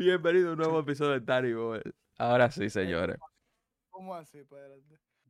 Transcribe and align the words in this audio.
Bienvenido 0.00 0.48
a 0.48 0.52
un 0.52 0.58
nuevo 0.58 0.80
episodio 0.80 1.20
de 1.20 1.54
Boy. 1.54 1.82
Ahora 2.16 2.50
sí, 2.50 2.70
señores. 2.70 3.18
¿Cómo 3.90 4.14
así? 4.14 4.38
Espérate. 4.38 4.80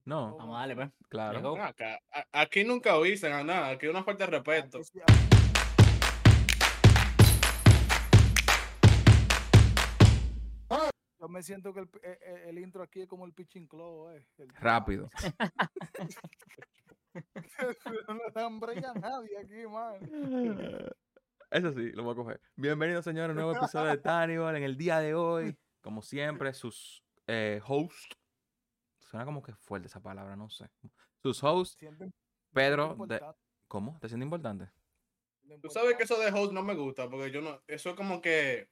No, 0.04 0.36
Vamos 0.36 0.56
a 0.56 0.60
darle, 0.60 0.76
pues. 0.76 0.90
claro. 1.08 1.60
Acá, 1.60 1.98
aquí 2.30 2.62
nunca 2.62 2.96
dicen 3.01 3.33
a 3.33 3.43
nada, 3.43 3.71
aquí 3.71 3.87
hay 3.87 3.91
una 3.91 4.04
falta 4.04 4.27
de 4.27 4.30
respeto. 4.30 4.79
Yo 11.18 11.29
me 11.29 11.43
siento 11.43 11.75
que 11.75 11.80
el, 11.80 11.91
eh, 12.05 12.18
eh, 12.23 12.45
el 12.46 12.59
intro 12.61 12.84
aquí 12.84 13.00
es 13.00 13.09
como 13.09 13.27
el 13.27 13.32
pitching 13.32 13.66
club, 13.66 14.11
eh. 14.12 14.25
el- 14.39 14.48
Rápido. 14.61 15.11
no 18.07 18.14
le 18.14 18.30
dan 18.32 18.61
break 18.61 18.84
a 18.84 18.95
nadie 18.95 19.37
aquí, 19.37 19.66
man. 19.66 19.98
Eso 21.51 21.73
sí, 21.73 21.91
lo 21.93 22.05
voy 22.05 22.12
a 22.12 22.14
coger. 22.14 22.41
Bienvenidos, 22.55 23.05
señores, 23.05 23.30
a 23.30 23.32
un 23.32 23.37
nuevo 23.45 23.57
episodio 23.57 23.91
de 23.91 23.99
Tannibal. 23.99 24.55
En 24.55 24.62
el 24.62 24.77
día 24.77 25.00
de 25.00 25.14
hoy, 25.14 25.59
como 25.80 26.00
siempre, 26.00 26.53
sus 26.54 27.04
eh, 27.27 27.61
hosts. 27.67 28.17
Suena 29.00 29.25
como 29.25 29.43
que 29.43 29.53
fuerte 29.55 29.89
esa 29.89 30.00
palabra, 30.00 30.36
no 30.36 30.49
sé. 30.49 30.71
Sus 31.21 31.43
hosts, 31.43 31.77
Pedro. 32.53 32.94
De... 33.08 33.20
¿Cómo? 33.67 33.98
¿Te 33.98 34.08
sientes 34.08 34.27
importante? 34.27 34.70
Tú 35.61 35.69
sabes 35.70 35.97
que 35.97 36.05
eso 36.05 36.20
de 36.20 36.31
host 36.31 36.53
no 36.53 36.62
me 36.62 36.77
gusta, 36.77 37.11
porque 37.11 37.33
yo 37.33 37.41
no, 37.41 37.61
eso 37.67 37.91
es 37.91 37.97
como 37.97 38.20
que, 38.20 38.70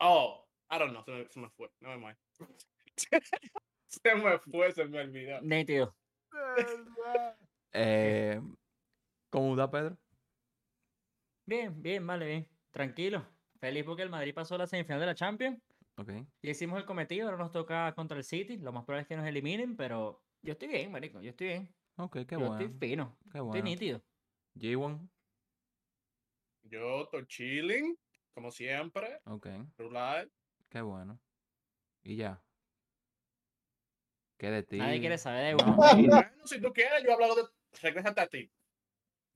oh, 0.00 0.48
I 0.70 0.78
don't 0.78 0.92
know, 0.92 1.04
se 1.04 1.10
me, 1.10 1.28
se 1.28 1.40
me 1.40 1.50
fue, 1.50 1.70
no 1.80 1.90
me 1.90 1.98
mind. 1.98 2.16
se 3.86 4.14
me 4.14 4.38
fue, 4.38 4.72
se 4.72 4.86
me 4.86 5.00
olvidó. 5.00 5.40
Nítido. 5.42 5.94
Eh, 7.76 8.40
¿Cómo 9.30 9.50
está, 9.50 9.68
Pedro? 9.68 9.98
Bien, 11.46 11.80
bien, 11.82 12.06
vale, 12.06 12.26
bien. 12.26 12.48
Tranquilo. 12.70 13.26
Feliz 13.60 13.84
porque 13.84 14.02
el 14.02 14.10
Madrid 14.10 14.34
pasó 14.34 14.56
la 14.58 14.66
semifinal 14.66 15.00
de 15.00 15.06
la 15.06 15.14
Champions. 15.14 15.60
Ok. 15.96 16.10
Ya 16.42 16.50
hicimos 16.50 16.78
el 16.78 16.84
cometido, 16.86 17.26
ahora 17.28 17.38
nos 17.38 17.52
toca 17.52 17.92
contra 17.94 18.16
el 18.16 18.24
City. 18.24 18.56
Lo 18.58 18.72
más 18.72 18.84
probable 18.84 19.02
es 19.02 19.08
que 19.08 19.16
nos 19.16 19.26
eliminen, 19.26 19.76
pero 19.76 20.22
yo 20.42 20.52
estoy 20.52 20.68
bien, 20.68 20.90
marico. 20.90 21.20
Yo 21.20 21.30
estoy 21.30 21.46
bien. 21.48 21.74
Ok, 21.96 22.14
qué 22.26 22.26
yo 22.32 22.38
bueno. 22.40 22.58
estoy 22.58 22.78
fino. 22.78 23.16
Qué 23.22 23.28
Estoy 23.38 23.40
bueno. 23.42 23.64
nítido. 23.64 24.02
G1. 24.56 25.08
Yo 26.64 27.02
estoy 27.02 27.26
chilling, 27.26 27.96
como 28.32 28.50
siempre, 28.50 29.20
Ok, 29.26 29.46
relax. 29.76 30.30
qué 30.70 30.80
bueno. 30.80 31.20
Y 32.02 32.16
ya. 32.16 32.42
¿Qué 34.38 34.50
de 34.50 34.62
ti? 34.62 34.78
Nadie 34.78 35.00
quiere 35.00 35.18
saber 35.18 35.56
de 35.56 35.62
No. 35.64 35.72
uno. 35.74 35.76
Bueno, 35.76 36.46
si 36.46 36.60
tú 36.60 36.72
quieres, 36.72 37.04
yo 37.04 37.12
hablo 37.12 37.34
de, 37.36 37.42
regrésate 37.82 38.20
a 38.20 38.26
ti, 38.26 38.50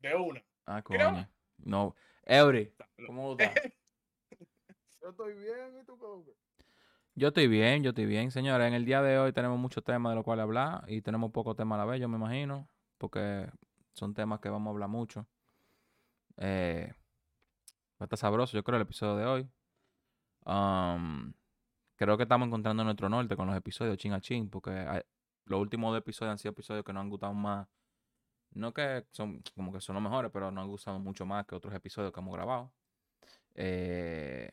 de 0.00 0.15
una. 0.17 0.43
Ah, 0.67 0.83
Creo- 0.83 1.11
coño. 1.11 1.28
No. 1.59 1.95
Eury, 2.25 2.73
¿cómo 3.06 3.33
estás? 3.39 3.55
Yo 5.01 5.11
estoy 5.11 5.34
bien 5.34 5.78
y 5.81 5.84
tú 5.84 5.98
cómo? 5.98 6.25
Yo 7.15 7.28
estoy 7.28 7.48
bien, 7.48 7.83
yo 7.83 7.91
estoy 7.91 8.06
bien, 8.06 8.31
señores. 8.31 8.69
En 8.69 8.75
el 8.75 8.84
día 8.84 9.03
de 9.03 9.19
hoy 9.19 9.33
tenemos 9.33 9.59
muchos 9.59 9.83
temas 9.83 10.11
de 10.12 10.17
los 10.17 10.25
cuales 10.25 10.45
hablar 10.45 10.84
y 10.87 11.03
tenemos 11.03 11.33
pocos 11.33 11.56
temas 11.56 11.77
a 11.77 11.84
la 11.84 11.91
vez, 11.91 12.00
yo 12.00 12.09
me 12.09 12.17
imagino, 12.17 12.69
porque 12.97 13.48
son 13.95 14.15
temas 14.15 14.39
que 14.41 14.48
vamos 14.48 14.69
a 14.69 14.75
hablar 14.75 14.89
mucho. 14.89 15.27
Eh, 16.37 16.92
va 18.00 18.00
a 18.00 18.05
estar 18.05 18.19
sabroso, 18.19 18.56
yo 18.56 18.62
creo, 18.62 18.77
el 18.77 18.83
episodio 18.83 19.17
de 19.17 19.27
hoy. 19.27 19.50
Am, 20.45 21.34
creo 21.97 22.17
que 22.17 22.22
estamos 22.22 22.47
encontrando 22.47 22.84
nuestro 22.84 23.09
norte 23.09 23.37
con 23.37 23.48
los 23.48 23.56
episodios 23.56 23.97
chin 23.98 24.12
a 24.12 24.20
chin, 24.20 24.48
porque 24.48 24.70
hay- 24.70 25.03
los 25.47 25.61
últimos 25.61 25.91
dos 25.93 25.98
episodios 25.98 26.33
han 26.33 26.39
sido 26.39 26.53
episodios 26.53 26.84
que 26.84 26.93
nos 26.93 27.00
han 27.00 27.11
gustado 27.11 27.34
más. 27.34 27.67
No 28.52 28.72
que 28.72 29.06
son 29.12 29.42
como 29.54 29.72
que 29.72 29.80
son 29.80 29.94
los 29.94 30.02
mejores, 30.02 30.30
pero 30.32 30.50
nos 30.50 30.62
han 30.62 30.68
gustado 30.70 30.98
mucho 30.98 31.27
más 31.27 31.46
que 31.46 31.54
otros 31.54 31.74
episodios 31.74 32.12
que 32.12 32.20
hemos 32.20 32.34
grabado. 32.34 32.72
Eh, 33.54 34.50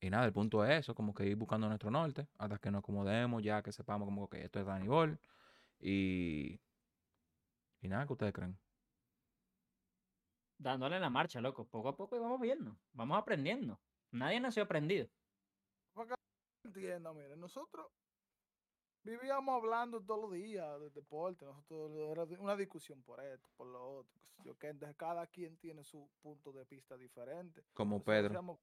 y 0.00 0.10
nada, 0.10 0.26
el 0.26 0.32
punto 0.32 0.64
es 0.64 0.80
eso, 0.80 0.94
como 0.94 1.14
que 1.14 1.26
ir 1.26 1.36
buscando 1.36 1.66
nuestro 1.68 1.90
norte 1.90 2.28
hasta 2.38 2.58
que 2.58 2.70
nos 2.70 2.80
acomodemos, 2.80 3.42
ya 3.42 3.62
que 3.62 3.72
sepamos 3.72 4.06
como 4.06 4.28
que 4.28 4.44
esto 4.44 4.60
es 4.60 4.66
Danny 4.66 4.86
Ball. 4.86 5.18
Y, 5.80 6.60
y 7.80 7.88
nada, 7.88 8.06
¿qué 8.06 8.12
ustedes 8.12 8.32
creen? 8.32 8.58
Dándole 10.58 11.00
la 11.00 11.10
marcha, 11.10 11.40
loco. 11.40 11.66
Poco 11.66 11.88
a 11.88 11.96
poco 11.96 12.16
y 12.16 12.18
vamos 12.20 12.40
viendo. 12.40 12.76
Vamos 12.92 13.18
aprendiendo. 13.18 13.80
Nadie 14.10 14.40
nació 14.40 14.62
aprendido. 14.62 15.08
Entienda, 16.64 17.12
mire, 17.12 17.36
nosotros 17.36 17.86
vivíamos 19.04 19.54
hablando 19.54 20.00
todos 20.02 20.22
los 20.22 20.32
días 20.32 20.80
de 20.80 20.90
deporte, 20.90 21.44
nosotros 21.44 21.92
era 22.10 22.24
una 22.40 22.56
discusión 22.56 23.02
por 23.02 23.20
esto, 23.20 23.48
por 23.56 23.68
lo 23.68 23.98
otro, 23.98 24.20
yo 24.42 24.58
qué, 24.58 24.68
entonces 24.68 24.96
cada 24.96 25.26
quien 25.26 25.56
tiene 25.58 25.84
su 25.84 26.08
punto 26.20 26.52
de 26.52 26.64
vista 26.64 26.96
diferente. 26.96 27.64
Como 27.74 28.02
Pedro. 28.02 28.58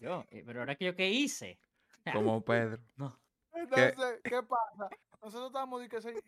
Yo, 0.00 0.24
eh, 0.30 0.42
pero 0.44 0.60
ahora 0.60 0.74
que 0.74 0.86
yo 0.86 0.96
qué 0.96 1.10
hice. 1.10 1.58
Como 2.26 2.42
Pedro. 2.42 2.82
No. 2.96 3.16
Entonces, 3.52 4.20
¿qué 4.24 4.42
pasa? 4.42 4.88
Nosotros 5.20 5.48
estábamos, 5.48 5.86
que 5.88 6.22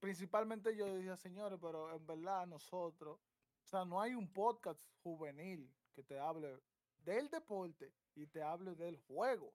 principalmente 0.00 0.74
yo 0.74 0.86
decía, 0.86 1.16
señores, 1.16 1.58
pero 1.60 1.94
en 1.94 2.06
verdad 2.06 2.46
nosotros, 2.46 3.18
o 3.18 3.68
sea, 3.68 3.84
no 3.84 4.00
hay 4.00 4.14
un 4.14 4.32
podcast 4.32 4.80
juvenil 5.02 5.72
que 5.94 6.02
te 6.02 6.18
hable 6.18 6.58
del 6.98 7.28
deporte 7.28 7.92
y 8.14 8.26
te 8.26 8.42
hable 8.42 8.74
del 8.74 8.96
juego. 8.96 9.52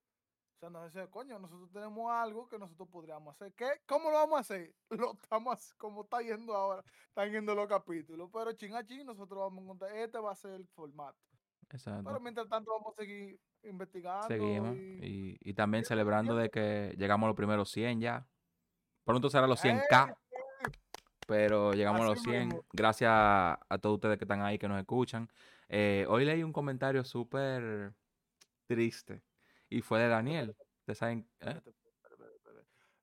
O 0.62 0.64
sea, 0.64 0.70
nos 0.70 0.94
dice, 0.94 1.10
coño, 1.10 1.40
nosotros 1.40 1.72
tenemos 1.72 2.12
algo 2.12 2.48
que 2.48 2.60
nosotros 2.60 2.88
podríamos 2.88 3.34
hacer. 3.34 3.52
¿Qué? 3.54 3.66
¿Cómo 3.88 4.12
lo 4.12 4.18
vamos 4.18 4.38
a 4.38 4.42
hacer? 4.42 4.72
Lo 4.92 5.14
estamos, 5.14 5.74
como 5.74 6.04
está 6.04 6.22
yendo 6.22 6.54
ahora, 6.56 6.84
están 7.08 7.32
yendo 7.32 7.56
los 7.56 7.68
capítulos, 7.68 8.30
pero 8.32 8.52
ching 8.54 8.76
a 8.76 8.86
ching 8.86 9.04
nosotros 9.04 9.40
vamos 9.40 9.58
a 9.58 9.64
encontrar, 9.64 9.96
este 9.98 10.20
va 10.20 10.32
a 10.32 10.36
ser 10.36 10.52
el 10.52 10.68
formato. 10.68 11.18
Exacto. 11.72 12.04
Pero 12.06 12.20
mientras 12.20 12.48
tanto 12.48 12.70
vamos 12.74 12.94
a 12.94 13.02
seguir 13.02 13.40
investigando. 13.64 14.28
Seguimos. 14.28 14.76
y- 14.76 15.00
Y, 15.02 15.38
y 15.50 15.54
también 15.56 15.82
y- 15.82 15.86
celebrando 15.86 16.36
de 16.36 16.52
que 16.52 16.94
llegamos 16.96 17.26
a 17.26 17.30
los 17.30 17.36
primeros 17.38 17.72
100 17.72 18.00
ya. 18.00 18.28
Pronto 19.04 19.32
será 19.32 19.48
los 19.48 19.66
¡Eh! 19.66 19.70
100k. 19.90 20.16
Pero 21.26 21.72
llegamos 21.74 22.02
a 22.02 22.06
los 22.06 22.20
Así 22.20 22.30
100. 22.30 22.48
mismo. 22.50 22.66
Gracias 22.72 23.10
a 23.12 23.78
todos 23.82 23.96
ustedes 23.96 24.20
que 24.20 24.26
están 24.26 24.42
ahí, 24.44 24.60
que 24.60 24.68
nos 24.68 24.80
escuchan. 24.80 25.28
Eh, 25.70 26.06
hoy 26.08 26.24
leí 26.26 26.44
un 26.44 26.54
comentario 26.54 27.04
súper 27.04 27.96
triste. 28.68 29.24
Y 29.72 29.82
fue 29.82 30.00
de 30.00 30.10
Daniel. 30.10 30.56
Ustedes 30.82 30.98
saben. 30.98 31.28
¿eh? 31.40 31.62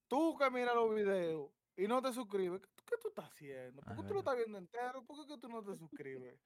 Tú 0.06 0.36
que 0.36 0.50
miras 0.50 0.74
los 0.74 0.94
videos 0.94 1.50
y 1.76 1.88
no 1.88 2.02
te 2.02 2.12
suscribes, 2.12 2.60
¿qué, 2.60 2.96
tú 3.00 3.08
estás 3.08 3.24
haciendo? 3.26 3.80
¿Por 3.82 3.96
qué 3.96 4.02
tú 4.02 4.12
lo 4.14 4.18
estás 4.20 4.36
viendo 4.36 4.58
entero? 4.58 5.02
¿Por 5.04 5.26
qué 5.26 5.38
tú 5.38 5.48
no 5.48 5.64
te 5.64 5.74
suscribes? 5.76 6.38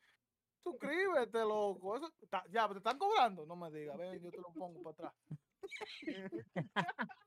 Suscríbete, 0.63 1.41
loco. 1.41 1.97
Eso, 1.97 2.13
ta- 2.31 2.45
ya, 2.51 2.69
¿te 2.69 2.79
están 2.79 2.99
cobrando? 2.99 3.45
No 3.47 3.57
me 3.57 3.71
digas, 3.73 3.99
ven, 3.99 4.23
yo 4.23 4.31
te 4.31 4.37
lo 4.41 4.53
pongo 4.53 4.81
para 4.83 5.09
atrás. 5.09 5.15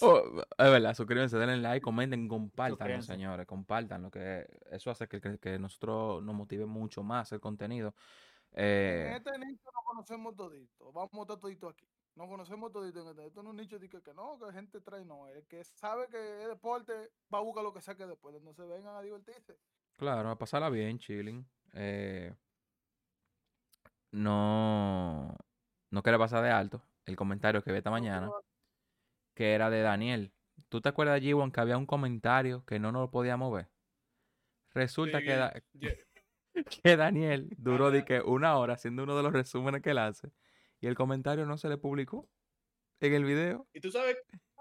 Oh, 0.00 0.42
es 0.58 0.70
verdad, 0.70 0.94
suscríbanse, 0.94 1.36
denle 1.36 1.58
like, 1.58 1.82
comenten, 1.82 2.26
compartan, 2.26 3.02
señores, 3.02 3.46
compartan, 3.46 4.02
lo 4.02 4.10
que 4.10 4.48
eso 4.70 4.90
hace 4.90 5.06
que, 5.06 5.20
que, 5.20 5.38
que 5.38 5.58
nosotros 5.58 6.22
nos 6.24 6.34
motive 6.34 6.66
mucho 6.66 7.02
más 7.04 7.30
el 7.32 7.40
contenido. 7.40 7.94
En 8.54 8.64
Eh, 8.64 9.16
este 9.16 9.38
nicho 9.38 9.64
no 9.72 9.80
conocemos 9.84 10.36
todito. 10.36 10.92
Vamos 10.92 11.10
a 11.14 11.22
estar 11.22 11.38
todito 11.40 11.68
aquí. 11.68 11.86
No 12.14 12.28
conocemos 12.28 12.70
todito 12.70 13.00
en 13.00 13.08
este. 13.08 13.26
Esto 13.26 13.42
no 13.42 13.48
es 13.48 13.52
un 13.52 13.56
nicho 13.56 13.78
de 13.78 13.88
que, 13.88 14.02
que 14.02 14.12
no, 14.12 14.38
que 14.38 14.52
gente 14.52 14.80
trae, 14.82 15.04
no. 15.04 15.26
El 15.28 15.46
que 15.46 15.64
sabe 15.64 16.06
que 16.08 16.42
es 16.42 16.48
deporte 16.48 16.92
va 17.32 17.38
a 17.38 17.42
buscar 17.42 17.64
lo 17.64 17.72
que 17.72 17.80
saque 17.80 18.06
después. 18.06 18.34
Entonces 18.36 18.68
vengan 18.68 18.94
a 18.96 19.00
divertirse. 19.00 19.56
claro, 19.96 20.30
a 20.30 20.36
pasarla 20.36 20.68
bien, 20.68 20.98
chilling. 20.98 21.46
Eh, 21.72 22.34
no, 24.10 25.34
no 25.90 26.02
quiere 26.02 26.18
pasar 26.18 26.42
de 26.44 26.50
alto 26.50 26.82
el 27.06 27.16
comentario 27.16 27.62
que 27.62 27.72
vi 27.72 27.78
esta 27.78 27.90
mañana, 27.90 28.30
que 29.34 29.54
era 29.54 29.70
de 29.70 29.80
Daniel. 29.80 30.32
¿Tú 30.68 30.80
te 30.82 30.90
acuerdas, 30.90 31.20
G1, 31.20 31.50
que 31.50 31.60
había 31.60 31.78
un 31.78 31.86
comentario 31.86 32.64
que 32.66 32.78
no 32.78 32.92
nos 32.92 33.02
lo 33.02 33.10
podíamos 33.10 33.52
ver? 33.52 33.68
Resulta 34.74 35.18
Sí, 35.18 35.24
que, 35.24 35.36
Da- 35.36 35.54
que 36.82 36.96
Daniel 36.96 37.48
duró 37.56 37.90
de 37.90 38.04
que 38.04 38.20
una 38.20 38.56
hora 38.58 38.74
haciendo 38.74 39.02
uno 39.02 39.16
de 39.16 39.22
los 39.22 39.32
resúmenes 39.32 39.82
que 39.82 39.90
él 39.90 39.98
hace 39.98 40.28
y 40.80 40.86
el 40.86 40.94
comentario 40.94 41.46
no 41.46 41.56
se 41.56 41.68
le 41.68 41.78
publicó 41.78 42.28
en 43.00 43.14
el 43.14 43.24
video. 43.24 43.66
Y 43.72 43.80
tú 43.80 43.90
sabes, 43.90 44.16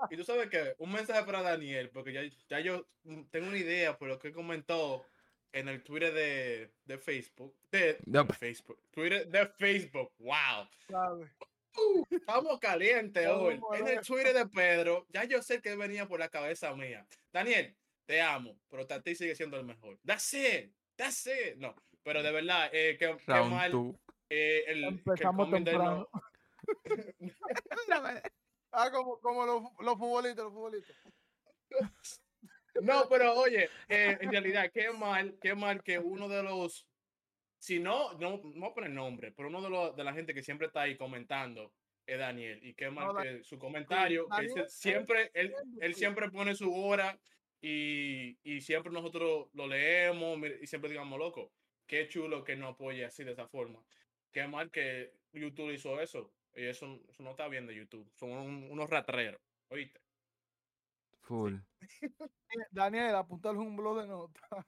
y 0.10 0.18
tú 0.18 0.24
sabes 0.24 0.50
que 0.50 0.76
un 0.78 0.92
mensaje 0.92 1.24
para 1.24 1.42
Daniel, 1.42 1.90
porque 1.90 2.14
ya, 2.14 2.22
ya 2.50 2.60
yo 2.60 2.88
tengo 3.30 3.48
una 3.48 3.58
idea 3.58 3.98
por 3.98 4.08
lo 4.08 4.20
que 4.20 4.32
comentó 4.32 5.06
en 5.52 5.68
el 5.68 5.84
Twitter 5.84 6.14
de, 6.14 6.72
de 6.86 6.98
Facebook. 6.98 7.56
De, 7.72 7.98
No, 8.06 8.24
de 8.24 8.34
Facebook. 8.34 8.80
Twitter 8.92 9.28
de 9.28 9.48
Facebook. 9.48 10.12
Wow. 10.20 10.68
¿sabes? 10.88 11.30
Uh, 11.76 12.04
estamos 12.10 12.60
calientes 12.60 13.26
hoy. 13.28 13.60
En 13.74 13.88
el. 13.88 14.02
Twitter 14.02 14.34
de 14.34 14.46
Pedro, 14.48 15.06
ya 15.10 15.24
yo 15.24 15.42
sé 15.42 15.62
que 15.62 15.76
venía 15.76 16.08
por 16.08 16.20
la 16.20 16.30
cabeza 16.30 16.74
mía. 16.76 17.06
Daniel, 17.32 17.76
te 18.06 18.22
amo, 18.22 18.58
pero 18.70 18.86
Tati 18.86 19.16
sigue 19.16 19.36
siendo 19.36 19.58
el 19.58 19.66
mejor. 19.66 19.98
That's 20.06 20.34
it. 20.34 20.74
That's 20.96 21.26
it. 21.28 21.56
No, 21.58 21.76
pero 22.04 22.24
de 22.24 22.32
verdad, 22.32 22.70
eh, 22.74 22.98
qué 22.98 23.16
mal 23.28 23.72
eh, 24.30 24.64
el, 24.68 24.82
que 24.82 24.88
el 24.88 24.94
Empezamos 25.00 25.52
temprano. 25.52 26.08
no- 26.12 26.22
Ah, 28.74 28.90
como, 28.90 29.20
como 29.20 29.46
los, 29.46 29.64
los 29.80 29.98
futbolistas, 29.98 30.46
los 30.46 30.54
futbolistas. 30.54 30.96
No, 32.82 33.10
pero 33.10 33.34
oye, 33.34 33.70
eh, 33.90 34.18
en 34.22 34.32
realidad, 34.32 34.72
qué 34.74 34.92
mal, 34.92 35.38
qué 35.42 35.54
mal 35.56 35.84
que 35.84 36.00
uno 36.00 36.30
de 36.30 36.42
los 36.42 36.88
si 37.60 37.80
no, 37.80 38.14
no, 38.14 38.38
no 38.44 38.60
voy 38.62 38.70
a 38.70 38.74
poner 38.74 38.90
nombre, 38.92 39.32
pero 39.34 39.50
uno 39.50 39.62
de, 39.62 39.70
los, 39.70 39.96
de 39.96 40.04
la 40.04 40.14
gente 40.14 40.34
que 40.34 40.42
siempre 40.42 40.68
está 40.68 40.82
ahí 40.82 40.96
comentando 40.98 41.74
es 42.08 42.18
Daniel. 42.18 42.60
Y 42.64 42.74
qué 42.74 42.90
mal 42.90 43.08
No, 43.14 43.22
que 43.22 43.44
su 43.44 43.60
comentario, 43.60 44.28
que 44.30 44.46
él 44.46 44.70
siempre, 44.70 45.30
él, 45.34 45.54
él 45.80 45.94
siempre 45.94 46.32
pone 46.32 46.56
su 46.56 46.74
hora 46.74 47.20
y, 47.62 48.40
y 48.44 48.62
siempre 48.62 48.92
nosotros 48.92 49.50
lo 49.54 49.68
leemos 49.68 50.40
y 50.62 50.66
siempre 50.66 50.90
digamos, 50.90 51.20
loco, 51.20 51.52
qué 51.92 52.08
chulo 52.08 52.42
que 52.46 52.56
no 52.56 52.70
apoye 52.70 53.04
así 53.04 53.26
de 53.26 53.34
esa 53.34 53.50
forma. 53.50 53.84
Qué 54.32 54.48
mal 54.48 54.72
que 54.72 55.14
YouTube 55.34 55.72
hizo 55.74 56.00
eso. 56.00 56.32
Y 56.56 56.66
eso, 56.66 56.86
eso 57.10 57.22
no 57.22 57.32
está 57.32 57.50
bien 57.50 57.68
de 57.68 57.76
YouTube. 57.76 58.10
Son 58.16 58.32
un- 58.32 58.72
unos 58.72 58.90
ratreros, 58.90 59.42
¿oíste? 59.70 60.00
Full. 61.20 61.56
Daniel, 62.72 63.16
apuntarle 63.16 63.60
un 63.60 63.76
blog 63.76 64.00
de 64.02 64.08
notas. 64.08 64.66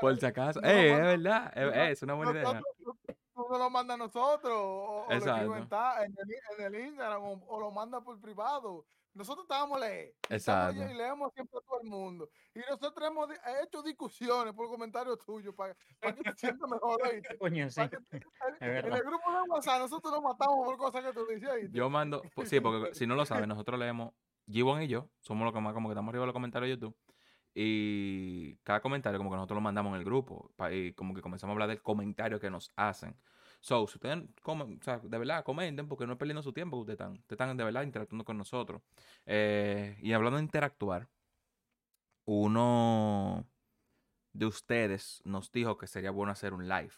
Por 0.00 0.16
si 0.16 0.26
acaso. 0.26 0.60
no, 0.60 0.68
¡Eh, 0.68 0.92
es 0.92 0.96
verdad! 1.02 1.52
eh, 1.56 1.60
no, 1.64 1.72
eh, 1.74 1.90
es 1.90 2.02
una 2.04 2.14
buena 2.14 2.30
idea. 2.32 2.42
nosotros- 2.44 2.96
Tú 3.34 3.46
no 3.50 3.58
lo 3.58 3.68
manda 3.68 3.94
a 3.94 3.96
nosotros, 3.98 4.52
o, 4.54 5.04
o 5.06 5.08
lo 5.08 5.16
en, 5.16 6.14
el, 6.16 6.34
en 6.58 6.74
el 6.74 6.80
Instagram, 6.86 7.22
o, 7.22 7.44
o 7.48 7.60
lo 7.60 7.70
manda 7.72 8.00
por 8.00 8.18
privado. 8.20 8.86
Nosotros 9.16 9.44
estábamos 9.44 9.80
y 9.80 9.82
estamos 9.82 10.14
Exacto. 10.28 10.90
Y 10.90 10.94
leemos 10.94 11.32
siempre 11.32 11.58
a 11.58 11.62
todo 11.62 11.80
el 11.82 11.88
mundo. 11.88 12.28
Y 12.54 12.58
nosotros 12.70 13.08
hemos 13.08 13.28
hecho 13.62 13.82
discusiones 13.82 14.52
por 14.52 14.68
comentarios 14.68 15.18
tuyos 15.24 15.54
para, 15.54 15.74
para 16.00 16.14
que 16.14 16.22
te 16.22 16.36
sientas 16.36 16.68
mejor. 16.68 17.00
¿oíste? 17.14 17.38
Coño, 17.38 17.70
sí. 17.70 17.80
Que 17.88 17.96
en, 18.60 18.92
el 18.92 19.02
grupo 19.02 19.32
de 19.32 19.48
WhatsApp 19.48 19.80
nosotros 19.80 20.12
nos 20.12 20.22
matamos 20.22 20.66
por 20.66 20.76
cosas 20.76 21.02
que 21.02 21.12
tú 21.14 21.26
dices. 21.26 21.48
¿oíste? 21.48 21.76
Yo 21.78 21.88
mando, 21.88 22.22
pues, 22.34 22.50
sí, 22.50 22.60
porque 22.60 22.94
si 22.94 23.06
no 23.06 23.14
lo 23.14 23.24
saben, 23.24 23.48
nosotros 23.48 23.80
leemos, 23.80 24.12
G1 24.48 24.84
y 24.84 24.88
yo, 24.88 25.08
somos 25.20 25.44
los 25.46 25.54
que 25.54 25.60
más 25.60 25.72
como 25.72 25.88
que 25.88 25.94
estamos 25.94 26.10
arriba 26.10 26.22
de 26.22 26.26
los 26.26 26.34
comentarios 26.34 26.68
de 26.68 26.74
YouTube. 26.74 26.96
Y 27.54 28.58
cada 28.58 28.80
comentario 28.80 29.18
como 29.18 29.30
que 29.30 29.36
nosotros 29.36 29.56
lo 29.56 29.62
mandamos 29.62 29.92
en 29.92 30.00
el 30.00 30.04
grupo. 30.04 30.52
Y 30.70 30.92
como 30.92 31.14
que 31.14 31.22
comenzamos 31.22 31.52
a 31.52 31.54
hablar 31.54 31.68
del 31.70 31.80
comentario 31.80 32.38
que 32.38 32.50
nos 32.50 32.70
hacen. 32.76 33.18
So, 33.66 33.84
si 33.88 33.96
ustedes 33.96 34.22
comen, 34.42 34.78
o 34.80 34.84
sea, 34.84 35.00
de 35.00 35.18
verdad, 35.18 35.42
comenten 35.42 35.88
porque 35.88 36.06
no 36.06 36.12
es 36.12 36.18
perdiendo 36.20 36.40
su 36.40 36.52
tiempo, 36.52 36.76
ustedes 36.76 37.00
están, 37.00 37.14
ustedes 37.14 37.32
están 37.32 37.56
de 37.56 37.64
verdad 37.64 37.82
interactuando 37.82 38.24
con 38.24 38.38
nosotros. 38.38 38.80
Eh, 39.24 39.98
y 40.00 40.12
hablando 40.12 40.36
de 40.36 40.44
interactuar, 40.44 41.08
uno 42.26 43.44
de 44.32 44.46
ustedes 44.46 45.20
nos 45.24 45.50
dijo 45.50 45.76
que 45.76 45.88
sería 45.88 46.12
bueno 46.12 46.30
hacer 46.30 46.54
un 46.54 46.68
live. 46.68 46.92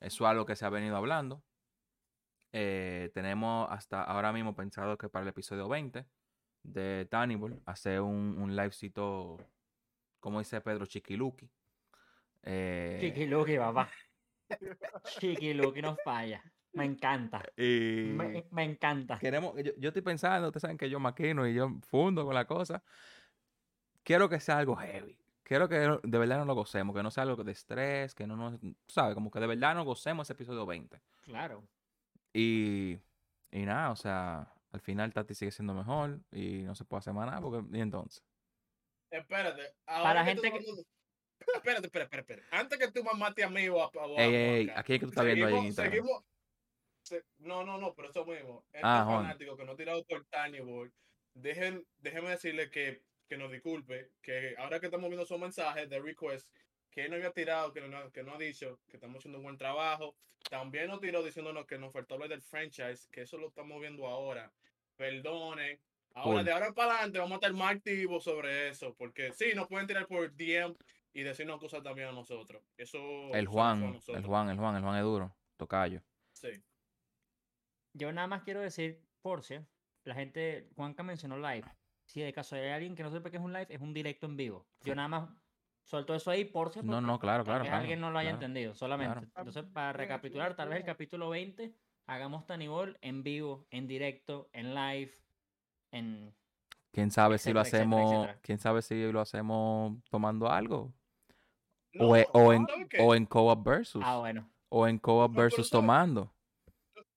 Eso 0.00 0.24
es 0.24 0.30
algo 0.30 0.46
que 0.46 0.56
se 0.56 0.64
ha 0.64 0.70
venido 0.70 0.96
hablando. 0.96 1.42
Eh, 2.52 3.10
tenemos 3.12 3.68
hasta 3.70 4.02
ahora 4.02 4.32
mismo 4.32 4.56
pensado 4.56 4.96
que 4.96 5.10
para 5.10 5.24
el 5.24 5.28
episodio 5.28 5.68
20 5.68 6.06
de 6.62 7.06
Tannibal 7.10 7.60
hacer 7.66 8.00
un, 8.00 8.38
un 8.38 8.56
livecito, 8.56 9.36
como 10.20 10.38
dice 10.38 10.58
Pedro, 10.62 10.86
chiquiluki. 10.86 11.50
Eh, 12.44 12.96
Chiquiluki, 12.98 13.58
papá. 13.58 13.90
Chiquiluki 15.18 15.82
no 15.82 15.96
falla. 16.04 16.42
Me 16.72 16.84
encanta. 16.84 17.42
y 17.56 18.12
Me, 18.14 18.44
me 18.50 18.64
encanta. 18.64 19.18
queremos, 19.18 19.54
yo, 19.56 19.72
yo 19.78 19.88
estoy 19.88 20.02
pensando, 20.02 20.48
ustedes 20.48 20.62
saben 20.62 20.76
que 20.76 20.90
yo 20.90 21.00
maquino 21.00 21.46
y 21.46 21.54
yo 21.54 21.70
fundo 21.88 22.24
con 22.26 22.34
la 22.34 22.44
cosa. 22.46 22.82
Quiero 24.02 24.28
que 24.28 24.40
sea 24.40 24.58
algo 24.58 24.76
heavy. 24.76 25.18
Quiero 25.42 25.68
que 25.68 25.76
de 25.78 26.18
verdad 26.18 26.38
nos 26.38 26.46
lo 26.48 26.54
gocemos, 26.54 26.94
que 26.94 27.02
no 27.02 27.10
sea 27.10 27.22
algo 27.22 27.42
de 27.42 27.52
estrés, 27.52 28.14
que 28.14 28.26
no 28.26 28.36
nos, 28.36 28.58
¿sabes? 28.88 29.14
Como 29.14 29.30
que 29.30 29.40
de 29.40 29.46
verdad 29.46 29.74
nos 29.74 29.84
gocemos 29.86 30.26
ese 30.26 30.32
episodio 30.34 30.66
20. 30.66 31.00
Claro. 31.22 31.62
Y, 32.32 32.98
y 33.52 33.64
nada, 33.64 33.90
o 33.92 33.96
sea, 33.96 34.52
al 34.72 34.80
final 34.80 35.12
Tati 35.12 35.34
sigue 35.34 35.52
siendo 35.52 35.72
mejor 35.72 36.20
y 36.32 36.62
no 36.62 36.74
se 36.74 36.84
puede 36.84 36.98
hacer 36.98 37.14
más 37.14 37.26
nada, 37.26 37.40
porque, 37.40 37.64
y 37.76 37.80
entonces. 37.80 38.22
Espérate. 39.10 39.62
ahora 39.86 40.02
Para 40.02 40.24
que 40.24 40.34
tú 40.34 40.42
gente 40.42 40.58
que- 40.58 40.82
hablando- 41.40 41.56
Espérate, 41.58 41.86
espérate, 41.86 42.16
espérate. 42.18 42.46
Antes 42.50 42.78
que 42.78 42.90
tú 42.92 43.04
me 43.04 43.12
mates 43.18 43.44
a 43.44 43.50
mí 43.50 43.68
o 43.68 43.82
a, 43.82 43.86
o 43.88 44.18
a- 44.18 44.22
Ey, 44.22 44.34
ey, 44.34 44.72
es 44.76 44.84
que 44.84 44.98
tú 44.98 45.06
estás 45.08 45.24
viendo 45.24 45.46
ahí 45.46 45.54
en 45.54 45.64
Instagram. 45.64 45.92
seguimos- 45.92 46.24
se- 47.02 47.24
no, 47.38 47.64
no, 47.64 47.78
no, 47.78 47.94
pero 47.94 48.10
eso 48.10 48.24
mismo. 48.24 48.64
Este 48.72 48.80
Ah, 48.82 49.04
fanático 49.06 49.56
que 49.56 49.64
no 49.64 49.72
ha 49.72 49.76
tirado 49.76 50.04
por 50.04 50.24
Tiny 50.26 50.60
Boy, 50.60 50.90
dejen, 51.34 51.86
déjeme 51.98 52.30
decirle 52.30 52.70
que, 52.70 53.02
que 53.28 53.36
nos 53.36 53.50
disculpe, 53.50 54.10
que 54.22 54.54
ahora 54.58 54.80
que 54.80 54.86
estamos 54.86 55.08
viendo 55.08 55.26
su 55.26 55.38
mensaje 55.38 55.86
de 55.86 56.00
request, 56.00 56.48
que 56.90 57.04
él 57.04 57.10
no 57.10 57.16
había 57.16 57.30
tirado, 57.32 57.72
que 57.72 57.80
no, 57.82 58.10
que 58.10 58.22
no 58.22 58.34
ha 58.34 58.38
dicho, 58.38 58.80
que 58.88 58.96
estamos 58.96 59.18
haciendo 59.18 59.38
un 59.38 59.44
buen 59.44 59.58
trabajo. 59.58 60.16
También 60.48 60.86
nos 60.88 61.00
tiró 61.00 61.22
diciéndonos 61.22 61.66
que 61.66 61.76
nos 61.78 61.92
faltó 61.92 62.14
hablar 62.14 62.28
del 62.30 62.40
franchise, 62.42 63.08
que 63.10 63.22
eso 63.22 63.36
lo 63.36 63.48
estamos 63.48 63.80
viendo 63.80 64.06
ahora. 64.06 64.52
Perdonen. 64.96 65.78
Ahora, 66.14 66.36
Cool. 66.36 66.44
de 66.46 66.52
ahora 66.52 66.72
para 66.72 66.92
adelante, 66.94 67.18
vamos 67.18 67.32
a 67.32 67.34
estar 67.36 67.52
más 67.52 67.74
activos 67.76 68.24
sobre 68.24 68.68
eso, 68.68 68.94
porque 68.94 69.32
sí, 69.32 69.52
nos 69.54 69.68
pueden 69.68 69.86
tirar 69.86 70.06
por 70.06 70.32
DM 70.34 70.74
y 71.16 71.22
decirnos 71.22 71.58
cosas 71.58 71.82
también 71.82 72.08
a 72.08 72.12
nosotros. 72.12 72.62
Eso 72.76 72.98
El 73.32 73.46
Juan, 73.46 73.82
el. 73.82 74.22
Juan, 74.22 74.50
el 74.50 74.58
Juan, 74.58 74.76
el 74.76 74.82
Juan 74.82 74.96
es 74.96 75.02
duro. 75.02 75.34
Tocayo. 75.56 76.02
Sí. 76.32 76.50
Yo 77.94 78.12
nada 78.12 78.26
más 78.26 78.42
quiero 78.42 78.60
decir, 78.60 79.02
por 79.22 79.42
si 79.42 79.58
la 80.04 80.14
gente, 80.14 80.68
Juanca 80.76 81.02
mencionó 81.02 81.38
live. 81.38 81.64
Si 82.04 82.20
de 82.20 82.34
caso 82.34 82.54
hay 82.54 82.68
alguien 82.68 82.94
que 82.94 83.02
no 83.02 83.10
sepa 83.10 83.30
qué 83.30 83.38
es 83.38 83.42
un 83.42 83.54
live, 83.54 83.66
es 83.70 83.80
un 83.80 83.94
directo 83.94 84.26
en 84.26 84.36
vivo. 84.36 84.66
Yo 84.82 84.94
nada 84.94 85.08
más 85.08 85.30
suelto 85.84 86.14
eso 86.14 86.30
ahí 86.30 86.44
por 86.44 86.70
si. 86.70 86.82
No, 86.82 87.00
no, 87.00 87.18
claro, 87.18 87.44
claro. 87.44 87.64
claro, 87.64 87.78
alguien 87.78 87.98
no 87.98 88.10
lo 88.10 88.18
haya 88.18 88.32
claro. 88.32 88.44
entendido, 88.44 88.74
solamente. 88.74 89.14
claro. 89.14 89.48
Entonces, 89.48 89.64
para 89.72 89.94
recapitular, 89.94 90.54
tal 90.54 90.68
vez 90.68 90.80
el 90.80 90.84
capítulo 90.84 91.30
20, 91.30 91.74
hagamos 92.08 92.44
Tanibol 92.44 92.98
en 93.00 93.22
vivo, 93.22 93.66
en 93.70 93.86
directo, 93.86 94.50
en 94.52 94.74
live, 94.74 95.12
en... 95.92 96.34
¿Quién 96.92 97.10
sabe 97.10 97.38
si 97.38 97.54
lo 97.54 97.60
etcétera, 97.60 97.82
hacemos, 97.82 98.12
etcétera. 98.12 98.40
quién 98.42 98.58
sabe 98.58 98.82
si 98.82 99.12
lo 99.12 99.20
hacemos 99.20 99.96
tomando 100.10 100.50
algo? 100.50 100.92
No, 101.96 102.08
o, 102.10 102.16
e- 102.16 102.26
o 102.32 102.52
en, 102.52 102.66
o 103.00 103.14
en 103.14 103.26
co-op 103.26 103.64
versus. 103.64 104.02
Ah, 104.04 104.18
bueno, 104.18 104.50
O 104.68 104.86
en 104.86 104.98
co-op 104.98 105.30
No, 105.32 105.36
versus 105.38 105.68
¿sabes? 105.68 105.70
tomando. 105.70 106.32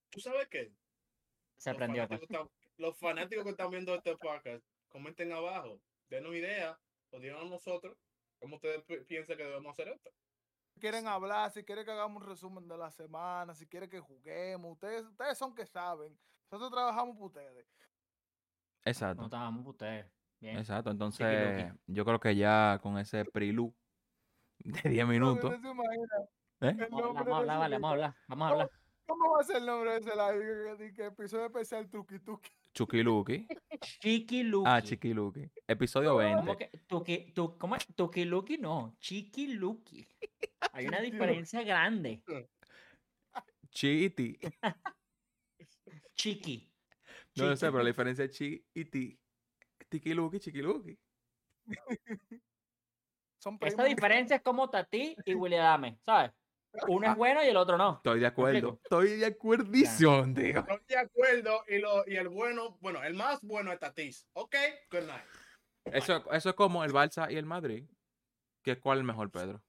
¿Tú 0.09 0.19
sabes 0.19 0.47
qué? 0.49 0.71
se 1.57 1.69
Los 1.71 1.75
aprendió. 1.75 2.07
pues. 2.07 2.19
fanáticos, 2.21 2.47
están- 2.47 2.73
los 2.77 2.97
fanáticos 2.97 3.43
que 3.43 3.49
están 3.51 3.69
viendo 3.71 3.93
este 3.95 4.15
podcast, 4.17 4.63
comenten 4.87 5.31
abajo, 5.33 5.79
denos 6.09 6.33
ideas, 6.33 6.77
o 7.11 7.19
díganos 7.19 7.45
a 7.45 7.49
nosotros 7.49 7.97
cómo 8.39 8.55
ustedes 8.55 8.81
pi- 8.83 9.03
piensan 9.05 9.35
que 9.37 9.43
debemos 9.43 9.71
hacer 9.71 9.89
esto. 9.89 10.09
Si 10.73 10.79
quieren 10.79 11.07
hablar, 11.07 11.51
si 11.51 11.63
quieren 11.63 11.83
que 11.83 11.91
hagamos 11.91 12.21
un 12.23 12.29
resumen 12.29 12.67
de 12.67 12.77
la 12.77 12.89
semana, 12.91 13.53
si 13.53 13.67
quieren 13.67 13.89
que 13.89 13.99
juguemos, 13.99 14.71
ustedes, 14.71 15.05
ustedes 15.05 15.37
son 15.37 15.53
que 15.53 15.65
saben. 15.65 16.17
Nosotros 16.49 16.71
trabajamos 16.71 17.17
por 17.17 17.25
ustedes. 17.27 17.67
Exacto. 18.85 19.21
No 19.21 19.25
estábamos 19.27 19.63
por 19.63 19.71
ustedes. 19.71 20.05
Bien. 20.39 20.57
Exacto. 20.57 20.89
Entonces, 20.89 21.73
yo 21.87 22.05
creo 22.05 22.19
que 22.19 22.35
ya 22.35 22.79
con 22.81 22.97
ese 22.97 23.25
prilú 23.25 23.75
de 24.59 24.89
10 24.89 25.07
minutos. 25.07 25.59
¿No 25.61 26.69
¿eh? 26.69 26.77
Vamos 26.91 27.15
a 27.15 27.35
hablar, 27.37 27.59
vale, 27.59 27.75
vamos 27.75 27.89
a 27.89 27.93
hablar, 27.93 28.15
vamos 28.27 28.45
a 28.45 28.51
hablar. 28.51 28.71
¿Cómo 29.05 29.31
va 29.31 29.41
a 29.41 29.43
ser 29.43 29.57
el 29.57 29.65
nombre 29.65 29.91
de 29.93 29.99
ese 29.99 30.11
live? 30.15 31.07
Episodio 31.07 31.45
especial 31.47 31.89
Tuki 31.89 32.19
Tuki. 32.19 32.51
Chuquiluki. 32.73 33.47
Chiquiluki. 33.99 34.69
Ah, 34.69 34.81
Chiquiluki. 34.81 35.49
Episodio 35.67 36.09
¿Cómo? 36.09 36.19
20. 36.19 36.39
¿Cómo 36.41 36.57
que 36.57 36.71
tuki, 36.87 37.31
tu, 37.33 37.57
¿Cómo 37.57 37.75
es? 37.75 37.87
Tukiluki 37.95 38.57
no, 38.57 38.95
Chiquiluki. 38.99 40.07
Hay 40.73 40.87
una 40.87 41.01
diferencia 41.01 41.63
grande. 41.63 42.21
Chi 43.71 44.05
y 44.05 44.09
ti. 44.11 44.39
Chiqui. 46.15 46.71
No 47.35 47.45
lo 47.47 47.55
sé, 47.55 47.67
pero 47.67 47.79
la 47.79 47.89
diferencia 47.89 48.25
es 48.25 48.31
chi 48.31 48.63
y 48.73 48.85
ti. 48.85 49.19
Tiquiluki, 49.89 50.39
chiquiluki. 50.39 50.97
Son 53.39 53.53
Esta 53.61 53.83
primos. 53.83 53.85
diferencia 53.95 54.35
es 54.35 54.41
como 54.41 54.69
Tati 54.69 55.15
y 55.25 55.33
Willy 55.33 55.55
Adame, 55.55 55.97
¿sabes? 56.05 56.31
Uno 56.87 57.09
es 57.09 57.17
bueno 57.17 57.43
y 57.43 57.47
el 57.47 57.57
otro 57.57 57.77
no. 57.77 57.95
Estoy 57.95 58.19
de 58.19 58.27
acuerdo. 58.27 58.79
Estoy 58.83 59.17
de 59.17 59.25
acuerdísimo, 59.25 60.23
tío. 60.35 60.59
Estoy 60.59 60.79
de 60.87 60.97
acuerdo, 60.97 61.63
y, 61.67 61.79
lo, 61.79 62.07
y 62.07 62.17
el 62.17 62.29
bueno, 62.29 62.77
bueno, 62.79 63.03
el 63.03 63.15
más 63.15 63.41
bueno 63.41 63.71
es 63.71 63.79
Tatis. 63.79 64.27
Ok, 64.33 64.55
good 64.91 65.07
night. 65.07 65.23
Eso, 65.85 66.31
eso 66.31 66.49
es 66.49 66.55
como 66.55 66.83
el 66.83 66.91
Barça 66.91 67.31
y 67.31 67.37
el 67.37 67.45
Madrid. 67.45 67.89
¿Qué, 68.61 68.79
¿Cuál 68.79 68.99
es 68.99 69.03
mejor, 69.05 69.31
Pedro? 69.31 69.63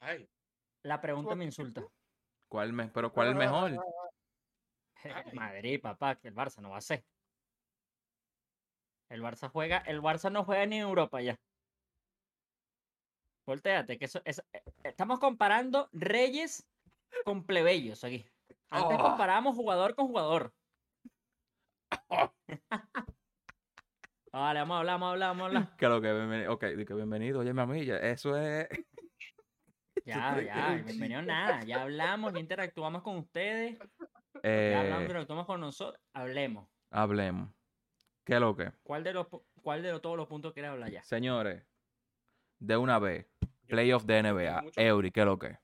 Ay, 0.00 0.28
La 0.84 1.00
pregunta 1.00 1.34
me 1.34 1.46
insulta. 1.46 1.82
¿Cuál 2.48 2.72
me, 2.72 2.88
pero 2.88 3.12
¿cuál 3.12 3.30
es 3.30 3.34
mejor? 3.34 3.72
Ay. 3.72 3.78
Madrid, 5.32 5.80
papá, 5.80 6.16
que 6.16 6.28
el 6.28 6.34
Barça 6.34 6.60
no 6.60 6.70
va 6.70 6.76
a 6.76 6.82
ser. 6.82 7.04
El 9.08 9.22
Barça 9.22 9.48
juega, 9.48 9.78
el 9.78 10.00
Barça 10.00 10.30
no 10.30 10.44
juega 10.44 10.64
ni 10.66 10.76
en 10.76 10.82
Europa 10.82 11.20
ya. 11.20 11.36
Voltéate, 13.46 13.98
que 13.98 14.04
eso, 14.04 14.20
eh, 14.24 14.32
estamos 14.84 15.18
comparando 15.18 15.88
reyes 15.92 16.66
con 17.24 17.44
plebeyos 17.44 18.04
aquí. 18.04 18.24
Antes 18.70 18.98
Oh. 18.98 19.02
comparábamos 19.02 19.56
jugador 19.56 19.94
con 19.94 20.06
jugador. 20.08 20.54
Vale, 24.32 24.60
vamos 24.60 24.76
a 24.76 24.78
hablar, 24.78 24.94
vamos 24.94 25.08
a 25.08 25.10
hablar, 25.12 25.28
vamos 25.28 25.42
a 25.42 25.46
hablar. 25.46 25.76
Que 25.76 25.88
lo 25.88 26.00
que 26.00 26.12
bienvenido. 26.12 26.52
Ok, 26.54 26.60
que 26.60 26.94
bienvenido, 26.94 27.40
oye, 27.40 27.50
a 27.50 27.66
mí. 27.66 27.84
ya- 27.84 27.98
Eso 27.98 28.36
es. 28.36 28.68
Ya, 30.04 30.40
ya, 30.42 30.82
bienvenido 30.84 31.22
nada. 31.22 31.60
Ya 31.64 31.82
hablamos, 31.82 32.32
ya 32.32 32.40
interactuamos 32.40 33.02
con 33.02 33.18
ustedes, 33.18 33.78
ya 33.78 34.40
Eh, 34.42 34.74
hablamos, 34.76 35.02
interactuamos 35.02 35.46
con 35.46 35.60
nosotros. 35.60 36.02
Hablemos. 36.12 36.68
hablemos. 36.90 37.50
¿Qué 38.24 38.34
es 38.34 38.40
lo 38.40 38.56
que? 38.56 38.72
¿Cuál 38.82 39.04
de 39.04 39.12
los 39.12 39.28
cuál 39.62 39.80
de 39.84 39.92
los- 39.92 40.02
todos 40.02 40.16
los 40.16 40.26
puntos 40.26 40.52
quieres 40.54 40.72
hablar 40.72 40.90
ya? 40.90 41.04
Señores, 41.04 41.64
de 42.58 42.76
una 42.76 42.98
vez. 42.98 43.28
Playoff 43.72 44.04
de 44.04 44.22
NBA. 44.22 44.64
Eury, 44.76 45.10
¿qué 45.10 45.20
es 45.20 45.26
lo 45.26 45.38
que? 45.38 45.58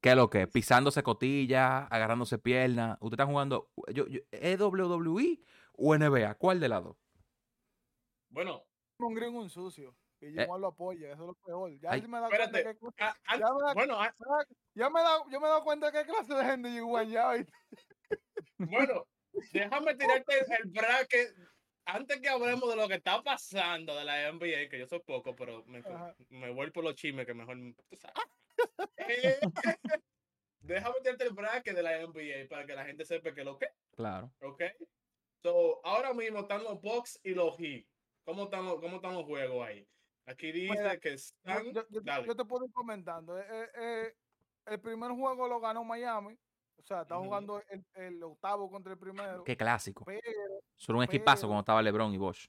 ¿Qué 0.00 0.10
es 0.10 0.16
lo 0.16 0.30
que? 0.30 0.46
Pisándose 0.46 1.02
cotillas, 1.02 1.88
agarrándose 1.90 2.38
piernas. 2.38 2.96
¿Usted 3.00 3.14
está 3.14 3.26
jugando 3.26 3.70
yo, 3.92 4.06
yo- 4.06 4.20
¿es 4.30 4.56
WWE 4.60 5.40
o 5.72 5.94
NBA? 5.96 6.34
¿Cuál 6.36 6.60
de 6.60 6.68
las 6.68 6.84
dos? 6.84 6.96
Bueno, 8.30 8.62
Un 8.98 9.14
gringo 9.14 9.40
un 9.40 9.50
sucio. 9.50 9.94
Y 10.20 10.32
yo 10.32 10.40
Eh. 10.40 10.44
igual 10.44 10.60
lo 10.62 10.68
apoya, 10.68 11.08
eso 11.12 11.22
es 11.22 11.26
lo 11.26 11.34
peor. 11.34 11.70
Ya 11.80 11.90
Ay. 11.90 12.02
me 12.06 12.18
da 12.20 12.28
cuenta 12.28 12.44
Espérate. 12.44 12.78
que 12.78 13.04
a- 13.04 13.16
a- 13.26 13.36
Ya 13.38 13.46
me- 13.52 13.74
bueno, 13.74 14.00
a- 14.00 14.14
ya 14.74 14.88
me 14.88 15.00
da, 15.00 15.18
yo 15.30 15.40
me 15.40 15.46
he 15.46 15.50
dado 15.50 15.64
cuenta 15.64 15.90
que 15.92 16.04
clase 16.06 16.32
de 16.34 16.44
gente 16.44 16.70
ya. 17.10 17.36
y- 17.36 17.46
bueno, 18.58 19.06
déjame 19.52 19.94
tirarte 19.96 20.38
el, 20.38 20.46
el 20.64 20.70
bracket. 20.70 21.34
Antes 21.88 22.20
que 22.20 22.28
hablemos 22.28 22.68
de 22.68 22.74
lo 22.76 22.88
que 22.88 22.94
está 22.94 23.22
pasando 23.22 23.94
de 23.96 24.04
la 24.04 24.28
NBA, 24.32 24.68
que 24.68 24.78
yo 24.80 24.86
soy 24.88 24.98
poco, 25.00 25.36
pero 25.36 25.64
me, 25.66 25.78
Ajá. 25.78 26.16
me 26.30 26.50
voy 26.50 26.70
por 26.72 26.82
los 26.82 26.96
chismes 26.96 27.26
que 27.26 27.34
mejor. 27.34 27.56
Eh, 29.08 29.38
déjame 30.60 30.96
tirarte 31.02 31.24
el 31.24 31.32
bracket 31.34 31.76
de 31.76 31.82
la 31.82 32.00
NBA 32.02 32.48
para 32.48 32.66
que 32.66 32.74
la 32.74 32.84
gente 32.86 33.04
sepa 33.04 33.32
que 33.34 33.44
lo 33.44 33.56
que, 33.58 33.68
Claro. 33.92 34.32
¿ok? 34.40 34.62
So, 35.42 35.80
ahora 35.84 36.12
mismo 36.12 36.40
están 36.40 36.64
los 36.64 36.80
Bucks 36.80 37.20
y 37.22 37.34
los 37.34 37.56
Heat. 37.58 37.84
¿Cómo 38.24 38.44
están, 38.44 38.64
los- 38.64 38.80
cómo 38.80 38.96
están 38.96 39.14
los 39.14 39.24
juegos 39.24 39.64
ahí? 39.64 39.86
Aquí 40.26 40.50
dice 40.50 40.72
Mira, 40.72 40.98
que 40.98 41.10
Yo, 41.10 41.14
están. 41.14 41.64
yo- 41.72 41.86
yo- 41.88 42.00
dale. 42.00 42.26
yo 42.26 42.34
te 42.34 42.44
puedo 42.46 42.64
ir 42.64 42.72
comentando. 42.72 43.38
eh, 43.38 43.46
eh, 43.48 43.68
eh, 43.76 44.14
el 44.66 44.80
primer 44.80 45.12
juego 45.12 45.46
lo 45.46 45.60
ganó 45.60 45.84
Miami. 45.84 46.36
O 46.78 46.82
sea, 46.82 47.02
está 47.02 47.16
jugando 47.18 47.60
el, 47.68 47.84
el 47.94 48.22
octavo 48.22 48.70
contra 48.70 48.92
el 48.92 48.98
primero. 48.98 49.42
Qué 49.44 49.56
clásico. 49.56 50.04
Pero, 50.04 50.20
era 50.88 50.96
un 50.96 51.02
equipazo 51.02 51.42
pero- 51.42 51.48
cuando 51.48 51.60
estaba 51.60 51.82
LeBron 51.82 52.12
y 52.14 52.18
Bosch. 52.18 52.48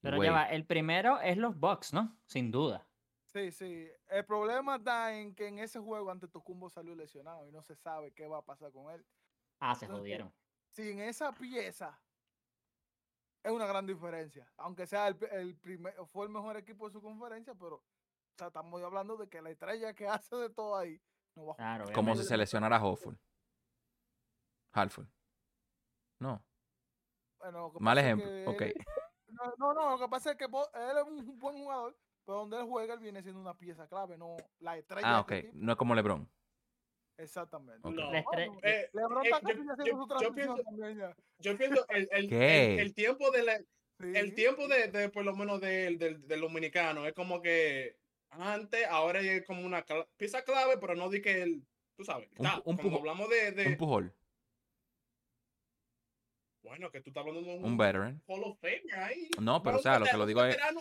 Pero 0.00 0.18
Wade. 0.18 0.26
ya 0.28 0.32
va, 0.32 0.44
el 0.50 0.66
primero 0.66 1.20
es 1.20 1.36
los 1.36 1.58
Bucks, 1.58 1.92
¿no? 1.92 2.16
Sin 2.26 2.50
duda. 2.50 2.86
sí, 3.26 3.50
sí. 3.50 3.88
El 4.08 4.24
problema 4.24 4.76
está 4.76 5.14
en 5.16 5.34
que 5.34 5.48
en 5.48 5.58
ese 5.60 5.78
juego 5.80 6.10
ante 6.10 6.28
Tocumbo 6.28 6.68
salió 6.68 6.94
lesionado 6.94 7.48
y 7.48 7.52
no 7.52 7.62
se 7.62 7.74
sabe 7.76 8.12
qué 8.12 8.26
va 8.26 8.38
a 8.38 8.42
pasar 8.42 8.70
con 8.72 8.92
él. 8.92 9.04
Ah, 9.60 9.74
se 9.74 9.86
Entonces, 9.86 10.00
jodieron. 10.02 10.34
Sin 10.70 11.00
esa 11.00 11.32
pieza 11.32 11.98
es 13.42 13.50
una 13.52 13.66
gran 13.66 13.86
diferencia. 13.86 14.50
Aunque 14.56 14.86
sea 14.86 15.08
el, 15.08 15.16
el 15.32 15.56
primer, 15.56 15.94
fue 16.06 16.26
el 16.26 16.32
mejor 16.32 16.56
equipo 16.56 16.86
de 16.86 16.92
su 16.92 17.00
conferencia, 17.02 17.54
pero 17.54 17.76
o 17.76 18.36
sea, 18.36 18.48
estamos 18.48 18.82
hablando 18.82 19.16
de 19.16 19.28
que 19.28 19.40
la 19.40 19.50
estrella 19.50 19.94
que 19.94 20.06
hace 20.08 20.36
de 20.36 20.50
todo 20.50 20.76
ahí 20.76 21.00
no 21.34 21.46
va 21.46 21.52
a 21.54 21.56
Claro, 21.56 21.84
Como 21.94 22.14
si 22.16 22.24
se 22.24 22.36
lesionara 22.36 22.82
Hofford. 22.84 23.16
Halford. 24.74 25.06
No. 26.20 26.44
Bueno, 27.38 27.72
Mal 27.80 27.98
ejemplo. 27.98 28.26
que 28.26 28.44
Ok. 28.46 28.62
No, 29.34 29.52
no, 29.58 29.74
no, 29.74 29.90
lo 29.90 29.98
que 29.98 30.08
pasa 30.08 30.30
es 30.30 30.36
que 30.36 30.44
él 30.44 30.96
es 30.96 31.02
un 31.02 31.36
buen 31.40 31.56
jugador, 31.56 31.96
pero 32.24 32.38
donde 32.38 32.56
él 32.58 32.66
juega, 32.68 32.94
él 32.94 33.00
viene 33.00 33.20
siendo 33.20 33.40
una 33.40 33.58
pieza 33.58 33.88
clave, 33.88 34.16
no 34.16 34.36
la 34.60 34.78
estrella. 34.78 35.16
Ah, 35.16 35.20
ok. 35.20 35.32
este. 35.32 35.50
No 35.54 35.72
es 35.72 35.78
como 35.78 35.92
LeBron. 35.94 36.30
Exactamente. 37.18 37.80
No. 37.90 38.12
Eh, 38.14 38.90
LeBron 38.92 39.24
eh, 39.26 39.30
está 39.32 39.40
yo- 39.40 40.20
yo- 40.20 40.32
pienso- 40.34 40.56
también 40.62 40.98
ya. 40.98 41.16
Yo 41.38 41.58
pienso 41.58 41.84
el, 41.88 42.08
el, 42.12 42.28
¿Qué? 42.28 42.74
el, 42.74 42.80
el 42.80 42.94
tiempo 42.94 43.30
de 43.32 43.42
la, 43.42 43.60
el 43.98 44.34
tiempo 44.34 44.68
de, 44.68 44.88
de, 44.88 45.08
por 45.08 45.24
lo 45.24 45.34
menos 45.34 45.60
del, 45.60 45.98
del, 45.98 46.24
del 46.28 46.40
dominicano 46.40 47.04
es 47.04 47.12
como 47.12 47.42
que 47.42 47.98
antes, 48.30 48.86
ahora 48.88 49.20
es 49.20 49.44
como 49.44 49.66
una 49.66 49.84
pieza 50.16 50.42
clave, 50.44 50.78
pero 50.78 50.94
no 50.94 51.08
di 51.10 51.20
que 51.20 51.42
el, 51.42 51.66
tú 51.96 52.04
sabes, 52.04 52.28
Un 52.36 52.46
está, 52.46 52.62
hablamos 52.98 53.28
de, 53.28 53.50
de- 53.52 53.66
Un 53.66 53.76
Pujol. 53.76 54.14
Bueno, 56.64 56.90
que 56.90 57.00
tú 57.00 57.10
estás 57.10 57.20
hablando 57.26 57.42
de 57.48 57.56
un, 57.58 57.64
Un 57.64 57.76
veteran. 57.76 58.20
Hall 58.26 58.42
of 58.44 58.58
Famer 58.60 58.98
ahí. 58.98 59.28
No, 59.40 59.62
pero 59.62 59.76
o 59.76 59.80
sea, 59.80 59.98
lo 59.98 60.06
que 60.06 60.16
lo 60.16 60.26
digo 60.26 60.42
es. 60.44 60.56
veterano. 60.56 60.80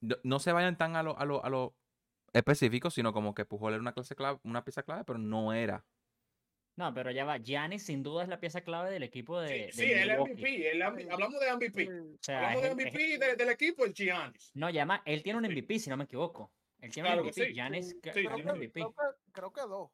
No, 0.00 0.16
no 0.24 0.38
se 0.40 0.52
vayan 0.52 0.76
tan 0.76 0.96
a 0.96 1.02
lo, 1.02 1.18
a 1.18 1.24
lo, 1.24 1.44
a 1.44 1.48
lo 1.48 1.74
específico, 2.32 2.90
sino 2.90 3.12
como 3.12 3.34
que 3.34 3.44
Pujol 3.44 3.72
era 3.74 3.80
una 3.80 3.92
clase 3.92 4.14
clave, 4.16 4.38
una 4.42 4.64
pieza 4.64 4.82
clave, 4.82 5.04
pero 5.04 5.18
no 5.18 5.52
era. 5.52 5.84
No, 6.76 6.92
pero 6.92 7.12
ya 7.12 7.24
va. 7.24 7.38
Giannis 7.38 7.84
sin 7.86 8.02
duda 8.02 8.24
es 8.24 8.28
la 8.28 8.40
pieza 8.40 8.60
clave 8.62 8.90
del 8.90 9.04
equipo 9.04 9.40
de, 9.40 9.70
Sí, 9.72 9.82
de 9.82 9.86
sí, 9.86 9.92
el. 9.92 10.18
MVP, 10.18 10.70
el 10.72 10.78
MVP, 10.82 11.02
Sí. 11.04 11.08
hablamos 11.12 11.40
de 11.40 11.52
MVP. 11.54 11.84
Sí. 11.86 11.88
O 11.92 12.18
sea, 12.20 12.38
Hablamos 12.38 12.56
es 12.56 12.62
de 12.62 12.68
es- 12.82 12.92
MVP 12.94 13.18
de- 13.18 13.36
del 13.36 13.48
equipo, 13.50 13.84
el 13.84 13.94
Giannis. 13.94 14.50
No, 14.54 14.68
ya 14.70 14.84
más, 14.84 15.00
él 15.04 15.22
tiene 15.22 15.38
un 15.38 15.44
Sí. 15.44 15.50
MVP, 15.52 15.78
si 15.78 15.88
no 15.90 15.96
me 15.96 16.04
equivoco. 16.04 16.50
Él 16.80 16.90
tiene 16.90 17.08
Claro 17.10 17.22
un 17.22 17.28
que 17.30 17.32
MVP. 17.32 17.46
sí. 17.48 17.54
Giannis 17.54 17.88
Sí, 17.90 18.00
que- 18.02 18.12
sí, 18.12 18.20
creo, 18.24 18.34
tiene 18.34 18.50
un 18.50 18.58
MVP. 18.58 18.84
creo 19.32 19.52
que 19.52 19.60
dos. 19.60 19.90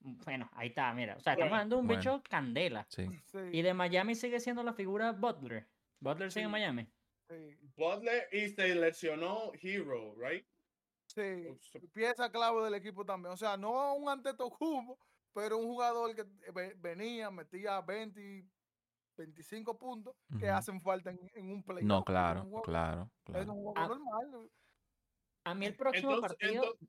Bueno, 0.00 0.48
ahí 0.54 0.68
está, 0.68 0.92
mira. 0.94 1.16
O 1.16 1.20
sea, 1.20 1.32
estamos 1.32 1.52
hablando 1.52 1.76
de 1.76 1.80
un 1.82 1.86
Bueno. 1.88 2.00
bicho 2.00 2.22
candela. 2.28 2.86
Sí. 2.88 3.06
Sí, 3.26 3.38
Y 3.52 3.62
de 3.62 3.74
Miami 3.74 4.14
sigue 4.14 4.40
siendo 4.40 4.62
la 4.62 4.72
figura 4.72 5.12
Butler. 5.12 5.66
Butler 6.00 6.30
sigue 6.30 6.44
en. 6.46 6.50
Miami. 6.52 6.86
sí, 7.28 7.58
Butler 7.76 8.28
y 8.32 8.48
se 8.48 8.74
lesionó 8.74 9.52
Hero, 9.60 10.14
right? 10.16 10.46
sí. 11.06 11.48
Pieza 11.92 12.30
clave 12.30 12.62
del 12.64 12.74
equipo 12.74 13.04
también. 13.04 13.32
O 13.32 13.36
sea, 13.36 13.56
no 13.56 13.94
un 13.94 14.08
Antetokounmpo, 14.08 14.98
pero 15.34 15.58
un 15.58 15.66
jugador 15.66 16.14
que 16.14 16.24
ve- 16.52 16.74
venía, 16.78 17.30
metía 17.30 17.80
20, 17.80 18.44
25 19.16 19.76
puntos 19.76 20.14
que 20.38 20.48
hacen 20.48 20.80
falta 20.80 21.10
en, 21.10 21.18
en 21.34 21.50
un 21.50 21.62
play. 21.62 21.84
No, 21.84 22.04
claro, 22.04 22.48
claro, 22.62 23.10
Es 23.34 23.46
un 23.48 23.56
juego 23.56 23.74
Ah. 23.76 23.88
normal. 23.88 24.48
A 25.44 25.54
mí 25.54 25.66
el 25.66 25.74
próximo 25.76 26.14
Entonces- 26.14 26.38
partido. 26.38 26.62
entonces- 26.64 26.88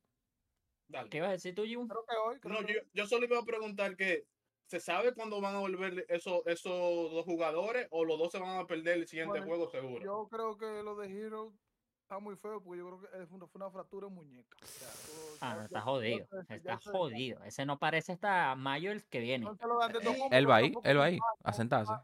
Dale. 0.89 1.09
¿Qué 1.09 1.17
ibas 1.17 1.29
a 1.29 1.33
decir 1.33 1.55
tú, 1.55 1.61
Jun? 1.71 1.87
Creo 1.87 2.03
que 2.05 2.15
hoy. 2.17 2.39
creo 2.39 2.61
No, 2.61 2.65
que 2.67 2.73
yo, 2.73 2.79
yo 2.93 3.05
solo 3.07 3.25
iba 3.25 3.39
a 3.39 3.43
preguntar 3.43 3.95
que 3.95 4.25
¿se 4.65 4.79
sabe 4.79 5.13
cuándo 5.13 5.39
van 5.39 5.55
a 5.55 5.59
volver 5.59 6.05
esos, 6.09 6.41
esos 6.45 6.71
dos 7.11 7.23
jugadores 7.25 7.87
o 7.91 8.05
los 8.05 8.17
dos 8.19 8.31
se 8.31 8.39
van 8.39 8.57
a 8.59 8.65
perder 8.67 8.97
el 8.97 9.07
siguiente 9.07 9.39
Bueno, 9.39 9.45
juego 9.45 9.69
seguro? 9.69 10.03
Yo 10.03 10.27
creo 10.29 10.57
que 10.57 10.83
lo 10.83 10.95
de 10.95 11.07
Hero 11.11 11.53
está 12.01 12.17
muy 12.19 12.35
feo 12.37 12.61
porque 12.63 12.79
yo 12.79 12.87
creo 12.87 13.01
que 13.21 13.27
fue 13.27 13.39
una 13.53 13.69
fractura 13.71 14.07
en 14.07 14.13
muñeca. 14.15 14.57
O 14.61 14.65
sea, 14.65 14.87
eso 14.89 15.37
Ah, 15.41 15.55
ya- 15.57 15.63
está 15.65 15.79
ya 15.79 15.81
jodido. 15.85 16.27
ya 16.49 16.55
Está 16.55 16.77
jodido. 16.91 17.43
Ese 17.43 17.65
no 17.67 17.77
parece 17.79 18.11
hasta 18.13 18.55
mayo 18.55 18.91
el 18.91 19.05
que 19.07 19.19
viene. 19.19 19.47
Antetokounmpo, 19.47 20.35
Él 20.35 20.49
va 20.49 20.55
ahí, 20.57 20.73
él 20.83 20.99
va 20.99 21.05
ahí, 21.05 21.19
a 21.43 21.53
sentarse. 21.53 21.91
A 21.93 22.01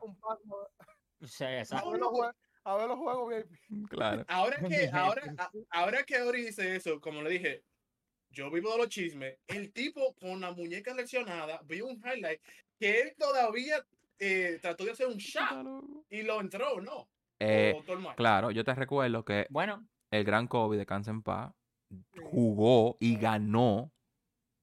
exacto. 1.58 1.92
ver 1.92 2.00
los 2.00 2.10
jue- 2.10 2.34
a 2.64 2.76
ver 2.78 2.88
los 2.88 2.98
juegos, 2.98 3.30
VIP. 3.30 3.88
Claro. 3.90 4.26
Ahora 4.28 4.58
que, 4.58 4.90
ahora, 4.94 5.22
a- 5.38 5.52
ahora 5.72 6.04
que 6.04 6.22
Ori 6.22 6.46
dice 6.46 6.76
eso, 6.76 7.00
como 7.00 7.22
le 7.22 7.30
dije, 7.30 7.64
yo 8.36 8.52
vivo 8.52 8.72
de 8.74 8.78
los 8.80 8.90
chismes, 8.90 9.38
el 9.48 9.72
tipo 9.72 10.14
con 10.16 10.42
la 10.42 10.52
muñeca 10.52 10.94
lesionada, 10.94 11.62
vi 11.64 11.82
un 11.82 11.96
highlight 12.06 12.42
que 12.78 13.02
él 13.02 13.16
todavía 13.18 13.84
eh, 14.20 14.60
trató 14.62 14.84
de 14.84 14.92
hacer 14.92 15.08
un 15.08 15.16
shot 15.18 16.06
y 16.10 16.22
lo 16.22 16.42
entró, 16.42 16.82
¿no? 16.82 17.08
Eh, 17.40 17.74
claro, 18.16 18.52
yo 18.52 18.64
te 18.64 18.76
recuerdo 18.76 19.24
que 19.24 19.48
Bueno, 19.50 19.86
el 20.12 20.24
gran 20.24 20.48
Kobe 20.48 20.78
de 20.78 20.86
Kansas 20.86 21.14
en 21.14 21.22
Paz 21.24 21.54
jugó 22.24 22.98
y 23.00 23.18
ganó 23.18 23.92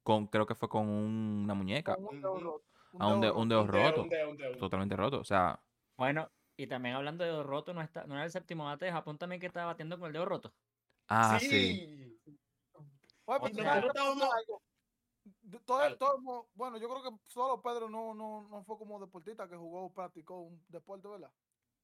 con, 0.02 0.26
creo 0.26 0.46
que 0.46 0.54
fue 0.54 0.68
con 0.68 0.88
una 0.88 1.54
muñeca 1.54 1.96
un 1.96 2.22
roto. 2.22 2.62
a 2.98 3.08
un, 3.08 3.20
de- 3.20 3.30
un 3.30 3.48
dedo 3.48 3.62
Un 3.62 3.70
dedo, 3.70 3.82
roto, 3.82 4.02
un 4.02 4.08
dedo, 4.08 4.30
un 4.52 4.58
totalmente 4.58 4.96
roto. 4.96 5.20
O 5.20 5.24
sea, 5.24 5.58
bueno. 5.96 6.30
Y 6.54 6.66
también 6.66 6.94
hablando 6.94 7.24
de 7.24 7.30
dedo 7.30 7.42
roto, 7.42 7.72
no, 7.72 7.80
está, 7.80 8.04
no 8.04 8.14
era 8.14 8.24
el 8.24 8.30
séptimo 8.30 8.64
bate 8.66 8.84
de 8.84 8.92
Japón 8.92 9.16
también 9.16 9.40
que 9.40 9.46
estaba 9.46 9.66
batiendo 9.66 9.98
con 9.98 10.08
el 10.08 10.12
dedo 10.12 10.26
roto. 10.26 10.52
ah, 11.08 11.38
sí. 11.40 12.11
De- 15.42 15.58
todo- 15.60 16.48
bueno, 16.54 16.78
yo 16.78 16.88
creo 16.88 17.02
que 17.02 17.16
solo 17.28 17.62
Pedro 17.62 17.88
no, 17.88 18.12
no, 18.14 18.42
no 18.48 18.64
fue 18.64 18.76
como 18.76 18.98
deportista 18.98 19.48
que 19.48 19.56
jugó, 19.56 19.92
practicó 19.92 20.40
un 20.40 20.64
deporte, 20.68 21.06
¿verdad? 21.08 21.30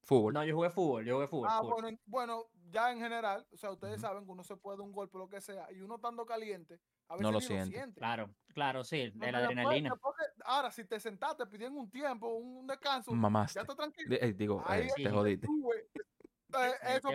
Fútbol. 0.02 0.32
No, 0.32 0.44
yo 0.44 0.54
jugué 0.56 0.70
fútbol, 0.70 1.04
yo 1.04 1.14
jugué 1.16 1.28
fútbol. 1.28 1.48
Ah, 1.50 1.58
fútbol. 1.60 1.72
bueno, 1.74 1.88
en- 1.88 2.00
bueno, 2.06 2.44
ya 2.70 2.90
en 2.92 2.98
general, 2.98 3.46
o 3.52 3.56
sea, 3.56 3.70
ustedes 3.70 4.00
saben 4.00 4.24
que 4.24 4.30
uno 4.30 4.42
se 4.42 4.56
puede 4.56 4.78
dar 4.78 4.86
un 4.86 4.92
golpe, 4.92 5.18
lo 5.18 5.28
que 5.28 5.40
sea, 5.40 5.70
y 5.72 5.80
uno 5.80 5.96
estando 5.96 6.24
caliente, 6.24 6.80
a 7.08 7.14
veces 7.14 7.22
No 7.22 7.32
lo 7.32 7.40
siente. 7.40 7.98
Claro, 8.00 8.34
claro, 8.54 8.84
sí, 8.84 8.96
de 8.96 9.32
la 9.32 9.40
después- 9.40 9.44
adrenalina. 9.44 9.90
después 9.90 10.14
que- 10.18 10.42
ahora, 10.44 10.70
si 10.72 10.84
te 10.84 10.98
sentaste 10.98 11.46
pidiendo 11.46 11.78
un 11.80 11.90
tiempo, 11.90 12.28
un 12.36 12.66
descanso, 12.66 13.12
Mamaste. 13.12 13.58
ya 13.58 13.62
está 13.62 13.74
tranquilo. 13.74 14.16
Eh, 14.20 14.32
digo, 14.32 14.62
Ahí 14.66 14.86
eh, 14.88 14.92
te 14.96 15.10
jodiste. 15.10 15.46
Entonces, 15.46 15.72
Ahí 16.82 16.96
eso 16.98 17.08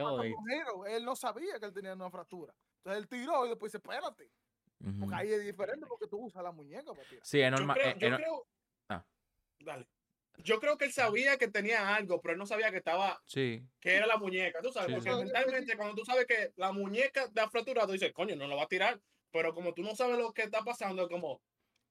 Hero. 0.51 0.85
Él 0.85 1.03
no 1.05 1.15
sabía 1.15 1.59
que 1.59 1.65
él 1.65 1.73
tenía 1.73 1.93
una 1.93 2.09
fractura. 2.11 2.53
Entonces 2.83 3.01
él 3.03 3.07
tiró 3.07 3.45
y 3.45 3.49
después 3.49 3.71
dice, 3.71 3.77
espérate. 3.77 4.29
Porque 4.99 5.15
ahí 5.15 5.31
es 5.31 5.45
diferente 5.45 5.85
porque 5.87 6.07
tú 6.07 6.25
usas 6.25 6.43
la 6.43 6.51
muñeca 6.51 6.91
para 6.93 7.07
tirar. 7.07 7.25
Sí, 7.25 7.39
es 7.39 7.49
Yo 7.49 7.51
normal. 7.57 7.77
creo, 7.77 7.89
eh, 7.91 7.95
yo 7.99 8.07
eh, 8.07 8.15
creo- 8.17 8.47
Ah. 8.89 9.05
Dale. 9.59 9.87
Yo 10.39 10.59
creo 10.59 10.77
que 10.77 10.85
él 10.85 10.91
sabía 10.91 11.37
que 11.37 11.47
tenía 11.47 11.95
algo, 11.95 12.19
pero 12.19 12.33
él 12.33 12.39
no 12.39 12.45
sabía 12.45 12.69
que 12.71 12.77
estaba, 12.77 13.21
Sí, 13.25 13.65
que 13.79 13.95
era 13.95 14.05
la 14.07 14.17
muñeca, 14.17 14.59
tú 14.61 14.71
sabes, 14.73 14.87
Sí, 14.89 14.93
porque 14.95 15.11
sí. 15.11 15.17
mentalmente 15.23 15.77
cuando 15.77 15.95
tú 15.95 16.03
sabes 16.03 16.25
que 16.25 16.51
la 16.57 16.71
muñeca 16.73 17.29
te 17.31 17.39
ha 17.39 17.49
fracturado, 17.49 17.93
dices, 17.93 18.11
coño, 18.11 18.35
no 18.35 18.47
lo 18.47 18.57
va 18.57 18.63
a 18.63 18.67
tirar, 18.67 18.99
pero 19.31 19.53
como 19.53 19.73
tú 19.73 19.83
no 19.83 19.95
sabes 19.95 20.17
lo 20.17 20.33
que 20.33 20.41
está 20.41 20.61
pasando, 20.63 21.03
es 21.03 21.07
como, 21.09 21.41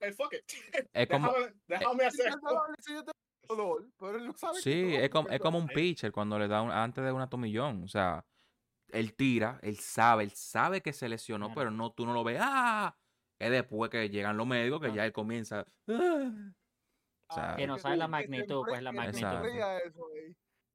hey, 0.01 0.13
fuck 0.13 0.35
it, 0.35 0.45
es 0.93 1.09
como, 1.09 1.33
déjame, 1.33 1.55
déjame 1.69 2.11
Sí, 2.11 2.21
hacer. 2.21 2.33
dolor, 2.43 2.77
sí, 2.81 2.93
yo 2.93 3.05
tengo 3.05 3.13
dolor, 3.49 3.89
pero 3.99 4.17
él 4.19 4.27
no 4.27 4.37
sabe 4.37 4.57
que 4.57 4.63
sí, 4.63 4.83
dolor 4.83 5.01
es 5.05 5.11
como, 5.11 5.29
es 5.31 5.41
como 5.41 5.59
un 5.59 5.69
pitcher 5.69 6.13
cuando 6.13 6.39
le 6.39 6.49
da 6.49 6.61
un- 6.63 6.73
antes 6.73 7.03
de 7.05 7.13
una 7.13 7.31
tomillón. 7.31 7.85
O 7.85 7.89
sea, 7.89 8.27
él 8.93 9.15
tira, 9.15 9.59
él 9.63 9.77
sabe, 9.79 10.25
él 10.25 10.31
sabe 10.33 10.81
que 10.83 10.93
se 10.93 11.09
lesionó, 11.09 11.47
Claro. 11.47 11.59
pero 11.61 11.71
no, 11.71 11.93
tú 11.93 12.07
no 12.07 12.13
lo 12.15 12.25
ves. 12.25 12.39
¡Ah! 12.41 12.97
Es 13.39 13.51
después 13.51 13.91
que 13.91 14.09
llegan 14.11 14.37
los 14.37 14.47
médicos 14.47 14.81
que 14.81 14.89
Ah. 14.89 14.95
ya 14.95 15.07
él 15.07 15.13
comienza. 15.13 15.65
"Ah". 15.89 16.53
O 17.31 17.35
sea, 17.35 17.57
Que 17.57 17.67
no 17.67 17.79
sabe 17.79 17.97
la 17.97 18.09
magnitud, 18.09 18.63
pues, 18.69 18.83
la 18.83 18.93
magnitud. 18.93 19.19
eso 19.19 19.27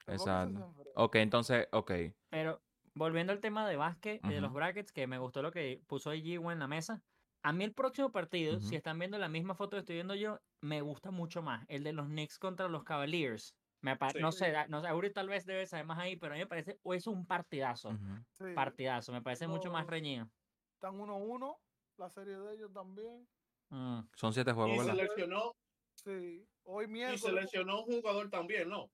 Exacto. 0.08 0.66
enfría. 0.66 0.92
Ok, 0.96 1.16
entonces, 1.18 1.68
ok. 1.72 1.92
Pero 2.30 2.62
volviendo 2.96 3.32
al 3.32 3.40
tema 3.40 3.68
de 3.70 3.76
básquet, 3.76 4.20
y 4.26 4.30
de 4.30 4.42
los 4.42 4.52
brackets, 4.54 4.92
que 4.92 5.06
me 5.08 5.20
gustó 5.20 5.42
lo 5.42 5.52
que 5.52 5.82
puso 5.88 6.10
allí 6.10 6.36
en 6.36 6.60
la 6.60 6.68
mesa. 6.68 7.04
A 7.44 7.54
mí 7.54 7.64
el 7.64 7.74
próximo 7.74 8.12
partido, 8.12 8.60
si 8.60 8.76
están 8.76 8.98
viendo 8.98 9.18
la 9.20 9.30
misma 9.30 9.54
foto 9.54 9.78
que 9.78 9.80
estoy 9.82 9.96
viendo 9.96 10.16
yo, 10.16 10.40
me 10.62 10.82
gusta 10.82 11.12
mucho 11.12 11.42
más. 11.44 11.64
El 11.70 11.84
de 11.84 11.94
los 11.94 12.08
Knicks 12.08 12.40
contra 12.40 12.68
los 12.68 12.84
Cavaliers. 12.84 13.56
Me 13.82 13.96
Sí. 14.12 14.20
No 14.20 14.32
sé, 14.32 14.54
no 14.70 14.82
sé, 14.82 14.88
Auri 14.88 15.12
tal 15.14 15.30
vez 15.30 15.46
debe 15.46 15.66
saber 15.68 15.86
más 15.86 16.00
ahí, 16.00 16.16
pero 16.16 16.34
a 16.34 16.36
mí 16.36 16.42
me 16.42 16.48
parece, 16.48 16.80
o 16.84 16.94
es 16.94 17.06
un 17.08 17.26
partidazo. 17.26 17.92
Sí, 18.40 18.54
Partidazo, 18.56 19.12
me 19.12 19.22
parece 19.22 19.48
mucho 19.48 19.72
más 19.72 19.86
reñido. 19.88 20.28
Están 20.74 21.00
1-1, 21.00 21.58
la 21.98 22.10
serie 22.10 22.38
de 22.38 22.56
ellos 22.56 22.72
también. 22.74 23.28
Mm. 23.70 24.00
Son 24.16 24.34
siete 24.34 24.52
juegos, 24.54 24.76
Y 24.76 24.80
se 24.80 24.86
¿verdad? 24.86 25.04
lesionó, 25.04 25.52
Sí, 25.96 26.48
hoy 26.64 26.86
y 26.86 26.88
miércoles. 26.88 27.34
lesionó 27.44 27.84
un 27.84 28.02
jugador 28.02 28.30
también, 28.30 28.70
¿no? 28.70 28.90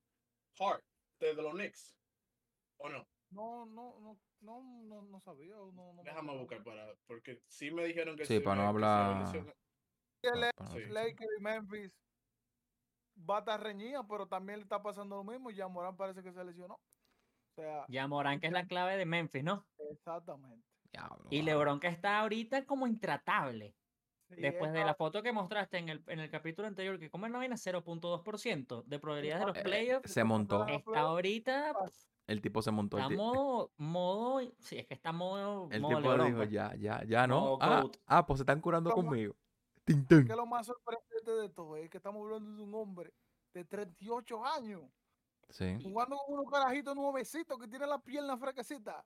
Hart, 0.58 0.82
de, 1.20 1.34
de 1.34 1.42
los 1.42 1.52
Knicks. 1.54 1.94
¿O 2.78 2.88
no? 2.88 3.06
No, 3.30 3.66
no, 3.66 3.98
no, 4.00 4.18
no, 4.40 4.62
no, 4.84 5.02
no 5.02 5.20
sabía. 5.20 5.54
No, 5.56 5.72
no 5.72 5.92
me 5.94 6.02
Déjame 6.04 6.36
buscar 6.38 6.62
para. 6.62 6.94
Porque 7.06 7.40
sí 7.48 7.70
me 7.70 7.84
dijeron 7.84 8.16
que 8.16 8.24
Sí, 8.24 8.40
para 8.40 8.62
no 8.62 8.68
hablar- 8.68 9.26
Sí. 10.72 10.80
Lakers 10.88 11.30
y 11.38 11.42
Memphis 11.42 11.92
va 13.18 13.36
a 13.36 13.38
estar 13.40 13.62
reñida, 13.62 14.06
pero 14.06 14.26
también 14.26 14.58
le 14.58 14.62
está 14.64 14.82
pasando 14.82 15.16
lo 15.16 15.24
mismo 15.24 15.50
y 15.50 15.54
ya 15.54 15.68
Morán 15.68 15.96
parece 15.96 16.22
que 16.22 16.32
se 16.32 16.44
lesionó. 16.44 16.74
O 16.74 17.54
sea, 17.62 17.84
Ya 17.88 18.06
Morán, 18.08 18.40
que 18.40 18.46
es 18.48 18.52
la 18.52 18.66
clave 18.66 18.96
de 18.96 19.06
Memphis, 19.06 19.44
¿no? 19.44 19.66
exactamente. 19.90 20.64
Diablo, 20.92 21.26
Y. 21.30 21.42
LeBron, 21.42 21.80
que 21.80 21.88
está 21.88 22.20
ahorita 22.20 22.64
como 22.66 22.86
intratable. 22.86 23.74
Sí, 24.28 24.36
Después 24.40 24.72
de 24.72 24.84
la 24.84 24.94
foto 24.94 25.22
que 25.22 25.32
mostraste 25.32 25.76
en 25.78 25.88
el, 25.90 26.02
en 26.06 26.18
el 26.20 26.30
capítulo 26.30 26.66
anterior, 26.66 26.98
que 26.98 27.10
como 27.10 27.28
no 27.28 27.40
viene 27.40 27.56
0.2% 27.56 28.82
de 28.84 28.98
probabilidad 28.98 29.40
de 29.40 29.46
los 29.46 29.56
Eh, 29.58 29.62
playoffs, 29.62 30.10
Se 30.12 30.24
montó. 30.24 30.66
Está 30.66 31.00
ahorita, 31.00 31.74
El 32.26 32.40
tipo 32.40 32.62
se 32.62 32.70
montó. 32.70 32.96
está 32.98 33.10
modo, 33.10 33.72
modo, 33.76 34.40
sí, 34.58 34.78
es 34.78 34.86
que 34.86 34.94
está 34.94 35.12
modo, 35.12 35.68
el 35.70 35.80
modo 35.82 35.96
tipo 35.96 36.00
LeBron, 36.08 36.26
dijo, 36.26 36.38
pues. 36.38 36.50
ya, 36.50 36.74
ya, 36.76 37.04
ya 37.04 37.26
no. 37.26 37.58
Ah, 37.60 37.84
ah, 38.06 38.26
pues 38.26 38.38
se 38.38 38.42
están 38.44 38.60
curando 38.60 38.90
¿Cómo? 38.90 39.08
conmigo. 39.10 39.36
Tin. 39.84 40.06
que 40.06 40.34
lo 40.36 40.46
más 40.46 40.66
sorprendente 40.66 41.30
de 41.32 41.48
todo 41.50 41.76
es 41.76 41.90
que 41.90 41.98
estamos 41.98 42.22
hablando 42.22 42.56
de 42.56 42.62
un 42.62 42.74
hombre 42.74 43.12
de 43.52 43.64
38 43.64 44.44
años 44.44 44.82
Sí. 45.50 45.78
jugando 45.82 46.16
con 46.16 46.38
unos 46.38 46.50
carajitos 46.50 46.96
nuevecitos 46.96 47.58
que 47.58 47.68
tienen 47.68 47.88
la 47.90 47.98
pierna 47.98 48.36
fresquecita. 48.36 49.04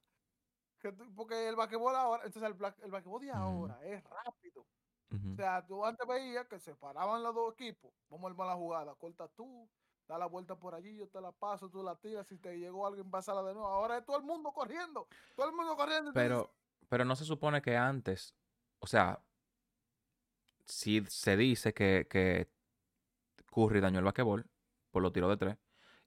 Porque 1.16 1.48
el 1.48 1.56
basquetbol 1.56 1.94
ahora, 1.96 2.24
entonces 2.24 2.50
el, 2.50 2.84
el 2.84 2.90
basquetbol 2.92 3.20
de 3.20 3.30
ahora 3.32 3.80
es 3.84 4.02
rápido. 4.04 4.64
O 5.10 5.34
sea, 5.36 5.66
tú 5.66 5.84
antes 5.84 6.06
veías 6.06 6.46
que 6.46 6.60
se 6.60 6.76
paraban 6.76 7.22
los 7.22 7.34
dos 7.34 7.52
equipos. 7.54 7.92
Vamos 8.08 8.28
a 8.28 8.30
armar 8.30 8.46
la 8.46 8.54
jugada. 8.54 8.94
Corta 8.94 9.26
tú, 9.28 9.68
da 10.06 10.16
la 10.18 10.26
vuelta 10.26 10.54
por 10.56 10.74
allí, 10.74 10.96
yo 10.96 11.08
te 11.08 11.20
la 11.20 11.32
paso, 11.32 11.68
tú 11.68 11.82
la 11.82 11.96
tiras. 11.96 12.26
Si 12.28 12.38
te 12.38 12.56
llegó 12.58 12.86
alguien, 12.86 13.10
pásala 13.10 13.42
de 13.42 13.54
nuevo. 13.54 13.66
Ahora 13.68 13.98
es 13.98 14.04
todo 14.04 14.18
el 14.18 14.22
mundo 14.24 14.52
corriendo. 14.52 15.08
Todo 15.34 15.48
el 15.48 15.54
mundo 15.56 15.76
corriendo. 15.76 16.12
Pero, 16.12 16.54
pero 16.88 17.04
no 17.04 17.16
se 17.16 17.24
supone 17.24 17.60
que 17.60 17.76
antes, 17.76 18.36
o 18.78 18.86
sea, 18.86 19.20
si 20.68 21.04
se 21.08 21.36
dice 21.36 21.74
que, 21.74 22.06
que 22.10 22.48
Curry 23.52 23.80
dañó 23.80 23.98
el 23.98 24.04
basquetbol 24.04 24.46
por 24.90 25.02
los 25.02 25.12
tiros 25.12 25.30
de 25.30 25.36
tres 25.36 25.58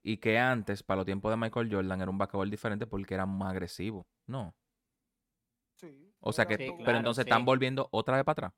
y 0.02 0.18
que 0.18 0.38
antes, 0.38 0.82
para 0.82 0.96
los 0.98 1.06
tiempos 1.06 1.30
de 1.30 1.36
Michael 1.36 1.72
Jordan, 1.72 2.00
era 2.00 2.10
un 2.10 2.18
basquetbol 2.18 2.50
diferente 2.50 2.86
porque 2.86 3.14
era 3.14 3.26
más 3.26 3.50
agresivo. 3.52 4.06
No. 4.26 4.54
sí, 5.76 6.12
O 6.20 6.32
sea 6.32 6.46
que, 6.46 6.56
Sí, 6.56 6.72
pero 6.84 6.98
entonces 6.98 7.24
sí. 7.24 7.30
están 7.30 7.44
volviendo 7.44 7.88
otra 7.92 8.16
vez 8.16 8.24
para 8.24 8.48
atrás. 8.48 8.52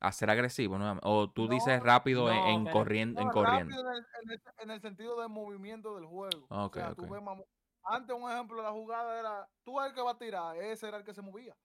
A 0.00 0.12
ser 0.12 0.30
agresivo 0.30 0.78
nuevamente. 0.78 1.08
O 1.08 1.28
tú 1.28 1.44
No, 1.48 1.50
dices 1.50 1.82
rápido 1.82 2.30
en- 2.30 2.64
no, 2.64 2.70
corriendo, 2.70 3.20
en 3.20 3.26
No, 3.26 3.32
corriendo. 3.32 3.74
rápido 3.76 3.90
en 3.90 3.96
el, 3.96 4.06
en 4.22 4.30
el- 4.30 4.42
en 4.58 4.70
el 4.70 4.80
sentido 4.80 5.20
de 5.20 5.28
movimiento 5.28 5.94
del 5.96 6.06
juego. 6.06 6.46
Ok, 6.50 6.76
o 6.76 6.80
sea, 6.80 6.94
tú 6.94 7.02
ok. 7.02 7.10
ves, 7.10 7.22
mamo- 7.22 7.46
antes 7.82 8.16
un 8.16 8.30
ejemplo 8.30 8.56
de 8.58 8.62
la 8.62 8.70
jugada 8.72 9.18
era, 9.18 9.48
tú 9.64 9.80
eres 9.80 9.90
el 9.90 9.94
que 9.96 10.02
va 10.02 10.12
a 10.12 10.18
tirar, 10.18 10.56
ese 10.56 10.86
era 10.88 10.98
el 10.98 11.04
que 11.04 11.14
se 11.14 11.22
movía. 11.22 11.56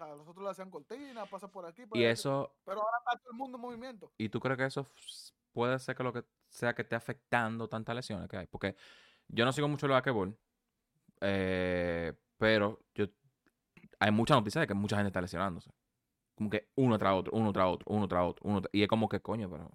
O 0.00 0.04
sea, 0.06 0.14
los 0.16 0.26
otros 0.26 0.42
le 0.44 0.50
hacían 0.50 0.70
cortina, 0.70 1.26
pasa 1.26 1.48
por 1.48 1.66
aquí. 1.66 1.84
por 1.84 1.98
Y 1.98 2.04
eso, 2.04 2.54
Pero 2.64 2.80
ahora 2.80 2.98
está 2.98 3.18
todo 3.18 3.32
el 3.32 3.36
mundo 3.36 3.58
en 3.58 3.62
movimiento. 3.62 4.10
¿y 4.16 4.30
tú 4.30 4.40
crees 4.40 4.56
que 4.56 4.64
eso 4.64 4.86
puede 5.52 5.78
ser 5.78 5.94
que 5.94 6.02
lo 6.02 6.12
que 6.12 6.24
sea 6.48 6.74
que 6.74 6.82
esté 6.82 6.96
afectando 6.96 7.68
tantas 7.68 7.94
lesiones 7.94 8.26
que 8.28 8.38
hay? 8.38 8.46
Porque 8.46 8.76
yo 9.28 9.44
no 9.44 9.52
sigo 9.52 9.68
mucho 9.68 9.84
el 9.84 9.92
basquetbol, 9.92 10.38
eh, 11.20 12.14
pero 12.38 12.80
yo 12.94 13.06
hay 13.98 14.10
muchas 14.10 14.38
noticias 14.38 14.62
de 14.62 14.66
que 14.68 14.74
mucha 14.74 14.96
gente 14.96 15.08
está 15.08 15.20
lesionándose. 15.20 15.70
Como 16.34 16.48
que 16.48 16.70
uno 16.76 16.96
tras 16.96 17.12
otro, 17.14 17.32
uno 17.36 17.52
tras 17.52 17.66
otro, 17.66 17.84
uno 17.94 18.08
tras 18.08 18.24
otro, 18.24 18.48
uno 18.48 18.62
y 18.72 18.82
es 18.82 18.88
como 18.88 19.06
que 19.06 19.20
coño, 19.20 19.50
pero 19.50 19.70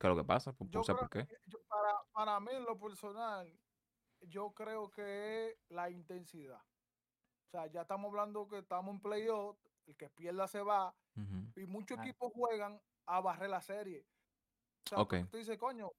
¿qué 0.00 0.08
es 0.08 0.14
lo 0.14 0.16
que 0.16 0.26
pasa? 0.26 0.52
Pues, 0.52 0.68
Yo 0.70 0.80
o 0.80 0.82
sea, 0.82 0.96
creo 0.96 1.08
¿por 1.08 1.26
qué? 1.26 1.38
yo- 1.46 1.60
para, 1.68 1.94
para 2.12 2.40
mí, 2.40 2.50
en 2.52 2.64
lo 2.64 2.76
personal, 2.76 3.56
yo 4.22 4.50
creo 4.50 4.90
que 4.90 5.50
es 5.50 5.58
la 5.68 5.90
intensidad. 5.90 6.60
O 7.48 7.50
sea, 7.50 7.66
ya 7.66 7.82
estamos 7.82 8.10
hablando 8.10 8.46
que 8.46 8.58
estamos 8.58 8.94
en 8.94 9.00
playoff, 9.00 9.56
el 9.86 9.96
que 9.96 10.10
pierda 10.10 10.46
se 10.46 10.60
va, 10.62 10.94
Ujú. 11.16 11.60
y 11.60 11.66
muchos 11.66 11.96
Claro. 11.96 12.02
equipos 12.10 12.32
juegan 12.34 12.78
a 13.06 13.20
barrer 13.22 13.48
la 13.48 13.62
serie. 13.62 14.04
O 14.84 14.88
sea, 14.88 14.98
Ok. 14.98 15.08
porque 15.14 15.24
tú 15.30 15.36
dices, 15.38 15.56
coño, 15.58 15.90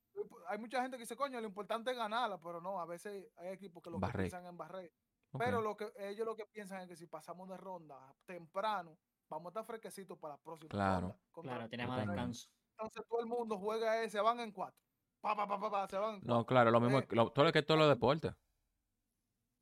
hay 0.48 0.60
mucha 0.60 0.80
gente 0.82 0.98
que 0.98 1.04
dice, 1.04 1.16
coño, 1.16 1.42
lo 1.42 1.48
importante 1.48 1.90
es 1.90 1.98
ganarla, 1.98 2.40
pero 2.40 2.62
no, 2.62 2.80
a 2.80 2.86
veces 2.86 3.28
hay 3.38 3.48
equipos 3.50 3.82
que 3.82 3.90
lo 3.90 4.00
que 4.00 4.08
piensan 4.16 4.46
en 4.46 4.58
barrer. 4.58 4.94
Ok. 5.32 5.42
Pero 5.44 5.62
lo 5.62 5.76
que 5.76 5.92
ellos 5.98 6.26
lo 6.26 6.36
que 6.36 6.46
piensan 6.46 6.82
es 6.82 6.88
que 6.88 6.96
si 6.96 7.08
pasamos 7.08 7.50
de 7.50 7.58
ronda 7.58 8.14
temprano, 8.26 8.98
vamos 9.28 9.48
a 9.48 9.50
estar 9.50 9.66
fresquecitos 9.66 10.20
para 10.20 10.36
la 10.36 10.42
próxima 10.42 10.70
Claro. 10.70 11.02
ronda. 11.02 11.20
Claro, 11.56 11.70
tiene 11.70 11.88
más 11.88 11.96
Totalmente. 12.02 12.22
descanso. 12.22 12.50
Entonces 12.78 13.04
todo 13.10 13.20
el 13.22 13.26
mundo 13.26 13.58
juega 13.58 14.02
ese, 14.04 14.12
se 14.18 14.22
van 14.22 14.40
en 14.40 14.52
cuatro. 14.52 14.80
Pa, 15.20 15.36
pa, 15.36 15.48
pa, 15.48 15.60
pa, 15.60 15.70
pa, 15.72 15.88
se 15.90 15.98
van 15.98 16.16
en 16.16 16.22
No, 16.22 16.26
cuatro. 16.36 16.46
claro, 16.46 16.72
lo 16.72 16.80
mismo, 16.80 17.00
Eh, 17.00 17.08
lo- 17.12 17.32
todo 17.32 17.46
lo 17.46 17.52
que 17.52 17.64
todos 17.64 17.80
los 17.80 17.90
deportes. 17.90 18.34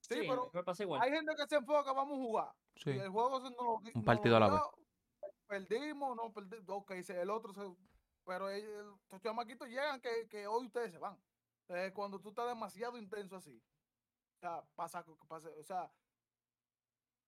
Sí, 0.07 0.21
Sí, 0.21 0.25
pero 0.27 0.49
me 0.53 0.63
pasa 0.63 0.83
igual. 0.83 1.01
hay 1.01 1.11
gente 1.11 1.33
que 1.35 1.47
se 1.47 1.55
enfoca, 1.55 1.91
vamos 1.91 2.17
a 2.17 2.21
jugar. 2.21 2.53
Sí. 2.75 2.91
Y 2.91 2.99
el 2.99 3.09
juego 3.09 3.41
se 3.41 3.49
nos, 3.51 3.95
Un 3.95 4.03
partido 4.05 4.37
a 4.37 4.39
la 4.39 4.49
vez. 4.49 4.61
Perdimos, 5.47 6.15
no 6.15 6.31
perdimos. 6.33 6.65
Ok, 6.69 6.91
el 6.91 7.29
otro 7.29 7.53
se. 7.53 7.61
Pero 8.25 8.49
ellos- 8.49 8.97
estos 9.03 9.21
chamaquitos 9.21 9.67
llegan 9.69 10.01
que, 10.01 10.27
que 10.29 10.47
hoy 10.47 10.65
ustedes 10.67 10.91
se 10.91 10.97
van. 10.97 11.17
Cuando 11.93 12.19
tú 12.19 12.29
estás 12.29 12.47
demasiado 12.47 12.97
intenso 12.97 13.35
así. 13.35 13.61
O 14.37 14.39
sea, 14.39 14.63
pasa, 14.75 15.03
pasa. 15.27 15.49
O 15.59 15.63
sea, 15.63 15.91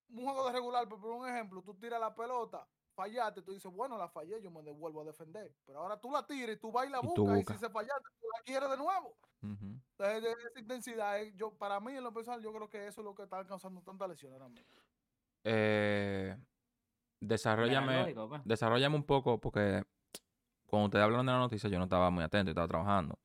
un 0.10 0.24
juego 0.24 0.46
de 0.48 0.54
regular, 0.54 0.86
pero 0.86 1.00
por 1.02 1.12
un 1.12 1.28
ejemplo, 1.28 1.62
tú 1.62 1.74
tiras 1.76 2.00
la 2.00 2.14
pelota, 2.16 2.68
fallaste, 2.96 3.42
tú 3.42 3.52
dices, 3.54 3.72
bueno, 3.72 3.98
la 3.98 4.08
fallé, 4.10 4.42
yo 4.42 4.50
me 4.52 4.62
devuelvo 4.64 5.02
a 5.02 5.06
defender. 5.06 5.54
Pero 5.66 5.80
ahora 5.80 6.00
tú 6.00 6.12
la 6.12 6.26
tiras 6.26 6.56
y 6.56 6.60
tú 6.60 6.72
vas 6.72 6.88
y 6.88 6.90
la 6.90 7.00
Y 7.00 7.06
buscas, 7.08 7.24
y 7.36 7.38
buscas. 7.40 7.58
si 7.58 7.66
se 7.66 7.70
fallaste, 7.70 8.10
tú 8.20 8.28
la 8.38 8.44
quieres 8.44 8.70
de 8.70 8.78
nuevo. 8.78 9.18
Ujú. 9.42 9.80
Entonces, 9.98 10.24
de 10.24 10.32
esa 10.32 10.60
intensidad, 10.60 11.22
eh, 11.22 11.34
yo, 11.36 11.52
para 11.52 11.80
mí, 11.80 11.96
en 11.96 12.04
lo 12.04 12.14
personal, 12.14 12.42
yo 12.42 12.52
creo 12.54 12.70
que 12.70 12.88
eso 12.88 13.02
es 13.02 13.06
lo 13.06 13.16
que 13.16 13.24
está 13.24 13.46
causando 13.46 13.82
tanta 13.82 14.08
lesión 14.08 14.34
ahora 14.34 14.50
mismo. 14.50 14.76
Eh, 15.44 16.36
desarrollame, 17.20 18.02
lógico, 18.02 18.30
pues. 18.30 18.42
desarrollame 18.46 18.96
un 18.96 19.04
poco, 19.04 19.40
porque 19.40 19.84
cuando 20.66 20.86
ustedes 20.86 21.04
hablaron 21.04 21.26
de 21.26 21.32
la 21.32 21.40
noticia, 21.40 21.70
yo 21.70 21.78
no 21.78 21.86
estaba 21.86 22.10
muy 22.10 22.24
atento, 22.24 22.52
estaba 22.52 22.68
trabajando. 22.68 23.20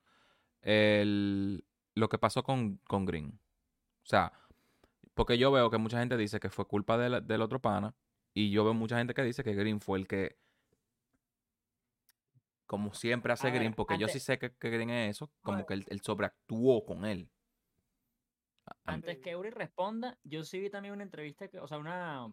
El, 0.62 1.64
lo 1.94 2.08
que 2.08 2.18
pasó 2.18 2.42
con, 2.42 2.76
con 2.86 3.04
Green. 3.04 3.40
O 4.02 4.06
sea, 4.06 4.32
porque 5.14 5.38
yo 5.38 5.50
veo 5.52 5.70
que 5.70 5.78
mucha 5.78 5.98
gente 5.98 6.16
dice 6.16 6.40
que 6.40 6.50
fue 6.50 6.66
culpa 6.66 6.96
del, 6.96 7.26
del 7.26 7.42
otro 7.42 7.60
pana, 7.60 7.94
y 8.32 8.50
yo 8.50 8.64
veo 8.64 8.74
mucha 8.74 8.98
gente 8.98 9.14
que 9.14 9.22
dice 9.22 9.44
que 9.44 9.54
Green 9.54 9.80
fue 9.80 9.98
el 9.98 10.08
que, 10.08 10.36
como 12.66 12.94
siempre 12.94 13.32
hace 13.32 13.48
A 13.48 13.50
ver, 13.50 13.60
Green, 13.60 13.74
porque 13.74 13.98
yo 13.98 14.08
sí 14.08 14.20
sé 14.20 14.38
que, 14.38 14.54
que 14.54 14.70
Green 14.70 14.90
es 14.90 15.16
eso, 15.16 15.30
como 15.42 15.66
que 15.66 15.74
él, 15.74 15.84
él 15.88 16.00
sobreactuó 16.00 16.84
con 16.84 17.04
él. 17.04 17.30
Antes 18.84 19.18
que 19.18 19.36
Uri 19.36 19.50
responda, 19.50 20.18
yo 20.24 20.44
sí 20.44 20.58
vi 20.58 20.70
también 20.70 20.94
una 20.94 21.02
entrevista, 21.02 21.48
que, 21.48 21.58
o 21.58 21.66
sea, 21.66 21.78
una 21.78 22.32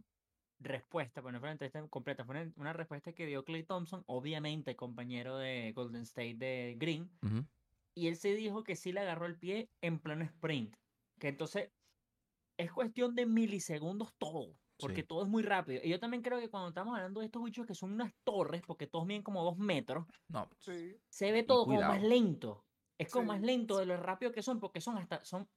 respuesta, 0.60 1.22
pero 1.22 1.32
no 1.32 1.40
fue 1.40 1.48
una 1.48 1.54
entrevista 1.54 1.86
completa, 1.88 2.24
fue 2.24 2.52
una, 2.56 2.74
respuesta 2.74 3.14
que 3.14 3.26
dio 3.26 3.44
Clay 3.44 3.64
Thompson, 3.64 4.04
obviamente 4.06 4.76
compañero 4.76 5.38
de 5.38 5.72
Golden 5.74 6.04
State 6.04 6.36
de 6.36 6.76
Green, 6.78 7.10
y 7.94 8.08
él 8.08 8.16
se 8.16 8.34
dijo 8.36 8.64
que 8.64 8.76
sí 8.76 8.92
le 8.92 9.02
agarró 9.02 9.26
el 9.26 9.38
pie 9.38 9.70
en 9.82 10.00
pleno 10.00 10.24
sprint, 10.24 10.76
que 11.20 11.30
entonces 11.30 11.72
es 12.58 12.72
cuestión 12.72 13.16
de 13.16 13.26
milisegundos 13.26 14.14
todo, 14.18 14.56
porque 14.82 15.02
Sí. 15.02 15.08
todo 15.08 15.24
es 15.24 15.30
muy 15.30 15.44
rápido. 15.44 15.82
Y 15.84 15.90
yo 15.90 16.00
también 16.00 16.24
creo 16.24 16.40
que 16.40 16.50
cuando 16.50 16.70
estamos 16.70 16.96
hablando 16.96 17.20
de 17.22 17.28
estos 17.28 17.44
bichos 17.44 17.66
que 17.66 17.76
son 17.76 17.94
unas 17.94 18.14
torres, 18.24 18.62
porque 18.66 18.88
todos 18.88 19.06
miden 19.06 19.24
como 19.24 19.44
dos 19.44 19.58
metros, 19.58 20.08
No, 20.28 20.50
Sí. 20.60 20.98
se 21.10 21.32
ve 21.32 21.44
todo 21.44 21.66
como 21.66 21.82
más 21.82 22.02
lento. 22.02 22.66
Es 22.98 23.12
como 23.12 23.28
más 23.28 23.42
lento 23.42 23.78
de 23.78 23.86
lo 23.86 23.98
rápido 23.98 24.32
que 24.32 24.42
son, 24.44 24.60
porque 24.60 24.82
son 24.82 24.98
hasta, 24.98 25.24
son, 25.26 25.50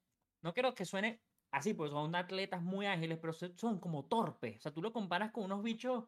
no 0.42 0.54
quiero 0.54 0.74
que 0.74 0.84
suene 0.84 1.22
así, 1.50 1.74
pues 1.74 1.90
son 1.90 2.14
atletas 2.14 2.62
muy 2.62 2.86
ágiles, 2.86 3.18
pero 3.20 3.32
se- 3.32 3.56
son 3.56 3.78
como 3.80 4.06
torpes. 4.06 4.58
O 4.58 4.60
sea, 4.60 4.72
tú 4.72 4.82
lo 4.82 4.92
comparas 4.92 5.30
con 5.32 5.44
unos 5.44 5.62
bichos 5.62 6.04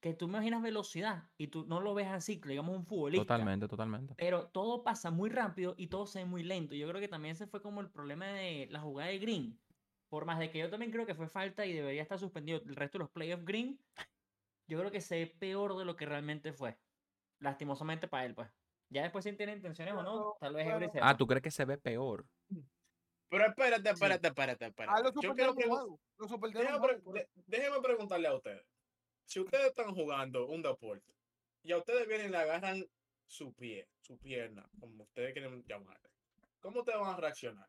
que 0.00 0.14
tú 0.14 0.26
imaginas 0.26 0.62
velocidad 0.62 1.30
y 1.36 1.48
tú 1.48 1.66
no 1.66 1.80
lo 1.80 1.92
ves 1.94 2.06
así, 2.08 2.40
digamos 2.44 2.76
un 2.76 2.86
futbolista. 2.86 3.24
totalmente, 3.24 3.66
totalmente. 3.68 4.14
Pero 4.16 4.48
todo 4.48 4.84
pasa 4.84 5.10
muy 5.10 5.28
rápido 5.30 5.74
y 5.76 5.88
todo 5.88 6.06
se 6.06 6.20
ve 6.20 6.24
muy 6.24 6.42
lento. 6.44 6.74
Yo 6.74 6.88
creo 6.88 7.00
que 7.00 7.08
también 7.08 7.32
ese 7.32 7.46
fue 7.48 7.60
como 7.62 7.80
el 7.80 7.90
problema 7.90 8.26
de 8.26 8.68
la 8.70 8.80
jugada 8.80 9.10
de 9.10 9.18
Green. 9.18 9.60
Por 10.08 10.24
más 10.24 10.38
de 10.38 10.50
que 10.50 10.58
yo 10.58 10.70
también 10.70 10.90
creo 10.92 11.04
que 11.06 11.14
fue 11.14 11.28
falta 11.28 11.66
y 11.66 11.72
debería 11.72 12.02
estar 12.02 12.18
suspendido 12.18 12.60
el 12.64 12.76
resto 12.76 12.98
de 12.98 13.04
los 13.04 13.10
playoffs 13.10 13.44
Green, 13.44 13.78
yo 14.66 14.78
creo 14.78 14.90
que 14.90 15.00
se 15.00 15.16
ve 15.16 15.26
peor 15.38 15.76
de 15.76 15.84
lo 15.84 15.96
que 15.96 16.06
realmente 16.06 16.52
fue. 16.52 16.78
Lastimosamente 17.40 18.08
para 18.08 18.24
él, 18.24 18.34
pues. 18.34 18.48
Ya 18.90 19.02
después 19.02 19.22
si 19.24 19.32
tiene 19.34 19.52
intenciones 19.52 19.94
o 19.94 20.02
no, 20.02 20.36
tal 20.40 20.54
vez 20.54 20.66
Ah. 21.02 21.16
¿tú 21.16 21.26
crees 21.26 21.42
que 21.42 21.50
se 21.50 21.64
ve 21.66 21.76
peor? 21.76 22.26
Pero 23.30 23.44
espérate, 23.46 23.90
espérate, 23.90 24.28
espérate, 24.28 24.64
Ah, 24.64 24.68
espérate. 24.68 25.02
lo 25.02 25.20
Yo 25.20 25.34
quiero 25.34 25.54
pregun- 25.54 25.98
déjame, 26.54 26.80
pre- 26.80 27.12
de- 27.12 27.28
déjeme 27.46 27.80
preguntarle 27.82 28.28
a 28.28 28.34
ustedes. 28.34 28.64
Si 29.26 29.40
ustedes 29.40 29.66
están 29.66 29.94
jugando 29.94 30.46
un 30.46 30.62
deporte 30.62 31.12
y 31.62 31.72
a 31.72 31.76
ustedes 31.76 32.08
vienen 32.08 32.28
y 32.28 32.30
le 32.30 32.38
agarran 32.38 32.82
su 33.26 33.52
pie, 33.52 33.86
su 34.00 34.18
pierna, 34.18 34.66
como 34.80 35.04
ustedes 35.04 35.34
quieren 35.34 35.62
llamarle, 35.66 36.08
¿cómo 36.60 36.78
ustedes 36.80 36.98
van 36.98 37.14
a 37.14 37.16
reaccionar? 37.18 37.68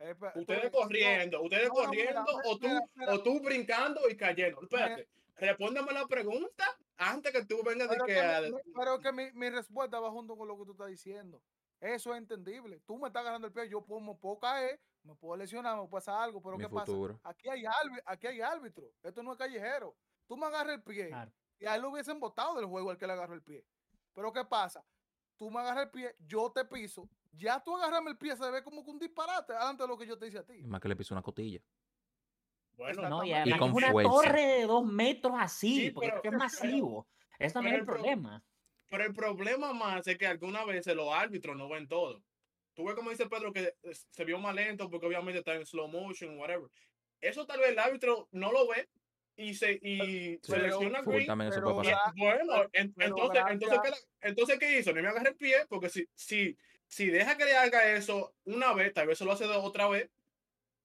Eh, 0.00 0.14
Ustedes 0.36 0.70
corriendo, 0.70 1.42
ustedes 1.42 1.68
corriendo 1.70 2.22
mira, 2.22 2.42
o 2.44 2.58
tú 2.58 2.68
o 3.08 3.22
tú 3.22 3.40
brincando 3.40 4.08
y 4.08 4.16
cayendo. 4.16 4.62
Espérate, 4.62 5.08
respóndeme 5.36 5.92
la 5.92 6.06
pregunta 6.06 6.64
antes 6.96 7.32
que 7.32 7.44
tú 7.44 7.62
vengas 7.64 7.88
de 7.88 7.96
Pero 7.96 8.06
que 8.06 8.14
que, 8.14 8.40
mi- 8.42 8.52
mi- 8.52 8.72
pero 8.74 9.00
que 9.00 9.12
mi, 9.12 9.32
mi 9.32 9.50
respuesta 9.50 9.98
va 9.98 10.10
junto 10.10 10.36
con 10.36 10.46
lo 10.46 10.56
que 10.56 10.64
tú 10.66 10.72
estás 10.72 10.88
diciendo. 10.88 11.42
Eso 11.80 12.12
es 12.12 12.18
entendible. 12.18 12.80
Tú 12.86 12.98
me 12.98 13.08
estás 13.08 13.22
agarrando 13.22 13.46
el 13.48 13.52
pie, 13.52 13.68
yo 13.68 13.84
puedo, 13.84 14.00
me 14.00 14.14
puedo 14.14 14.38
caer, 14.38 14.80
me 15.02 15.14
puedo 15.16 15.36
lesionar, 15.36 15.74
me 15.76 15.82
puede 15.82 15.90
pasar 16.04 16.22
algo, 16.22 16.40
pero 16.42 16.56
Mi 16.56 16.64
¿qué 16.64 16.70
pasa? 16.70 16.92
Aquí 17.24 17.48
hay, 17.48 17.62
árbi- 17.64 18.02
aquí 18.04 18.26
hay 18.28 18.40
árbitro. 18.40 18.92
Esto 19.02 19.22
no 19.22 19.32
es 19.32 19.38
callejero. 19.38 19.96
Tú 20.26 20.36
me 20.36 20.46
agarras 20.46 20.74
el 20.74 20.82
pie 20.82 21.08
Claro. 21.08 21.32
y 21.58 21.66
a 21.66 21.74
él 21.76 21.82
lo 21.82 21.90
hubiesen 21.90 22.20
votado 22.20 22.54
del 22.56 22.66
juego 22.66 22.90
al 22.90 22.98
que 22.98 23.06
le 23.06 23.12
agarró 23.14 23.34
el 23.34 23.42
pie. 23.42 23.64
Pero 24.14 24.32
¿qué 24.32 24.44
pasa? 24.44 24.84
Tú 25.36 25.50
me 25.50 25.60
agarras 25.60 25.84
el 25.84 25.90
pie, 25.90 26.14
yo 26.20 26.50
te 26.52 26.64
piso. 26.64 27.08
Ya 27.32 27.62
tú 27.62 27.76
agarrarme 27.76 28.10
el 28.10 28.16
pie 28.18 28.36
se 28.36 28.50
ve 28.50 28.62
como 28.62 28.84
que 28.84 28.90
un 28.90 28.98
disparate 28.98 29.52
antes 29.58 29.86
de 29.86 29.88
lo 29.88 29.96
que 29.98 30.06
yo 30.06 30.18
te 30.18 30.26
hice 30.26 30.38
a 30.38 30.44
ti. 30.44 30.54
Y 30.54 30.66
más 30.66 30.80
que 30.80 30.88
le 30.88 30.96
pisó 30.96 31.14
una 31.14 31.22
cotilla. 31.22 31.60
bueno, 32.72 33.08
No, 33.08 33.24
y 33.24 33.32
que 33.44 33.58
con 33.58 33.70
es 33.70 33.74
una 33.76 33.90
fuerza. 33.90 34.10
torre 34.12 34.42
de 34.46 34.66
dos 34.66 34.86
metros 34.86 35.34
así, 35.36 35.80
Sí, 35.86 35.90
porque 35.90 36.10
pero- 36.10 36.20
es 36.24 36.32
masivo. 36.38 37.08
Eso 37.38 37.54
también 37.54 37.74
es 37.74 37.78
el 37.78 37.80
el 37.82 37.86
pro- 37.86 37.94
problema. 37.96 38.44
Pero 38.88 39.04
el 39.04 39.14
problema 39.14 39.72
más 39.72 40.06
es 40.06 40.16
que 40.16 40.26
algunas 40.26 40.64
veces 40.66 40.94
los 40.94 41.12
árbitros 41.12 41.56
no 41.56 41.68
ven 41.68 41.88
todo. 41.88 42.22
Tú 42.74 42.84
ves 42.84 42.94
como 42.94 43.10
dice 43.10 43.26
Pedro 43.28 43.52
que 43.52 43.74
eh, 43.82 43.94
se 44.10 44.24
vio 44.24 44.38
más 44.38 44.54
lento 44.54 44.88
porque 44.88 45.06
obviamente 45.06 45.40
está 45.40 45.54
en 45.56 45.66
slow 45.66 45.88
motion, 45.88 46.38
whatever. 46.38 46.70
Eso 47.20 47.44
tal 47.46 47.58
vez 47.58 47.70
el 47.70 47.78
árbitro 47.80 48.28
no 48.30 48.52
lo 48.52 48.68
ve 48.68 48.88
y 49.36 49.54
se 49.54 49.72
y 49.82 50.36
Sí. 50.36 50.40
selecciona 50.42 51.02
green. 51.02 51.26
también 51.26 51.50
eso 51.50 51.60
pero 51.60 51.74
puede 51.74 51.90
Y, 51.90 51.92
pasar. 51.94 52.14
bueno, 52.16 52.62
en- 52.72 52.94
entonces, 52.96 53.42
entonces. 53.50 53.80
¿qué, 53.82 54.28
entonces, 54.28 54.58
¿qué 54.60 54.78
hizo? 54.78 54.92
No 54.92 55.02
me 55.02 55.08
agarré 55.08 55.30
el 55.30 55.36
pie 55.36 55.66
porque 55.68 55.88
si, 55.88 56.08
si, 56.14 56.56
si 56.88 57.06
deja 57.10 57.36
que 57.36 57.44
le 57.44 57.56
haga 57.56 57.84
eso 57.92 58.34
una 58.44 58.72
vez, 58.72 58.92
tal 58.94 59.06
vez 59.06 59.18
se 59.18 59.24
lo 59.24 59.32
hace 59.32 59.44
otra 59.46 59.88
vez 59.88 60.10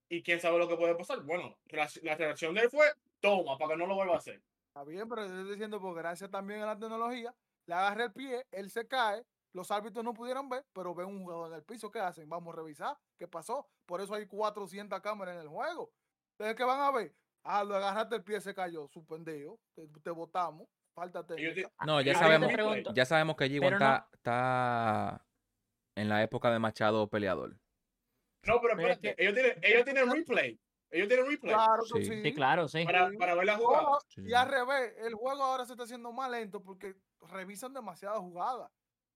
y 0.09 0.21
quién 0.21 0.39
sabe 0.39 0.57
lo 0.59 0.67
que 0.67 0.75
puede 0.75 0.95
pasar. 0.95 1.21
Bueno, 1.21 1.57
la, 1.67 1.89
la 2.03 2.15
reacción 2.15 2.53
de 2.53 2.61
él 2.61 2.69
fue, 2.69 2.85
toma, 3.19 3.57
para 3.57 3.71
que 3.71 3.77
no 3.77 3.87
lo 3.87 3.95
vuelva 3.95 4.15
a 4.15 4.17
hacer. 4.17 4.41
Está 4.67 4.83
bien, 4.83 5.07
pero 5.07 5.25
yo 5.25 5.33
estoy 5.33 5.51
diciendo, 5.51 5.79
porque 5.79 6.01
gracias 6.01 6.29
también 6.29 6.61
a 6.61 6.65
la 6.67 6.77
tecnología, 6.77 7.33
le 7.65 7.73
agarré 7.73 8.05
el 8.05 8.13
pie, 8.13 8.45
él 8.51 8.69
se 8.69 8.87
cae, 8.87 9.23
los 9.53 9.71
árbitros 9.71 10.03
no 10.03 10.13
pudieron 10.13 10.49
ver, 10.49 10.65
pero 10.73 10.93
ven 10.95 11.07
un 11.07 11.23
jugador 11.23 11.49
en 11.51 11.55
el 11.57 11.63
piso, 11.63 11.89
¿qué 11.91 11.99
hacen? 11.99 12.27
Vamos 12.27 12.53
a 12.53 12.57
revisar 12.57 12.97
qué 13.17 13.27
pasó. 13.27 13.67
Por 13.85 14.01
eso 14.01 14.13
hay 14.15 14.25
400 14.25 14.99
cámaras 15.01 15.35
en 15.35 15.41
el 15.41 15.47
juego. 15.47 15.91
Entonces, 16.31 16.55
¿qué 16.55 16.63
van 16.63 16.81
a 16.81 16.91
ver? 16.91 17.13
Ah, 17.43 17.63
lo 17.63 17.75
agarraste 17.75 18.15
el 18.15 18.23
pie, 18.23 18.41
se 18.41 18.53
cayó, 18.55 18.87
suspendido, 18.87 19.59
te, 19.75 19.87
te 20.01 20.09
botamos, 20.09 20.67
falta 20.93 21.25
técnica. 21.25 21.71
No, 21.85 22.01
ya 22.01 22.15
sabemos, 22.15 22.51
ya 22.93 23.05
sabemos 23.05 23.35
que 23.35 23.45
G1 23.45 23.59
Pero 23.59 23.79
no- 23.79 23.85
está, 23.85 24.09
está 24.13 25.25
en 25.95 26.09
la 26.09 26.23
época 26.23 26.51
de 26.51 26.59
Machado 26.59 27.09
peleador. 27.09 27.57
No, 28.45 28.59
pero 28.61 28.79
es 28.79 28.99
ellos, 29.01 29.33
tienen, 29.33 29.57
ellos 29.61 29.85
tienen 29.85 30.11
replay. 30.11 30.59
Ellos 30.89 31.07
tienen 31.07 31.25
replay 31.27 31.53
Claro 31.53 31.83
que 31.93 32.03
Sí. 32.05 32.11
sí. 32.11 32.21
Sí, 32.23 32.33
claro, 32.33 32.67
sí. 32.67 32.83
para, 32.85 33.09
para 33.17 33.35
ver 33.35 33.45
la 33.45 33.57
jugada. 33.57 33.87
Sí, 34.09 34.21
Y 34.25 34.33
al 34.33 34.49
revés, 34.49 34.93
el 34.99 35.13
juego 35.15 35.43
ahora 35.43 35.65
se 35.65 35.73
está 35.73 35.83
haciendo 35.83 36.11
más 36.11 36.29
lento 36.29 36.61
porque 36.61 36.95
revisan 37.21 37.73
demasiadas 37.73 38.19
jugadas. 38.19 38.69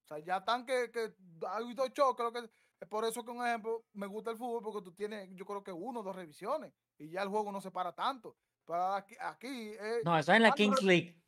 O 0.03 0.07
sea, 0.07 0.19
ya 0.19 0.37
están 0.37 0.65
que, 0.65 0.89
que 0.91 1.13
hay 1.49 1.73
dos 1.73 1.91
choques, 1.93 2.15
creo 2.15 2.31
que 2.31 2.49
es 2.79 2.87
por 2.87 3.03
eso 3.03 3.25
que 3.25 3.31
un 3.31 3.45
ejemplo, 3.45 3.83
me 3.93 4.07
gusta 4.07 4.31
el 4.31 4.37
fútbol 4.37 4.63
porque 4.63 4.81
tú 4.81 4.93
tienes, 4.93 5.29
yo 5.33 5.45
creo 5.45 5.63
que 5.63 5.71
uno 5.71 5.99
o 5.99 6.03
dos 6.03 6.15
revisiones 6.15 6.71
y 6.97 7.09
ya 7.09 7.23
el 7.23 7.29
juego 7.29 7.51
no 7.51 7.59
se 7.59 7.71
para 7.71 7.93
tanto. 7.93 8.37
Pero 8.65 8.93
aquí, 8.93 9.15
aquí 9.19 9.73
eh, 9.79 10.01
No, 10.05 10.17
eso 10.17 10.31
es 10.31 10.37
en 10.37 10.43
la 10.43 10.49
Ah, 10.49 10.53
Kings 10.55 10.81
League. 10.83 11.21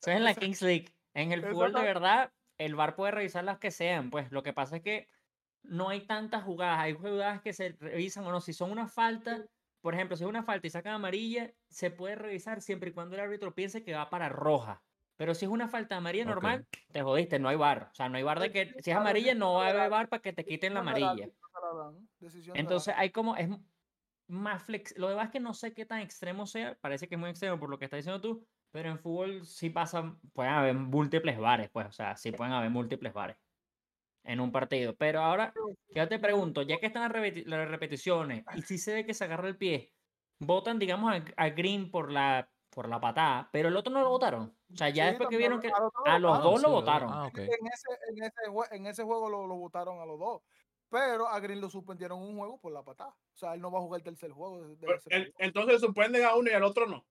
Eso 0.00 0.10
es 0.10 0.16
en 0.16 0.24
la 0.24 0.34
Kings 0.34 0.62
League. 0.62 0.92
En 1.14 1.32
el 1.32 1.42
fútbol 1.42 1.72
de 1.72 1.82
verdad, 1.82 2.32
el 2.58 2.74
VAR 2.74 2.96
puede 2.96 3.12
revisar 3.12 3.44
las 3.44 3.58
que 3.58 3.70
sean. 3.70 4.10
Pues 4.10 4.30
lo 4.32 4.42
que 4.42 4.52
pasa 4.52 4.76
es 4.76 4.82
que 4.82 5.08
no 5.62 5.88
hay 5.88 6.06
tantas 6.06 6.44
jugadas. 6.44 6.80
Hay 6.80 6.94
jugadas 6.94 7.40
que 7.42 7.52
se 7.52 7.76
revisan 7.80 8.24
o 8.26 8.30
no. 8.30 8.40
Si 8.40 8.52
son 8.52 8.70
una 8.70 8.88
falta, 8.88 9.44
por 9.80 9.94
ejemplo, 9.94 10.16
si 10.16 10.24
es 10.24 10.28
una 10.28 10.42
falta 10.42 10.66
y 10.66 10.70
sacan 10.70 10.94
amarilla, 10.94 11.52
se 11.68 11.90
puede 11.90 12.16
revisar 12.16 12.60
siempre 12.60 12.90
y 12.90 12.92
cuando 12.92 13.14
el 13.14 13.22
árbitro 13.22 13.54
piense 13.54 13.82
que 13.82 13.94
va 13.94 14.10
para 14.10 14.28
roja. 14.28 14.82
Pero 15.16 15.34
si 15.34 15.46
es 15.46 15.50
una 15.50 15.68
falta 15.68 15.96
amarilla 15.96 16.26
normal, 16.26 16.66
te 16.92 17.02
jodiste, 17.02 17.38
no 17.38 17.48
hay 17.48 17.56
VAR. 17.56 17.88
O 17.90 17.94
sea, 17.94 18.08
no 18.08 18.18
hay 18.18 18.22
VAR 18.22 18.38
de 18.38 18.52
que 18.52 18.74
si 18.82 18.90
es 18.90 18.96
amarilla 18.96 19.34
no 19.34 19.54
va 19.54 19.66
a 19.66 19.70
haber 19.70 19.90
VAR 19.90 20.08
para 20.08 20.20
que 20.20 20.32
te 20.32 20.44
quiten 20.44 20.74
la 20.74 20.80
amarilla. 20.80 21.30
Entonces 22.54 22.94
hay 22.96 23.10
como, 23.10 23.34
es 23.36 23.48
más 24.28 24.62
flex. 24.62 24.96
Lo 24.98 25.08
demás 25.08 25.26
es 25.26 25.32
que 25.32 25.40
no 25.40 25.54
sé 25.54 25.72
qué 25.72 25.86
tan 25.86 26.00
extremo 26.00 26.46
sea, 26.46 26.76
parece 26.80 27.08
que 27.08 27.14
es 27.14 27.18
muy 27.18 27.30
extremo 27.30 27.58
por 27.58 27.70
lo 27.70 27.78
que 27.78 27.86
estás 27.86 27.98
diciendo 27.98 28.20
tú, 28.20 28.46
pero 28.76 28.90
en 28.90 28.98
fútbol 28.98 29.46
sí 29.46 29.70
pasan, 29.70 30.20
pueden 30.34 30.52
haber 30.52 30.74
múltiples 30.74 31.38
bares, 31.38 31.70
pues, 31.70 31.86
o 31.86 31.92
sea, 31.92 32.14
sí 32.14 32.30
pueden 32.30 32.52
haber 32.52 32.68
múltiples 32.68 33.10
bares 33.14 33.38
en 34.22 34.38
un 34.38 34.52
partido. 34.52 34.94
Pero 34.96 35.22
ahora, 35.22 35.54
yo 35.94 36.06
te 36.08 36.18
pregunto, 36.18 36.60
ya 36.60 36.78
que 36.78 36.84
están 36.84 37.00
las, 37.04 37.12
repeti- 37.12 37.46
las 37.46 37.66
repeticiones 37.70 38.44
y 38.54 38.60
si 38.60 38.76
se 38.76 38.92
ve 38.92 39.06
que 39.06 39.14
se 39.14 39.24
agarra 39.24 39.48
el 39.48 39.56
pie, 39.56 39.94
votan, 40.40 40.78
digamos, 40.78 41.10
a, 41.14 41.24
a 41.42 41.48
Green 41.48 41.90
por 41.90 42.12
la, 42.12 42.50
por 42.68 42.86
la 42.90 43.00
patada, 43.00 43.48
pero 43.50 43.68
el 43.70 43.76
otro 43.78 43.90
no 43.94 44.02
lo 44.02 44.10
votaron. 44.10 44.54
O 44.70 44.76
sea, 44.76 44.90
ya 44.90 45.04
Sí, 45.04 45.08
después 45.12 45.30
que 45.30 45.38
vieron 45.38 45.58
que 45.58 45.68
a 45.68 45.80
los 45.80 45.92
a 46.04 46.18
los 46.18 46.36
Ah, 46.38 46.40
dos 46.42 46.60
lo 46.60 46.68
lo- 46.68 46.74
votaron. 46.74 47.08
Ah. 47.10 47.30
En 47.34 47.44
ese, 47.44 47.88
en 48.10 48.22
ese, 48.24 48.50
jue- 48.50 48.68
en 48.72 48.86
ese 48.88 49.04
juego 49.04 49.30
lo, 49.30 49.46
lo 49.46 49.54
votaron 49.56 50.00
a 50.00 50.04
los 50.04 50.18
dos. 50.18 50.42
Pero 50.90 51.28
a 51.28 51.40
Green 51.40 51.62
lo 51.62 51.70
suspendieron 51.70 52.20
un 52.20 52.36
juego 52.36 52.60
por 52.60 52.72
la 52.72 52.82
patada. 52.82 53.10
O 53.32 53.36
sea, 53.38 53.54
él 53.54 53.62
no 53.62 53.70
va 53.72 53.78
a 53.78 53.82
jugar 53.82 54.00
el 54.00 54.04
tercer 54.04 54.32
juego. 54.32 54.60
de- 54.60 54.76
de 54.76 55.32
entonces 55.38 55.80
suspenden 55.80 56.26
a 56.26 56.34
uno 56.36 56.50
y 56.50 56.52
al 56.52 56.62
otro 56.62 56.86
no. 56.86 57.06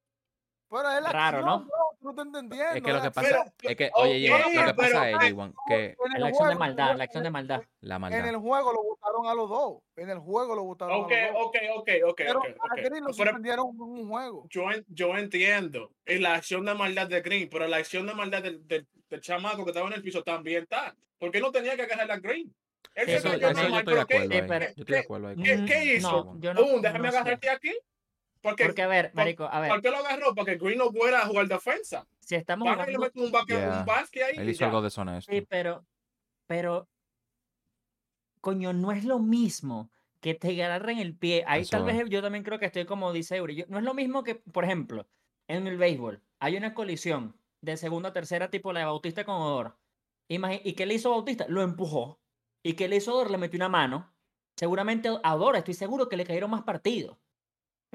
Pero 0.69 0.89
es 0.91 1.01
la 1.03 1.11
Raro, 1.11 1.37
acción, 1.37 1.45
¿no? 1.45 1.59
bro, 1.65 1.75
tú 1.99 2.05
no 2.05 2.09
estás 2.11 2.25
entendiendo. 2.25 2.75
Es 2.75 2.81
que 2.83 2.93
lo 2.93 3.01
que 3.01 3.11
pasa 3.11 3.27
acción. 3.41 3.53
es 3.61 3.75
que, 3.77 3.91
oye, 3.93 4.29
G1, 4.29 4.37
lo 4.39 4.45
que 4.49 4.53
pero- 4.59 4.75
pasa 4.75 5.09
es, 5.09 5.15
G1, 5.17 5.53
que 5.67 5.75
En 5.75 5.91
Es 5.91 5.97
el 6.15 6.21
la 6.21 6.27
acción 6.27 6.47
de 6.49 6.55
juego- 6.55 6.59
maldad, 6.59 6.95
la 6.97 7.03
acción 7.03 7.23
de 7.23 7.29
maldad. 7.31 7.61
la 7.81 7.95
En 7.95 8.01
maldad. 8.01 8.27
el 8.27 8.37
juego 8.37 8.73
lo 8.73 8.83
votaron 8.83 9.27
a 9.27 9.33
los 9.35 9.49
dos. 9.49 9.77
En 9.95 10.09
el 10.09 10.19
juego 10.19 10.55
lo 10.55 10.63
votaron 10.63 11.01
Ok, 11.05 11.11
a 11.11 11.21
los 11.21 11.33
dos. 11.33 11.45
ok, 11.45 11.55
ok, 11.77 11.89
ok, 12.07 12.13
Pero 12.17 12.39
ok, 12.39 12.45
a. 12.59 12.75
Green 12.75 13.03
lo 13.03 13.11
Pero 13.11 13.13
suspendieron 13.13 13.67
en 13.69 13.81
un 13.81 14.09
juego. 14.09 14.47
yo, 14.49 14.71
en- 14.71 14.85
yo 14.89 15.17
entiendo 15.17 15.91
es 16.05 16.19
la 16.19 16.33
acción 16.33 16.65
de 16.65 16.73
maldad 16.73 17.07
de 17.07 17.21
Green, 17.21 17.47
pero 17.49 17.67
la 17.67 17.77
acción 17.77 18.07
de 18.07 18.13
maldad 18.15 18.41
del, 18.43 18.67
del, 18.67 18.87
del 19.09 19.21
chamaco 19.21 19.63
que 19.63 19.69
estaba 19.71 19.87
en 19.87 19.93
el 19.93 20.01
piso 20.01 20.23
también 20.23 20.63
está. 20.63 20.95
Porque 21.19 21.39
no 21.39 21.51
tenía 21.51 21.75
que 21.75 21.83
agarrar 21.83 22.11
a 22.11 22.17
Green. 22.17 22.53
Él 22.95 23.05
se 23.07 23.15
Eso- 23.15 23.29
cayó 23.29 23.49
eso 23.49 23.59
Eso 23.59 23.69
yo 23.69 23.77
estoy 23.77 23.77
de 23.77 23.83
pero 23.83 24.07
¿qué- 24.07 24.15
acuerdo 24.15 24.47
pero- 24.47 24.65
Yo 24.65 24.71
estoy 24.81 24.85
de 24.95 24.99
acuerdo 24.99 25.27
¿Qué, 25.43 25.65
qué 25.65 25.95
hizo? 25.95 26.11
no, 26.11 26.39
yo 26.39 26.53
no- 26.53 26.63
Boom, 26.63 26.81
déjame 26.81 27.05
no 27.07 27.11
sé. 27.11 27.17
agarrarte 27.17 27.49
aquí. 27.49 27.73
Porque, 28.49 28.65
Porque, 28.65 28.81
a 28.83 28.87
ver, 28.87 29.07
por- 29.11 29.15
marico, 29.15 29.43
a 29.45 29.59
ver, 29.59 29.69
¿por 29.71 29.81
qué 29.81 29.89
lo 29.89 29.97
agarró? 29.97 30.35
Para 30.35 30.45
que 30.51 30.57
Green 30.57 30.77
no 30.77 30.91
fuera 30.91 31.23
a 31.23 31.25
jugar 31.27 31.47
defensa. 31.47 32.05
si 32.19 32.35
estamos 32.35 32.65
Van 32.67 32.75
jugando... 32.75 33.09
un, 33.15 33.47
Yeah. 33.47 33.79
un 33.79 33.85
basque 33.85 34.23
ahí. 34.23 34.35
Él 34.37 34.49
hizo 34.49 34.59
ya. 34.59 34.65
algo 34.67 34.81
deshonesto. 34.81 35.31
Sí, 35.31 35.41
pero, 35.41 35.83
pero, 36.47 36.87
coño, 38.41 38.73
no 38.73 38.91
es 38.91 39.03
lo 39.05 39.19
mismo 39.19 39.89
que 40.21 40.33
te 40.35 40.63
agarren 40.63 40.99
el 40.99 41.15
pie. 41.15 41.43
Ahí 41.47 41.61
Eso 41.63 41.71
tal 41.71 41.85
vez 41.85 42.03
yo 42.09 42.21
también 42.21 42.43
creo 42.43 42.59
que 42.59 42.65
estoy 42.65 42.85
como 42.85 43.11
dice 43.13 43.35
Eury. 43.37 43.55
yo- 43.55 43.65
no 43.67 43.77
es 43.77 43.83
lo 43.83 43.93
mismo 43.93 44.23
que, 44.23 44.35
por 44.35 44.63
ejemplo, 44.63 45.07
en 45.47 45.67
el 45.67 45.77
béisbol 45.77 46.21
hay 46.39 46.57
una 46.57 46.73
colisión 46.73 47.35
de 47.61 47.77
segunda 47.77 48.09
a 48.09 48.13
tercera 48.13 48.49
tipo 48.49 48.73
la 48.73 48.81
de 48.81 48.85
Bautista 48.85 49.23
con 49.25 49.35
Odor. 49.35 49.75
Imagi- 50.29 50.61
¿Y 50.63 50.73
qué 50.73 50.85
le 50.85 50.95
hizo 50.95 51.09
Bautista? 51.11 51.45
Lo 51.47 51.61
empujó. 51.61 52.19
¿Y 52.63 52.73
qué 52.73 52.87
le 52.87 52.97
hizo 52.97 53.13
Odor? 53.15 53.31
Le 53.31 53.37
metió 53.37 53.57
una 53.57 53.69
mano. 53.69 54.11
Seguramente 54.55 55.09
a 55.21 55.35
Odor, 55.35 55.55
estoy 55.57 55.73
seguro 55.73 56.07
que 56.09 56.15
le 56.17 56.25
cayeron 56.25 56.49
más 56.51 56.63
partidos. 56.63 57.17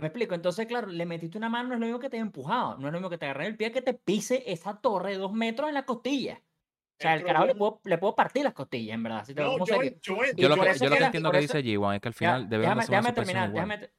¿Me 0.01 0.07
explico? 0.09 0.35
Entonces, 0.35 0.67
claro, 0.67 0.87
le 0.89 1.07
metiste 1.07 1.39
una 1.39 1.49
mano, 1.49 1.69
no 1.69 1.75
es 1.75 1.81
lo 1.81 1.87
mismo 1.87 2.01
que 2.01 2.09
te 2.11 2.17
haya 2.17 2.23
empujado. 2.25 2.79
No 2.79 2.87
es 2.89 2.93
lo 2.93 2.99
mismo 2.99 3.11
que 3.11 3.19
te 3.19 3.27
agarre 3.27 3.47
el 3.47 3.57
pie 3.57 3.73
que 3.73 3.83
te 3.83 3.95
pise 3.95 4.43
esa 4.47 4.81
torre 4.81 5.13
de 5.13 5.19
dos 5.19 5.33
metros 5.33 5.69
en 5.69 5.75
la 5.75 5.85
costilla. 5.85 6.43
O 6.43 7.03
sea, 7.03 7.15
El 7.15 7.21
el 7.21 7.27
carajo 7.27 7.47
le 7.47 7.55
puedo, 7.55 7.81
le 7.85 7.99
puedo 7.99 8.15
partir 8.15 8.45
las 8.45 8.53
costillas, 8.55 8.95
en 8.95 9.03
verdad. 9.03 9.25
Si 9.25 9.35
te 9.35 9.43
lo 9.43 9.57
No, 9.59 9.65
yo, 9.67 9.75
yo, 9.83 10.17
Yo 10.37 10.49
lo 10.49 10.57
que, 10.57 10.79
yo 10.79 10.89
lo 10.91 10.97
que 10.99 11.05
entiendo 11.05 11.31
que 11.31 11.39
eso- 11.39 11.55
dice 11.55 11.63
G1 11.65 11.95
es 11.95 12.01
que 12.01 12.09
al 12.09 12.15
final 12.15 12.49
debemos 12.49 12.75
déjame, 12.75 12.87
déjame 12.91 13.13
terminar, 13.15 13.53
déjame, 13.53 13.91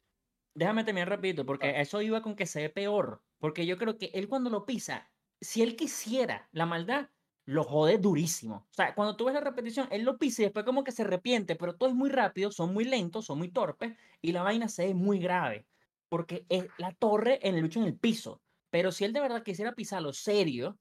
déjame 0.55 0.83
terminar, 0.83 1.09
repito, 1.09 1.45
porque 1.45 1.79
eso 1.81 2.01
iba 2.01 2.21
con 2.21 2.35
que 2.35 2.45
se 2.45 2.61
ve 2.61 2.69
peor. 2.69 3.23
Porque 3.39 3.65
yo 3.65 3.77
creo 3.77 3.97
que 3.97 4.11
él 4.13 4.27
cuando 4.29 4.49
lo 4.49 4.65
pisa, 4.65 5.11
si 5.41 5.61
él 5.63 5.75
quisiera 5.75 6.49
la 6.51 6.65
maldad, 6.65 7.09
lo 7.45 7.63
jode 7.63 7.97
durísimo. 7.97 8.67
O 8.69 8.73
sea, 8.73 8.93
cuando 8.95 9.15
tú 9.17 9.25
ves 9.25 9.33
la 9.33 9.41
repetición, 9.41 9.87
él 9.91 10.03
lo 10.03 10.17
pisa 10.19 10.41
y 10.43 10.45
después 10.45 10.65
como 10.65 10.83
que 10.83 10.91
se 10.91 11.01
arrepiente, 11.03 11.55
pero 11.55 11.75
todo 11.77 11.89
es 11.89 11.95
muy 11.95 12.09
rápido, 12.09 12.51
son 12.51 12.73
muy 12.73 12.85
lentos, 12.85 13.25
son 13.25 13.39
muy 13.39 13.49
torpes 13.51 13.97
y 14.21 14.31
la 14.31 14.43
vaina 14.43 14.69
se 14.69 14.85
ve 14.87 14.93
muy 14.93 15.19
grave. 15.19 15.67
Porque 16.11 16.45
es 16.49 16.65
la 16.77 16.91
torre 16.91 17.39
en 17.41 17.55
el 17.55 17.61
lucho 17.61 17.79
en 17.79 17.85
el 17.85 17.97
piso. 17.97 18.41
Pero 18.69 18.91
si 18.91 19.05
él 19.05 19.13
de 19.13 19.21
verdad 19.21 19.43
quisiera 19.43 19.75
pisarlo 19.75 20.11
serio, 20.11 20.77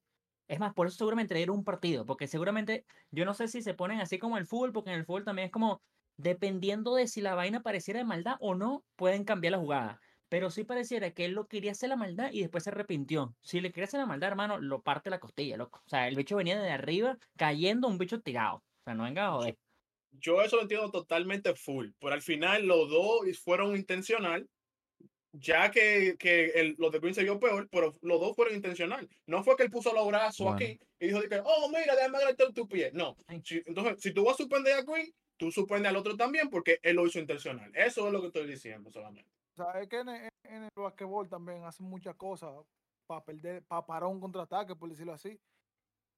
es 0.49 0.59
más, 0.59 0.75
por 0.75 0.89
eso 0.89 0.97
seguramente 0.97 1.37
dieron 1.37 1.59
un 1.59 1.63
partido, 1.63 2.05
porque 2.05 2.27
seguramente, 2.27 2.85
yo 3.13 3.25
no 3.25 3.33
sé 3.35 3.47
si 3.47 3.63
se 3.63 3.73
ponen 3.75 4.01
así 4.01 4.19
como 4.19 4.39
el 4.39 4.47
fútbol, 4.49 4.73
porque 4.73 4.91
en 4.91 4.99
el 4.99 5.05
fútbol 5.05 5.25
también 5.25 5.47
es 5.47 5.53
como, 5.53 5.81
dependiendo 6.17 6.97
de 6.97 7.07
si 7.07 7.21
la 7.21 7.37
vaina 7.37 7.63
pareciera 7.63 8.01
de 8.01 8.05
maldad 8.05 8.39
o 8.41 8.57
no, 8.57 8.85
pueden 8.97 9.23
cambiar 9.23 9.53
la 9.53 9.59
jugada. 9.59 10.01
Pero 10.29 10.51
sí 10.51 10.65
pareciera 10.65 11.13
que 11.13 11.27
él 11.27 11.33
lo 11.33 11.47
quería 11.47 11.71
hacer 11.71 11.91
la 11.91 11.97
maldad 11.97 12.31
y 12.33 12.41
después 12.41 12.65
se 12.65 12.71
arrepintió. 12.71 13.37
Si 13.41 13.61
le 13.61 13.71
quería 13.71 13.85
hacer 13.85 14.01
la 14.01 14.07
maldad, 14.07 14.31
hermano, 14.31 14.59
lo 14.59 14.83
parte 14.83 15.11
la 15.11 15.21
costilla, 15.21 15.57
loco. 15.57 15.81
O 15.87 15.89
sea, 15.89 16.09
el 16.09 16.17
bicho 16.17 16.35
venía 16.35 16.61
de 16.61 16.71
arriba 16.73 17.17
cayendo, 17.37 17.87
un 17.87 17.99
bicho 17.99 18.21
tirado. 18.21 18.57
O 18.57 18.83
sea, 18.85 18.95
no 18.95 19.05
venga 19.05 19.29
a 19.29 19.33
joder. 19.33 19.57
yo 20.11 20.43
eso 20.43 20.57
lo 20.57 20.63
entiendo 20.63 20.91
totalmente 20.91 21.55
full, 21.55 21.91
pero 22.01 22.15
al 22.15 22.23
final 22.23 22.67
los 22.67 22.91
dos 22.91 23.39
fueron 23.39 23.77
intencional, 23.77 24.49
ya 25.33 25.71
que, 25.71 26.17
que 26.19 26.47
el, 26.51 26.75
los 26.79 26.91
de 26.93 26.99
Green 26.99 27.15
se 27.15 27.23
vio 27.23 27.39
peor, 27.39 27.69
pero 27.71 27.95
los 28.03 28.21
dos 28.21 28.35
fueron 28.35 28.55
intencional. 28.55 29.09
No 29.27 29.43
fue 29.45 29.57
que 29.57 29.63
él 29.65 29.71
puso 29.71 29.93
los 29.93 30.07
brazos 30.09 30.39
Bueno. 30.47 30.57
aquí 30.57 30.81
y 30.99 31.07
dijo, 31.09 31.21
que, 31.23 31.41
oh, 31.45 31.69
mira, 31.69 31.95
déjame 31.95 32.17
agarrarte 32.19 32.53
tu 32.53 32.67
pie. 32.69 32.91
No. 32.93 33.17
Si- 33.45 33.63
entonces, 33.67 34.01
si 34.01 34.13
tú 34.13 34.25
vas 34.25 34.35
a 34.35 34.39
suspender 34.39 34.75
a 34.75 34.83
Green, 34.83 35.13
tú 35.37 35.51
suspendes 35.51 35.89
al 35.91 35.97
otro 35.97 36.17
también 36.17 36.51
porque 36.51 36.79
él 36.83 36.97
lo 36.97 37.07
hizo 37.07 37.19
intencional. 37.19 37.71
Eso 37.75 38.07
es 38.07 38.13
lo 38.13 38.21
que 38.21 38.27
estoy 38.29 38.47
diciendo 38.47 38.91
solamente. 38.91 39.31
O 39.57 39.65
sea, 39.65 39.81
es 39.81 39.89
que 39.89 40.01
en, 40.01 40.09
el- 40.09 40.29
en 40.45 40.63
el 40.65 40.71
basquetbol 40.75 41.29
también 41.29 41.65
hacen 41.65 41.87
muchas 41.87 42.15
cosas 42.17 42.51
para 43.07 43.23
perder, 43.25 43.63
para 43.65 43.87
parar 43.87 44.09
un 44.09 44.21
contraataque, 44.21 44.75
por 44.77 44.89
decirlo 44.89 45.13
así. 45.13 45.39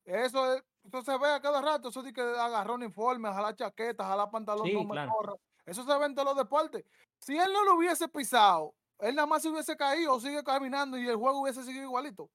Eso, 0.05 0.55
es- 0.55 0.62
eso 0.85 1.03
se 1.03 1.16
ve 1.18 1.29
a 1.29 1.40
cada 1.40 1.61
rato, 1.62 1.88
eso 1.90 2.03
de 2.03 2.12
que 2.12 2.20
agarró 2.20 2.75
uniforme, 2.75 3.29
jalar 3.29 3.55
chaqueta, 3.55 4.05
jalar 4.05 4.31
pantalón, 4.31 4.66
Sí, 4.66 4.72
no 4.75 4.85
me 4.85 4.90
claro. 4.92 5.12
corra. 5.12 5.35
Eso 5.64 5.85
se 5.85 5.98
ve 5.98 6.07
en 6.07 6.14
todos 6.14 6.27
los 6.35 6.37
deportes. 6.37 6.85
Si 7.20 7.37
él 7.38 7.53
no 7.53 7.64
lo 7.64 7.77
hubiese 7.77 8.09
pisado, 8.09 8.75
él 9.02 9.14
nada 9.14 9.26
más 9.26 9.42
se 9.42 9.48
hubiese 9.50 9.76
caído 9.76 10.14
o 10.14 10.20
sigue 10.20 10.42
caminando 10.42 10.96
y 10.98 11.06
el 11.08 11.16
juego 11.16 11.40
hubiese 11.42 11.62
seguido 11.64 11.84
igualito. 11.84 12.30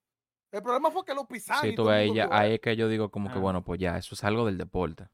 El 0.52 0.62
problema 0.62 0.92
fue 0.92 1.04
que 1.04 1.14
lo 1.14 1.28
pisaron. 1.28 1.70
Sí, 1.70 1.76
tú 1.76 1.86
ves, 1.86 2.10
ya- 2.14 2.30
ahí 2.32 2.54
es 2.54 2.60
que 2.62 2.76
yo 2.76 2.88
digo 2.88 3.10
como 3.12 3.32
que 3.32 3.40
bueno, 3.40 3.64
pues 3.64 3.80
ya, 3.80 3.98
eso 3.98 4.16
es 4.16 4.24
algo 4.24 4.46
del 4.46 4.58
deporte. 4.58 5.08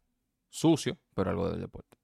Sucio, 0.50 0.98
pero 1.16 1.30
algo 1.32 1.50
del 1.50 1.62
deporte. 1.62 1.98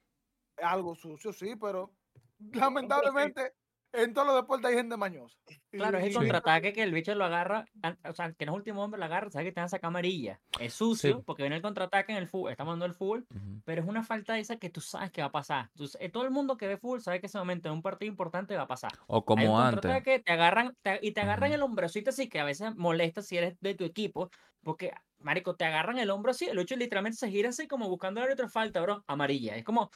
Es 0.57 0.65
algo 0.65 0.95
sucio, 0.95 1.31
sí, 1.31 1.55
pero 1.55 1.91
lamentablemente 2.53 3.53
en 3.93 4.13
todos 4.13 4.27
los 4.27 4.35
deportes 4.35 4.65
hay 4.69 4.75
gente 4.75 4.97
mañosa. 4.97 5.37
Claro, 5.71 5.97
es 5.97 6.05
el 6.05 6.13
contraataque 6.13 6.73
que 6.73 6.83
el 6.83 6.91
bicho 6.93 7.13
lo 7.15 7.25
agarra, 7.25 7.65
o 8.03 8.13
sea, 8.13 8.31
que 8.33 8.45
no 8.45 8.53
es 8.53 8.55
último 8.57 8.83
hombre, 8.83 8.99
lo 8.99 9.05
agarra, 9.05 9.29
sabe 9.29 9.45
que 9.45 9.51
te 9.51 9.59
van 9.59 9.65
a 9.65 9.69
sacar 9.69 9.89
amarilla. 9.89 10.39
Es 10.59 10.73
sucio, 10.73 11.21
porque 11.23 11.43
viene 11.43 11.55
el 11.57 11.61
contraataque 11.61 12.11
en 12.11 12.17
el 12.17 12.27
fútbol, 12.27 12.51
estamos 12.51 12.73
dando 12.73 12.85
el 12.85 12.93
fútbol, 12.93 13.25
pero 13.65 13.81
es 13.81 13.87
una 13.87 14.03
falta 14.03 14.37
esa 14.39 14.57
que 14.57 14.69
tú 14.69 14.81
sabes 14.81 15.11
que 15.11 15.21
va 15.21 15.27
a 15.27 15.31
pasar. 15.31 15.69
Sa- 15.75 15.97
eh, 15.99 16.09
todo 16.09 16.23
el 16.23 16.31
mundo 16.31 16.57
que 16.57 16.67
ve 16.67 16.77
fútbol 16.77 17.01
sabe 17.01 17.19
que 17.19 17.27
ese 17.27 17.37
momento 17.37 17.69
en 17.69 17.75
un 17.75 17.81
partido 17.81 18.09
importante 18.09 18.55
va 18.55 18.63
a 18.63 18.67
pasar. 18.67 18.91
O 19.07 19.17
Hay 19.35 19.45
un 19.45 19.51
como 19.51 19.59
antes. 19.61 19.75
contraataque, 19.81 20.19
te 20.19 20.31
agarran 20.31 20.75
te- 20.81 20.99
y 21.01 21.11
te 21.11 21.21
agarran 21.21 21.51
el 21.51 21.61
hombrecito 21.61 22.09
así 22.09 22.29
que 22.29 22.39
a 22.39 22.43
veces 22.45 22.75
molesta 22.75 23.21
si 23.21 23.37
eres 23.37 23.57
de 23.59 23.75
tu 23.75 23.83
equipo, 23.85 24.29
porque, 24.63 24.91
marico, 25.19 25.55
te 25.55 25.65
agarran 25.65 25.99
el 25.99 26.09
hombro 26.09 26.31
así, 26.31 26.45
el 26.45 26.57
ocho 26.59 26.75
literalmente 26.75 27.17
se 27.17 27.29
gira 27.29 27.49
así 27.49 27.67
como 27.67 27.87
buscando 27.89 28.25
la 28.25 28.33
otra 28.33 28.49
falta, 28.49 28.81
bro, 28.81 29.03
amarilla. 29.07 29.55
Es 29.55 29.63
como... 29.63 29.89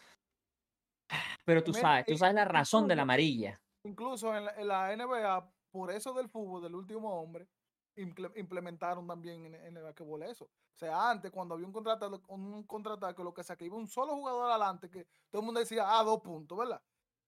Pero 1.45 1.63
tú 1.63 1.73
sabes, 1.73 2.05
tú 2.05 2.17
sabes 2.17 2.35
la 2.35 2.45
razón 2.45 2.87
de 2.87 2.95
la 2.95 3.01
amarilla. 3.03 3.59
Incluso 3.83 4.35
en 4.35 4.45
la, 4.45 4.51
en 4.55 4.67
la 4.67 4.93
NBA, 4.93 5.49
por 5.71 5.91
eso 5.91 6.13
del 6.13 6.29
fútbol, 6.29 6.61
del 6.63 6.75
último 6.75 7.19
hombre, 7.21 7.47
imple- 7.95 8.31
implementaron 8.37 9.07
también 9.07 9.45
en, 9.45 9.55
en 9.55 9.77
el 9.77 9.83
basquetbol 9.83 10.23
eso. 10.23 10.45
O 10.45 10.77
sea, 10.77 11.09
antes, 11.09 11.31
cuando 11.31 11.53
había 11.55 11.67
un 11.67 11.73
contraataque, 11.73 12.19
un 12.27 12.63
contraataque, 12.63 13.23
lo 13.23 13.33
que 13.33 13.43
sea, 13.43 13.55
que 13.55 13.65
iba 13.65 13.75
un 13.77 13.87
solo 13.87 14.15
jugador 14.15 14.49
adelante, 14.49 14.89
que 14.89 15.05
todo 15.29 15.41
el 15.41 15.45
mundo 15.45 15.59
decía, 15.59 15.83
ah, 15.87 16.03
dos 16.03 16.21
puntos, 16.21 16.57
¿verdad? 16.57 16.81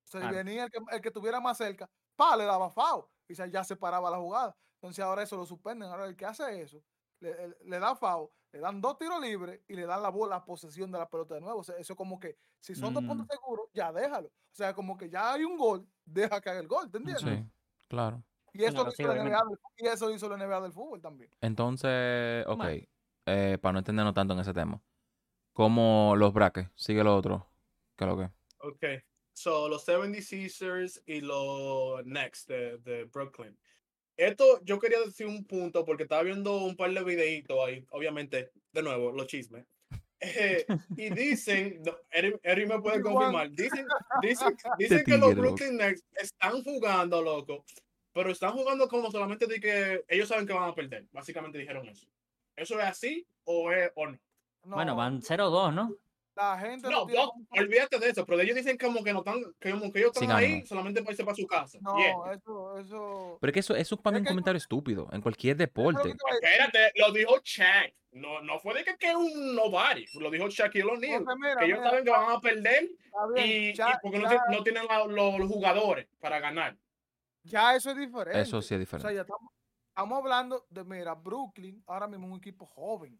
O 0.06 0.08
sea, 0.08 0.32
venía 0.32 0.66
el 0.66 0.72
que, 0.72 0.80
el 0.92 1.02
que 1.02 1.10
estuviera 1.10 1.40
más 1.40 1.58
cerca, 1.58 1.90
pa, 2.16 2.36
le 2.38 2.46
daba 2.46 2.68
FAO, 2.68 3.10
y 3.28 3.36
se- 3.36 3.50
ya 3.52 3.64
se 3.64 3.76
paraba 3.76 4.10
la 4.10 4.18
jugada. 4.18 4.56
Entonces 4.76 5.04
ahora 5.04 5.24
eso 5.24 5.36
lo 5.38 5.46
suspenden. 5.46 5.90
Ahora 5.90 6.06
el 6.06 6.16
que 6.16 6.26
hace 6.26 6.62
eso, 6.62 6.84
le, 7.20 7.56
le 7.64 7.80
da 7.80 7.96
FAO, 7.96 8.32
le 8.52 8.60
dan 8.60 8.82
dos 8.82 8.98
tiros 8.98 9.20
libres 9.22 9.62
y 9.68 9.76
le 9.76 9.86
dan 9.86 10.02
la 10.04 10.10
bola, 10.10 10.36
la 10.38 10.46
posesión 10.46 10.92
de 10.92 11.00
la 11.00 11.10
pelota 11.10 11.36
de 11.36 11.42
nuevo. 11.42 11.60
O 11.60 11.64
sea, 11.64 11.76
eso 11.78 11.96
como 11.96 12.20
que, 12.20 12.38
si 12.60 12.76
son 12.76 12.94
dos 12.94 13.04
puntos 13.04 13.26
Mm. 13.28 13.32
seguros, 13.32 13.68
ya 13.74 13.92
déjalo. 13.92 14.28
O 14.30 14.56
sea, 14.56 14.74
como 14.74 14.96
que 14.98 15.10
ya 15.10 15.34
hay 15.34 15.44
un 15.44 15.58
gol, 15.58 15.88
deja 16.06 16.42
que 16.42 16.50
haga 16.50 16.60
el 16.60 16.68
gol, 16.68 16.92
¿te 16.92 16.98
entiendes? 16.98 17.24
Sí, 17.24 17.46
claro. 17.88 18.24
Y 18.54 18.64
eso, 18.64 18.72
Claro, 18.74 18.86
lo 18.86 18.92
sí, 18.92 19.04
hizo 19.04 19.14
la 19.14 19.24
NBA 19.24 19.44
del, 19.50 19.60
y 19.78 19.88
eso 19.88 20.12
hizo 20.12 20.30
la 20.30 20.38
NBA 20.38 20.62
del 20.62 20.72
fútbol 20.72 21.02
también. 21.02 21.30
Entonces, 21.42 22.46
ok, 22.48 22.64
eh, 23.26 23.58
para 23.62 23.74
no 23.74 23.80
entendernos 23.80 24.14
tanto 24.14 24.34
en 24.34 24.40
ese 24.40 24.54
tema. 24.54 24.82
Como 25.54 26.16
los 26.18 26.34
brackets, 26.34 26.72
sigue 26.76 27.04
lo 27.04 27.16
otro. 27.16 27.52
¿Qué 27.96 28.04
es 28.06 28.10
lo 28.10 28.18
que? 28.18 28.32
Ok. 28.60 28.84
So, 29.34 29.68
los 29.68 29.84
70 29.84 30.20
Caesars 30.30 31.02
y 31.06 31.22
los 31.22 32.06
Next 32.06 32.48
de, 32.48 32.78
de 32.80 33.04
Brooklyn. 33.06 33.60
Esto 34.18 34.62
yo 34.64 34.80
quería 34.80 35.00
decir 35.02 35.28
un 35.28 35.46
punto 35.46 35.84
porque 35.84 36.04
estaba 36.04 36.24
viendo 36.24 36.58
un 36.58 36.78
par 36.78 36.92
de 36.94 37.04
videitos 37.04 37.58
ahí, 37.66 37.86
obviamente, 37.92 38.52
de 38.72 38.84
nuevo, 38.84 39.12
los 39.12 39.28
chismes. 39.28 39.66
Eh, 40.26 40.66
y 40.98 41.10
dicen, 41.10 41.82
no, 41.86 41.94
Eri, 42.10 42.36
Eri 42.42 42.66
me 42.66 42.80
puede 42.80 43.02
confirmar, 43.02 43.52
dicen, 43.52 43.86
dicen, 44.22 44.58
dicen 44.78 45.04
que 45.04 45.18
los. 45.18 45.36
Brooklyn 45.36 45.78
Nets 45.78 46.04
están 46.14 46.64
jugando, 46.64 47.22
loco, 47.22 47.66
pero 48.14 48.32
están 48.32 48.54
jugando 48.54 48.88
como 48.88 49.12
solamente 49.12 49.46
de 49.46 49.60
que 49.60 50.06
ellos 50.08 50.28
saben 50.28 50.48
que 50.48 50.54
van 50.54 50.70
a 50.70 50.76
perder. 50.76 51.06
Básicamente 51.12 51.58
dijeron 51.58 51.88
eso. 51.88 52.08
¿Eso 52.56 52.80
es 52.80 52.86
así 52.86 53.28
o 53.44 53.72
es 53.72 53.92
o 53.96 54.08
no? 54.08 54.20
Bueno, 54.64 54.92
No, 54.92 54.96
van 54.96 55.22
0-2, 55.22 55.74
¿no? 55.74 55.96
La 56.36 56.58
gente 56.60 56.90
No, 56.90 57.06
tiene 57.06 57.24
no, 57.24 57.32
olvídate 57.62 57.98
de 57.98 58.10
eso, 58.10 58.26
pero 58.26 58.42
ellos 58.42 58.56
dicen 58.56 58.78
como 58.78 59.02
que 59.04 59.14
no 59.14 59.20
están, 59.20 59.42
que 59.60 59.72
como 59.72 59.90
que 59.92 60.00
ellos 60.00 60.12
Sí, 60.16 60.26
están 60.26 60.38
ahí 60.38 60.66
solamente 60.66 61.02
para 61.02 61.12
irse 61.14 61.24
para 61.24 61.36
su 61.36 61.48
casa. 61.48 61.78
No, 61.82 61.98
Yeah. 61.98 62.34
eso, 62.34 62.78
eso. 62.80 63.38
Pero 63.40 63.50
es 63.50 63.54
que 63.54 63.60
eso, 63.62 63.76
eso 63.76 63.96
es 63.96 64.02
para 64.02 64.16
mí 64.16 64.20
un 64.22 64.28
comentario 64.28 64.58
estúpido 64.58 65.08
en 65.14 65.22
cualquier 65.22 65.56
eso 65.56 65.64
es 65.64 65.76
lo 65.76 65.92
deporte. 65.94 66.10
Espérate, 66.34 66.92
lo 66.96 67.12
dijo 67.14 67.40
Shaq. 67.44 67.94
No, 68.12 68.42
no 68.42 68.60
fue 68.60 68.74
de 68.74 68.84
que, 68.86 68.96
que 68.98 69.10
es 69.10 69.16
un 69.16 69.56
nobody, 69.56 70.06
lo 70.20 70.30
dijo 70.32 70.48
Shaquille 70.50 70.86
O'Neal. 70.86 71.26
Mira, 71.38 71.56
Que 71.58 71.66
ellos 71.66 71.80
mira, 71.80 71.90
saben 71.90 72.04
que 72.06 72.12
van 72.12 72.30
a 72.32 72.40
perder 72.40 72.90
bien, 73.34 73.74
y, 73.74 73.74
porque 74.02 74.20
no, 74.20 74.32
ya- 74.32 74.44
ti- 74.50 74.56
no 74.56 74.64
tienen 74.64 74.86
la- 74.88 75.06
lo- 75.06 75.38
los 75.38 75.48
jugadores 75.50 76.08
para 76.20 76.40
ganar. 76.40 76.78
ya 77.44 77.76
eso 77.76 77.92
es 77.92 77.98
diferente. 77.98 78.40
Eso 78.42 78.62
sí 78.62 78.74
es 78.76 78.82
O 78.82 78.86
sea, 78.86 79.00
diferente. 79.00 79.16
ya 79.16 79.22
estamos, 79.22 79.52
estamos 79.90 80.18
hablando 80.18 80.66
de, 80.70 80.84
mira, 80.86 81.14
Brooklyn 81.14 81.84
ahora 81.88 82.08
mismo 82.08 82.28
es 82.28 82.32
un 82.34 82.38
equipo 82.40 82.66
joven. 82.66 83.20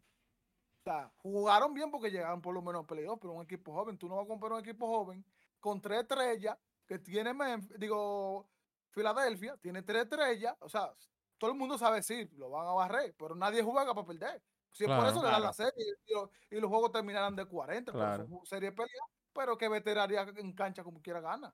Sea, 0.86 1.10
jugaron 1.16 1.74
bien 1.74 1.90
porque 1.90 2.12
llegaron 2.12 2.40
por 2.40 2.54
lo 2.54 2.62
menos 2.62 2.84
a 2.84 2.86
playoffs, 2.86 3.18
pero 3.20 3.32
un 3.32 3.42
equipo 3.42 3.72
joven. 3.72 3.98
Tú 3.98 4.08
no 4.08 4.14
vas 4.14 4.24
a 4.24 4.28
comprar 4.28 4.52
un 4.52 4.60
equipo 4.60 4.86
joven 4.86 5.24
con 5.58 5.80
tres 5.80 6.02
estrellas 6.02 6.56
que 6.86 7.00
tiene, 7.00 7.34
Memphis- 7.34 7.76
digo, 7.76 8.48
Filadelfia, 8.90 9.56
tiene 9.56 9.82
tres 9.82 10.04
estrellas. 10.04 10.54
O 10.60 10.68
sea, 10.68 10.94
todo 11.38 11.50
el 11.50 11.56
mundo 11.56 11.76
sabe 11.76 11.96
decir, 11.96 12.32
lo 12.34 12.50
van 12.50 12.68
a 12.68 12.72
barrer, 12.72 13.16
pero 13.18 13.34
nadie 13.34 13.64
juega 13.64 13.92
para 13.92 14.06
perder. 14.06 14.40
Si 14.70 14.84
es 14.84 14.88
por 14.88 14.98
Claro. 14.98 15.10
eso 15.10 15.22
le 15.22 15.28
dan 15.28 15.40
Claro. 15.40 15.44
la 15.46 15.52
serie 15.54 15.84
y, 16.06 16.14
lo- 16.14 16.30
y 16.50 16.60
los 16.60 16.70
juegos 16.70 16.92
terminarán 16.92 17.34
de 17.34 17.46
40, 17.46 17.90
pero 17.90 18.04
Claro. 18.04 18.28
son 18.28 18.46
serie 18.46 18.70
pelea, 18.70 19.02
pero 19.32 19.58
que 19.58 19.68
veteraría 19.68 20.22
en 20.36 20.52
cancha 20.52 20.84
como 20.84 21.02
quiera 21.02 21.20
gana. 21.20 21.52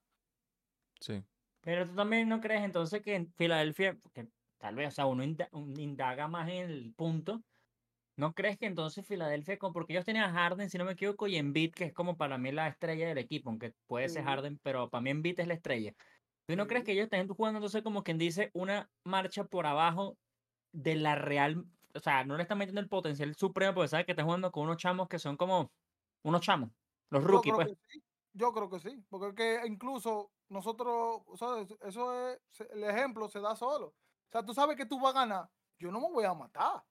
Sí. 1.01 1.25
Pero 1.63 1.87
tú 1.89 1.95
también 1.95 2.29
no 2.29 2.39
crees 2.39 2.65
entonces 2.65 3.01
que 3.01 3.15
en 3.15 3.33
Filadelfia, 3.33 3.97
que 4.13 4.29
tal 4.59 4.75
vez, 4.75 4.89
o 4.89 4.91
sea, 4.91 5.07
uno 5.07 5.25
inda- 5.25 5.49
un- 5.53 5.81
indaga 5.81 6.29
más 6.29 6.51
en 6.51 6.69
el 6.71 6.93
punto, 6.95 7.43
¿no 8.17 8.35
crees 8.35 8.59
que 8.59 8.67
entonces 8.67 9.07
Filadelfia, 9.07 9.59
porque 9.59 9.93
ellos 9.93 10.05
tenían 10.05 10.25
a 10.25 10.33
Harden, 10.33 10.71
si 10.71 10.79
no 10.79 10.85
me 10.85 10.93
equivoco, 10.93 11.27
y 11.27 11.37
Embiid, 11.37 11.73
que 11.73 11.85
es 11.85 11.93
como 11.93 12.17
para 12.17 12.39
mí 12.39 12.53
la 12.53 12.69
estrella 12.69 13.09
del 13.09 13.19
equipo, 13.19 13.51
aunque 13.51 13.75
puede 13.87 14.09
ser. 14.09 14.25
Harden, 14.25 14.59
pero 14.63 14.91
para 14.91 15.03
mí 15.03 15.11
Embiid 15.11 15.41
es 15.41 15.49
la 15.49 15.55
estrella. 15.55 15.95
¿Tú 16.47 16.57
no 16.57 16.67
crees 16.67 16.85
que 16.85 16.93
ellos 16.93 17.05
están 17.05 17.27
jugando 17.29 17.59
entonces 17.59 17.83
como 17.83 18.03
quien 18.03 18.19
dice 18.19 18.51
una 18.53 18.91
marcha 19.05 19.45
por 19.45 19.67
abajo 19.67 20.19
de 20.73 20.97
la 20.97 21.15
real, 21.15 21.65
o 21.95 22.01
sea, 22.01 22.25
no 22.25 22.37
le 22.37 22.43
están 22.43 22.59
metiendo 22.59 22.81
el 22.81 22.89
potencial 22.89 23.35
supremo 23.35 23.75
porque 23.75 23.89
sabes 23.89 24.07
que 24.07 24.13
están 24.13 24.27
jugando 24.27 24.51
con 24.51 24.65
unos 24.65 24.79
chamos 24.79 25.09
que 25.09 25.19
son 25.19 25.37
como 25.37 25.73
unos 26.23 26.41
chamos, 26.41 26.71
los 27.11 27.23
Yo 27.23 27.29
rookies, 27.29 27.55
creo 27.55 27.67
pues. 27.67 27.79
que 27.79 27.93
sí. 27.93 28.05
Yo 28.35 28.53
creo 28.53 28.71
que 28.71 28.79
sí, 28.79 29.05
porque 29.11 29.29
es 29.29 29.35
que 29.35 29.67
incluso 29.67 30.33
nosotros, 30.49 31.21
o 31.27 31.37
sea, 31.37 31.49
eso 31.87 32.31
es, 32.31 32.41
el 32.71 32.85
ejemplo 32.85 33.29
se 33.29 33.41
da 33.41 33.55
solo. 33.55 33.89
O 33.89 34.31
sea, 34.31 34.43
tú 34.43 34.55
sabes 34.55 34.77
que 34.77 34.87
tú 34.87 34.99
vas 34.99 35.15
a 35.15 35.21
ganar, 35.21 35.51
yo 35.79 35.93
no 35.93 36.01
me 36.01 36.11
voy 36.11 36.25
a 36.25 36.33
matar, 36.33 36.83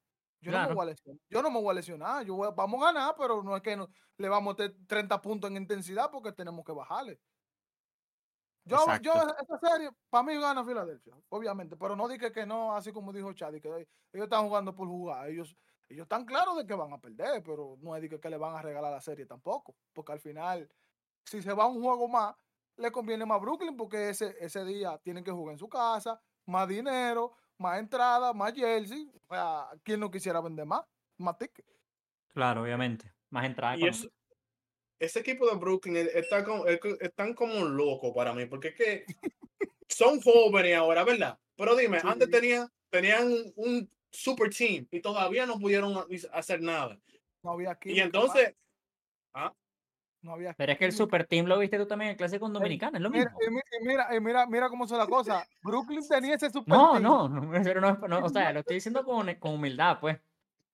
yo 0.41 0.51
no 0.51 0.59
me 0.61 0.73
voy 0.73 0.83
a 0.83 0.85
lesionar, 0.91 1.19
yo 1.29 1.41
no 1.41 1.51
me 1.51 1.61
voy 1.61 1.69
a 1.71 1.73
lesionar, 1.73 2.25
yo 2.25 2.35
voy 2.35 2.47
a- 2.47 2.51
vamos 2.51 2.81
a 2.81 2.85
ganar, 2.93 3.15
pero 3.17 3.43
no 3.43 3.55
es 3.55 3.61
que 3.61 3.75
no- 3.75 3.87
le 4.17 4.29
vamos 4.29 4.55
a 4.55 4.63
meter 4.63 4.75
30 4.87 5.21
puntos 5.21 5.49
en 5.49 5.57
intensidad 5.57 6.09
porque 6.11 6.31
tenemos 6.33 6.63
que 6.65 6.71
bajarle. 6.73 7.19
Yo, 8.63 8.77
esta 9.39 9.57
serie, 9.59 9.89
para 10.09 10.23
mí 10.23 10.39
gana 10.39 10.63
Filadelfia, 10.63 11.15
obviamente, 11.29 11.75
pero 11.77 11.95
no 11.95 12.07
dije 12.07 12.31
que 12.31 12.45
no, 12.45 12.75
así 12.75 12.91
como 12.91 13.11
dijo 13.11 13.33
Chad, 13.33 13.53
que 13.59 13.67
ellos 14.13 14.25
están 14.25 14.47
jugando 14.47 14.75
por 14.75 14.87
jugar, 14.87 15.29
ellos, 15.29 15.55
ellos 15.89 16.03
están 16.03 16.25
claros 16.25 16.57
de 16.57 16.65
que 16.67 16.75
van 16.75 16.93
a 16.93 16.99
perder, 16.99 17.41
pero 17.43 17.75
no 17.79 17.95
es 17.95 18.01
de 18.03 18.09
que, 18.09 18.19
que 18.19 18.29
le 18.29 18.37
van 18.37 18.55
a 18.55 18.61
regalar 18.61 18.91
la 18.91 19.01
serie 19.01 19.25
tampoco, 19.25 19.75
porque 19.93 20.11
al 20.11 20.19
final, 20.19 20.69
si 21.25 21.41
se 21.41 21.53
va 21.53 21.65
un 21.67 21.81
juego 21.81 22.07
más, 22.07 22.35
le 22.77 22.91
conviene 22.91 23.25
más 23.25 23.41
Brooklyn, 23.41 23.75
porque 23.75 24.09
ese, 24.09 24.35
ese 24.39 24.63
día 24.63 24.97
tienen 24.99 25.23
que 25.23 25.31
jugar 25.31 25.53
en 25.53 25.59
su 25.59 25.67
casa, 25.67 26.21
más 26.45 26.67
dinero, 26.67 27.33
más 27.61 27.79
entrada, 27.79 28.33
más 28.33 28.53
jersey, 28.53 29.09
o 29.27 29.33
sea, 29.33 29.67
¿quién 29.83 29.99
no 29.99 30.09
quisiera 30.11 30.41
vender 30.41 30.65
más? 30.65 30.81
Más 31.17 31.37
tickets. 31.37 31.67
Claro, 32.33 32.63
obviamente. 32.63 33.13
Más 33.29 33.45
entrada 33.45 33.77
Y 33.77 33.87
eso- 33.87 34.09
ese 34.99 35.19
equipo 35.19 35.47
de 35.49 35.55
Brooklyn 35.55 35.95
está 35.95 36.43
como, 36.43 36.65
están 36.67 37.33
como 37.33 37.63
locos 37.65 38.11
para 38.15 38.33
mí, 38.33 38.45
porque 38.45 38.69
es 38.69 38.75
que 38.75 39.05
son 39.87 40.21
jóvenes 40.21 40.75
ahora, 40.75 41.03
¿verdad? 41.03 41.39
Pero 41.55 41.75
dime, 41.75 41.99
Sí. 41.99 42.07
antes 42.09 42.29
tenían, 42.29 42.67
tenían 42.89 43.27
un 43.55 43.89
super 44.11 44.49
team 44.53 44.87
y 44.91 44.99
todavía 45.01 45.45
no 45.45 45.57
pudieron 45.59 45.95
ha- 45.97 46.05
hacer 46.37 46.61
nada. 46.61 46.99
No 47.43 47.51
había 47.51 47.77
Y 47.85 47.99
entonces, 47.99 48.55
mano, 49.33 49.55
no 50.21 50.33
había 50.33 50.53
Pero 50.53 50.71
es 50.71 50.77
que 50.77 50.85
el 50.85 50.91
super 50.91 51.25
team 51.25 51.45
lo 51.47 51.57
viste 51.59 51.77
tú 51.77 51.85
también 51.87 52.09
en 52.09 52.11
el 52.11 52.17
clásico 52.17 52.41
con 52.45 52.53
Dominicana, 52.53 52.97
es 52.97 53.01
lo 53.01 53.09
Mira, 53.09 53.31
mismo. 53.39 53.59
mira, 53.81 54.15
y 54.15 54.19
mira, 54.19 54.45
mira 54.47 54.69
cómo 54.69 54.87
son 54.87 54.97
las 54.99 55.07
cosas. 55.07 55.47
Brooklyn 55.63 56.07
tenía 56.07 56.35
ese 56.35 56.49
super 56.49 56.67
No, 56.75 56.91
team. 56.91 57.03
no, 57.03 57.27
no, 57.29 57.51
pero 57.75 57.81
no, 57.81 57.95
no, 58.07 58.25
o 58.25 58.29
sea, 58.29 58.53
lo 58.53 58.59
estoy 58.59 58.75
diciendo 58.75 59.03
con, 59.03 59.33
con 59.35 59.53
humildad, 59.55 59.99
pues. 59.99 60.19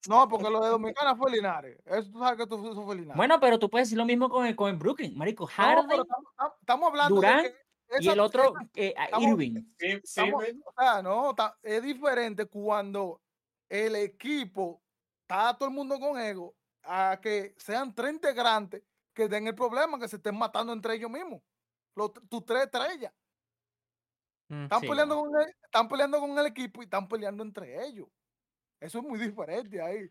No, 0.07 0.27
porque 0.27 0.49
lo 0.49 0.61
de 0.63 0.69
Dominicana 0.69 1.15
fue 1.15 1.31
Linares. 1.31 1.79
Eso 1.85 2.11
tú 2.11 2.19
sabes 2.19 2.37
que 2.37 2.47
tú, 2.47 2.71
eso 2.71 2.85
fue 2.85 2.95
Linares. 2.95 3.17
Bueno, 3.17 3.39
pero 3.39 3.57
tú 3.59 3.69
puedes 3.69 3.87
decir 3.87 3.97
lo 3.97 4.05
mismo 4.05 4.29
con 4.29 4.45
el, 4.45 4.55
con 4.55 4.69
el 4.69 4.75
Brooklyn, 4.77 5.17
marico. 5.17 5.45
Harden 5.47 5.89
estamos, 5.89 6.07
estamos- 6.31 6.53
estamos 6.61 6.89
hablando 6.89 7.15
Durant 7.15 7.43
de 7.43 7.51
que 7.51 7.57
y 7.99 8.03
esa- 8.03 8.13
el 8.13 8.19
otro, 8.19 8.43
esa- 8.43 8.69
eh, 8.75 8.93
estamos- 8.97 9.27
Irving. 9.29 9.63
Sí, 9.79 9.87
estamos- 10.03 10.43
o 10.43 10.73
sea, 10.81 11.01
no, 11.01 11.35
es 11.63 11.83
diferente 11.83 12.45
cuando 12.45 13.21
el 13.69 13.95
equipo 13.95 14.81
está 15.21 15.57
todo 15.57 15.67
el 15.69 15.75
mundo 15.75 15.99
con 15.99 16.19
ego 16.19 16.53
a 16.83 17.19
que 17.21 17.53
sean 17.57 17.93
tres 17.93 18.13
integrantes 18.13 18.81
que 19.17 19.27
den 19.27 19.47
el 19.47 19.55
problema, 19.55 19.99
que 19.99 20.07
se 20.07 20.17
estén 20.17 20.37
matando 20.37 20.71
entre 20.71 20.93
ellos 20.93 21.09
mismos. 21.09 21.41
Los, 21.95 22.11
tus 22.29 22.45
tres 22.45 22.65
estrellas. 22.65 23.11
Mm, 24.49 24.63
Están, 24.63 24.81
Sí, 24.81 24.87
peleando 24.87 25.19
con 25.19 25.41
el, 25.41 25.47
están 25.63 25.87
peleando 25.87 26.19
con 26.19 26.37
el 26.37 26.45
equipo 26.45 26.81
y 26.81 26.85
están 26.85 27.07
peleando 27.07 27.43
entre 27.43 27.83
ellos. 27.83 28.07
Eso 28.79 28.99
es 28.99 29.03
muy 29.03 29.17
diferente 29.17 29.81
ahí. 29.81 30.07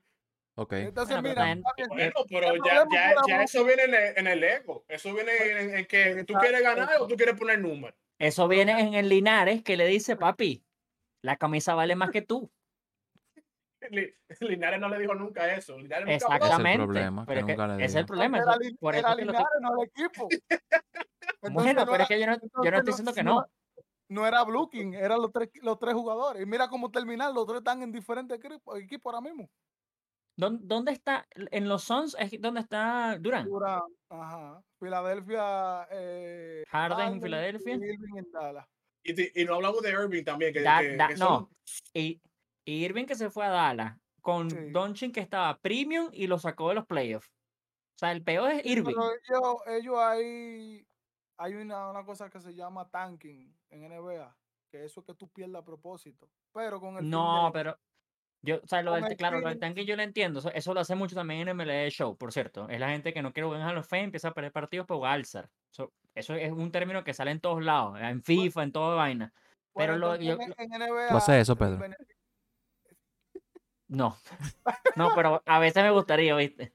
Ok. 0.56 0.72
Entonces, 0.72 1.16
Bueno, 1.22 1.34
pero 1.34 1.44
mira, 1.44 1.44
bien, 1.44 1.62
Bueno, 1.88 2.14
pero 2.28 3.26
ya, 3.28 3.42
eso 3.42 3.64
viene 3.64 3.84
en 3.84 3.94
el, 3.94 4.18
en 4.18 4.26
el 4.26 4.42
ego. 4.42 4.84
Eso 4.88 5.14
viene 5.14 5.32
en, 5.36 5.74
en 5.76 5.86
que 5.86 6.24
tú 6.24 6.34
quieres 6.34 6.62
ganar 6.62 7.00
o 7.00 7.06
tú 7.06 7.14
quieres 7.14 7.38
poner 7.38 7.60
números. 7.60 7.96
Eso 8.18 8.48
viene 8.48 8.80
en 8.80 8.94
el 8.94 9.08
Linares 9.08 9.62
que 9.62 9.76
le 9.76 9.86
dice, 9.86 10.16
papi, 10.16 10.64
la 11.22 11.36
camisa 11.36 11.74
vale 11.76 11.94
más 11.94 12.10
que 12.10 12.22
tú. 12.22 12.50
Li- 13.90 14.14
Linares 14.40 14.80
no 14.80 14.88
le 14.88 14.98
dijo 14.98 15.14
nunca 15.14 15.54
eso. 15.54 15.78
Linares 15.78 16.04
nunca 16.06 16.14
Ese 16.16 16.24
es 16.24 16.30
el 16.30 16.36
Exactamente. 16.36 16.84
problema, 16.84 17.22
que 17.22 17.26
pero 17.26 17.40
es 17.40 17.46
que 17.46 17.52
nunca 17.52 17.66
le 17.68 17.74
ese 17.76 17.84
es 17.84 17.94
el 17.96 18.06
problema. 18.06 18.38
era, 18.38 18.52
eso- 18.60 18.76
por 18.80 18.94
era 18.94 19.08
eso 19.08 19.16
que 19.16 19.22
estoy- 19.22 19.34
Linares, 19.34 19.60
no 19.60 19.82
el 19.82 19.88
equipo. 19.88 20.28
Entonces, 21.42 21.52
Bueno, 21.54 21.80
no 21.80 21.84
pero 21.84 21.94
era- 21.94 22.02
es 22.04 22.08
que 22.08 22.20
yo 22.20 22.26
no, 22.26 22.36
yo 22.64 22.70
no 22.70 22.76
estoy 22.78 22.92
diciendo 22.92 23.12
que 23.14 23.22
no. 23.22 23.46
No 24.08 24.24
era 24.26 24.44
Blue 24.44 24.68
King, 24.70 24.92
eran 24.94 25.20
los 25.20 25.32
tres, 25.32 25.50
los 25.62 25.78
tres 25.80 25.94
jugadores. 25.94 26.40
Y 26.42 26.46
mira 26.46 26.68
cómo 26.68 26.90
terminan, 26.92 27.34
los 27.34 27.44
tres 27.46 27.58
están 27.58 27.82
en 27.82 27.90
diferentes 27.90 28.38
equipos 28.38 29.12
ahora 29.12 29.20
mismo. 29.20 29.48
¿Dónde, 30.38 30.60
dónde 30.64 30.92
está? 30.92 31.26
En 31.50 31.66
los 31.68 31.82
Suns 31.82 32.14
es 32.20 32.40
donde 32.40 32.60
está 32.60 33.16
Durant. 33.18 33.48
Durant, 33.48 33.84
ajá. 34.10 34.62
Filadelfia, 34.78 35.88
eh, 35.90 36.62
Harden 36.68 37.08
en 37.08 37.16
y 37.16 37.20
Filadelfia. 37.20 37.74
Irving 37.74 38.16
en 38.18 38.30
Dallas. 38.30 38.66
Y, 39.02 39.44
no 39.44 39.54
hablamos 39.54 39.82
de 39.82 39.90
Irving 39.90 40.24
también. 40.24 40.52
Que, 40.52 40.60
Da- 40.62 40.80
que- 40.80 40.96
da- 40.96 41.08
que 41.08 41.14
no, 41.16 41.26
son- 41.26 41.48
y, 41.94 42.00
y 42.00 42.20
Irving 42.66 43.06
que 43.06 43.14
se 43.14 43.30
fue 43.30 43.46
a 43.46 43.50
Dallas 43.50 43.96
con 44.20 44.50
Sí. 44.50 44.70
Doncic 44.70 45.14
que 45.14 45.20
estaba 45.20 45.56
premium 45.58 46.08
y 46.12 46.26
lo 46.26 46.38
sacó 46.38 46.68
de 46.70 46.74
los 46.74 46.86
playoffs. 46.86 47.28
O 47.28 47.98
sea, 47.98 48.12
el 48.12 48.22
peor 48.22 48.50
es 48.50 48.62
Sí, 48.62 48.72
Irving. 48.72 48.94
Pero 48.94 49.10
ellos, 49.12 49.56
ellos 49.68 49.98
ahí, 49.98 50.86
hay 51.38 51.54
una, 51.54 51.90
una 51.90 52.04
cosa 52.04 52.28
que 52.28 52.40
se 52.40 52.54
llama 52.54 52.88
tanking 52.90 53.56
en 53.70 53.82
NBA, 53.84 54.36
que 54.70 54.84
eso 54.84 55.00
es 55.00 55.06
que 55.06 55.14
tú 55.14 55.28
pierdas 55.30 55.62
a 55.62 55.64
propósito. 55.64 56.28
Pero 56.52 56.80
con 56.80 56.96
el 56.98 57.08
No, 57.08 57.46
de- 57.46 57.52
pero 57.52 57.78
yo, 58.42 58.56
o 58.62 58.66
sea, 58.66 58.82
lo 58.82 58.94
del, 58.94 59.04
el 59.06 59.16
claro, 59.16 59.40
lo 59.40 59.48
del 59.48 59.58
tanque 59.58 59.84
yo 59.86 59.96
lo 59.96 60.02
entiendo. 60.02 60.40
Eso, 60.40 60.50
eso 60.52 60.74
lo 60.74 60.80
hace 60.80 60.94
mucho 60.94 61.14
también 61.14 61.40
en 61.40 61.48
MLB 61.56 61.88
Show, 61.90 62.16
por 62.16 62.32
cierto. 62.32 62.68
Es 62.68 62.80
la 62.80 62.90
gente 62.90 63.12
que 63.14 63.22
no 63.22 63.32
quiere 63.32 63.46
jugar 63.46 63.60
en 63.62 63.68
Hall 63.68 63.78
of 63.78 63.88
Fame, 63.88 64.04
empieza 64.04 64.28
a 64.28 64.34
perder 64.34 64.52
partidos 64.52 64.86
por 64.86 65.06
Alzar. 65.06 65.48
Eso, 65.72 65.92
eso 66.14 66.34
es 66.34 66.52
un 66.52 66.70
término 66.72 67.02
que 67.04 67.14
sale 67.14 67.30
en 67.30 67.40
todos 67.40 67.62
lados, 67.64 67.98
en 68.00 68.22
FIFA, 68.22 68.62
en 68.64 68.72
toda 68.72 68.96
vaina. 68.96 69.32
bueno, 69.74 69.92
pero 69.94 69.98
lo- 69.98 70.16
yo- 70.16 70.34
en, 70.40 70.54
en 70.58 70.72
NBA. 70.82 71.08
¿Tú 71.10 71.16
haces 71.16 71.34
eso, 71.42 71.56
Pedro? 71.56 71.78
No, 73.88 74.16
no, 74.96 75.10
pero 75.14 75.42
a 75.46 75.58
veces 75.58 75.82
me 75.82 75.90
gustaría, 75.90 76.34
¿viste? 76.36 76.72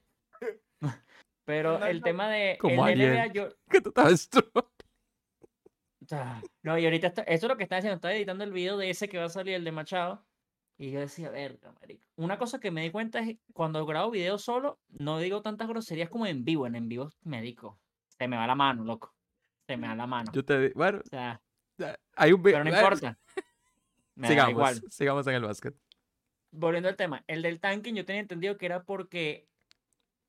Pero 1.44 1.84
el 1.84 2.02
tema 2.02 2.28
de 2.28 2.56
Como 2.60 2.86
el. 2.86 2.98
NBA, 3.00 3.26
yo, 3.32 3.48
Que 3.68 3.80
tú 3.80 3.92
Ah, 6.10 6.42
No, 6.62 6.76
y 6.78 6.84
ahorita 6.84 7.06
está- 7.08 7.22
eso 7.22 7.46
es 7.46 7.50
lo 7.50 7.56
que 7.56 7.62
está 7.62 7.76
haciendo, 7.78 7.94
está 7.96 8.12
editando 8.12 8.44
el 8.44 8.52
video 8.52 8.76
de 8.76 8.90
ese 8.90 9.08
que 9.08 9.18
va 9.18 9.24
a 9.24 9.28
salir, 9.30 9.54
el 9.54 9.64
de 9.64 9.72
Machado. 9.72 10.24
Y 10.78 10.90
yo 10.90 11.00
decía, 11.00 11.30
verga, 11.30 11.72
marico. 11.80 12.04
Una 12.16 12.38
cosa 12.38 12.58
que 12.58 12.70
me 12.70 12.82
di 12.82 12.90
cuenta 12.90 13.20
es 13.20 13.26
que 13.28 13.38
cuando 13.52 13.84
grabo 13.86 14.10
videos 14.10 14.42
solo, 14.42 14.80
no 14.88 15.18
digo 15.18 15.42
tantas 15.42 15.68
groserías 15.68 16.08
como 16.10 16.26
en 16.26 16.44
vivo. 16.44 16.66
En 16.66 16.74
en 16.74 16.88
vivo 16.88 17.10
me 17.22 17.40
digo, 17.40 17.78
se 18.18 18.26
me 18.26 18.36
va 18.36 18.46
la 18.46 18.54
mano, 18.54 18.84
loco. 18.84 19.14
Se 19.66 19.76
me 19.76 19.86
va 19.88 19.94
la 19.94 20.06
mano. 20.06 20.32
Yo 20.32 20.44
te 20.44 20.58
di- 20.58 20.72
Bueno, 20.74 20.98
O 21.04 21.08
sea, 21.08 21.40
ya, 21.78 21.98
hay 22.16 22.32
un 22.32 22.42
vi- 22.42 22.52
pero 22.52 22.64
no 22.64 22.70
importa. 22.70 23.18
Me 24.14 24.28
da 24.28 24.28
Sigamos, 24.28 24.50
igual. 24.50 24.82
sigamos 24.90 25.26
en 25.26 25.34
el 25.36 25.42
básquet. 25.42 25.74
Volviendo 26.52 26.88
al 26.88 26.96
tema, 26.96 27.24
el 27.26 27.42
del 27.42 27.60
tanking 27.60 27.94
yo 27.94 28.04
tenía 28.04 28.20
entendido 28.20 28.58
que 28.58 28.66
era 28.66 28.82
porque 28.84 29.48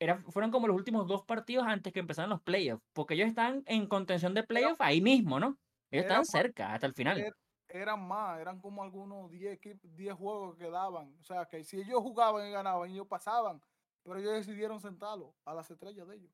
era, 0.00 0.22
fueron 0.30 0.50
como 0.50 0.66
los 0.66 0.76
últimos 0.76 1.06
dos 1.06 1.22
partidos 1.24 1.66
antes 1.66 1.92
que 1.92 2.00
empezaran 2.00 2.30
los 2.30 2.40
playoffs. 2.42 2.82
Porque 2.92 3.14
ellos 3.14 3.28
están 3.28 3.62
en 3.66 3.86
contención 3.86 4.34
de 4.34 4.42
playoffs 4.42 4.80
ahí 4.80 5.00
mismo, 5.00 5.38
¿no? 5.38 5.58
Ellos 5.90 6.04
estaban 6.04 6.24
cerca 6.24 6.74
hasta 6.74 6.86
el 6.86 6.94
final. 6.94 7.18
era- 7.20 7.36
eran 7.68 8.06
más, 8.06 8.40
eran 8.40 8.60
como 8.60 8.82
algunos 8.82 9.30
10 9.30 9.58
equip- 9.60 9.80
10 9.82 10.14
juegos 10.14 10.56
que 10.56 10.70
daban. 10.70 11.16
O 11.20 11.24
sea, 11.24 11.46
que 11.46 11.64
si 11.64 11.78
ellos 11.78 12.00
jugaban 12.00 12.46
y 12.46 12.52
ganaban, 12.52 12.90
ellos 12.90 13.06
pasaban. 13.08 13.60
Pero 14.02 14.18
ellos 14.18 14.32
decidieron 14.34 14.80
sentarlo 14.80 15.34
a 15.44 15.54
las 15.54 15.70
estrellas 15.70 16.06
de 16.06 16.16
ellos. 16.16 16.30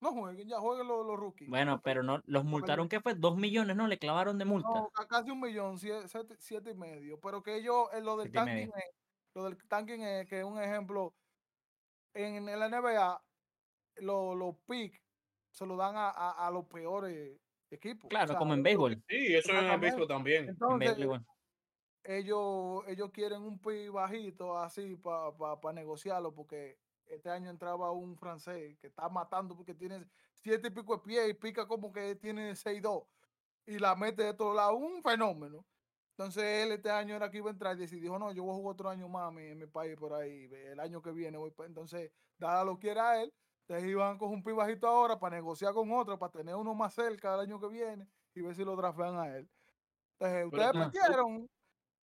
No 0.00 0.12
jueguen, 0.12 0.46
ya 0.48 0.58
jueguen 0.58 0.86
los, 0.86 1.06
los 1.06 1.16
rookies. 1.18 1.48
Bueno, 1.48 1.80
pero 1.82 2.02
no, 2.02 2.20
los 2.26 2.44
multaron, 2.44 2.88
¿qué 2.88 3.00
fue? 3.00 3.14
Dos 3.14 3.36
millones, 3.36 3.76
¿no? 3.76 3.86
Le 3.86 3.98
clavaron 3.98 4.36
de 4.38 4.44
multa. 4.44 4.68
No, 4.68 4.90
ca- 4.90 5.06
casi 5.06 5.30
un 5.30 5.40
millón, 5.40 5.78
siete, 5.78 6.06
siete- 6.38 6.70
y 6.72 6.74
medio. 6.74 7.18
Pero 7.20 7.42
que 7.42 7.56
ellos, 7.56 7.88
en 7.94 8.04
lo 8.04 8.16
del 8.18 8.28
y 8.28 8.32
tanking 8.32 8.70
lo 9.34 9.44
del 9.44 9.56
tanking 9.68 10.00
es 10.02 10.28
que 10.28 10.44
un 10.44 10.60
ejemplo, 10.60 11.14
en 12.14 12.48
el 12.48 12.62
NBA, 12.62 13.22
lo- 13.96 14.34
los 14.34 14.56
picks 14.66 15.00
se 15.50 15.66
lo 15.66 15.76
dan 15.76 15.96
a, 15.96 16.08
a- 16.10 16.46
a 16.46 16.50
los 16.50 16.66
peores 16.66 17.38
equipos. 17.70 18.04
o 18.06 18.08
Claro, 18.08 18.28
sea, 18.28 18.38
como 18.38 18.54
en 18.54 18.62
béisbol. 18.62 19.02
Sí, 19.08 19.34
eso 19.34 19.52
en 19.52 19.70
el 19.70 19.80
béisbol 19.80 20.08
también. 20.08 20.44
En 20.44 20.50
Entonces, 20.50 20.96
béisbol 20.96 21.24
ellos, 22.04 22.84
ellos 22.86 23.10
quieren 23.10 23.42
un 23.42 23.58
pick 23.58 23.90
bajito 23.90 24.58
así 24.58 24.94
para 24.96 25.72
negociarlo 25.72 26.34
porque 26.34 26.78
este 27.06 27.30
año 27.30 27.50
entraba 27.50 27.90
un 27.92 28.16
francés 28.16 28.78
que 28.78 28.88
está 28.88 29.08
matando 29.08 29.56
porque 29.56 29.74
tiene 29.74 30.06
siete 30.34 30.68
y 30.68 30.70
pico 30.70 30.96
de 30.96 31.02
pie 31.02 31.28
y 31.28 31.34
pica 31.34 31.66
como 31.66 31.92
que 31.92 32.14
tiene 32.16 32.54
6-2 32.56 33.04
y 33.66 33.78
la 33.78 33.96
mete 33.96 34.22
de 34.22 34.34
todos 34.34 34.54
lados, 34.54 34.76
un 34.78 35.02
fenómeno. 35.02 35.66
Entonces 36.16 36.44
él 36.44 36.72
este 36.72 36.90
año 36.90 37.16
era 37.16 37.28
que 37.30 37.38
iba 37.38 37.50
a 37.50 37.52
entrar 37.52 37.76
y 37.76 37.80
decidió, 37.80 38.18
no, 38.20 38.32
yo 38.32 38.44
voy 38.44 38.52
a 38.52 38.56
jugar 38.56 38.74
otro 38.74 38.88
año 38.88 39.08
más 39.08 39.36
en 39.36 39.58
mi, 39.58 39.66
país 39.66 39.96
por 39.96 40.14
ahí, 40.14 40.44
el 40.52 40.78
año 40.78 41.02
que 41.02 41.10
viene 41.10 41.36
voy 41.38 41.50
pa-". 41.50 41.66
entonces, 41.66 42.12
dada 42.38 42.64
lo 42.64 42.78
quiera 42.78 43.20
él, 43.20 43.34
entonces 43.66 43.90
iban 43.90 44.16
con 44.18 44.30
un 44.30 44.42
pick 44.44 44.54
bajito 44.54 44.86
ahora 44.86 45.18
para 45.18 45.34
negociar 45.36 45.74
con 45.74 45.90
otro, 45.90 46.16
para 46.18 46.30
tener 46.30 46.54
uno 46.54 46.72
más 46.74 46.94
cerca 46.94 47.34
el 47.34 47.40
año 47.40 47.58
que 47.60 47.68
viene 47.68 48.08
y 48.32 48.42
ver 48.42 48.54
si 48.54 48.64
lo 48.64 48.76
drafean 48.76 49.16
a 49.18 49.36
él. 49.36 49.50
Entonces, 50.18 50.46
ustedes 50.46 50.72
tú- 50.72 50.78
metieron, 50.78 51.48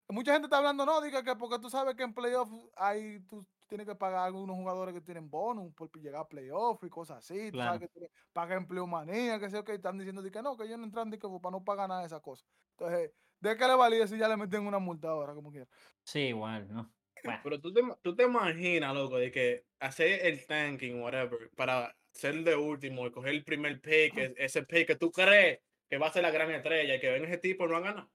mucha 0.09 0.33
gente 0.33 0.47
está 0.47 0.57
hablando, 0.57 0.85
no, 0.85 1.01
diga 1.01 1.23
que 1.23 1.35
porque 1.35 1.59
tú 1.59 1.69
sabes 1.69 1.95
que 1.95 2.03
en 2.03 2.13
playoff 2.13 2.49
hay, 2.75 3.21
tú 3.27 3.47
tienes 3.67 3.87
que 3.87 3.95
pagar 3.95 4.19
a 4.19 4.25
algunos 4.25 4.55
jugadores 4.57 4.93
que 4.93 5.01
tienen 5.01 5.29
bonus 5.29 5.73
por 5.73 5.89
llegar 5.93 6.21
a 6.21 6.27
playoff 6.27 6.83
y 6.83 6.89
cosas 6.89 7.19
así, 7.19 7.51
tú 7.51 7.53
Claro. 7.57 7.73
sabes 7.73 7.89
que 7.93 8.07
paga 8.33 8.55
empleomanía, 8.55 9.39
que 9.39 9.49
sé 9.49 9.63
que 9.63 9.75
están 9.75 9.97
diciendo 9.97 10.21
que 10.29 10.41
no, 10.41 10.57
que 10.57 10.65
ellos 10.65 10.77
no 10.79 10.85
entran 10.85 11.11
que 11.11 11.17
para 11.19 11.51
no 11.51 11.63
pagar 11.63 11.87
nada 11.89 12.01
de 12.01 12.07
esas 12.07 12.21
cosas. 12.21 12.45
Entonces, 12.71 13.11
¿de 13.41 13.57
qué 13.57 13.67
le 13.67 13.75
valía 13.75 14.07
si 14.07 14.17
ya 14.17 14.27
le 14.29 14.37
meten 14.37 14.65
una 14.65 14.79
multa 14.79 15.09
ahora, 15.09 15.33
como 15.33 15.51
quiera? 15.51 15.67
Sí, 16.03 16.19
igual, 16.29 16.67
¿no? 16.73 16.93
Bueno, 17.23 17.39
Pero 17.43 17.61
tú 17.61 17.73
te, 17.73 17.81
tú 18.01 18.15
te 18.15 18.23
imaginas, 18.23 18.93
loco, 18.95 19.17
de 19.17 19.31
que 19.31 19.67
hacer 19.79 20.25
el 20.25 20.45
tanking, 20.47 21.01
whatever, 21.01 21.51
para 21.55 21.97
ser 22.11 22.43
de 22.43 22.55
último 22.55 23.05
y 23.07 23.11
coger 23.11 23.33
el 23.33 23.43
primer 23.43 23.79
pick, 23.81 24.17
es- 24.17 24.33
ese 24.37 24.63
pick 24.65 24.87
que 24.87 24.95
tú 24.95 25.11
crees 25.11 25.59
que 25.89 25.97
va 25.97 26.07
a 26.07 26.13
ser 26.13 26.23
la 26.23 26.31
gran 26.31 26.49
estrella 26.51 26.95
y 26.95 26.99
que 26.99 27.09
ven 27.11 27.25
ese 27.25 27.37
tipo 27.37 27.67
no 27.67 27.77
han 27.77 27.83
ganado. 27.83 28.11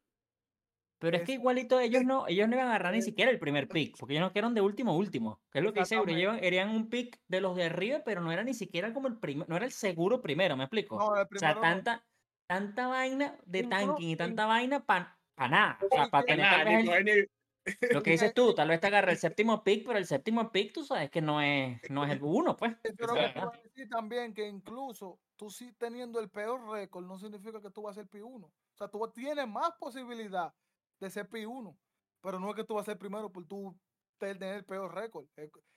pero 0.99 1.19
es 1.19 1.25
que 1.25 1.33
igualito 1.33 1.79
ellos 1.79 2.05
no, 2.05 2.27
ellos 2.27 2.49
no 2.49 2.55
iban 2.55 2.69
a 2.69 2.71
agarrar 2.71 2.95
ni 2.95 3.03
siquiera 3.03 3.31
el 3.31 3.39
primer 3.39 3.69
pick, 3.69 3.97
porque 3.99 4.15
ellos 4.15 4.27
no 4.27 4.33
quedaron 4.33 4.55
de 4.55 4.63
último 4.63 4.97
último. 4.97 5.43
Que 5.53 5.59
es 5.59 5.65
lo 5.65 5.73
que 5.75 5.81
dice 5.81 6.03
llevan, 6.07 6.39
eran 6.43 6.71
un 6.71 6.89
pick 6.89 7.21
de 7.29 7.41
los 7.43 7.55
de 7.55 7.65
arriba, 7.65 8.03
pero 8.05 8.23
no 8.23 8.33
era 8.33 8.43
ni 8.45 8.55
siquiera 8.55 8.95
como 8.95 9.09
el 9.09 9.19
primero, 9.19 9.47
no 9.49 9.57
era 9.57 9.67
el 9.67 9.73
seguro 9.73 10.23
primero, 10.23 10.57
¿me 10.57 10.65
explico? 10.65 10.97
No, 10.97 11.03
el 11.05 11.11
o 11.13 11.17
sea, 11.17 11.27
primero 11.29 11.61
tanta, 11.61 12.07
tanta 12.47 12.87
vaina 12.89 13.37
de 13.45 13.65
tanking 13.65 14.11
y 14.11 14.17
tanta 14.17 14.47
vaina 14.47 14.85
para 14.85 15.19
nada. 15.37 15.79
O 15.83 15.89
sea, 15.95 16.09
para 16.09 16.25
tener 16.25 16.47
tal 16.49 16.65
vez 16.65 16.89
el- 17.07 17.31
lo 17.99 18.03
que 18.03 18.11
dices 18.13 18.33
tú, 18.33 18.55
tal 18.55 18.69
vez 18.69 18.81
te 18.81 18.87
agarre 18.87 19.13
el 19.13 19.19
séptimo 19.19 19.65
pick, 19.65 19.85
pero 19.87 19.99
el 19.99 20.07
séptimo 20.07 20.53
pick 20.53 20.73
tú 20.73 20.85
sabes 20.85 21.11
que 21.11 21.21
no 21.21 21.41
es, 21.43 21.81
no 21.91 22.05
es 22.05 22.13
el 22.13 22.23
uno, 22.23 22.57
pues. 22.57 22.77
Lo 23.01 23.15
que 23.15 23.21
a 23.21 23.51
decir 23.63 23.89
también, 23.89 24.33
que 24.33 24.47
incluso 24.47 25.19
tú 25.35 25.51
sí 25.51 25.73
teniendo 25.73 26.21
el 26.21 26.31
peor 26.31 26.71
récord, 26.71 27.05
no 27.05 27.19
significa 27.19 27.61
que 27.61 27.71
tú 27.71 27.83
vas 27.83 27.99
a 27.99 28.03
ser 28.03 28.09
P1. 28.09 28.45
O 28.45 28.53
sea, 28.77 28.89
tú 28.89 29.01
tienes 29.13 29.49
más 29.49 29.73
posibilidad 29.81 30.55
de 31.01 31.11
ser 31.11 31.29
P1, 31.29 31.77
pero 32.21 32.39
no 32.39 32.51
es 32.51 32.55
que 32.57 32.65
tú 32.65 32.75
vas 32.75 32.83
a 32.89 32.93
ser 32.93 32.99
primero 32.99 33.31
por 33.33 33.45
tú 33.47 33.77
tener 34.19 34.55
el 34.59 34.65
peor 34.65 34.95
récord. 34.95 35.27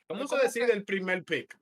¿Cómo 0.08 0.28
se 0.28 0.38
decide 0.38 0.68
que- 0.68 0.74
el 0.74 0.86
primer 0.86 1.26
pick? 1.26 1.60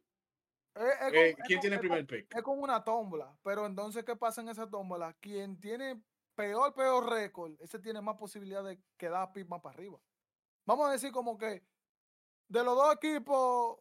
Como- 0.77 0.89
Eh, 0.89 1.35
¿Quién 1.45 1.57
como- 1.57 1.61
tiene 1.61 1.75
el 1.75 1.79
primer 1.79 2.07
pick? 2.07 2.35
Es 2.35 2.43
como 2.43 2.61
una 2.63 2.83
tómbola, 2.83 3.37
pero 3.43 3.65
entonces, 3.65 4.03
¿qué 4.03 4.15
pasa 4.15 4.41
en 4.41 4.49
esa 4.49 4.69
tómbola? 4.69 5.13
Quien 5.19 5.59
tiene 5.59 6.01
peor, 6.35 6.73
peor 6.73 7.09
récord, 7.09 7.53
ese 7.61 7.79
tiene 7.79 8.01
más 8.01 8.15
posibilidad 8.17 8.63
de 8.63 8.79
quedar 8.97 9.31
pick 9.33 9.47
más 9.47 9.61
para 9.61 9.73
arriba. 9.75 9.99
Vamos 10.65 10.87
a 10.87 10.91
decir 10.91 11.11
como 11.11 11.37
que 11.37 11.63
de 12.49 12.63
los 12.63 12.75
dos 12.75 12.95
equipos, 12.95 13.79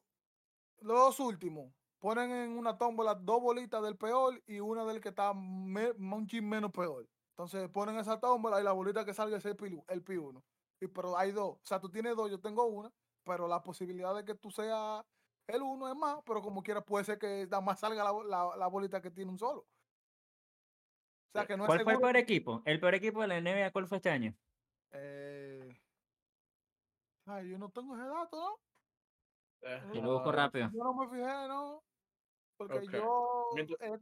los 0.81 0.99
dos 0.99 1.21
últimos, 1.21 1.73
ponen 1.99 2.31
en 2.31 2.57
una 2.59 2.77
tómbola 2.79 3.15
dos 3.15 3.41
bolitas 3.43 3.83
del 3.83 3.97
peor 3.97 4.41
y 4.47 4.61
una 4.61 4.85
del 4.85 5.01
que 5.01 5.09
está 5.11 5.33
me- 5.35 5.91
un 5.93 6.27
chin 6.27 6.49
menos 6.49 6.71
peor. 6.73 7.09
Entonces 7.31 7.69
ponen 7.71 7.99
esa 7.99 8.19
tómbola 8.21 8.61
y 8.61 8.65
la 8.65 8.73
bolita 8.73 9.05
que 9.05 9.13
salga 9.13 9.37
es 9.39 9.45
el, 9.45 9.57
P, 9.57 9.83
el 9.89 10.03
P1. 10.05 10.43
Y, 10.81 10.87
pero 10.89 11.17
hay 11.19 11.33
dos. 11.33 11.57
O 11.57 11.61
sea, 11.65 11.81
tú 11.81 11.91
tienes 11.91 12.17
dos, 12.17 12.31
yo 12.31 12.41
tengo 12.41 12.65
una. 12.67 12.91
pero 13.25 13.49
la 13.49 13.61
posibilidad 13.61 14.15
de 14.15 14.25
que 14.25 14.37
tú 14.37 14.53
seas 14.53 15.05
el 15.49 15.63
uno 15.63 15.89
es 15.89 15.97
más, 15.97 16.19
pero 16.27 16.43
como 16.43 16.63
quiera 16.63 16.81
puede 16.81 17.05
ser 17.05 17.19
que 17.19 17.47
nada 17.51 17.61
más 17.61 17.81
salga 17.81 18.05
la, 18.05 18.13
la- 18.25 18.57
la 18.57 18.67
bolita 18.67 19.01
que 19.01 19.11
tiene 19.11 19.31
un 19.31 19.39
solo. 19.39 19.61
O 19.61 21.39
sea 21.39 21.47
que 21.47 21.57
no 21.57 21.65
es 21.65 21.67
¿Cuál 21.69 21.83
fue 21.85 21.93
el 21.95 21.99
peor 22.01 22.17
equipo? 22.17 22.63
El 22.65 22.81
peor 22.81 22.95
equipo 22.95 23.21
de 23.23 23.29
la 23.29 23.37
NBA, 23.41 23.71
¿cuál 23.71 23.87
fue 23.87 23.99
este 23.99 24.11
año? 24.11 24.35
Eh, 24.93 25.79
ay, 27.27 27.51
yo 27.51 27.59
no 27.59 27.69
tengo 27.71 27.95
ese 27.97 28.07
dato, 28.07 28.37
¿no? 28.37 29.69
Eh, 29.69 29.83
Yo 29.95 30.03
lo 30.03 30.15
busco 30.15 30.33
rápido. 30.33 30.71
Yo 30.73 30.85
no 30.85 30.95
me 30.95 31.09
fijé, 31.09 31.49
¿no? 31.49 31.83
Porque 32.57 32.87
yo. 32.91 33.49
Mientras- 33.55 33.81
eh, 33.81 33.99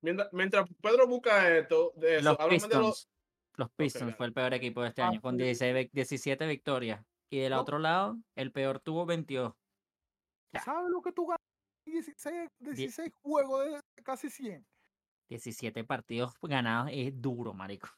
Mientras, 0.00 0.32
mientras 0.32 0.68
Pedro 0.82 1.06
busca 1.06 1.56
esto, 1.56 1.92
de 1.96 2.16
eso, 2.16 2.24
Los 2.30 2.40
háblame 2.40 2.54
de 2.54 2.60
los. 2.60 2.68
Pistons. 2.68 3.08
Los 3.56 3.70
Pistons 3.70 4.16
fue 4.16 4.26
el 4.26 4.32
peor 4.34 4.52
equipo 4.52 4.82
de 4.82 4.88
este 4.88 5.00
Ah, 5.02 5.08
año, 5.08 5.20
con 5.22 5.36
sí. 5.36 5.44
16 5.44 5.74
vic- 5.74 5.90
17 5.92 6.46
victorias. 6.46 7.02
Y 7.30 7.38
del 7.38 7.52
No. 7.52 7.60
otro 7.62 7.78
lado, 7.78 8.16
el 8.34 8.52
peor 8.52 8.80
tuvo 8.80 9.06
22. 9.06 9.54
¿Sabes 10.62 10.90
lo 10.90 11.00
que 11.02 11.12
tú 11.12 11.26
ganas? 11.26 11.40
16, 11.86 12.48
16 12.60 13.12
juegos 13.22 13.64
de 13.66 14.02
casi 14.02 14.30
100. 14.30 14.64
17 15.28 15.84
partidos 15.84 16.34
ganados 16.42 16.90
es 16.92 17.12
duro, 17.20 17.52
marico. 17.52 17.88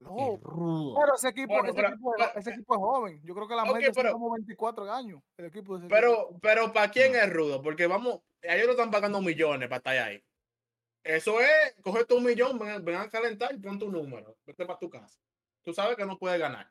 No, 0.00 0.34
Es 0.34 0.40
rudo. 0.40 0.96
pero 0.98 1.14
ese 1.14 1.28
equipo, 1.28 1.48
Bueno, 1.52 1.68
ese, 1.68 1.74
pero- 1.74 1.88
equipo, 1.88 2.14
pero- 2.16 2.30
ese 2.34 2.50
equipo 2.50 2.74
es 2.74 2.78
joven. 2.80 3.20
Yo 3.22 3.34
creo 3.34 3.48
que 3.48 3.54
la 3.54 3.64
Ok, 3.64 3.74
media 3.74 4.12
como 4.12 4.32
24 4.32 4.90
años. 4.92 5.22
El 5.36 5.44
equipo 5.46 5.78
de 5.78 5.88
Pero, 5.88 6.12
equipo. 6.24 6.38
pero 6.40 6.72
¿para 6.72 6.90
quién 6.90 7.14
es 7.14 7.30
rudo? 7.32 7.60
Porque 7.60 7.86
vamos, 7.86 8.20
a 8.42 8.54
ellos 8.54 8.66
no 8.66 8.72
están 8.72 8.90
pagando 8.90 9.20
millones 9.20 9.68
para 9.68 9.76
estar 9.78 9.98
ahí. 9.98 10.24
Eso 11.02 11.40
es, 11.40 11.74
coge 11.82 12.04
tu 12.06 12.20
millón, 12.20 12.58
ven, 12.58 12.82
ven 12.84 12.96
a 12.96 13.08
calentar 13.10 13.54
y 13.54 13.58
pon 13.58 13.78
tu 13.78 13.90
número. 13.90 14.36
Vete 14.46 14.64
para 14.66 14.78
tu 14.78 14.88
casa. 14.88 15.18
Tú 15.62 15.74
sabes 15.74 15.96
que 15.96 16.06
no 16.06 16.18
puedes 16.18 16.38
ganar. 16.40 16.70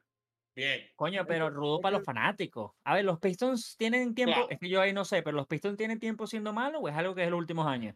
Bien. 0.60 0.82
Coño, 0.97 1.26
pero 1.26 1.49
rudo 1.49 1.80
para 1.80 1.95
los 1.97 2.05
fanáticos. 2.05 2.74
A 2.84 2.93
ver, 2.93 3.05
¿los 3.05 3.18
Pistons 3.20 3.78
tienen 3.78 4.14
tiempo? 4.14 4.34
Claro. 4.34 4.49
Es 4.49 4.60
que 4.60 4.68
yo 4.68 4.82
ahí 4.82 4.91
no 4.91 5.05
sé, 5.05 5.24
pero 5.24 5.38
¿los 5.38 5.47
Pistons 5.47 5.78
tienen 5.78 5.99
tiempo 5.99 6.28
siendo 6.28 6.51
malos 6.51 6.82
o 6.84 6.89
es 6.89 6.95
algo 6.95 7.16
que 7.16 7.24
es 7.24 7.30
los 7.30 7.38
últimos 7.39 7.66
años? 7.66 7.95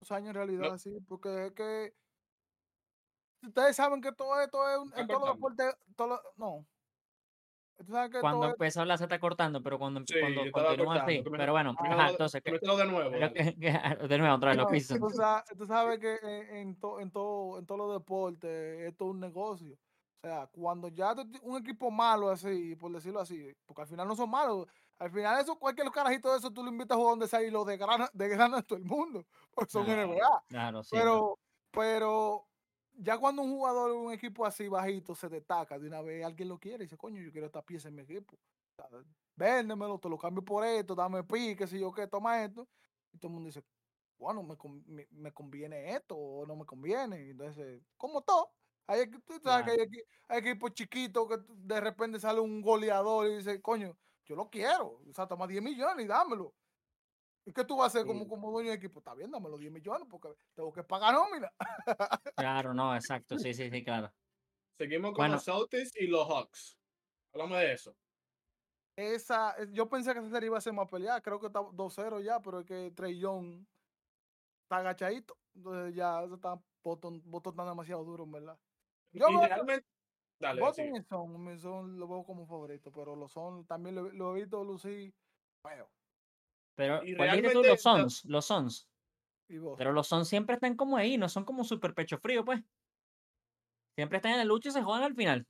Los 0.00 0.12
años 0.12 0.28
en 0.28 0.34
realidad, 0.34 0.78
sí, 0.78 0.96
porque 1.08 1.46
es 1.46 1.52
que 1.52 1.94
ustedes 3.42 3.74
saben 3.74 4.00
que 4.00 4.12
todo 4.12 4.40
esto 4.40 4.68
es 4.68 4.78
un- 4.78 4.92
en 4.96 5.06
todos 5.08 5.20
los 5.26 5.34
deportes, 5.34 5.74
todo 5.96 6.20
no. 6.36 6.66
Que 8.12 8.20
Cuando 8.20 8.50
empieza 8.50 8.78
a 8.78 8.82
hablar 8.82 8.98
se 8.98 9.04
está 9.04 9.18
cortando, 9.18 9.60
pero 9.60 9.76
cuando, 9.76 10.02
Sí, 10.06 10.14
cuando 10.20 10.42
yo 10.42 10.46
estaba 10.46 10.66
continúa 10.68 10.94
así. 11.02 11.22
me- 11.28 11.36
Pero 11.38 11.52
bueno, 11.52 11.74
ajá, 11.76 12.10
entonces, 12.10 12.40
que 12.40 12.52
¿qué- 12.52 12.58
me 12.62 12.66
lo 12.68 12.76
de 12.76 12.86
nuevo. 12.86 13.10
que- 13.10 13.18
que- 13.58 14.08
de 14.08 14.18
nuevo, 14.18 14.36
otra 14.36 14.50
vez, 14.50 14.56
los 14.58 14.66
No, 14.66 14.70
Pistons. 14.70 15.00
Tú 15.00 15.10
sabes, 15.10 15.44
tú 15.58 15.66
sabes 15.66 15.98
que 15.98 16.18
en, 16.22 16.56
en, 16.56 16.78
to- 16.78 17.00
en, 17.00 17.10
todo, 17.10 17.58
en 17.58 17.66
todos 17.66 17.78
los 17.80 17.92
deportes 17.98 18.80
esto 18.88 19.04
es 19.06 19.10
un 19.10 19.18
negocio. 19.20 19.76
O 20.24 20.28
sea, 20.28 20.46
cuando 20.46 20.86
ya 20.86 21.16
un 21.42 21.60
equipo 21.60 21.90
malo 21.90 22.30
así, 22.30 22.76
por 22.76 22.92
decirlo 22.92 23.18
así, 23.18 23.52
porque 23.66 23.82
al 23.82 23.88
final 23.88 24.06
no 24.06 24.14
son 24.14 24.30
malos, 24.30 24.68
al 24.96 25.10
final 25.10 25.40
eso, 25.40 25.58
cualquier 25.58 25.90
carajito 25.90 26.30
de 26.30 26.38
eso, 26.38 26.52
tú 26.52 26.62
lo 26.62 26.70
invitas 26.70 26.94
a 26.94 26.98
jugar 27.00 27.12
donde 27.14 27.26
sea 27.26 27.42
y 27.42 27.50
lo 27.50 27.64
desgrana, 27.64 28.08
desgrana 28.14 28.58
a 28.58 28.62
todo 28.62 28.78
el 28.78 28.84
mundo, 28.84 29.26
porque 29.52 29.72
son 29.72 29.84
Claro, 29.84 30.12
NBA. 30.12 30.44
Claro, 30.48 30.82
sí. 30.84 30.90
Pero, 30.92 31.40
pero 31.72 32.46
ya 32.94 33.18
cuando 33.18 33.42
un 33.42 33.50
jugador 33.50 33.90
de 33.90 33.96
un 33.96 34.12
equipo 34.12 34.46
así 34.46 34.68
bajito 34.68 35.12
se 35.16 35.28
destaca, 35.28 35.76
de 35.76 35.88
una 35.88 36.00
vez 36.02 36.24
alguien 36.24 36.48
lo 36.48 36.58
quiere 36.60 36.84
y 36.84 36.86
dice, 36.86 36.96
coño, 36.96 37.20
yo 37.20 37.32
quiero 37.32 37.48
esta 37.48 37.62
pieza 37.62 37.88
en 37.88 37.96
mi 37.96 38.02
equipo. 38.02 38.36
O 38.36 38.74
sea, 38.76 38.86
Véndemelo, 39.34 39.98
te 39.98 40.08
lo 40.08 40.16
cambio 40.16 40.44
por 40.44 40.64
esto, 40.64 40.94
dame 40.94 41.24
pique, 41.24 41.66
si 41.66 41.80
yo 41.80 41.90
qué, 41.92 42.06
toma 42.06 42.44
esto. 42.44 42.68
Y 43.12 43.18
todo 43.18 43.28
el 43.28 43.34
mundo 43.34 43.48
dice, 43.48 43.64
bueno, 44.18 44.44
me, 44.44 44.56
me, 44.86 45.08
me 45.10 45.32
conviene 45.32 45.96
esto 45.96 46.14
o 46.16 46.46
no 46.46 46.54
me 46.54 46.64
conviene. 46.64 47.30
Entonces, 47.30 47.82
como 47.96 48.22
todo, 48.22 48.52
hay, 48.86 49.00
equi- 49.02 49.22
tú 49.24 49.38
sabes 49.42 49.64
que 49.66 49.70
hay, 49.72 49.86
equi- 49.88 50.04
hay 50.28 50.38
equipos 50.40 50.72
chiquitos 50.74 51.28
que 51.28 51.36
de 51.48 51.80
repente 51.80 52.18
sale 52.20 52.40
un 52.40 52.60
goleador 52.60 53.28
y 53.28 53.36
dice, 53.36 53.60
coño, 53.62 53.96
yo 54.24 54.36
lo 54.36 54.48
quiero. 54.50 55.00
O 55.08 55.12
sea, 55.14 55.26
toma 55.26 55.46
10 55.46 55.62
millones 55.62 56.04
y 56.04 56.08
dámelo. 56.08 56.54
¿Y 57.44 57.52
qué 57.52 57.64
tú 57.64 57.76
vas 57.76 57.86
a 57.86 57.98
hacer 57.98 58.06
como, 58.06 58.28
como 58.28 58.50
dueño 58.52 58.70
de 58.70 58.76
equipo? 58.76 59.00
Está 59.00 59.14
bien, 59.14 59.30
dame 59.30 59.48
los 59.48 59.58
10 59.58 59.72
millones 59.72 60.06
porque 60.08 60.28
tengo 60.54 60.72
que 60.72 60.84
pagar 60.84 61.12
nómina. 61.14 61.52
Claro, 62.36 62.72
no, 62.74 62.94
exacto, 62.94 63.36
sí, 63.38 63.52
sí, 63.52 63.68
sí, 63.70 63.82
claro. 63.84 64.12
Seguimos 64.78 65.10
con 65.10 65.18
Bueno. 65.22 65.34
los 65.34 65.44
Celtics 65.44 65.96
y 66.00 66.06
los 66.06 66.26
Hawks. 66.28 66.78
Háblame 67.32 67.56
de 67.58 67.72
eso. 67.72 67.96
Esa, 68.96 69.52
es- 69.52 69.72
yo 69.72 69.88
pensé 69.88 70.12
que 70.12 70.20
esa 70.20 70.30
serie 70.30 70.46
iba 70.48 70.58
a 70.58 70.60
ser 70.60 70.72
más 70.72 70.88
peleada. 70.88 71.20
Creo 71.20 71.40
que 71.40 71.46
está 71.48 71.60
2-0 71.60 72.20
ya, 72.20 72.40
pero 72.40 72.60
es 72.60 72.66
que 72.66 72.90
Trey 72.92 73.18
Young 73.18 73.66
está 74.62 74.76
agachadito. 74.76 75.36
Entonces 75.54 75.94
ya 75.94 76.24
se 76.28 76.34
está 76.34 76.62
botón, 76.84 77.22
botón 77.24 77.56
tan 77.56 77.66
demasiado 77.66 78.04
duro, 78.04 78.24
en 78.24 78.32
verdad. 78.32 78.58
Yo 79.12 79.26
realmente. 79.28 79.86
Dale, 80.38 80.60
Son, 81.08 81.44
mi 81.44 81.56
Son 81.56 81.98
lo 81.98 82.08
veo 82.08 82.24
como 82.24 82.46
favorito, 82.46 82.90
pero 82.90 83.14
los 83.14 83.32
Son 83.32 83.64
también 83.64 83.94
lo, 83.94 84.10
lo 84.10 84.36
he 84.36 84.40
visto 84.40 84.64
lucir 84.64 85.14
feo. 85.62 85.88
Pero, 86.74 87.04
Y 87.04 87.14
¿cuál 87.14 87.30
dijiste 87.30 87.52
tú? 87.52 87.62
Los 87.62 87.82
Sons, 87.82 88.24
los 88.24 88.44
Sons. 88.44 88.88
Y. 89.48 89.58
Pero 89.76 89.92
los 89.92 90.08
Sons 90.08 90.28
siempre 90.28 90.54
están 90.54 90.76
como 90.76 90.96
ahí, 90.96 91.16
no 91.16 91.28
son 91.28 91.44
como 91.44 91.62
super 91.62 91.94
pecho 91.94 92.18
frío, 92.18 92.44
pues. 92.44 92.60
Siempre 93.94 94.16
están 94.16 94.32
en 94.32 94.38
la 94.38 94.44
lucha 94.44 94.70
y 94.70 94.72
se 94.72 94.82
juegan 94.82 95.04
al 95.04 95.14
final. 95.14 95.46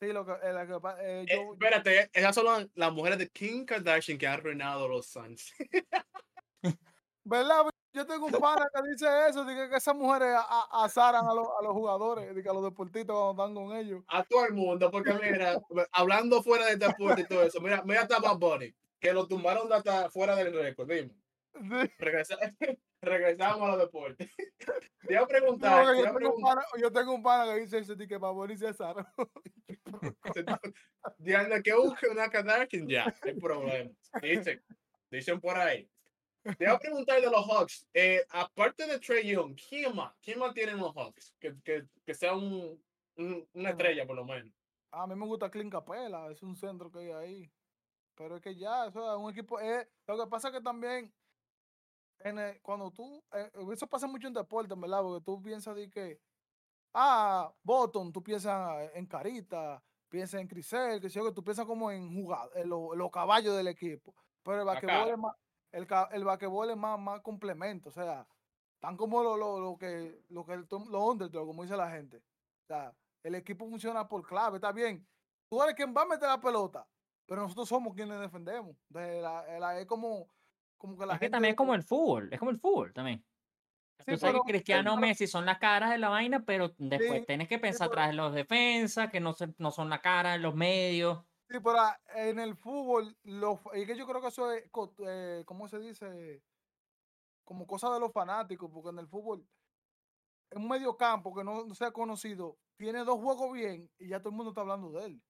Sí, 0.00 0.12
lo 0.12 0.26
que, 0.26 0.32
eh, 0.32 0.52
la 0.52 0.66
que 0.66 0.74
eh, 0.74 0.78
Eh, 1.00 1.26
yo, 1.28 1.52
espérate, 1.54 2.10
esas 2.12 2.34
son 2.34 2.44
las, 2.44 2.68
las 2.74 2.92
mujeres 2.92 3.18
de 3.18 3.28
Kim 3.30 3.64
Kardashian 3.64 4.18
que 4.18 4.26
han 4.26 4.34
arruinado 4.34 4.86
los 4.86 5.06
Suns. 5.06 5.54
¿verdad? 7.24 7.62
Yo 7.92 8.04
tengo 8.06 8.26
un 8.26 8.32
pana 8.32 8.66
que 8.74 8.90
dice 8.90 9.06
eso, 9.28 9.44
dice 9.44 9.68
que 9.70 9.76
esas 9.76 9.94
mujeres 9.94 10.34
azaran 10.72 11.26
a, 11.28 11.32
los- 11.34 11.46
a 11.58 11.62
los 11.62 11.72
jugadores, 11.72 12.28
a 12.28 12.52
los 12.52 12.64
deportistas 12.64 13.14
cuando 13.14 13.30
están 13.44 13.54
con 13.54 13.76
ellos. 13.76 14.02
A 14.08 14.24
todo 14.24 14.44
el 14.46 14.52
mundo, 14.54 14.90
porque 14.90 15.12
mira, 15.14 15.60
hablando 15.92 16.42
fuera 16.42 16.66
de 16.66 16.76
deporte 16.76 17.20
y 17.20 17.24
todo 17.26 17.44
eso, 17.44 17.60
mira, 17.60 17.82
mira 17.84 18.02
hasta 18.02 18.18
Bad 18.18 18.38
Bunny, 18.38 18.74
que 18.98 19.12
lo 19.12 19.28
tumbaron 19.28 19.68
de 19.68 19.76
hasta 19.76 20.10
fuera 20.10 20.34
del 20.34 20.52
récord, 20.52 20.90
dime. 20.90 21.10
Sí. 21.54 21.92
Regresa- 21.98 22.36
regresamos 23.00 23.62
a 23.62 23.68
los 23.68 23.78
deportes. 23.78 24.28
Te 25.06 25.16
a 25.16 25.20
No, 25.20 25.26
preguntar, 25.28 25.86
te 25.86 25.86
yo, 25.86 25.90
a 25.92 25.94
tengo 25.94 26.08
un 26.08 26.16
preguntar, 26.16 26.54
pana, 26.56 26.66
yo 26.80 26.90
tengo 26.90 27.12
un 27.14 27.22
pana 27.22 27.44
que 27.54 27.60
dice 27.60 27.78
eso, 27.78 27.94
que 27.96 28.16
Baboni 28.18 28.54
y 28.54 28.56
César. 28.56 28.96
Diana, 31.18 31.60
que 31.62 31.74
busque 31.74 32.08
una 32.08 32.28
Kardashian, 32.30 32.88
ya, 32.88 33.14
hay 33.22 33.34
problema. 33.38 33.90
Dicen, 34.22 34.62
dicen 35.10 35.40
por 35.40 35.56
ahí. 35.58 35.88
Te 36.44 36.64
iba 36.64 36.72
a 36.74 36.78
preguntar 36.78 37.20
de 37.20 37.30
los 37.30 37.46
Hawks, 37.46 37.86
eh, 37.94 38.24
aparte 38.30 38.86
de 38.86 38.98
Trey 38.98 39.26
Young, 39.32 39.56
¿quién 39.68 39.94
más? 39.96 40.12
¿Quién 40.22 40.38
más 40.38 40.52
tienen 40.52 40.76
los 40.78 40.94
Hawks? 40.94 41.34
Que, 41.40 41.54
que, 41.64 41.86
que 42.04 42.14
sea 42.14 42.34
un, 42.34 42.82
un- 43.16 43.48
una 43.54 43.70
estrella, 43.70 44.06
por 44.06 44.16
lo 44.16 44.24
menos. 44.24 44.52
A 44.90 45.06
mí 45.06 45.14
me 45.14 45.26
gusta 45.26 45.50
Clint 45.50 45.72
Capela, 45.72 46.30
es 46.30 46.42
un 46.42 46.54
centro 46.54 46.90
que 46.90 46.98
hay 46.98 47.10
ahí. 47.10 47.52
Pero 48.14 48.36
es 48.36 48.42
que 48.42 48.54
ya, 48.54 48.86
eso 48.86 49.10
es 49.12 49.18
un 49.20 49.30
equipo. 49.30 49.58
eh, 49.58 49.88
lo 50.06 50.18
que 50.22 50.30
pasa 50.30 50.48
es 50.48 50.54
que 50.54 50.60
también, 50.60 51.12
en 52.20 52.38
el- 52.38 52.60
cuando 52.60 52.90
tú. 52.90 53.24
eh, 53.32 53.50
eso 53.72 53.86
pasa 53.86 54.06
mucho 54.06 54.28
en 54.28 54.34
deporte, 54.34 54.74
¿verdad? 54.76 55.02
Porque 55.02 55.24
tú 55.24 55.42
piensas 55.42 55.74
de 55.74 55.90
que. 55.90 56.20
Ah, 56.92 57.52
Bottom, 57.64 58.12
tú 58.12 58.22
piensas 58.22 58.88
en 58.94 59.06
Carita, 59.06 59.82
piensas 60.08 60.40
en 60.40 60.46
Crisel, 60.46 61.00
que 61.00 61.08
sé 61.10 61.18
yo, 61.18 61.24
que 61.24 61.32
tú 61.32 61.42
piensas 61.42 61.66
como 61.66 61.90
en 61.90 62.14
jugar, 62.14 62.48
en 62.54 62.68
lo- 62.68 62.92
en 62.92 62.98
los 63.00 63.10
caballos 63.10 63.56
del 63.56 63.66
equipo. 63.66 64.14
Pero 64.44 64.60
el 64.60 64.64
basquetbol 64.66 65.10
es 65.10 65.18
más. 65.18 65.34
El, 65.74 65.86
el 66.12 66.70
es 66.70 66.76
más, 66.76 66.98
más 67.00 67.20
complemento, 67.20 67.88
o 67.88 67.92
sea, 67.92 68.26
tan 68.80 68.96
como 68.96 69.22
lo, 69.22 69.36
lo, 69.36 69.58
lo 69.58 69.76
que 69.76 70.20
lo 70.28 70.44
que 70.46 70.52
el 70.52 70.66
los 70.70 71.02
underdogs, 71.10 71.46
como 71.46 71.62
dice 71.64 71.76
la 71.76 71.90
gente. 71.90 72.18
O 72.18 72.66
sea, 72.66 72.94
el 73.24 73.34
equipo 73.34 73.68
funciona 73.68 74.08
por 74.08 74.26
clave, 74.26 74.58
está 74.58 74.70
bien. 74.72 75.04
Tú 75.50 75.62
eres 75.62 75.74
quien 75.74 75.92
va 75.94 76.02
a 76.02 76.06
meter 76.06 76.28
la 76.28 76.40
pelota, 76.40 76.86
pero 77.26 77.42
nosotros 77.42 77.68
somos 77.68 77.94
quienes 77.94 78.20
defendemos. 78.20 78.76
Entonces, 78.88 79.22
la- 79.22 79.58
la- 79.58 79.80
es 79.80 79.86
como, 79.86 80.28
como 80.78 80.96
que 80.96 81.06
la 81.06 81.14
es 81.14 81.18
que 81.18 81.24
gente. 81.26 81.32
también 81.36 81.50
es 81.52 81.56
como 81.56 81.74
el 81.74 81.82
fútbol, 81.82 82.28
es 82.32 82.38
como 82.38 82.50
el 82.52 82.60
fútbol 82.60 82.92
también. 82.92 83.24
Sí, 83.98 84.12
Tú 84.12 84.18
sabes 84.18 84.34
pero- 84.34 84.44
que 84.44 84.52
Cristiano 84.52 84.92
pero- 84.94 85.00
Messi 85.00 85.26
son 85.26 85.44
las 85.46 85.58
caras 85.58 85.90
de 85.90 85.98
la 85.98 86.08
vaina, 86.08 86.44
pero 86.44 86.72
después 86.78 87.20
Sí, 87.20 87.26
tienes 87.26 87.48
que 87.48 87.58
pensar 87.58 87.88
pero- 87.88 88.00
atrás 88.00 88.08
de 88.10 88.16
los 88.16 88.32
defensas, 88.34 89.10
que 89.10 89.18
no, 89.20 89.32
se- 89.32 89.54
no 89.58 89.70
son 89.70 89.88
la 89.90 90.00
cara, 90.00 90.36
los 90.38 90.54
medios. 90.54 91.24
Sí, 91.54 91.60
pero 91.60 91.78
ah, 91.78 91.96
en 92.16 92.40
el 92.40 92.56
fútbol, 92.56 93.16
lo, 93.22 93.60
es 93.74 93.86
que 93.86 93.96
yo 93.96 94.08
creo 94.08 94.20
que 94.20 94.26
eso 94.26 94.50
es, 94.50 94.64
eh, 95.06 95.44
¿cómo 95.46 95.68
se 95.68 95.78
dice? 95.78 96.42
Como 97.44 97.64
cosa 97.66 97.88
de 97.94 98.00
los 98.00 98.12
fanáticos, 98.12 98.68
porque 98.72 98.90
en 98.90 98.98
el 98.98 99.06
fútbol, 99.08 99.48
en 100.50 100.62
un 100.62 100.68
medio 100.68 100.96
campo 100.96 101.34
que 101.34 101.44
no, 101.44 101.64
no 101.66 101.74
sea 101.74 101.92
conocido, 101.92 102.58
tiene 102.76 103.04
dos 103.04 103.18
juegos 103.20 103.52
bien 103.52 103.90
y 103.98 104.08
ya 104.08 104.20
todo 104.20 104.30
el 104.30 104.36
mundo 104.36 104.50
está 104.52 104.62
hablando 104.62 104.90
de 104.92 105.04
él. 105.06 105.22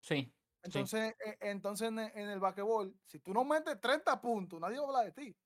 Sí. 0.00 0.32
Entonces, 0.62 1.14
e- 1.24 1.38
entonces 1.50 1.88
en, 1.88 1.98
el- 1.98 2.12
en 2.14 2.28
el 2.28 2.40
basquetbol, 2.40 2.98
si 3.04 3.20
tú 3.20 3.32
no 3.32 3.44
metes 3.44 3.80
30 3.80 4.20
puntos, 4.20 4.60
nadie 4.60 4.78
va 4.78 4.84
a 4.84 4.88
hablar 4.88 5.04
de 5.06 5.12
ti. 5.12 5.36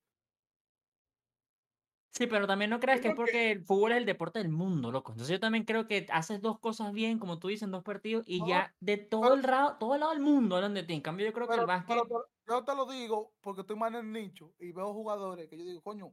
Sí, 2.12 2.26
pero 2.26 2.46
también 2.46 2.70
no 2.70 2.80
creas 2.80 3.00
que 3.00 3.08
es 3.08 3.12
que- 3.14 3.16
porque 3.16 3.50
el 3.52 3.64
fútbol 3.64 3.92
es 3.92 3.98
el 3.98 4.04
deporte 4.04 4.40
del 4.40 4.48
mundo, 4.48 4.90
loco. 4.90 5.12
Entonces 5.12 5.32
yo 5.32 5.40
también 5.40 5.64
creo 5.64 5.86
que 5.86 6.06
haces 6.11 6.40
dos 6.40 6.58
cosas 6.58 6.92
bien, 6.92 7.18
como 7.18 7.38
tú 7.38 7.48
dices, 7.48 7.70
dos 7.70 7.84
partidos, 7.84 8.24
y 8.26 8.46
ya 8.46 8.74
de 8.80 8.96
todo 8.96 9.22
pero- 9.22 9.34
el 9.34 9.42
lado, 9.42 9.76
todo 9.78 9.94
el 9.94 10.00
lado 10.00 10.12
del 10.12 10.20
mundo 10.20 10.56
hablan 10.56 10.74
de 10.74 10.82
ti. 10.82 10.92
En 10.94 11.00
cambio, 11.02 11.26
yo 11.26 11.32
creo 11.32 11.48
que 11.48 11.54
el 11.54 11.66
básquet. 11.66 11.96
pero- 12.08 12.26
yo 12.48 12.64
te 12.64 12.74
lo 12.74 12.84
digo 12.86 13.32
porque 13.40 13.61
estoy 13.61 13.76
más 13.76 13.90
en 13.90 13.96
el 14.00 14.12
nicho 14.12 14.52
y 14.58 14.72
veo 14.72 14.92
jugadores 14.92 15.48
que 15.48 15.56
yo 15.56 15.64
digo, 15.64 15.80
coño, 15.82 16.12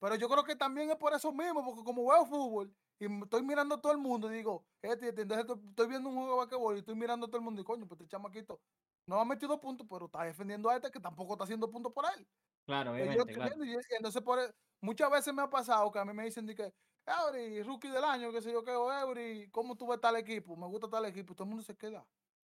Pero 0.00 0.16
yo 0.16 0.28
creo 0.28 0.42
que 0.42 0.56
también 0.56 0.90
es 0.90 0.96
por 0.96 1.14
eso 1.14 1.32
mismo, 1.32 1.64
porque 1.64 1.84
como 1.84 2.04
veo 2.10 2.26
fútbol 2.26 2.74
y 2.98 3.04
estoy 3.22 3.40
mirando 3.44 3.76
a 3.76 3.80
todo 3.80 3.92
el 3.92 3.98
mundo 3.98 4.32
y 4.32 4.36
digo, 4.36 4.66
este, 4.82 5.10
este, 5.10 5.22
entonces 5.22 5.46
estoy, 5.46 5.62
estoy 5.68 5.86
viendo 5.86 6.08
un 6.08 6.16
juego 6.16 6.30
de 6.32 6.36
basquetbol 6.38 6.74
y 6.74 6.78
estoy 6.80 6.96
mirando 6.96 7.26
a 7.26 7.28
todo 7.28 7.36
el 7.38 7.44
mundo 7.44 7.60
y 7.62 7.64
coño, 7.64 7.86
pues 7.86 8.00
este 8.00 8.10
chamaquito 8.10 8.60
no 9.06 9.20
ha 9.20 9.24
metido 9.24 9.60
puntos, 9.60 9.86
pero 9.88 10.06
está 10.06 10.24
defendiendo 10.24 10.68
a 10.70 10.74
este 10.74 10.90
que 10.90 10.98
tampoco 10.98 11.34
está 11.34 11.44
haciendo 11.44 11.70
puntos 11.70 11.92
por 11.92 12.04
él. 12.16 12.26
Claro, 12.66 12.96
yo 12.96 13.04
estoy 13.22 13.34
claro. 13.34 13.56
viendo, 13.56 13.64
y, 13.64 13.74
y 13.74 13.94
entonces 13.96 14.22
por, 14.22 14.38
e- 14.38 14.50
muchas 14.80 15.10
veces 15.10 15.34
me 15.34 15.42
ha 15.42 15.50
pasado 15.50 15.90
que 15.90 15.98
a 15.98 16.04
mí 16.04 16.12
me 16.12 16.24
dicen 16.24 16.46
de 16.46 16.54
que, 16.54 16.72
Eury, 17.06 17.62
rookie 17.62 17.88
del 17.88 18.04
año, 18.04 18.30
qué 18.32 18.40
sé 18.40 18.52
yo 18.52 18.62
qué, 18.62 18.70
o 18.72 18.92
Eury, 18.92 19.48
¿cómo 19.50 19.76
tú 19.76 19.88
ves 19.88 20.00
tal 20.00 20.16
equipo? 20.16 20.56
Me 20.56 20.66
gusta 20.66 20.88
tal 20.88 21.04
equipo. 21.06 21.32
Y 21.32 21.36
todo 21.36 21.44
el 21.44 21.50
mundo 21.50 21.64
se 21.64 21.76
queda. 21.76 22.06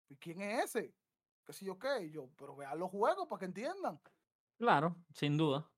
¿Y 0.08 0.16
quién 0.16 0.40
es 0.40 0.66
ese? 0.66 0.94
¿Qué 1.44 1.52
sé 1.52 1.64
yo 1.64 1.78
qué? 1.78 2.04
Y 2.04 2.12
yo, 2.12 2.30
pero 2.36 2.54
vean 2.56 2.78
los 2.78 2.90
juegos 2.90 3.26
para 3.28 3.40
que 3.40 3.46
entiendan. 3.46 4.00
Claro, 4.58 4.96
sin 5.14 5.36
duda. 5.36 5.68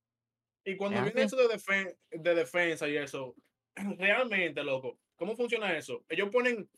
Y 0.65 0.77
cuando 0.77 1.03
viene 1.03 1.23
eso 1.23 1.37
de, 1.37 1.49
defen- 1.49 1.97
de 2.11 2.35
defensa 2.35 2.89
y 2.89 2.97
eso, 2.97 3.35
realmente, 3.99 4.63
loco, 4.63 4.99
¿cómo 5.17 5.35
funciona 5.35 5.77
eso? 5.77 6.05
Ellos 6.09 6.29
ponen, 6.31 6.69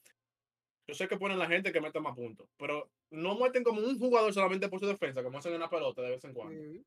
yo 0.86 0.94
sé 0.94 1.08
que 1.08 1.18
ponen 1.18 1.38
la 1.38 1.48
gente 1.48 1.72
que 1.72 1.80
mete 1.80 2.00
más 2.00 2.14
puntos, 2.14 2.48
pero 2.56 2.90
no 3.10 3.36
meten 3.38 3.64
como 3.64 3.80
un 3.80 3.98
jugador 3.98 4.32
solamente 4.32 4.68
por 4.68 4.80
su 4.80 4.86
defensa, 4.86 5.22
como 5.22 5.38
hacen 5.38 5.54
en 5.54 5.60
la 5.60 5.70
pelota 5.70 6.02
de 6.02 6.10
vez 6.10 6.24
en 6.24 6.34
cuando. 6.34 6.62
Sí, 6.62 6.84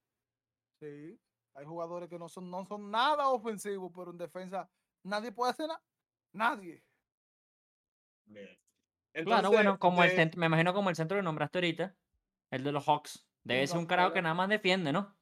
sí. 0.84 1.20
Hay 1.56 1.66
jugadores 1.66 2.10
que 2.10 2.18
no 2.18 2.28
son, 2.30 2.50
no 2.50 2.66
son 2.66 2.90
nada 2.90 3.30
ofensivos, 3.30 3.92
pero 3.96 4.12
en 4.12 4.18
defensa 4.18 4.70
nadie 5.04 5.32
puede 5.32 5.52
hacer 5.52 5.68
nada. 5.68 5.82
Nadie. 6.34 6.84
Bien. 8.26 8.58
Claro, 9.24 9.52
bueno, 9.52 9.78
como 9.78 10.04
el 10.04 10.10
de- 10.10 10.16
centro, 10.16 10.40
me 10.40 10.48
imagino 10.48 10.74
como 10.74 10.90
el 10.90 10.96
centro 10.96 11.18
que 11.18 11.24
nombraste 11.24 11.60
ahorita, 11.60 11.96
el 12.50 12.64
de 12.64 12.72
los 12.72 12.84
Hawks. 12.86 13.28
Debe 13.44 13.68
ser 13.68 13.78
un 13.78 13.86
carajo 13.86 14.14
que 14.14 14.22
nada 14.22 14.34
más 14.34 14.50
defiende, 14.50 14.92
¿no? 14.92 15.16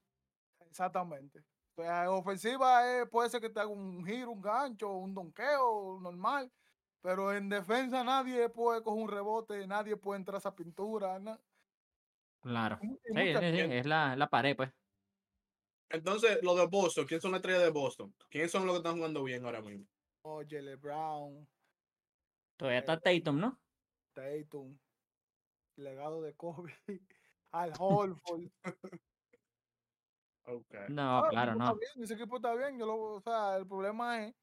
Exactamente. 0.60 1.44
En 1.76 2.08
ofensiva 2.08 2.88
eh, 2.88 3.06
puede 3.08 3.30
ser 3.30 3.42
que 3.42 3.50
te 3.50 3.60
haga 3.60 3.70
un 3.70 4.06
giro, 4.06 4.32
un 4.32 4.42
gancho, 4.42 4.92
un 4.94 5.14
donqueo 5.14 6.00
normal. 6.00 6.52
Pero 7.02 7.34
en 7.34 7.50
defensa 7.50 8.04
nadie 8.04 8.48
puede 8.50 8.84
coger 8.84 9.04
un 9.04 9.10
rebote, 9.10 9.66
nadie 9.66 9.98
puede 9.98 10.20
entrar 10.20 10.36
a 10.36 10.38
esa 10.38 10.56
pintura. 10.56 11.20
Claro. 12.42 12.80
Sí, 12.82 13.00
sí, 13.04 13.14
sí, 13.14 13.60
es 13.60 13.86
la, 13.88 14.16
la 14.16 14.30
pared, 14.30 14.56
pues. 14.56 14.72
Entonces, 15.94 16.40
lo 16.42 16.56
de 16.56 16.68
Boston, 16.68 17.06
¿quién 17.06 17.22
son 17.22 17.32
las 17.32 17.40
estrellas 17.40 17.64
de 17.64 17.70
Boston? 17.72 18.14
¿Quiénes 18.30 18.52
son 18.52 18.66
los 18.66 18.74
que 18.74 18.78
están 18.78 18.96
jugando 18.96 19.24
bien 19.24 19.46
ahora 19.46 19.62
mismo? 19.62 19.86
Oh, 20.24 20.42
Jalen 20.48 20.80
Brown, 20.80 21.48
Todavía 22.58 22.78
Eh, 22.78 22.82
está 22.82 23.00
Tatum, 23.00 23.40
¿no? 23.40 23.60
Tatum, 24.14 24.78
legado 25.78 26.22
de 26.22 26.36
Kobe, 26.36 26.74
Al 27.52 27.74
Holford. 27.78 28.52
Okay. 30.44 30.86
No, 30.90 31.24
claro, 31.30 31.56
no. 31.56 31.66
Está 31.66 31.74
bien, 31.74 32.04
ese 32.04 32.14
equipo 32.14 32.36
está 32.36 32.54
bien. 32.56 32.78
Yo 32.78 32.86
lo, 32.86 33.16
o 33.16 33.22
sea, 33.22 33.58
el 33.58 33.68
problema 33.68 34.24
es 34.24 34.36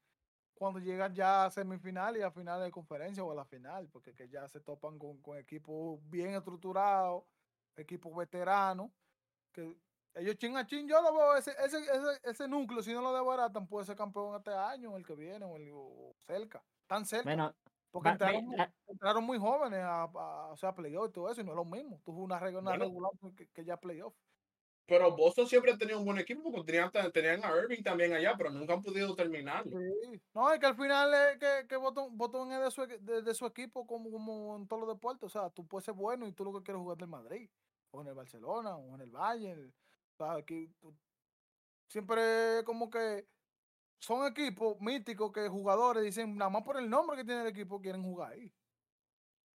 cuando 0.53 0.79
llegan 0.79 1.15
ya 1.15 1.45
a 1.45 1.51
semifinal 1.51 2.17
y 2.17 2.21
a 2.21 2.31
final 2.31 2.61
de 2.61 2.71
conferencia 2.71 3.23
o 3.23 3.31
a 3.31 3.35
la 3.35 3.45
final, 3.45 3.87
porque 3.89 4.13
que 4.13 4.27
ya 4.27 4.47
se 4.47 4.59
topan 4.59 4.99
con, 4.99 5.21
con 5.21 5.37
equipos 5.37 5.99
bien 6.09 6.35
estructurados, 6.35 7.23
equipos 7.77 8.15
veteranos, 8.15 8.91
que 9.53 9.75
ellos 10.15 10.37
chin 10.37 10.57
a 10.57 10.65
chin, 10.65 10.87
yo 10.87 11.01
lo 11.01 11.13
veo, 11.13 11.35
ese, 11.35 11.51
ese, 11.63 11.77
ese, 11.79 12.19
ese 12.23 12.47
núcleo, 12.47 12.81
si 12.81 12.93
no 12.93 13.01
lo 13.01 13.13
desbaratan, 13.13 13.67
puede 13.67 13.85
ser 13.85 13.95
campeón 13.95 14.35
este 14.35 14.51
año, 14.51 14.95
el 14.97 15.05
que 15.05 15.15
viene, 15.15 15.45
o, 15.45 15.55
el, 15.55 15.69
o 15.73 16.15
cerca, 16.25 16.63
tan 16.87 17.05
cerca. 17.05 17.23
Bueno, 17.25 17.55
porque 17.91 18.09
entraron, 18.09 18.49
la- 18.55 18.73
entraron 18.87 19.23
muy 19.23 19.37
jóvenes 19.39 19.79
a, 19.79 20.03
a- 20.03 20.47
o 20.51 20.57
sea, 20.57 20.73
playoff 20.75 21.09
y 21.09 21.13
todo 21.13 21.29
eso, 21.31 21.41
y 21.41 21.43
no 21.43 21.51
es 21.51 21.55
lo 21.57 21.65
mismo. 21.65 22.01
Tú 22.03 22.11
una, 22.11 22.39
reg- 22.39 22.57
una 22.57 22.71
Bueno. 22.71 22.85
regular 22.85 23.11
que, 23.35 23.47
que 23.47 23.63
ya 23.65 23.77
playoff. 23.77 24.13
Pero 24.85 25.15
Boston 25.15 25.45
siempre 25.45 25.71
ha 25.71 25.77
tenido 25.77 25.99
un 25.99 26.05
buen 26.05 26.17
equipo 26.17 26.51
porque 26.51 26.71
tenían, 26.71 26.91
tenían 27.13 27.43
a 27.45 27.55
Irving 27.55 27.83
también 27.83 28.11
allá, 28.11 28.33
pero 28.35 28.49
nunca 28.49 28.73
han 28.73 28.81
podido 28.81 29.13
terminarlo. 29.15 29.77
Sí. 29.77 30.19
No, 30.33 30.51
es 30.51 30.59
que 30.59 30.65
al 30.65 30.75
final 30.75 31.13
es 31.13 31.37
que, 31.37 31.67
que 31.67 31.75
Botón, 31.77 32.17
Botón 32.17 32.51
es 32.51 32.59
de 32.59 32.71
su, 32.71 32.87
de, 32.87 33.21
de 33.21 33.33
su 33.35 33.45
equipo 33.45 33.85
como, 33.85 34.09
como 34.09 34.55
en 34.55 34.67
todos 34.67 34.81
los 34.81 34.89
deportes. 34.95 35.25
O 35.25 35.29
sea, 35.29 35.51
tú 35.51 35.67
puedes 35.67 35.85
ser 35.85 35.93
bueno 35.93 36.27
y 36.27 36.31
tú 36.33 36.43
lo 36.43 36.51
que 36.53 36.63
quieres 36.63 36.79
es 36.79 36.83
jugar 36.83 36.97
en 36.97 37.03
el 37.03 37.07
Madrid, 37.09 37.49
o 37.91 38.01
en 38.01 38.07
el 38.07 38.15
Barcelona, 38.15 38.77
o 38.77 38.95
en 38.95 39.01
el 39.01 39.11
Bayern. 39.11 39.71
Aquí 40.21 40.69
siempre 41.87 42.63
como 42.65 42.89
que 42.89 43.27
son 44.01 44.25
equipos 44.27 44.79
míticos 44.79 45.31
que 45.31 45.47
jugadores 45.49 46.03
dicen, 46.03 46.35
nada 46.37 46.49
más 46.49 46.63
por 46.63 46.77
el 46.77 46.89
nombre 46.89 47.17
que 47.17 47.25
tiene 47.25 47.41
el 47.41 47.47
equipo, 47.47 47.81
quieren 47.81 48.03
jugar 48.03 48.33
ahí. 48.33 48.53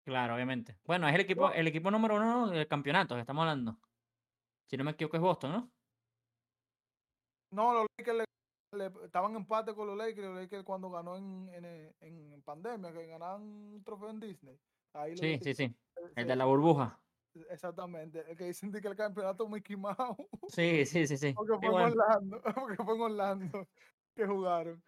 claro, 0.06 0.36
obviamente. 0.36 0.78
Bueno, 0.86 1.08
es 1.08 1.16
el 1.16 1.22
equipo, 1.22 1.52
el 1.52 1.68
equipo 1.68 1.92
número 1.92 2.16
uno 2.16 2.50
del 2.50 2.68
campeonato 2.68 3.16
que 3.16 3.22
estamos 3.22 3.42
hablando. 3.42 3.78
Si 4.70 4.78
no 4.78 4.84
me 4.84 4.92
equivoco 4.92 5.18
es 5.18 5.22
Boston, 5.22 5.52
¿no? 5.52 5.72
No, 7.54 7.74
los 7.74 7.86
Lakers 7.98 8.18
le- 8.20 8.78
le- 8.78 9.06
estaban 9.06 9.32
en 9.32 9.38
empate 9.38 9.76
con 9.76 9.88
los 9.88 9.98
Lakers, 9.98 10.28
los 10.28 10.38
Lakers 10.38 10.64
cuando 10.64 10.90
ganó 10.90 11.18
en, 11.18 11.50
en, 11.54 11.66
eh, 11.66 11.96
en 12.00 12.42
pandemia, 12.42 12.94
que 12.94 13.08
ganaban 13.08 13.42
un 13.42 13.84
trofeo 13.84 14.10
en 14.10 14.20
Disney. 14.22 14.58
Ahí 14.94 15.18
Sí, 15.18 15.38
sí, 15.44 15.54
sí. 15.54 15.76
se- 15.94 16.22
El 16.22 16.28
de 16.28 16.36
la 16.36 16.46
burbuja. 16.46 16.98
Exactamente, 17.50 18.24
el 18.30 18.36
que 18.38 18.46
dicen 18.46 18.72
de 18.72 18.82
que 18.82 18.88
el 18.90 18.96
campeonato 18.96 19.48
Mickey 19.48 19.76
Mouse, 19.76 20.18
Sí, 20.50 20.86
sí, 20.86 21.08
sí, 21.08 21.18
sí. 21.18 21.34
porque 21.34 21.54
fue 21.58 21.66
en 21.68 21.72
bueno, 21.72 21.88
Orlando, 21.88 22.42
porque 22.56 22.84
fue 22.84 22.96
en 22.96 23.02
Orlando 23.02 23.68
que 24.16 24.26
jugaron. 24.26 24.84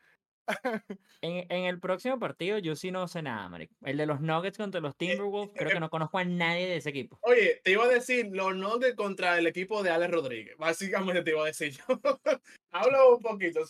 en, 1.21 1.45
en 1.49 1.65
el 1.65 1.79
próximo 1.79 2.19
partido 2.19 2.57
yo 2.57 2.75
sí 2.75 2.91
no 2.91 3.07
sé 3.07 3.21
nada, 3.21 3.47
marico. 3.47 3.73
El 3.81 3.95
de 3.97 4.05
los 4.05 4.19
Nuggets 4.19 4.57
contra 4.57 4.81
los 4.81 4.95
Timberwolves, 4.97 5.55
creo 5.55 5.71
que 5.71 5.79
no 5.79 5.89
conozco 5.89 6.17
a 6.17 6.25
nadie 6.25 6.67
de 6.67 6.75
ese 6.77 6.89
equipo. 6.89 7.17
Oye, 7.21 7.61
te 7.63 7.71
iba 7.71 7.85
a 7.85 7.87
decir 7.87 8.27
los 8.31 8.53
Nuggets 8.55 8.95
contra 8.95 9.37
el 9.37 9.47
equipo 9.47 9.81
de 9.83 9.91
Alex 9.91 10.11
Rodríguez. 10.11 10.57
Básicamente 10.57 11.23
te 11.23 11.31
iba 11.31 11.43
a 11.43 11.45
decir 11.45 11.71
yo. 11.71 11.83
habla 12.71 13.07
un 13.07 13.21
poquito, 13.21 13.61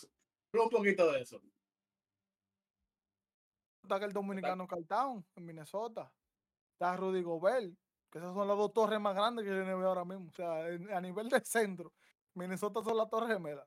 habla 0.52 0.64
un 0.64 0.70
poquito 0.70 1.12
de 1.12 1.20
eso. 1.20 1.40
Está 3.84 3.98
que 4.00 4.06
el 4.06 4.12
dominicano 4.12 4.66
Cartown 4.66 5.24
en 5.36 5.44
Minnesota. 5.44 6.10
Está 6.72 6.96
Rudy 6.96 7.22
Gobert, 7.22 7.72
que 8.14 8.18
esas 8.20 8.32
son 8.32 8.46
las 8.46 8.56
dos 8.56 8.72
torres 8.72 9.00
más 9.00 9.12
grandes 9.16 9.44
que 9.44 9.50
tiene 9.50 9.72
NBA 9.72 9.86
ahora 9.88 10.04
mismo. 10.04 10.28
O 10.30 10.32
sea, 10.32 10.68
en- 10.68 10.88
a 10.92 11.00
nivel 11.00 11.28
de 11.28 11.40
centro, 11.44 11.92
Minnesota 12.34 12.80
son 12.84 12.96
las 12.96 13.10
torres 13.10 13.28
gemelas. 13.30 13.66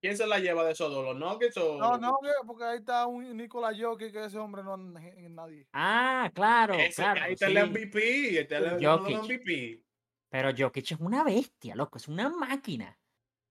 ¿Quién 0.00 0.14
se 0.14 0.26
la 0.26 0.38
lleva 0.38 0.62
de 0.64 0.72
esos 0.72 0.92
dos? 0.92 1.02
¿Los 1.02 1.16
Nuggets 1.16 1.56
o.? 1.56 1.78
No, 1.78 1.96
no, 1.96 2.18
que- 2.22 2.28
porque 2.46 2.64
ahí 2.64 2.78
está 2.78 3.06
un 3.06 3.34
Nicolás 3.34 3.74
Jokic, 3.80 4.12
que 4.12 4.24
ese 4.26 4.38
hombre 4.38 4.62
no 4.62 4.74
anda 4.74 5.00
en 5.00 5.24
en 5.24 5.34
nadie. 5.34 5.66
Ah, 5.72 6.30
claro, 6.34 6.74
Ese- 6.74 7.00
claro. 7.02 7.22
ahí 7.22 7.32
está 7.32 7.46
el. 7.46 7.56
MVP. 7.70 8.38
Este 8.40 8.56
es 8.58 8.62
el 8.62 8.78
de 8.78 8.86
Jokic. 8.86 9.16
MVP. 9.22 9.82
Pero 10.28 10.50
Jokic 10.56 10.92
es 10.92 11.00
una 11.00 11.24
bestia, 11.24 11.74
loco, 11.74 11.96
es 11.96 12.08
una 12.08 12.28
máquina. 12.28 12.98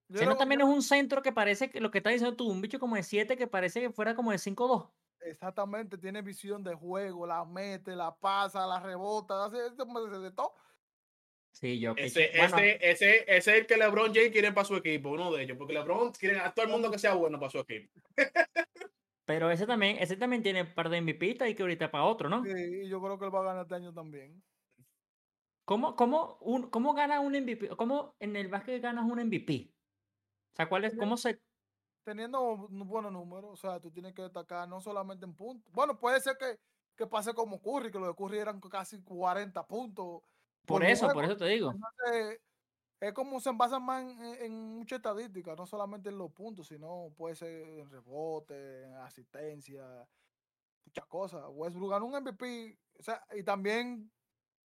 Yo 0.09 0.19
Seno 0.19 0.37
también 0.37 0.61
es 0.61 0.67
un 0.67 0.83
centro 0.83 1.23
que 1.23 1.31
parece 1.31 1.71
que 1.71 1.79
lo 1.81 1.89
que 1.89 1.97
está 1.97 2.11
diciendo 2.11 2.35
tú, 2.35 2.47
un 2.47 2.61
bicho 2.61 2.77
como 2.79 2.95
de 2.95 3.01
7 3.01 3.35
que 3.35 3.47
parece 3.47 3.81
que 3.81 3.89
fuera 3.89 4.13
como 4.13 4.29
de 4.29 4.37
5-2. 4.37 4.91
Exactamente, 5.25 5.97
tiene 5.97 6.21
visión 6.21 6.63
de 6.63 6.73
juego, 6.75 7.25
la 7.25 7.45
mete, 7.45 7.95
la 7.95 8.13
pasa, 8.15 8.67
la 8.67 8.79
rebota, 8.79 9.45
hace, 9.45 9.67
este 9.67 9.83
de 10.19 10.31
todo. 10.31 10.53
Sí. 11.51 11.85
Ese, 11.97 12.31
bueno, 12.35 12.57
ese, 12.57 12.77
ese, 12.81 13.17
ese 13.27 13.35
es 13.35 13.47
el 13.47 13.67
que 13.67 13.77
LeBron 13.77 14.13
James 14.13 14.31
quiere 14.31 14.51
para 14.51 14.65
su 14.65 14.75
equipo, 14.75 15.09
uno 15.09 15.31
de 15.31 15.43
ellos. 15.43 15.57
Porque 15.57 15.73
LeBron 15.73 16.11
quiere 16.11 16.39
a 16.39 16.51
todo 16.51 16.65
el 16.65 16.71
mundo 16.71 16.89
que 16.89 16.97
sea 16.97 17.13
bueno 17.13 17.39
para 17.39 17.51
su 17.51 17.59
equipo. 17.59 17.91
pero 19.25 19.51
ese 19.51 19.67
también, 19.67 19.97
ese 19.99 20.17
también 20.17 20.41
tiene 20.41 20.63
un 20.63 20.73
par 20.73 20.89
de 20.89 21.01
MVP 21.01 21.37
y 21.47 21.55
que 21.55 21.61
ahorita 21.61 21.91
para 21.91 22.05
otro, 22.05 22.27
¿no? 22.27 22.43
Sí, 22.43 22.81
y 22.83 22.89
yo 22.89 23.01
creo 23.01 23.19
que 23.19 23.25
él 23.25 23.35
va 23.35 23.41
a 23.41 23.43
ganar 23.43 23.63
este 23.63 23.75
año 23.75 23.93
también. 23.93 24.41
¿Cómo, 25.65 25.95
cómo, 25.95 26.37
un, 26.41 26.69
¿Cómo 26.69 26.93
gana 26.93 27.19
un 27.19 27.33
MVP? 27.33 27.69
¿Cómo 27.77 28.15
en 28.19 28.35
el 28.35 28.47
básquet 28.47 28.81
ganas 28.81 29.05
un 29.05 29.19
MVP? 29.23 29.71
O 30.53 30.55
sea, 30.55 30.67
¿cuál 30.67 30.85
es, 30.85 30.95
cómo 30.95 31.17
se, 31.17 31.39
Teniendo 32.03 32.67
buenos 32.69 33.11
números, 33.11 33.51
o 33.51 33.55
sea, 33.55 33.79
tú 33.79 33.89
tienes 33.91 34.13
que 34.13 34.21
destacar 34.23 34.67
no 34.67 34.81
solamente 34.81 35.25
en 35.25 35.33
puntos. 35.35 35.71
Bueno, 35.73 35.97
puede 35.97 36.19
ser 36.19 36.37
que, 36.37 36.59
que 36.97 37.07
pase 37.07 37.33
como 37.33 37.61
Curry, 37.61 37.91
que 37.91 37.99
lo 37.99 38.07
de 38.07 38.15
Curry 38.15 38.39
eran 38.39 38.59
casi 38.59 39.01
40 39.01 39.65
puntos. 39.65 40.21
por 40.65 40.81
por 40.81 40.83
eso, 40.83 41.07
por 41.13 41.23
eso 41.23 41.37
te 41.37 41.45
digo. 41.45 41.71
Entonces, 41.71 42.41
es 42.99 43.13
como 43.13 43.39
se 43.39 43.51
basa 43.53 43.79
más 43.79 44.01
en, 44.03 44.21
en- 44.21 44.41
en 44.43 44.77
mucha 44.77 44.97
estadística, 44.97 45.55
no 45.55 45.65
solamente 45.65 46.09
en 46.09 46.17
los 46.17 46.31
puntos, 46.31 46.67
sino 46.67 47.13
puede 47.17 47.35
ser 47.35 47.67
en 47.79 47.89
rebote, 47.89 48.83
en 48.85 48.93
asistencia, 48.95 50.07
muchas 50.85 51.05
cosas. 51.07 51.43
Westbrook 51.49 51.91
ganó 51.91 52.05
un 52.05 52.15
MVP, 52.15 52.77
o 52.99 53.03
sea, 53.03 53.23
y 53.33 53.43
también 53.43 54.11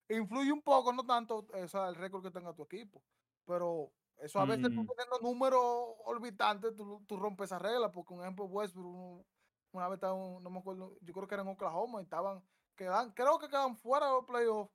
influye 0.09 0.53
un 0.53 0.63
poco, 0.63 0.93
no 0.93 1.05
tanto 1.05 1.47
o 1.53 1.69
sea, 1.69 1.89
el 1.89 1.95
récord 1.97 2.23
que 2.23 2.31
tenga 2.31 2.55
tu 2.55 2.63
equipo, 2.63 3.03
pero 3.45 3.91
eso 4.21 4.41
a 4.41 4.45
veces 4.45 4.65
tú 4.75 4.83
Mm. 4.83 4.87
teniendo 4.87 5.19
números 5.23 5.63
orbitantes, 6.05 6.75
tú, 6.77 7.05
tú 7.07 7.17
rompes 7.17 7.47
esa 7.47 7.59
regla, 7.59 7.91
porque 7.93 8.15
un 8.15 8.23
ejemplo, 8.23 8.45
Westbrook, 8.47 8.87
un- 8.95 9.27
una 9.73 9.89
vez 9.89 9.97
estaba, 9.97 10.15
un- 10.15 10.43
no 10.43 10.51
me 10.51 10.59
acuerdo, 10.59 10.97
yo 11.01 11.13
creo 11.13 11.29
que 11.29 11.35
era 11.35 11.43
en 11.43 11.49
Oklahoma 11.51 12.01
y 12.01 12.05
estaban, 12.05 12.43
quedan, 12.77 13.13
creo 13.13 13.39
que 13.39 13.49
quedan 13.49 13.77
fuera 13.77 14.07
de 14.07 14.13
los 14.13 14.25
playoffs 14.25 14.73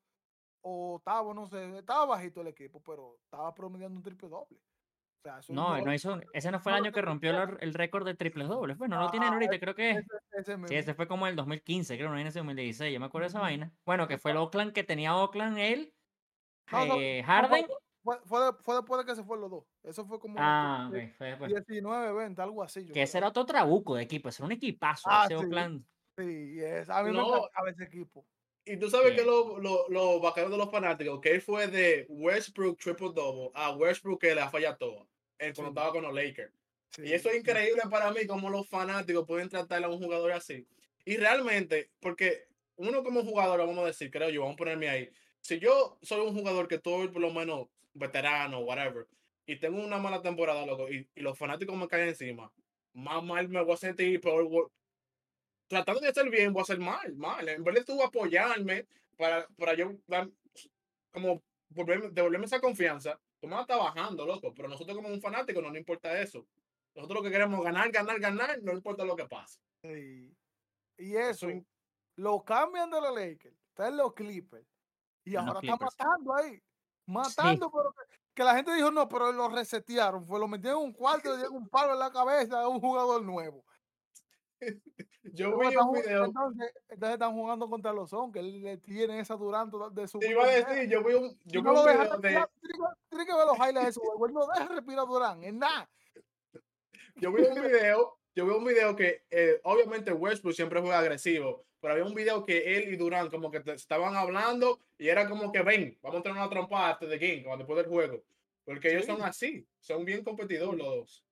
o 0.61 0.97
estaba, 0.97 1.33
no 1.33 1.47
sé, 1.47 1.77
estaba 1.79 2.05
bajito 2.05 2.41
el 2.41 2.47
equipo, 2.47 2.81
pero 2.83 3.17
estaba 3.23 3.53
promediando 3.53 3.97
un 3.97 4.03
triple 4.03 4.29
doble. 4.29 4.57
O 4.59 5.21
sea, 5.23 5.39
eso 5.39 5.53
No, 5.53 5.79
no 5.79 5.93
hizo, 5.93 6.19
ese 6.33 6.51
no 6.51 6.59
fue 6.59 6.71
el 6.71 6.79
año 6.79 6.91
que 6.91 7.01
rompió 7.01 7.29
el, 7.31 7.57
el 7.61 7.73
récord 7.75 8.05
de 8.05 8.15
triples 8.15 8.47
dobles. 8.47 8.77
Bueno, 8.77 8.95
no 8.97 9.03
lo 9.03 9.11
tienen 9.11 9.31
ahorita, 9.33 9.59
creo 9.59 9.75
que 9.75 9.91
ese, 9.91 10.03
ese. 10.53 10.67
Sí, 10.67 10.75
ese 10.75 10.93
fue 10.95 11.07
como 11.07 11.27
el 11.27 11.35
2015, 11.35 11.95
creo, 11.95 12.09
no 12.09 12.17
en 12.17 12.25
ese 12.25 12.39
2016, 12.39 12.91
yo 12.93 12.99
me 12.99 13.05
acuerdo 13.05 13.25
de 13.25 13.29
esa 13.29 13.39
vaina. 13.39 13.71
Bueno, 13.85 14.07
que 14.07 14.17
fue 14.17 14.31
el 14.31 14.37
Oakland 14.37 14.73
que 14.73 14.83
tenía 14.83 15.15
Oakland, 15.15 15.57
él, 15.59 15.93
eh, 16.71 17.21
Harden 17.23 17.67
fue, 18.03 18.17
fue, 18.25 18.45
de- 18.45 18.53
fue 18.63 18.75
después 18.75 18.99
de 18.99 19.05
que 19.11 19.15
se 19.15 19.23
fueron 19.23 19.41
los 19.41 19.51
dos. 19.51 19.63
Eso 19.83 20.05
fue 20.05 20.19
como 20.19 20.35
Ah, 20.39 20.89
de- 20.91 21.05
ok, 21.05 21.11
fue 21.17 21.27
después. 21.27 21.49
19, 21.49 22.13
20, 22.13 22.41
algo 22.41 22.63
así. 22.63 22.85
yo 22.85 22.93
Que 22.93 23.03
ese 23.03 23.17
era 23.17 23.27
otro 23.29 23.45
trabuco 23.45 23.95
de 23.95 24.03
equipo, 24.03 24.29
ese 24.29 24.41
era 24.41 24.47
un 24.47 24.51
equipazo. 24.53 25.09
Ah, 25.11 25.25
ese 25.29 25.37
sí. 25.37 25.43
Oakland. 25.45 25.83
Sí, 26.17 26.59
es, 26.61 26.89
a 26.89 27.03
mí 27.03 27.11
me 27.11 27.17
No. 27.17 27.37
encantaba 27.37 27.69
ese 27.69 27.83
equipo. 27.83 28.25
Y 28.65 28.77
tú 28.77 28.89
sabes 28.89 29.07
que 29.11 29.23
Bien. 29.23 29.27
lo, 29.27 29.57
lo, 29.59 29.89
lo 29.89 30.19
bacano 30.19 30.49
de 30.49 30.57
los 30.57 30.69
fanáticos, 30.69 31.19
que 31.19 31.31
él 31.31 31.41
fue 31.41 31.67
de 31.67 32.05
Westbrook 32.09 32.77
triple 32.79 33.11
double 33.13 33.49
a 33.55 33.71
Westbrook 33.71 34.21
que 34.21 34.35
la 34.35 34.49
falla 34.49 34.77
toda, 34.77 35.07
él 35.39 35.53
cuando 35.55 35.71
Sí. 35.71 35.77
estaba 35.77 35.91
con 35.91 36.03
los 36.03 36.13
Lakers. 36.13 36.53
Sí, 36.89 37.03
Y 37.05 37.13
eso 37.13 37.29
es 37.29 37.37
increíble 37.37 37.81
para 37.89 38.11
mí, 38.11 38.27
como 38.27 38.49
los 38.49 38.67
fanáticos 38.69 39.25
pueden 39.25 39.49
tratar 39.49 39.83
a 39.83 39.89
un 39.89 39.97
jugador 39.97 40.33
así. 40.33 40.67
Y 41.05 41.17
realmente, 41.17 41.89
porque 42.01 42.45
uno 42.75 43.03
como 43.03 43.23
jugador, 43.23 43.57
vamos 43.59 43.79
a 43.79 43.85
decir, 43.87 44.11
creo 44.11 44.29
yo, 44.29 44.41
vamos 44.41 44.55
a 44.55 44.57
ponerme 44.57 44.89
ahí. 44.89 45.09
Si 45.39 45.57
yo 45.57 45.97
soy 46.03 46.19
un 46.27 46.35
jugador 46.35 46.67
que 46.67 46.75
estoy 46.75 47.07
por 47.07 47.21
lo 47.21 47.31
menos 47.31 47.67
veterano, 47.93 48.59
whatever, 48.59 49.07
y 49.45 49.57
tengo 49.59 49.83
una 49.83 49.97
mala 49.97 50.21
temporada, 50.21 50.65
loco, 50.65 50.89
y, 50.89 51.07
y 51.15 51.21
los 51.21 51.37
fanáticos 51.37 51.75
me 51.75 51.87
caen 51.87 52.09
encima, 52.09 52.51
más 52.93 53.23
mal 53.23 53.47
me 53.49 53.61
voy 53.63 53.73
a 53.73 53.77
sentir, 53.77 54.19
peor 54.21 54.47
voy- 54.47 54.67
tratando 55.67 56.01
de 56.01 56.09
hacer 56.09 56.29
bien, 56.29 56.51
voy 56.53 56.61
a 56.61 56.63
hacer 56.63 56.79
mal, 56.79 57.15
mal. 57.15 57.47
En 57.47 57.63
vez 57.63 57.75
de 57.75 57.83
tú 57.85 58.01
apoyarme 58.03 58.85
para, 59.17 59.47
para 59.57 59.73
yo 59.73 59.93
dar, 60.07 60.29
como 61.11 61.41
volverme- 61.69 62.09
devolverme 62.11 62.45
esa 62.45 62.59
confianza, 62.59 63.19
tú 63.39 63.47
me 63.47 63.51
vas 63.55 63.59
a 63.59 63.73
estar 63.73 63.79
bajando, 63.79 64.25
loco. 64.25 64.53
Pero 64.53 64.67
nosotros 64.67 64.97
como 64.97 65.07
un 65.07 65.21
fanático 65.21 65.61
no 65.61 65.69
nos 65.69 65.77
importa 65.77 66.19
eso. 66.21 66.45
Nosotros 66.93 67.19
lo 67.19 67.23
que 67.23 67.31
queremos 67.31 67.59
es 67.59 67.63
ganar, 67.63 67.89
ganar, 67.89 68.19
ganar, 68.19 68.61
no 68.61 68.73
importa 68.73 69.05
lo 69.05 69.15
que 69.15 69.25
pase. 69.27 69.59
Sí. 69.81 70.35
Y 70.97 71.15
eso, 71.15 71.47
lo 72.17 72.43
cambian 72.43 72.89
de 72.89 72.99
los 72.99 73.15
Lakers, 73.15 73.55
está 73.69 73.87
en 73.87 73.95
los 73.97 74.13
Clippers. 74.13 74.67
Y 75.23 75.35
En 75.35 75.37
ahora 75.47 75.59
está 75.61 75.77
matando 75.77 76.35
ahí. 76.35 76.61
Matando, 77.11 77.71
pero 77.71 77.91
que, 77.93 78.01
que 78.33 78.43
la 78.43 78.55
gente 78.55 78.73
dijo, 78.73 78.91
no, 78.91 79.07
pero 79.07 79.31
lo 79.31 79.49
resetearon. 79.49 80.25
Fue, 80.25 80.39
lo 80.39 80.47
metieron 80.47 80.79
en 80.81 80.85
un 80.87 80.93
cuarto, 80.93 81.29
le 81.31 81.37
dieron 81.37 81.55
un 81.55 81.69
palo 81.69 81.93
en 81.93 81.99
la 81.99 82.11
cabeza 82.11 82.61
a 82.61 82.67
un 82.67 82.79
jugador 82.79 83.21
nuevo. 83.23 83.63
Yo 85.23 85.57
vi 85.57 85.75
un 85.75 85.93
video, 85.93 86.25
Entonces, 86.25 86.73
entonces 86.89 87.13
están 87.13 87.33
jugando 87.33 87.69
contra 87.69 87.93
los 87.93 88.09
Son, 88.09 88.31
que 88.31 88.39
él 88.39 88.61
le 88.61 88.77
tiene 88.77 89.19
esa 89.19 89.35
Durant 89.35 89.71
de 89.91 90.07
su 90.07 90.19
te 90.19 90.29
iba 90.29 90.43
a 90.43 90.47
decir, 90.47 90.89
yo 90.89 91.03
vi 91.03 91.13
un, 91.13 91.39
yo 91.45 91.61
vi 91.61 91.67
no 91.67 91.79
un 91.81 91.85
video 91.85 92.17
de. 92.17 92.29
Tiene 92.29 92.45
que- 93.25 93.25
que 93.31 93.35
ver 93.37 93.45
los 93.45 93.57
highlights 93.57 93.95
de 93.95 94.01
juego. 94.01 94.25
Él 94.25 94.33
no 94.33 94.47
deja 94.47 94.67
respirar 94.67 94.99
a 94.99 95.05
Durant, 95.07 95.43
en 95.43 95.59
nada. 95.59 95.89
yo 97.15 97.31
vi 97.31 97.43
un 97.43 97.53
video, 97.53 98.17
yo 98.35 98.45
vi 98.45 98.51
un 98.51 98.65
video 98.65 98.95
que 98.95 99.25
eh, 99.29 99.61
obviamente 99.63 100.11
Westbrook 100.11 100.55
siempre 100.55 100.81
juega 100.81 100.99
agresivo, 100.99 101.65
pero 101.81 101.93
había 101.93 102.05
un 102.05 102.13
video 102.13 102.45
que 102.45 102.77
él 102.77 102.93
y 102.93 102.95
Durán 102.95 103.29
como 103.29 103.51
que 103.51 103.61
estaban 103.73 104.15
hablando 104.15 104.79
y 104.97 105.09
era 105.09 105.27
como 105.27 105.51
que 105.51 105.61
ven, 105.63 105.97
vamos 106.01 106.19
a 106.19 106.23
tener 106.23 106.37
una 106.37 106.49
trompada 106.49 106.93
antes 106.93 107.09
de 107.09 107.17
game, 107.17 107.57
después 107.57 107.77
del 107.77 107.87
juego. 107.91 108.23
Porque 108.63 108.91
ellos 108.91 109.05
son 109.05 109.17
Sí. 109.17 109.21
así, 109.23 109.67
son 109.79 110.05
bien 110.05 110.23
competidores 110.23 110.77
los 110.77 110.87
dos. 110.87 111.25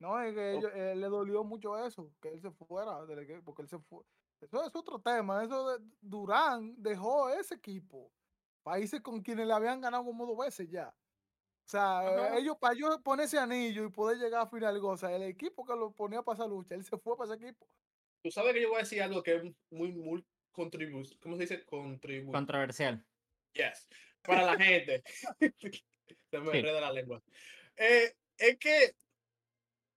No, 0.00 0.20
es 0.20 0.34
que 0.34 0.52
ellos- 0.58 0.72
eh, 0.74 0.94
le 0.96 1.06
dolió 1.08 1.44
mucho 1.44 1.78
eso, 1.86 2.12
que 2.20 2.28
él 2.28 2.40
se 2.40 2.50
fuera 2.50 2.98
porque 3.44 3.62
él 3.62 3.68
se 3.68 3.78
fue. 3.78 4.04
Eso 4.40 4.64
es 4.64 4.74
otro 4.76 5.00
tema. 5.00 5.42
Eso 5.44 5.70
de 5.78 5.84
Durán 6.00 6.74
dejó 6.80 7.28
ese 7.30 7.54
equipo. 7.56 8.12
Países 8.62 9.00
con 9.00 9.20
quienes 9.22 9.46
le 9.46 9.52
habían 9.52 9.80
ganado 9.80 10.04
como 10.04 10.26
dos 10.26 10.38
veces 10.38 10.68
ya. 10.68 10.88
O 10.88 11.70
sea, 11.70 12.02
eh, 12.04 12.26
Ajá. 12.28 12.38
ellos, 12.38 12.56
para 12.58 12.74
ellos 12.74 12.98
poner 13.02 13.26
ese 13.26 13.38
anillo 13.38 13.84
y 13.84 13.90
poder 13.90 14.18
llegar 14.18 14.42
a 14.42 14.46
final, 14.46 14.78
o 14.82 14.96
sea, 14.96 15.14
el 15.14 15.22
equipo 15.22 15.64
que 15.64 15.74
lo 15.74 15.90
ponía 15.92 16.22
para 16.22 16.36
esa 16.36 16.46
lucha, 16.46 16.74
él 16.74 16.84
se 16.84 16.96
fue 16.98 17.16
para 17.16 17.34
ese 17.34 17.44
equipo. 17.44 17.66
Tú 18.22 18.30
sabes 18.30 18.54
que 18.54 18.62
yo 18.62 18.68
voy 18.68 18.78
a 18.78 18.82
decir 18.82 19.02
algo 19.02 19.22
que 19.22 19.36
es 19.36 19.42
muy, 19.70 19.92
muy 19.92 20.24
contribu 20.52 21.02
¿cómo 21.20 21.36
se 21.36 21.42
dice? 21.42 21.64
Contribu 21.64 22.32
Controversial. 22.32 23.04
Yes. 23.52 23.88
Para 24.22 24.44
la 24.44 24.56
gente. 24.64 25.02
Se 26.30 26.40
me 26.40 26.52
Sí. 26.52 26.58
enreda 26.58 26.80
la 26.80 26.92
lengua. 26.92 27.22
Eh, 27.76 28.12
es 28.36 28.58
que 28.58 28.92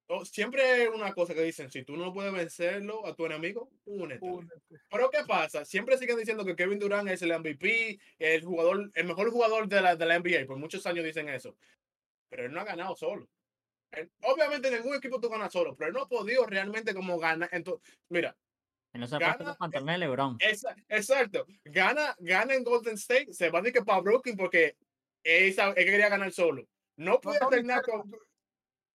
oh, 0.08 0.24
siempre 0.26 0.62
hay 0.64 0.88
una 0.88 1.14
cosa 1.14 1.34
que 1.34 1.42
dicen, 1.42 1.72
si 1.72 1.84
tú 1.84 1.98
no 1.98 2.14
puedes 2.14 2.32
vencerlo 2.32 3.06
a 3.06 3.16
tu 3.16 3.26
enemigo, 3.26 3.72
únete. 3.86 4.26
Únete. 4.26 4.62
Pero 4.90 5.10
¿qué 5.10 5.20
pasa? 5.28 5.66
Siempre 5.66 5.98
siguen 5.98 6.18
diciendo 6.18 6.46
que 6.46 6.56
Kevin 6.56 6.80
Durant 6.80 7.10
es 7.10 7.22
el 7.22 7.38
MVP, 7.38 8.00
el 8.20 8.44
jugador, 8.44 8.92
el 8.94 9.06
mejor 9.06 9.32
jugador 9.32 9.68
de 9.68 9.82
la, 9.82 9.96
de 9.96 10.06
la 10.06 10.20
NBA. 10.20 10.46
Por 10.46 10.58
muchos 10.58 10.86
años 10.86 11.04
dicen 11.06 11.28
eso. 11.30 11.58
Pero 12.30 12.46
él 12.46 12.52
no 12.52 12.62
ha 12.62 12.66
ganado 12.66 12.96
solo. 12.96 13.30
Él- 13.92 14.12
obviamente 14.24 14.68
en 14.70 14.76
ningún 14.76 14.96
equipo 14.96 15.20
tú 15.20 15.30
ganas 15.30 15.52
solo, 15.52 15.76
pero 15.76 15.90
él 15.90 15.94
no 15.94 16.04
ha 16.04 16.08
podido 16.08 16.46
realmente 16.46 16.94
como 16.94 17.18
ganar. 17.20 17.50
Entonces, 17.52 17.98
mira, 18.10 18.36
no 18.94 19.08
se 19.08 19.18
Gana, 19.18 19.38
los 19.46 19.58
pantalones 19.58 19.96
de 19.96 20.00
LeBron. 20.00 20.38
esa- 20.40 20.76
exacto. 20.90 21.46
Gana, 21.64 22.16
gana 22.20 22.54
en 22.56 22.64
Golden 22.64 22.96
State, 22.96 23.34
se 23.34 23.50
va 23.50 23.60
a 23.60 23.62
decir 23.62 23.80
que 23.80 23.86
para 23.86 24.02
Brooklyn 24.02 24.36
porque 24.38 24.76
él, 25.24 25.56
él 25.58 25.74
quería 25.76 26.10
ganar 26.10 26.32
solo. 26.32 26.68
No 26.98 27.20
puede 27.22 27.40
ni 27.62 27.68
nada 27.68 27.82
cerca. 27.84 27.92
con. 28.00 28.12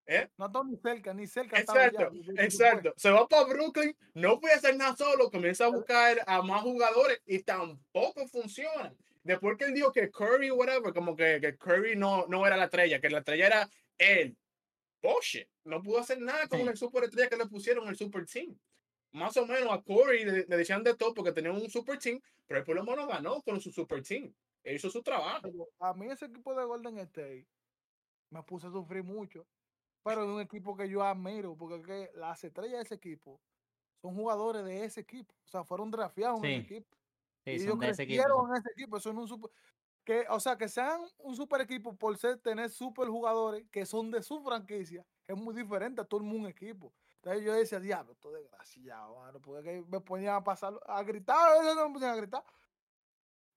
¿Eh? 0.09 0.29
No 0.37 0.47
está 0.47 0.63
ni 0.65 0.77
cerca, 0.77 1.15
ni 1.15 1.27
cerca. 1.27 1.57
ya, 1.57 1.63
Exacto, 1.63 2.11
de- 2.13 2.45
exacto. 2.45 2.95
Se 2.97 3.11
va 3.11 3.27
para 3.27 3.45
Brooklyn, 3.45 3.97
no 4.15 4.39
puede 4.39 4.55
hacer 4.55 4.77
nada 4.77 4.95
solo, 4.95 5.31
comienza 5.31 5.65
a 5.65 5.69
buscar 5.69 6.19
a 6.27 6.43
más 6.43 6.63
jugadores 6.63 7.21
y 7.27 7.41
tampoco 7.43 8.27
funciona. 8.29 8.95
Después 9.25 9.57
que 9.59 9.65
él 9.65 9.75
dijo 9.75 9.91
que 9.91 10.09
Curry, 10.11 10.53
whatever, 10.53 10.93
como 10.95 11.17
que, 11.17 11.41
que 11.41 11.57
Curry 11.57 11.97
no, 11.97 12.27
no 12.29 12.47
era 12.47 12.57
la 12.57 12.65
estrella, 12.67 13.01
que 13.01 13.11
la 13.11 13.19
estrella 13.19 13.47
era 13.47 13.71
él. 13.99 14.37
Bullshit. 15.07 15.49
No 15.65 15.83
pudo 15.83 15.99
hacer 15.99 16.21
nada 16.21 16.47
con 16.49 16.61
Sí. 16.61 16.67
el 16.67 16.77
super 16.77 17.05
estrella 17.05 17.29
que 17.29 17.37
le 17.37 17.47
pusieron 17.47 17.85
en 17.85 17.91
el 17.91 17.97
super 17.97 18.27
team. 18.27 18.59
Más 19.13 19.37
o 19.37 19.47
menos 19.47 19.73
a 19.73 19.83
Curry 19.83 20.25
le, 20.25 20.45
le 20.47 20.57
decían 20.57 20.83
de 20.83 20.95
todo 20.95 21.15
porque 21.15 21.33
tenía 21.33 21.53
un 21.53 21.71
super 21.71 21.99
team, 21.99 22.21
pero 22.47 22.61
él 22.61 22.67
por 22.67 22.77
lo 22.77 22.85
menos 22.85 23.07
ganó 23.09 23.41
con 23.43 23.61
su 23.61 23.71
super 23.73 24.03
team. 24.03 24.35
Él 24.63 24.77
hizo 24.77 24.91
su 24.91 25.03
trabajo. 25.03 25.43
Pero 25.43 25.69
a 25.79 25.95
mí 25.95 26.07
ese 26.11 26.27
equipo 26.27 26.55
de 26.55 26.65
Golden 26.65 26.99
State 26.99 27.47
me 28.31 28.43
puse 28.43 28.67
a 28.67 28.71
sufrir 28.71 29.05
mucho. 29.05 29.47
Pero 30.03 30.23
es 30.25 30.29
un 30.29 30.41
equipo 30.41 30.77
que 30.77 30.89
yo 30.89 31.03
admiro, 31.03 31.57
porque 31.57 31.77
es 31.77 31.87
que 31.87 32.19
las 32.19 32.43
estrellas 32.45 32.79
de 32.79 32.83
ese 32.83 32.95
equipo 32.97 33.41
son 34.03 34.15
jugadores 34.15 34.65
de 34.65 34.85
ese 34.85 35.01
equipo. 35.01 35.35
O 35.45 35.49
sea, 35.49 35.65
fueron 35.65 35.91
drafteados 35.91 36.39
en 36.45 36.51
ese 36.51 36.61
equipo. 36.75 36.97
Sí, 37.45 37.51
y 37.51 37.55
ellos 37.55 37.65
equipo. 37.67 37.79
crecieron 37.81 38.51
en 38.51 38.57
ese 38.57 38.71
equipo. 38.73 39.01
Son 39.01 39.19
un 39.19 39.27
super, 39.29 39.51
que, 40.07 40.25
o 40.31 40.39
sea, 40.39 40.57
que 40.57 40.69
sean 40.69 41.01
un 41.19 41.35
super 41.35 41.61
equipo 41.61 41.97
por 41.97 42.17
ser 42.17 42.39
tener 42.39 42.71
super 42.71 43.09
jugadores 43.09 43.65
que 43.73 43.85
son 43.85 44.13
de 44.13 44.23
su 44.23 44.41
franquicia, 44.41 45.05
es 45.27 45.37
muy 45.37 45.53
diferente 45.53 46.01
a 46.01 46.05
todo 46.05 46.21
el 46.21 46.27
mundo 46.27 46.45
un 46.45 46.49
equipo. 46.49 46.95
Entonces 47.17 47.45
yo 47.45 47.53
decía, 47.53 47.81
diablo, 47.81 48.13
es 48.13 48.33
desgraciado, 48.33 49.17
mano", 49.17 49.41
porque 49.43 49.65
que 49.65 49.85
me 49.89 50.01
ponían 50.01 50.37
a 50.37 50.45
pasar, 50.45 50.79
a 50.87 51.03
gritar, 51.03 51.37
a 51.37 51.59
veces 51.61 51.75
me 51.75 51.93
ponían 51.93 52.13
a 52.13 52.17
gritar. 52.17 52.45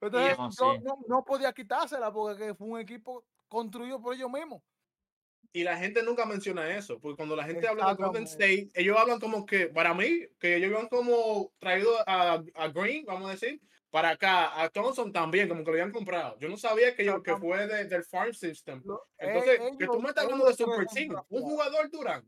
Entonces 0.01 0.37
no, 0.39 0.49
yo 0.49 0.73
sí. 0.73 0.83
no, 0.83 0.97
no 1.07 1.23
podía 1.23 1.53
quitársela 1.53 2.11
porque 2.11 2.47
que 2.47 2.55
fue 2.55 2.67
un 2.67 2.79
equipo 2.79 3.23
construido 3.47 4.01
por 4.01 4.15
ellos 4.15 4.31
mismos. 4.31 4.63
Y 5.53 5.63
la 5.63 5.77
gente 5.77 6.01
nunca 6.01 6.25
menciona 6.25 6.75
eso, 6.75 6.99
porque 6.99 7.17
cuando 7.17 7.35
la 7.35 7.43
gente 7.43 7.67
habla 7.67 7.93
de 7.93 8.03
Golden. 8.03 8.23
State, 8.23 8.69
ellos 8.73 8.97
hablan 8.97 9.19
como 9.19 9.45
que, 9.45 9.67
para 9.67 9.93
mí, 9.93 10.25
que 10.39 10.55
ellos 10.55 10.79
han 10.79 10.87
como 10.87 11.51
traído 11.59 11.91
a, 12.07 12.43
a 12.55 12.67
Green, 12.69 13.05
vamos 13.05 13.27
a 13.29 13.31
decir, 13.31 13.61
para 13.89 14.09
acá, 14.11 14.61
a 14.61 14.69
Thompson 14.69 15.11
también, 15.11 15.47
como 15.49 15.61
que 15.63 15.71
lo 15.71 15.73
habían 15.73 15.91
comprado. 15.91 16.37
Yo 16.39 16.47
no 16.49 16.57
sabía 16.57 16.95
que, 16.95 17.03
yo, 17.05 17.23
que 17.23 17.35
fue 17.37 17.65
de- 17.67 17.85
del 17.85 18.03
farm 18.03 18.33
system. 18.33 18.83
Entonces, 19.17 19.59
e- 19.59 19.77
que 19.77 19.85
tú 19.85 19.93
ellos- 19.93 20.01
me 20.03 20.09
estás 20.09 20.25
hablando 20.25 20.45
de 20.45 20.51
ellos 20.51 20.57
Super 20.71 20.85
Team, 20.87 21.15
un 21.29 21.41
jugador 21.41 21.89
Durán. 21.89 22.25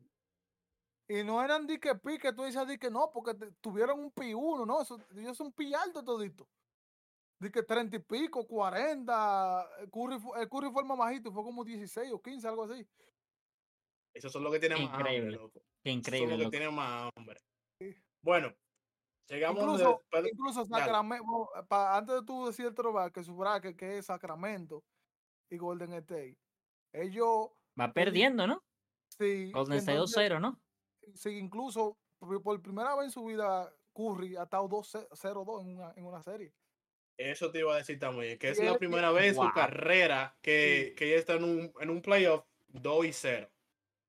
Y 1.07 1.23
no 1.23 1.43
eran 1.43 1.67
di 1.67 1.77
que 1.79 1.93
pi, 1.95 2.17
que 2.17 2.31
tú 2.33 2.43
dices 2.45 2.65
di 2.67 2.77
que 2.77 2.89
no, 2.89 3.11
porque 3.13 3.33
te- 3.33 3.51
tuvieron 3.61 3.99
un 3.99 4.11
pi 4.11 4.33
uno, 4.33 4.65
¿no? 4.65 4.81
Eso- 4.81 4.99
ellos 5.15 5.35
son 5.37 5.51
pi 5.51 5.73
alto 5.73 6.03
todito. 6.03 6.47
Di 7.39 7.51
que 7.51 7.63
30 7.63 7.95
y 7.97 7.99
pico, 7.99 8.47
40. 8.47 9.67
El 9.79 9.89
Curry, 9.89 10.15
el 10.39 10.47
Curry 10.49 10.71
fue 10.71 10.81
el 10.83 10.87
más 10.87 10.97
bajito, 10.97 11.31
fue 11.31 11.43
como 11.43 11.63
16 11.63 12.11
o 12.11 12.21
15, 12.21 12.47
algo 12.47 12.63
así. 12.63 12.87
Esos 14.13 14.31
son 14.31 14.43
los 14.43 14.51
que 14.53 14.59
tienen 14.59 14.83
más 14.83 14.93
hambre, 14.93 15.15
Increíble. 15.15 15.37
loco. 15.37 15.59
Qué 15.83 15.89
Esos 15.89 15.91
son 15.91 15.97
increíble, 15.97 16.27
los 16.31 16.37
que 16.37 16.43
loco. 16.43 16.51
tienen 16.51 16.73
más 16.75 17.11
hambre. 17.15 17.39
Sí. 17.79 17.95
Bueno, 18.21 18.53
llegamos 19.31 19.63
Incluso, 19.63 20.03
de- 20.11 20.29
incluso 20.29 20.65
dale. 20.65 20.83
Sacramento, 20.85 21.49
antes 21.69 22.15
de 22.15 22.23
tú 22.25 22.45
decir 22.47 22.65
el 22.67 22.75
throwback, 22.75 23.13
que 23.13 23.23
su 23.23 23.35
bracket, 23.35 23.75
que 23.77 23.97
es 23.97 24.05
Sacramento 24.05 24.83
y 25.49 25.57
Golden 25.57 25.93
State, 25.93 26.37
ellos 26.93 27.49
Va 27.79 27.91
perdiendo, 27.93 28.45
¿no? 28.47 28.63
sí. 29.17 29.51
Golden 29.51 29.77
State 29.79 29.93
entonces, 29.97 30.31
2-0, 30.31 30.39
¿no? 30.41 30.59
sí, 31.15 31.29
incluso 31.37 31.97
por, 32.19 32.41
por 32.41 32.61
primera 32.61 32.95
vez 32.95 33.05
en 33.05 33.11
su 33.11 33.25
vida, 33.25 33.73
Curry 33.93 34.35
ha 34.37 34.43
estado 34.43 34.67
2-0-2 34.69 35.61
en 35.61 35.77
una, 35.77 35.93
en 35.95 36.05
una 36.05 36.21
serie. 36.21 36.53
Eso 37.17 37.51
te 37.51 37.59
iba 37.59 37.73
a 37.73 37.77
decir 37.77 37.99
también, 37.99 38.37
que 38.39 38.49
es 38.49 38.59
la 38.63 38.77
primera 38.77 39.11
vez 39.11 39.31
en 39.31 39.35
Wow. 39.35 39.47
su 39.47 39.53
carrera 39.53 40.35
que, 40.41 40.93
que 40.97 41.07
ella 41.07 41.17
está 41.17 41.33
en 41.33 41.43
un, 41.43 41.73
en 41.79 41.89
un 41.89 42.01
playoff 42.01 42.45
2 42.69 43.05
y 43.05 43.13
0. 43.13 43.49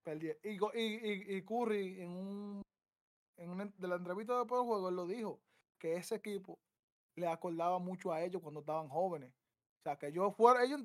Perdi- 0.05 0.37
Y, 0.45 0.57
go- 0.59 0.73
y, 0.75 0.81
y- 0.81 1.37
y 1.37 1.43
Curry 1.45 2.01
en 2.01 2.11
un 2.11 2.63
en 3.37 3.51
una 3.51 3.67
de 3.77 3.89
la 3.89 3.97
entrevista 3.97 4.39
después 4.39 4.61
del 4.61 4.67
juego 4.67 4.89
él 4.89 4.97
lo 4.97 5.07
dijo 5.07 5.43
que 5.79 5.97
ese 5.97 6.17
equipo 6.17 6.61
le 7.17 7.27
acordaba 7.29 7.79
mucho 7.79 8.13
a 8.13 8.23
ellos 8.23 8.43
cuando 8.43 8.61
estaban 8.61 8.89
jóvenes. 8.89 9.33
O 9.81 9.83
sea, 9.85 9.97
que 9.97 10.09
ellos 10.09 10.35
fueron, 10.37 10.63
ellos 10.63 10.81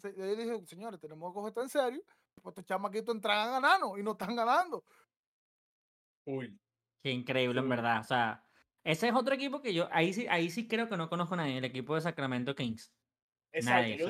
se- 0.00 0.08
ellos 0.10 0.38
dijeron, 0.38 0.66
señores, 0.66 1.00
tenemos 1.00 1.30
que 1.30 1.34
coger 1.34 1.48
esto 1.50 1.62
en 1.62 1.68
serio, 1.68 2.02
pues 2.42 2.52
estos 2.52 2.64
chamaquitos 2.66 3.14
entran 3.14 3.48
a 3.48 3.50
ganarnos 3.52 3.98
y 3.98 4.02
no 4.02 4.12
están 4.12 4.36
ganando. 4.36 4.84
Uy. 6.24 6.60
Qué 7.02 7.10
increíble, 7.12 7.60
en 7.60 7.68
verdad. 7.68 8.00
O 8.00 8.04
sea, 8.04 8.44
ese 8.84 9.08
es 9.08 9.14
otro 9.14 9.34
equipo 9.34 9.62
que 9.62 9.72
yo, 9.74 9.88
ahí 9.90 10.12
sí, 10.12 10.26
ahí 10.28 10.50
sí 10.50 10.68
creo 10.68 10.88
que 10.88 10.96
no 10.96 11.08
conozco 11.08 11.34
a 11.34 11.38
nadie, 11.38 11.58
el 11.58 11.64
equipo 11.64 11.94
de 11.94 12.02
Sacramento 12.02 12.54
Kings. 12.54 12.94
Exacto. 13.52 13.80
Nadie 13.80 13.96
yo, 13.98 14.06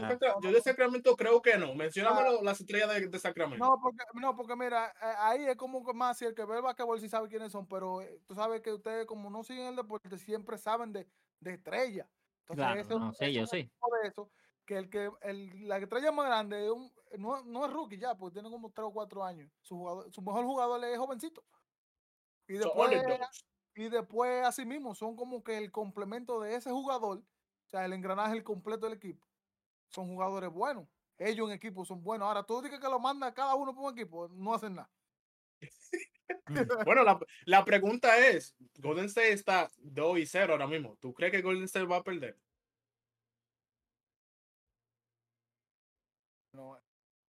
de 0.49 0.53
yo 0.53 0.61
Sacramento 0.63 1.17
creo 1.17 1.41
que 1.41 1.57
no. 1.57 1.75
Mencióname 1.75 2.23
lo- 2.23 2.43
las 2.43 2.61
estrellas 2.61 2.91
de, 2.91 3.09
de 3.09 3.19
Sacramento. 3.19 3.65
No, 3.65 3.81
porque, 3.81 4.05
no, 4.15 4.37
porque 4.37 4.55
mira, 4.57 4.89
eh, 5.01 5.15
ahí 5.19 5.45
es 5.47 5.57
como 5.57 5.85
que 5.85 5.95
más 5.95 6.19
si 6.19 6.27
el 6.27 6.35
que 6.35 6.45
ve 6.45 6.57
el 6.57 6.63
basquetbol 6.63 7.01
sí 7.01 7.09
sabe 7.09 7.29
quiénes 7.29 7.51
son, 7.53 7.67
pero 7.67 8.03
eh, 8.03 8.21
tú 8.27 8.35
sabes 8.35 8.61
que 8.61 8.73
ustedes 8.73 9.07
como 9.07 9.31
no 9.31 9.43
siguen 9.43 9.67
el 9.69 9.77
deporte 9.77 10.17
siempre 10.19 10.59
saben 10.59 10.93
de, 10.93 11.09
de 11.41 11.55
estrellas. 11.55 12.07
Entonces, 12.41 12.57
Claro, 12.65 12.81
ese- 12.81 12.95
no, 12.99 13.13
sí, 13.13 13.25
ese 13.25 13.33
yo 13.33 13.43
es 13.45 13.51
sí. 13.51 13.57
de 14.03 14.09
eso, 14.09 14.31
que 14.67 14.77
el 14.77 14.91
que 14.91 15.11
el, 15.23 15.69
la 15.69 15.79
estrella 15.79 16.13
más 16.13 16.27
grande 16.27 16.65
es 16.67 16.71
un- 16.71 16.93
no, 17.19 17.43
no 17.45 17.65
es 17.67 17.73
rookie 17.73 17.99
ya, 17.99 18.15
porque 18.17 18.35
tiene 18.35 18.51
como 18.51 18.71
3 18.71 18.87
o 18.89 18.93
4 18.93 19.25
años. 19.25 19.51
Su, 19.63 19.77
jugador, 19.79 20.13
su 20.13 20.21
mejor 20.23 20.45
jugador 20.45 20.85
es 20.85 20.99
jovencito. 20.99 21.43
Y 22.47 22.55
después, 22.55 22.91
y 23.75 23.89
después, 23.89 24.45
así 24.45 24.65
mismo, 24.67 24.95
son 24.95 25.17
como 25.17 25.43
que 25.43 25.57
el 25.57 25.71
complemento 25.73 26.41
de 26.41 26.57
ese 26.57 26.71
jugador, 26.71 27.19
o 27.19 27.69
sea, 27.69 27.85
el 27.85 27.93
engranaje, 27.93 28.35
el 28.37 28.45
completo 28.45 28.87
del 28.87 28.97
equipo. 28.97 29.25
Son 29.91 30.09
jugadores 30.09 30.51
buenos. 30.51 30.89
Ellos 31.19 31.49
en 31.49 31.55
equipo 31.55 31.85
son 31.85 32.03
buenos. 32.03 32.27
Ahora, 32.27 32.43
tú 32.45 32.63
dices 32.63 32.81
que 32.81 32.89
lo 32.89 32.99
manda 32.99 33.35
cada 33.35 33.55
uno 33.55 33.75
por 33.75 33.93
un 33.93 33.99
equipo, 33.99 34.29
no 34.29 34.55
hacen 34.55 34.75
nada. 34.77 34.91
Bueno, 36.87 37.05
la, 37.05 37.19
la 37.45 37.65
pregunta 37.65 38.17
es: 38.19 38.57
Golden 38.79 39.07
State 39.07 39.33
está 39.33 39.71
2 39.79 40.19
y 40.19 40.27
0 40.27 40.53
ahora 40.53 40.67
mismo. 40.67 40.97
¿Tú 41.01 41.13
crees 41.13 41.33
que 41.33 41.43
Golden 41.43 41.65
State 41.65 41.87
va 41.87 41.97
a 41.97 42.05
perder? 42.05 42.37
No, 46.53 46.79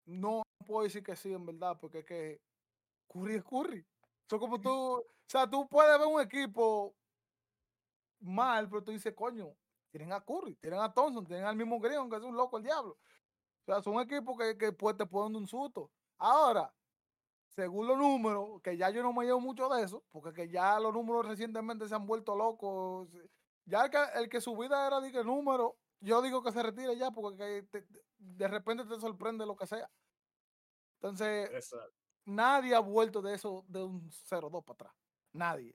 no 0.05 0.43
puedo 0.65 0.83
decir 0.83 1.03
que 1.03 1.15
sí, 1.15 1.33
en 1.33 1.45
verdad, 1.45 1.77
porque 1.79 1.99
es 1.99 2.05
que 2.05 2.41
Curry 3.07 3.35
es 3.35 3.43
Curry. 3.43 3.85
Eso 4.27 4.39
como 4.39 4.59
tú, 4.59 4.69
o 4.69 5.05
sea, 5.27 5.49
tú 5.49 5.67
puedes 5.69 5.97
ver 5.97 6.07
un 6.07 6.21
equipo 6.21 6.95
mal, 8.19 8.67
pero 8.69 8.83
tú 8.83 8.91
dices, 8.91 9.13
coño, 9.13 9.55
tienen 9.95 10.11
a 10.11 10.19
Curry, 10.19 10.55
tienen 10.57 10.81
a 10.81 10.93
Thompson, 10.93 11.25
tienen 11.25 11.45
al 11.45 11.55
mismo 11.55 11.79
Green, 11.79 12.09
que 12.09 12.17
es 12.17 12.21
un 12.21 12.35
loco 12.35 12.57
el 12.57 12.63
diablo. 12.63 12.97
O 13.61 13.63
sea, 13.65 13.81
son 13.81 13.97
equipos 14.01 14.37
que, 14.37 14.57
que 14.57 14.73
pues, 14.73 14.97
te 14.97 15.05
dar 15.05 15.13
un 15.13 15.47
susto. 15.47 15.89
Ahora, 16.17 16.75
según 17.47 17.87
los 17.87 17.97
números, 17.97 18.61
que 18.61 18.75
ya 18.75 18.89
yo 18.89 19.01
no 19.01 19.13
me 19.13 19.23
llevo 19.23 19.39
mucho 19.39 19.69
de 19.69 19.83
eso, 19.83 20.03
porque 20.11 20.33
que 20.33 20.49
ya 20.49 20.77
los 20.81 20.91
números 20.93 21.25
recientemente 21.25 21.87
se 21.87 21.95
han 21.95 22.05
vuelto 22.05 22.35
locos. 22.35 23.07
Ya 23.63 23.85
el 23.85 23.89
que, 23.89 23.97
el 24.15 24.27
que 24.27 24.41
su 24.41 24.57
vida 24.57 24.85
era 24.85 24.99
de 24.99 25.13
que 25.13 25.23
número, 25.23 25.77
yo 26.01 26.21
digo 26.21 26.43
que 26.43 26.51
se 26.51 26.61
retire 26.61 26.97
ya, 26.97 27.11
porque 27.11 27.63
te- 27.71 27.87
de 28.17 28.47
repente 28.49 28.83
te 28.83 28.99
sorprende 28.99 29.45
lo 29.45 29.55
que 29.55 29.65
sea. 29.65 29.89
Entonces, 30.95 31.49
Exacto. 31.51 31.95
nadie 32.25 32.75
ha 32.75 32.79
vuelto 32.81 33.21
de 33.21 33.33
eso 33.35 33.63
de 33.69 33.81
un 33.81 34.09
0-2 34.11 34.61
para 34.65 34.73
atrás. 34.73 34.93
Nadie. 35.31 35.73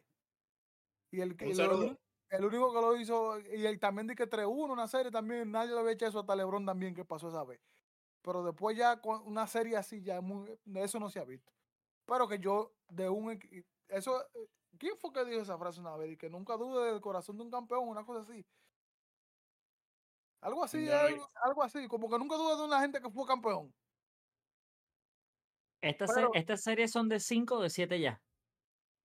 Y 1.11 1.23
el, 1.23 1.39
que- 1.39 1.47
Un 1.47 1.53
y 1.53 1.55
0-2. 1.55 1.91
lo- 1.93 2.09
el 2.31 2.45
único 2.45 2.72
que 2.72 2.81
lo 2.81 2.97
hizo, 2.97 3.39
y 3.41 3.66
el 3.66 3.78
también 3.81 4.07
di 4.07 4.14
que 4.14 4.26
3-1, 4.26 4.72
una 4.72 4.89
serie 4.89 5.11
también, 5.11 5.51
nadie 5.51 5.72
le 5.74 5.81
había 5.81 5.93
hecho 5.93 6.07
eso 6.07 6.20
hasta 6.20 6.37
Lebron 6.37 6.64
también 6.66 6.95
que 6.95 7.05
pasó 7.05 7.28
esa 7.28 7.45
vez. 7.45 7.61
Pero 8.22 8.45
después 8.45 8.76
ya 8.76 9.01
con 9.01 9.26
una 9.26 9.47
serie 9.47 9.76
así, 9.76 10.03
ya 10.03 10.20
muy- 10.20 10.59
eso 10.76 11.01
no 11.01 11.11
se 11.11 11.20
ha 11.20 11.24
visto. 11.24 11.53
Pero 12.07 12.28
que 12.28 12.39
yo, 12.39 12.72
de 12.89 13.09
un 13.09 13.39
eso, 13.89 14.22
eh, 14.35 14.49
¿quién 14.78 14.97
fue 14.99 15.12
que 15.12 15.24
dijo 15.24 15.43
esa 15.43 15.59
frase 15.59 15.81
una 15.81 15.97
vez? 15.97 16.12
Y 16.12 16.16
que 16.16 16.31
nunca 16.31 16.57
dude 16.57 16.87
del 16.93 17.01
corazón 17.01 17.37
de 17.39 17.45
un 17.45 17.51
campeón, 17.51 17.89
una 17.89 18.05
cosa 18.05 18.20
así. 18.22 18.47
Algo 20.41 20.64
así, 20.64 20.87
No, 20.87 20.93
algo, 20.95 21.31
algo 21.35 21.62
así, 21.62 21.87
como 21.89 22.09
que 22.09 22.18
nunca 22.18 22.37
dude 22.37 22.57
de 22.57 22.64
una 22.64 22.81
gente 22.81 23.01
que 23.01 23.11
fue 23.11 23.26
campeón. 23.26 23.74
Estas 25.83 26.62
series 26.62 26.93
son 26.93 27.09
de 27.09 27.20
5 27.20 27.57
o 27.57 27.62
de 27.62 27.70
7 27.70 28.01
ya. 28.01 28.22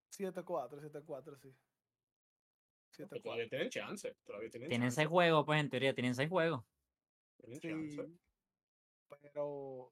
7-4, 0.09 0.79
7-4, 0.81 1.37
sí. 1.37 1.53
Pero 2.97 3.09
7-4. 3.09 3.21
Todavía 3.23 3.49
tienen 3.49 3.69
chance. 3.69 4.15
Todavía 4.25 4.49
tienen, 4.49 4.69
Tienen 4.69 4.87
chance. 4.87 4.95
6 5.01 5.07
juegos, 5.07 5.45
pues 5.45 5.59
en 5.59 5.69
teoría 5.69 5.93
tienen 5.93 6.15
6 6.15 6.29
juegos. 6.29 6.63
tienen 7.61 7.61
Sí, 7.61 7.95
chance. 7.97 8.11
pero 9.23 9.91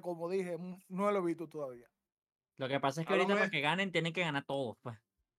como 0.00 0.30
dije, 0.30 0.56
no 0.88 1.10
lo 1.10 1.18
he 1.18 1.26
visto 1.26 1.48
todavía. 1.48 1.86
Lo 2.56 2.68
que 2.68 2.80
pasa 2.80 3.00
es 3.00 3.06
que 3.06 3.12
ahorita 3.12 3.32
Háblame. 3.32 3.40
para 3.40 3.50
que 3.50 3.60
ganen 3.60 3.92
tienen 3.92 4.12
que 4.12 4.20
ganar 4.20 4.44
todos, 4.44 4.76
pues. 4.82 4.96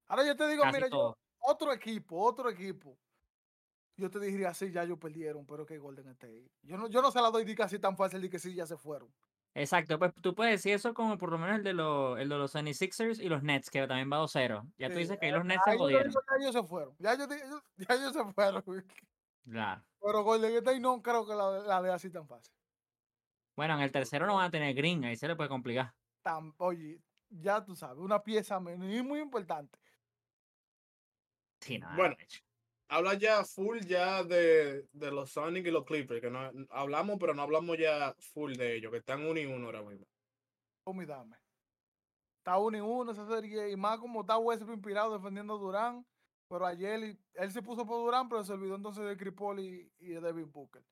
Ahora 0.08 0.26
yo 0.26 0.36
te 0.36 0.48
digo, 0.48 0.64
Casi 0.64 0.76
mira, 0.76 0.90
yo, 0.90 1.18
otro 1.40 1.72
equipo, 1.74 2.20
otro 2.20 2.50
equipo. 2.50 2.98
Yo 3.96 4.10
te 4.10 4.20
diría, 4.20 4.54
sí, 4.54 4.72
ya 4.72 4.84
ellos 4.84 4.98
perdieron, 5.00 5.46
pero 5.46 5.66
que 5.66 5.78
Golden 5.78 6.08
State. 6.10 6.50
Yo 6.64 6.78
no, 6.78 6.88
yo 6.88 7.02
no 7.02 7.12
se 7.12 7.22
la 7.22 7.30
doy 7.30 7.46
de 7.46 7.64
así 7.64 7.80
tan 7.80 7.96
fácil 7.96 8.22
de 8.22 8.30
que 8.30 8.40
sí, 8.40 8.54
ya 8.54 8.66
se 8.66 8.76
fueron. 8.78 9.14
Exacto, 9.56 10.00
pues 10.00 10.14
tú 10.16 10.34
puedes 10.34 10.54
decir 10.54 10.74
eso 10.74 10.94
como 10.96 11.18
por 11.18 11.32
lo 11.32 11.38
menos 11.38 11.58
el 11.58 11.64
de, 11.64 11.74
los 11.74 12.20
el 12.20 12.28
de 12.28 12.38
los 12.38 12.56
76ers 12.56 13.20
y 13.20 13.30
los 13.30 13.44
Nets, 13.44 13.70
que 13.70 13.86
también 13.88 14.12
va 14.12 14.18
2-0. 14.18 14.68
Ya 14.78 14.90
tú 14.90 14.96
dices 14.96 15.20
que 15.20 15.28
ahí 15.28 15.32
eh, 15.32 15.36
los 15.36 15.46
Nets 15.46 15.62
ahí 15.68 15.74
se 15.74 15.78
jodieron. 15.78 16.12
que 16.14 16.20
ellos 16.42 16.54
se 16.54 16.64
fueron. 16.64 16.96
Ya 16.98 17.14
ellos, 17.14 17.28
ellos- 17.32 17.64
ya 17.78 17.96
ellos 17.96 18.14
se 18.14 18.26
fueron. 18.34 18.86
Claro. 19.46 19.84
Pero 20.02 20.24
Golden 20.24 20.56
State 20.56 20.80
no 20.80 21.02
creo 21.02 21.26
que 21.28 21.36
la, 21.36 21.60
la 21.60 21.82
dé 21.82 21.92
así 21.92 22.10
tan 22.10 22.28
fácil. 22.28 22.54
Bueno, 23.56 23.76
en 23.76 23.82
el 23.82 23.92
tercero 23.92 24.26
no 24.26 24.36
van 24.36 24.48
a 24.48 24.52
tener 24.52 24.74
Green, 24.74 25.06
ahí 25.06 25.16
se 25.16 25.28
le 25.28 25.36
puede 25.36 25.50
complicar. 25.50 25.94
Tan, 26.24 26.54
oye, 26.58 27.00
ya 27.30 27.64
tú 27.64 27.76
sabes, 27.76 28.00
una 28.00 28.24
pieza 28.24 28.60
muy 28.60 29.20
importante. 29.20 29.78
Sí, 31.60 31.78
nada, 31.78 31.96
Bueno. 31.96 32.16
de 32.18 32.24
hecho. 32.24 32.42
Habla 32.94 33.16
ya 33.16 33.44
full 33.44 33.80
ya 33.88 34.24
de, 34.24 34.88
de 34.92 35.12
los 35.12 35.32
Sonic 35.32 35.66
y 35.66 35.72
los 35.72 35.84
Clippers, 35.84 36.22
que 36.22 36.30
no 36.30 36.52
hablamos, 36.70 37.18
pero 37.20 37.34
no 37.34 37.42
hablamos 37.42 37.76
ya 37.78 38.14
full 38.20 38.54
de 38.54 38.76
ellos, 38.76 38.92
que 38.92 39.00
están 39.00 39.26
uno 39.26 39.40
y 39.40 39.46
uno 39.46 39.66
ahora 39.66 39.82
mismo. 39.82 40.06
Tome 40.86 41.04
y 41.04 41.08
dame. 41.08 41.36
Está 42.38 42.60
uno 42.60 42.78
y 42.78 42.82
uno 42.82 43.12
esa 43.12 43.26
serie, 43.28 43.72
y 43.72 43.76
más 43.76 43.98
como 44.00 44.22
está 44.22 44.38
Westbrook 44.38 44.76
inspirado 44.76 45.18
defendiendo 45.18 45.56
a 45.56 45.58
Durán, 45.58 46.06
pero 46.48 46.68
ayer 46.68 47.18
él 47.34 47.52
se 47.52 47.64
puso 47.64 47.84
por 47.84 47.98
Durán, 48.04 48.30
pero 48.30 48.44
se 48.44 48.54
olvidó 48.54 48.76
entonces 48.76 49.04
de 49.06 49.18
Cripol 49.18 49.60
y, 49.60 49.92
y 49.98 50.10
de 50.10 50.22
Devin 50.22 50.52
Booker. 50.52 50.84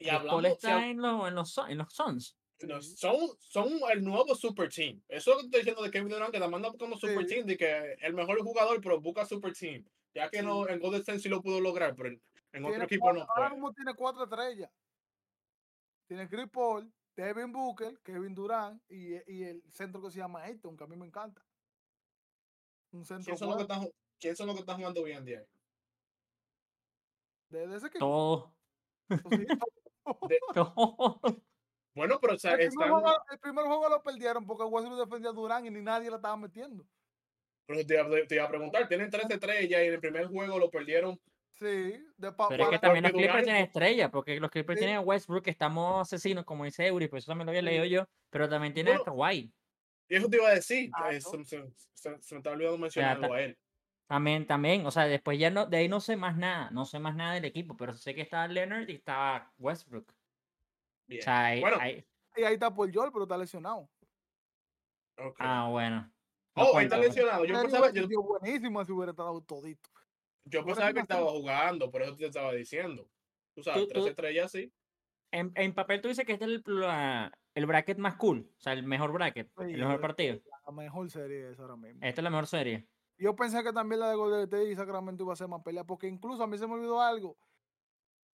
Y 0.00 0.08
hablamos, 0.08 0.42
si 0.42 0.48
está 0.50 0.88
en, 0.88 1.00
los 1.00 1.28
en, 1.28 1.34
los, 1.36 1.58
en 1.68 1.78
los 1.78 1.92
Suns. 1.94 2.36
no, 2.62 2.82
son, 2.82 3.14
son 3.38 3.78
el 3.92 4.02
nuevo 4.02 4.34
super 4.34 4.68
team. 4.70 5.00
Eso 5.08 5.30
es 5.30 5.36
lo 5.36 5.40
que 5.40 5.46
estoy 5.46 5.60
diciendo 5.60 5.82
de 5.82 5.90
Kevin 5.90 6.08
Durant, 6.08 6.32
que 6.32 6.40
la 6.40 6.48
manda 6.48 6.72
como 6.76 6.96
super 6.96 7.22
Sí. 7.28 7.34
team, 7.34 7.46
de 7.46 7.56
que 7.56 7.96
el 8.00 8.12
mejor 8.12 8.42
jugador, 8.42 8.80
pero 8.80 9.00
busca 9.00 9.24
super 9.24 9.52
team. 9.54 9.84
Ya 10.16 10.30
que 10.30 10.40
Sí. 10.40 10.46
no, 10.46 10.66
en 10.66 10.80
Golden 10.80 11.00
State 11.02 11.18
sí 11.18 11.28
lo 11.28 11.42
pudo 11.42 11.60
lograr, 11.60 11.94
pero 11.94 12.08
en, 12.08 12.22
en 12.52 12.64
otro 12.64 12.82
equipo 12.84 13.04
cuatro- 13.04 13.20
no 13.26 13.32
ahora 13.34 13.50
mismo 13.50 13.70
tiene 13.74 13.94
cuatro 13.94 14.24
estrellas. 14.24 14.70
Tiene 16.08 16.26
Chris 16.26 16.48
Paul, 16.50 16.90
Devin 17.14 17.52
Booker, 17.52 17.98
Kevin 18.02 18.34
Durant 18.34 18.82
y, 18.90 19.14
y 19.30 19.44
el 19.44 19.62
centro 19.72 20.00
que 20.00 20.10
se 20.10 20.18
llama 20.18 20.42
Ayton, 20.42 20.74
que 20.74 20.84
a 20.84 20.86
mí 20.86 20.96
me 20.96 21.04
encanta. 21.06 21.44
Un 22.92 23.04
centro 23.04 23.26
¿Quién 23.26 23.36
son, 23.36 23.48
los 23.48 23.56
que 23.58 23.62
están, 23.64 23.82
ju- 23.82 23.92
¿Quién 24.18 24.36
son 24.36 24.46
los 24.46 24.56
que 24.56 24.60
están 24.60 24.76
jugando 24.78 25.02
bien 25.04 25.22
de 25.24 25.36
ahí? 25.38 25.44
de, 27.50 27.66
de 27.68 27.76
ese. 27.76 27.90
Todo. 27.90 28.54
sí. 29.10 29.46
todo. 30.54 31.20
Bueno, 31.94 32.18
pero 32.20 32.34
o 32.34 32.38
sea, 32.38 32.52
el, 32.52 32.68
primer 32.68 32.72
están, 32.88 32.90
juego, 32.90 33.22
el 33.30 33.38
primer 33.38 33.64
juego 33.66 33.88
lo 33.90 34.02
perdieron 34.02 34.46
porque 34.46 34.64
Westbrook 34.64 34.98
defendía 34.98 35.30
a 35.30 35.34
Durán 35.34 35.66
y 35.66 35.70
ni 35.70 35.82
nadie 35.82 36.08
le 36.10 36.16
estaba 36.16 36.36
metiendo. 36.36 36.86
Pero 37.66 37.84
te, 37.86 37.94
iba- 37.94 38.26
te 38.26 38.34
iba 38.36 38.44
a 38.44 38.48
preguntar, 38.48 38.88
tienen 38.88 39.10
tres 39.10 39.28
estrellas 39.28 39.82
y 39.82 39.86
en 39.86 39.94
el 39.94 40.00
primer 40.00 40.26
juego 40.26 40.58
lo 40.58 40.70
perdieron. 40.70 41.20
Sí, 41.50 42.04
de 42.18 42.32
pa- 42.32 42.48
Pero 42.48 42.64
es 42.64 42.70
que 42.70 42.78
también 42.78 43.02
los 43.04 43.12
Clippers 43.12 43.44
tienen 43.44 43.62
estrellas, 43.64 44.10
porque 44.10 44.38
los 44.38 44.50
Clippers 44.50 44.78
Sí. 44.78 44.84
tienen 44.84 44.98
a 44.98 45.00
Westbrook, 45.00 45.42
que 45.44 45.50
estamos 45.50 46.02
asesinos, 46.02 46.44
como 46.44 46.64
dice 46.64 46.86
Eury, 46.86 47.08
por 47.08 47.18
eso 47.18 47.30
también 47.30 47.46
lo 47.46 47.50
había 47.50 47.62
Sí. 47.62 47.66
leído 47.66 47.84
yo, 47.86 48.08
pero 48.30 48.48
también 48.48 48.74
tienen 48.74 48.94
a 48.94 48.98
Bueno, 48.98 49.04
Kawhi. 49.16 49.52
Y 50.08 50.14
eso 50.16 50.28
te 50.28 50.36
iba 50.36 50.48
a 50.48 50.54
decir, 50.54 50.90
eh, 51.10 51.20
se, 51.20 51.44
se- 51.44 51.64
se- 51.94 52.22
se 52.22 52.34
me 52.34 52.38
está 52.38 52.50
olvidando 52.50 52.78
mencionarlo 52.78 53.32
a 53.32 53.40
él. 53.42 53.58
También, 54.06 54.46
también, 54.46 54.86
o 54.86 54.90
sea, 54.92 55.04
después 55.06 55.36
ya 55.38 55.50
no, 55.50 55.66
de 55.66 55.78
ahí 55.78 55.88
no 55.88 55.98
sé 56.00 56.16
más 56.16 56.36
nada, 56.36 56.70
no 56.70 56.84
sé 56.84 56.98
más 57.00 57.16
nada 57.16 57.34
del 57.34 57.44
equipo, 57.46 57.76
pero 57.76 57.94
sé 57.94 58.14
que 58.14 58.20
estaba 58.20 58.46
Leonard 58.46 58.88
y 58.88 58.94
estaba 58.94 59.52
Westbrook. 59.58 60.12
Bien. 61.08 61.20
O 61.22 61.24
sea, 61.24 61.46
ahí- 61.46 61.60
Bueno, 61.60 61.78
ahí- 61.80 62.06
Y 62.36 62.42
ahí 62.44 62.54
está 62.54 62.72
Paul 62.72 62.92
George, 62.92 63.10
pero 63.12 63.24
está 63.24 63.36
lesionado. 63.38 63.88
ah, 65.38 65.68
bueno. 65.70 66.12
No 66.56 66.62
oh, 66.70 66.80
está 66.80 66.96
lesionado. 66.98 67.44
Yo 67.44 67.60
pensaba, 67.60 67.90
hubiera 67.90 68.08
yo, 68.08 68.22
buenísimo 68.22 68.84
si 68.84 68.92
hubiera 68.92 69.10
estado 69.10 69.40
todito. 69.42 69.90
yo 70.44 70.64
pensaba 70.64 70.92
que 70.92 71.00
estaba 71.00 71.30
jugando, 71.30 71.90
por 71.90 72.02
eso 72.02 72.16
te 72.16 72.26
estaba 72.26 72.52
diciendo. 72.52 73.06
Tú 73.54 73.62
sabes, 73.62 73.82
Tú- 73.82 73.88
tres 73.88 74.04
tú- 74.04 74.08
estrellas 74.10 74.50
sí. 74.50 74.72
En, 75.32 75.52
en 75.54 75.74
papel 75.74 76.00
tú 76.00 76.08
dices 76.08 76.24
que 76.24 76.32
este 76.32 76.44
es 76.46 76.50
el, 76.50 76.62
la- 76.80 77.30
el 77.54 77.66
bracket 77.66 77.98
más 77.98 78.16
cool, 78.16 78.48
o 78.56 78.60
sea, 78.60 78.72
el 78.72 78.84
mejor 78.84 79.12
bracket, 79.12 79.48
Sí, 79.58 79.64
el 79.72 79.80
mejor 79.80 80.00
partido. 80.00 80.40
La 80.66 80.72
mejor 80.72 81.10
serie 81.10 81.50
es 81.50 81.58
ahora 81.58 81.76
mismo. 81.76 82.00
Esta 82.02 82.20
es 82.20 82.24
la 82.24 82.30
mejor 82.30 82.46
serie. 82.46 82.86
Yo 83.18 83.34
pensé 83.34 83.62
que 83.62 83.72
también 83.72 84.00
la 84.00 84.10
de 84.10 84.16
Golden 84.16 84.40
State 84.42 84.70
y 84.70 84.76
Sacramento 84.76 85.24
iba 85.24 85.32
a 85.32 85.36
ser 85.36 85.48
más 85.48 85.62
pelea, 85.62 85.84
porque 85.84 86.06
incluso 86.06 86.42
a 86.42 86.46
mí 86.46 86.58
se 86.58 86.66
me 86.66 86.74
olvidó 86.74 87.00
algo. 87.00 87.36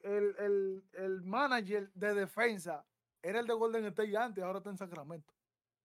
El, 0.00 0.34
el, 0.38 0.84
el 0.94 1.22
manager 1.22 1.90
de 1.94 2.14
defensa 2.14 2.84
era 3.22 3.38
el 3.40 3.46
de 3.46 3.54
Golden 3.54 3.84
State 3.86 4.16
antes, 4.16 4.42
ahora 4.42 4.58
está 4.58 4.70
en 4.70 4.78
Sacramento. 4.78 5.32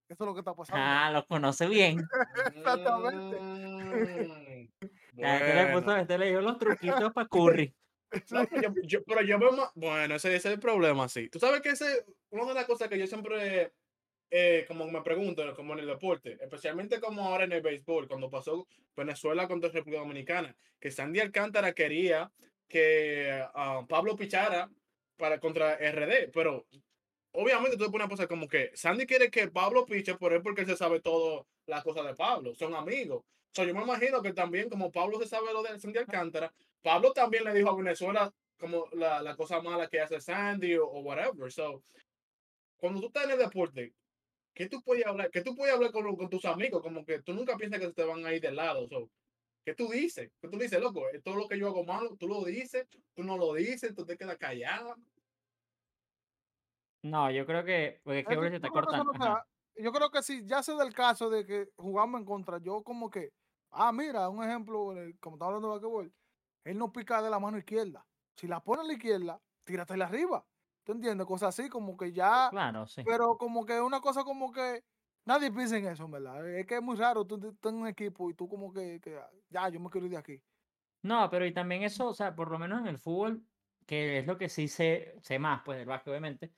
Eso 0.08 0.24
es 0.24 0.26
lo 0.26 0.34
que 0.34 0.40
está 0.40 0.54
pasando. 0.54 0.82
Ah, 0.82 1.10
lo 1.12 1.26
conoce 1.26 1.66
bien. 1.68 1.98
Exactamente. 2.54 3.40
Mm, 3.40 4.68
Ah, 5.20 5.36
Este 5.36 5.54
le, 5.54 5.66
puso, 5.72 5.84
bueno. 5.84 5.96
este 6.00 6.18
le 6.18 6.28
dio 6.28 6.40
los 6.40 6.58
truquitos 6.58 7.12
para 7.12 7.26
Curry. 7.30 7.74
No, 8.30 8.46
pero 8.46 8.62
yo, 8.62 8.82
yo- 8.84 9.04
pero 9.04 9.22
yo 9.22 9.38
veo 9.38 9.52
más. 9.52 9.70
Bueno, 9.74 10.14
ese, 10.14 10.28
ese 10.34 10.48
es 10.48 10.54
el 10.54 10.60
problema, 10.60 11.08
sí. 11.08 11.28
Tú 11.28 11.38
sabes 11.40 11.60
que 11.60 11.70
ese. 11.70 12.04
Una 12.30 12.46
de 12.46 12.54
las 12.54 12.66
cosas 12.66 12.88
que 12.88 12.98
yo 12.98 13.06
siempre. 13.06 13.72
eh, 14.30 14.64
como 14.68 14.86
me 14.86 15.02
pregunto, 15.02 15.42
como 15.56 15.72
en 15.72 15.80
el 15.80 15.86
deporte, 15.86 16.38
especialmente 16.40 17.00
como 17.00 17.22
ahora 17.26 17.44
en 17.44 17.52
el 17.52 17.62
béisbol, 17.62 18.06
cuando 18.08 18.30
pasó 18.30 18.66
Venezuela 18.96 19.48
contra 19.48 19.70
República 19.70 20.00
Dominicana, 20.02 20.54
que 20.78 20.90
Sandy 20.90 21.18
Alcántara 21.20 21.72
quería 21.72 22.30
que 22.68 23.42
ah, 23.54 23.84
Pablo 23.88 24.14
pichara 24.16 24.70
para 25.16 25.40
contra 25.40 25.74
RD, 25.74 26.30
pero 26.32 26.66
obviamente 27.32 27.76
tú 27.76 27.84
te 27.84 27.90
pones 27.90 28.06
a 28.06 28.08
pensar 28.08 28.28
como 28.28 28.48
que 28.48 28.70
Sandy 28.74 29.06
quiere 29.06 29.30
que 29.30 29.48
Pablo 29.48 29.84
piche, 29.86 30.14
por 30.16 30.32
él 30.32 30.42
porque 30.42 30.62
él 30.62 30.66
se 30.66 30.76
sabe 30.76 31.00
todo 31.00 31.46
las 31.66 31.82
cosas 31.84 32.06
de 32.06 32.14
Pablo, 32.14 32.54
son 32.54 32.74
amigos. 32.74 33.24
So, 33.52 33.64
yo 33.64 33.74
me 33.74 33.82
imagino 33.82 34.22
que 34.22 34.32
también 34.32 34.68
como 34.68 34.92
Pablo 34.92 35.18
se 35.18 35.26
sabe 35.26 35.52
lo 35.52 35.62
de 35.62 35.78
Sandy 35.78 35.98
Alcántara, 35.98 36.52
Pablo 36.82 37.12
también 37.12 37.44
le 37.44 37.54
dijo 37.54 37.70
a 37.70 37.76
Venezuela 37.76 38.32
como 38.58 38.88
la, 38.92 39.22
la 39.22 39.36
cosa 39.36 39.60
mala 39.60 39.88
que 39.88 40.00
hace 40.00 40.20
Sandy 40.20 40.76
o, 40.76 40.86
o 40.86 41.00
whatever. 41.00 41.50
So, 41.50 41.82
cuando 42.76 43.00
tú 43.00 43.06
estás 43.08 43.24
en 43.24 43.32
el 43.32 43.38
deporte, 43.38 43.92
¿qué 44.54 44.68
tú 44.68 44.82
puedes 44.82 45.06
hablar? 45.06 45.30
¿Qué 45.30 45.42
tú 45.42 45.54
puedes 45.54 45.74
hablar 45.74 45.90
con, 45.92 46.16
con 46.16 46.28
tus 46.28 46.44
amigos? 46.44 46.82
Como 46.82 47.04
que 47.04 47.22
tú 47.22 47.32
nunca 47.34 47.56
piensas 47.56 47.80
que 47.80 47.92
te 47.92 48.04
van 48.04 48.24
a 48.26 48.32
ir 48.32 48.40
de 48.40 48.52
lado. 48.52 48.86
So, 48.88 49.10
¿Qué 49.68 49.74
tú 49.74 49.90
dices? 49.90 50.30
¿Qué 50.40 50.48
tú 50.48 50.56
dices, 50.58 50.80
loco? 50.80 51.04
Todo 51.22 51.36
lo 51.36 51.46
que 51.46 51.58
yo 51.58 51.66
hago 51.66 51.84
malo, 51.84 52.16
tú 52.16 52.26
lo 52.26 52.42
dices, 52.42 52.86
tú 53.14 53.22
no 53.22 53.36
lo 53.36 53.52
dices, 53.52 53.94
tú 53.94 54.06
te 54.06 54.16
quedas 54.16 54.38
callada. 54.38 54.96
No, 57.02 57.30
yo 57.30 57.46
creo 57.46 57.64
que. 57.64 58.00
Porque 58.04 58.20
es 58.20 58.26
que 58.26 58.34
Es 58.34 58.38
yo 58.38 58.40
que 58.40 58.50
no 59.04 59.14
ajá. 59.14 59.34
sea- 59.34 59.44
yo 59.76 59.92
creo 59.92 60.10
que 60.10 60.22
si 60.22 60.44
ya 60.46 60.62
se 60.62 60.74
da 60.74 60.84
el 60.84 60.92
caso 60.94 61.30
de 61.30 61.46
que 61.46 61.68
jugamos 61.76 62.20
en 62.20 62.24
contra, 62.26 62.58
yo 62.58 62.82
como 62.82 63.10
que, 63.10 63.30
ah, 63.70 63.92
mira, 63.92 64.28
un 64.28 64.42
ejemplo, 64.42 64.92
eh, 64.96 65.14
como 65.20 65.36
estamos 65.36 65.54
hablando 65.54 65.68
de 65.68 65.74
basquetbol, 65.74 66.14
él 66.64 66.78
no 66.78 66.92
pica 66.92 67.22
de 67.22 67.30
la 67.30 67.38
mano 67.38 67.58
izquierda. 67.58 68.04
Si 68.36 68.48
la 68.48 68.60
pone 68.60 68.82
a 68.82 68.84
la 68.84 68.92
izquierda, 68.94 69.40
tíratela 69.64 70.06
arriba. 70.06 70.44
¿Tú 70.84 70.92
entiendes? 70.92 71.26
Cosas 71.26 71.50
así, 71.58 71.68
como 71.68 71.96
que 71.96 72.12
ya, 72.12 72.50
Claro, 72.50 72.86
sí. 72.86 73.02
pero 73.04 73.36
como 73.38 73.64
que 73.66 73.80
una 73.80 74.00
cosa 74.00 74.24
como 74.24 74.50
que 74.52 74.82
nadie 75.26 75.52
piensa 75.52 75.76
en 75.78 75.86
eso, 75.86 76.08
verdad. 76.08 76.48
Es 76.48 76.66
que 76.66 76.76
es 76.76 76.82
muy 76.82 76.96
raro, 76.96 77.24
tú 77.26 77.38
tú 77.38 77.50
estás 77.50 77.72
en 77.72 77.78
un 77.80 77.86
equipo 77.88 78.30
y 78.30 78.34
tú 78.34 78.48
como 78.48 78.72
que, 78.72 79.00
que, 79.00 79.16
ah, 79.18 79.30
ya, 79.50 79.68
yo 79.68 79.78
me 79.80 79.90
quiero 79.90 80.06
ir 80.06 80.12
de 80.12 80.18
aquí. 80.18 80.42
No, 81.02 81.28
pero 81.30 81.46
y 81.46 81.52
también 81.54 81.82
eso, 81.84 82.08
o 82.08 82.14
sea, 82.14 82.34
por 82.34 82.50
lo 82.50 82.58
menos 82.58 82.80
en 82.80 82.86
el 82.88 82.98
fútbol, 82.98 83.46
que 83.86 84.18
es 84.18 84.26
lo 84.26 84.36
que 84.36 84.48
sí 84.48 84.66
sé, 84.68 85.14
sé 85.22 85.38
más, 85.38 85.62
pues 85.64 85.78
del 85.78 85.86
básquet, 85.86 86.08
obviamente. 86.10 86.54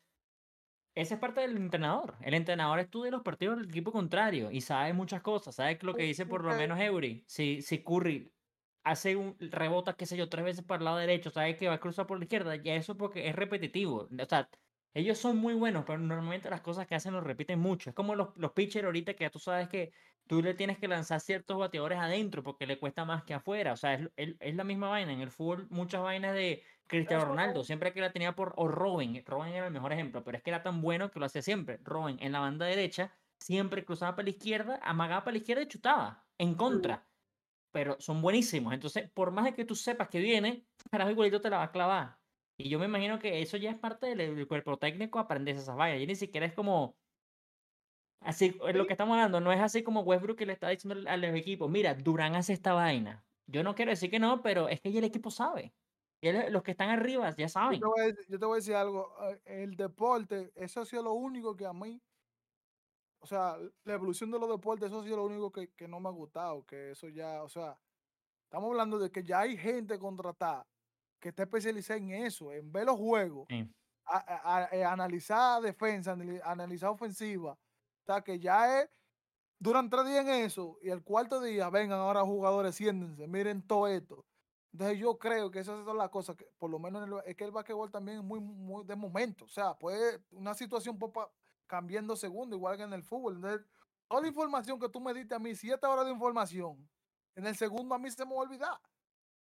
Esa 0.95 1.15
es 1.15 1.21
parte 1.21 1.41
del 1.41 1.57
entrenador. 1.57 2.17
El 2.21 2.35
entrenador 2.35 2.81
estudia 2.81 3.11
los 3.11 3.23
partidos 3.23 3.57
del 3.59 3.69
equipo 3.69 3.93
contrario 3.93 4.51
y 4.51 4.61
sabe 4.61 4.93
muchas 4.93 5.23
cosas. 5.23 5.55
Sabe 5.55 5.79
que 5.79 5.87
lo 5.87 5.95
que 5.95 6.03
dice 6.03 6.27
por 6.27 6.45
lo 6.45 6.55
menos 6.55 6.79
Eury. 6.81 7.25
Si, 7.29 7.63
si 7.63 7.83
Curry 7.85 8.35
hace 8.83 9.17
un 9.17 9.37
rebota, 9.39 9.95
qué 9.95 10.07
sé 10.07 10.17
yo, 10.17 10.29
tres 10.29 10.45
veces 10.45 10.65
para 10.65 10.79
el 10.81 10.85
lado 10.87 10.97
derecho, 10.99 11.31
sabe 11.31 11.57
que 11.57 11.69
va 11.69 11.75
a 11.75 11.81
cruzar 11.81 12.07
por 12.07 12.19
la 12.19 12.25
izquierda, 12.25 12.57
ya 12.57 12.75
eso 12.75 12.97
porque 12.97 13.29
es 13.29 13.37
repetitivo. 13.37 14.09
O 14.11 14.27
sea, 14.29 14.51
ellos 14.93 15.19
son 15.19 15.37
muy 15.39 15.55
buenos, 15.55 15.85
pero 15.87 15.99
normalmente 15.99 16.51
las 16.51 16.61
cosas 16.63 16.87
que 16.87 16.97
hacen 16.97 17.13
lo 17.15 17.21
repiten 17.21 17.61
mucho. 17.61 17.91
Es 17.91 17.97
como 17.97 18.15
los, 18.17 18.31
los 18.37 18.53
pitchers 18.53 18.85
ahorita 18.85 19.15
que 19.15 19.25
ya 19.25 19.31
tú 19.31 19.39
sabes 19.39 19.69
que 19.69 19.93
tú 20.31 20.43
le 20.43 20.55
tienes 20.55 20.79
que 20.79 20.89
lanzar 20.89 21.21
ciertos 21.21 21.59
bateadores 21.59 21.99
adentro 21.99 22.43
porque 22.45 22.67
le 22.67 22.79
cuesta 22.79 23.05
más 23.05 23.25
que 23.25 23.35
afuera. 23.35 23.73
O 23.73 23.77
sea, 23.77 23.95
es, 23.95 24.09
es- 24.17 24.37
es 24.41 24.55
la 24.55 24.65
misma 24.65 24.89
vaina. 24.89 25.13
En 25.13 25.21
el 25.21 25.31
fútbol, 25.31 25.67
muchas 25.71 26.03
vainas 26.03 26.35
de 26.35 26.65
Cristiano 26.87 27.25
Ronaldo, 27.25 27.65
siempre 27.65 27.93
que 27.93 28.01
la 28.01 28.13
tenía 28.13 28.35
por. 28.37 28.55
O 28.57 28.69
Robin. 28.69 29.23
Robin 29.27 29.53
era 29.55 29.67
el 29.67 29.73
mejor 29.73 29.93
ejemplo, 29.93 30.23
pero 30.25 30.37
es 30.39 30.43
que 30.45 30.51
era 30.51 30.63
tan 30.63 30.81
bueno 30.83 31.11
que 31.11 31.19
lo 31.21 31.27
hacía 31.27 31.43
siempre. 31.43 31.79
Robin 31.83 32.19
en 32.21 32.33
la 32.33 32.41
banda 32.41 32.67
derecha, 32.67 33.15
siempre 33.39 33.85
cruzaba 33.85 34.17
para 34.17 34.25
la 34.25 34.31
izquierda, 34.31 34.79
amagaba 34.83 35.25
para 35.25 35.33
la 35.33 35.39
izquierda 35.39 35.63
y 35.63 35.69
chutaba. 35.69 36.29
En 36.39 36.55
contra. 36.55 37.11
Pero 37.73 37.97
son 38.01 38.23
buenísimos. 38.23 38.75
Entonces, 38.75 39.11
por 39.13 39.31
más 39.33 39.45
de 39.47 39.55
que 39.55 39.65
tú 39.65 39.75
sepas 39.77 40.09
que 40.09 40.21
viene, 40.21 40.69
carajo, 40.91 41.11
igualito 41.11 41.41
te 41.41 41.51
la 41.51 41.59
va 41.59 41.65
a 41.65 41.73
clavar. 41.73 42.21
Y 42.57 42.69
yo 42.69 42.79
me 42.79 42.87
imagino 42.87 43.19
que 43.19 43.41
eso 43.43 43.57
ya 43.57 43.71
es 43.71 43.79
parte 43.79 44.09
del, 44.15 44.37
del 44.37 44.49
cuerpo 44.49 44.79
técnico, 44.79 45.19
aprender 45.19 45.57
esas 45.57 45.77
vainas. 45.77 46.03
Y 46.03 46.07
ni 46.07 46.17
siquiera 46.17 46.47
es 46.47 46.55
como. 46.55 47.00
Así, 48.23 48.55
eh, 48.67 48.73
lo 48.75 48.87
que 48.87 48.93
estamos 48.93 49.15
hablando 49.15 49.41
no 49.41 49.51
es 49.53 49.61
así 49.61 49.83
como 49.83 50.03
Westbrook 50.03 50.37
que 50.37 50.47
le 50.47 50.53
está 50.53 50.69
diciendo 50.69 51.09
a 51.09 51.17
los 51.17 51.35
equipos, 51.35 51.71
mira, 51.71 51.95
Durán 51.95 52.35
hace 52.35 52.53
esta 52.53 52.75
vaina. 52.75 53.25
Yo 53.47 53.63
no 53.63 53.75
quiero 53.75 53.91
decir 53.91 54.11
que 54.11 54.19
no, 54.19 54.43
pero 54.43 54.69
es 54.69 54.81
que 54.81 54.93
ya 54.93 54.99
el 54.99 55.05
equipo 55.07 55.31
sabe. 55.31 55.75
Y 56.21 56.29
él- 56.29 56.53
los 56.53 56.63
que 56.63 56.73
están 56.73 56.91
arriba 56.91 57.31
ya 57.31 57.47
Yo 57.47 57.49
saben. 57.49 57.81
te 57.81 57.87
voy 57.87 58.01
a 58.01 58.07
decir, 58.09 58.27
yo 58.29 58.39
te 58.39 58.45
voy 58.47 58.55
a 58.55 58.57
decir 58.57 58.75
algo, 58.75 59.15
eh, 59.31 59.41
el 59.47 59.75
deporte, 59.77 60.53
eso 60.55 60.83
ha 60.83 60.85
sido 60.85 61.03
lo 61.03 61.15
único 61.15 61.57
que 61.57 61.65
a 61.65 61.73
mí, 61.73 62.03
o 63.23 63.27
sea, 63.27 63.57
la 63.85 63.95
evolución 63.95 64.31
de 64.31 64.39
los 64.39 64.49
deportes, 64.51 64.89
eso 64.89 65.01
ha 65.01 65.05
sido 65.05 65.17
lo 65.17 65.25
único 65.25 65.51
que, 65.51 65.69
que 65.75 65.89
no 65.89 65.99
me 66.01 66.09
ha 66.09 66.13
gustado, 66.13 66.65
que 66.67 66.91
eso 66.93 67.09
ya, 67.09 67.43
o 67.43 67.49
sea, 67.49 67.79
estamos 68.45 68.71
hablando 68.71 68.99
de 68.99 69.11
que 69.11 69.25
ya 69.25 69.41
hay 69.41 69.57
gente 69.57 69.99
contratada 69.99 70.67
que 71.21 71.31
está 71.31 71.45
especializada 71.45 71.99
en 71.99 72.11
eso, 72.13 72.53
en 72.53 72.73
ver 72.73 72.87
los 72.87 72.97
juegos, 72.99 73.47
Sí. 73.51 73.71
a- 74.07 74.19
a- 74.19 74.65
a- 74.67 74.69
eh, 74.77 74.85
analizar 74.85 75.63
defensa, 75.63 76.15
anali- 76.17 76.41
analizar 76.45 76.91
ofensiva, 76.91 77.59
o 78.03 78.07
sea, 78.07 78.23
que 78.23 78.39
ya 78.41 78.81
es, 78.81 78.91
duran 79.59 79.91
tres 79.91 80.07
días 80.07 80.25
en 80.27 80.45
eso, 80.45 80.79
y 80.83 80.91
el 80.91 81.03
cuarto 81.03 81.41
día, 81.41 81.71
vengan 81.71 82.01
ahora 82.01 82.23
jugadores, 82.23 82.75
siéntense, 82.77 83.27
miren 83.27 83.63
todo 83.67 83.89
esto. 83.89 84.27
Entonces 84.73 84.99
yo 84.99 85.19
creo 85.19 85.51
que 85.51 85.59
esas 85.61 85.85
son 85.85 85.99
las 85.99 86.11
cosas 86.11 86.37
que, 86.37 86.47
por 86.59 86.71
lo 86.71 86.79
menos 86.79 87.07
en 87.07 87.13
el 87.13 87.23
es 87.27 87.37
que 87.37 87.45
el 87.45 87.51
basquetbol 87.51 87.91
también 87.91 88.19
es 88.19 88.25
muy, 88.25 88.41
muy 88.41 88.85
de 88.85 88.95
momento. 88.97 89.45
O 89.45 89.49
sea, 89.49 89.75
puede, 89.77 90.23
una 90.31 90.55
situación 90.55 90.97
puede 90.99 91.13
pa- 91.13 91.31
cambiando 91.67 92.15
segundo, 92.17 92.55
igual 92.57 92.77
que 92.77 92.85
en 92.85 92.93
el 92.93 93.03
fútbol. 93.03 93.37
Entonces, 93.37 93.67
toda 94.09 94.23
la 94.23 94.29
información 94.29 94.79
que 94.79 94.89
tú 94.89 95.01
me 95.01 95.13
diste 95.13 95.35
a 95.35 95.39
mí, 95.41 95.55
siete 95.57 95.87
horas 95.87 96.05
de 96.07 96.13
información, 96.13 96.89
en 97.35 97.47
el 97.47 97.57
segundo 97.57 97.95
a 97.95 97.99
mí 97.99 98.11
se 98.11 98.25
me 98.25 98.33
va 98.33 98.39
a 98.39 98.43
olvidar. 98.43 98.81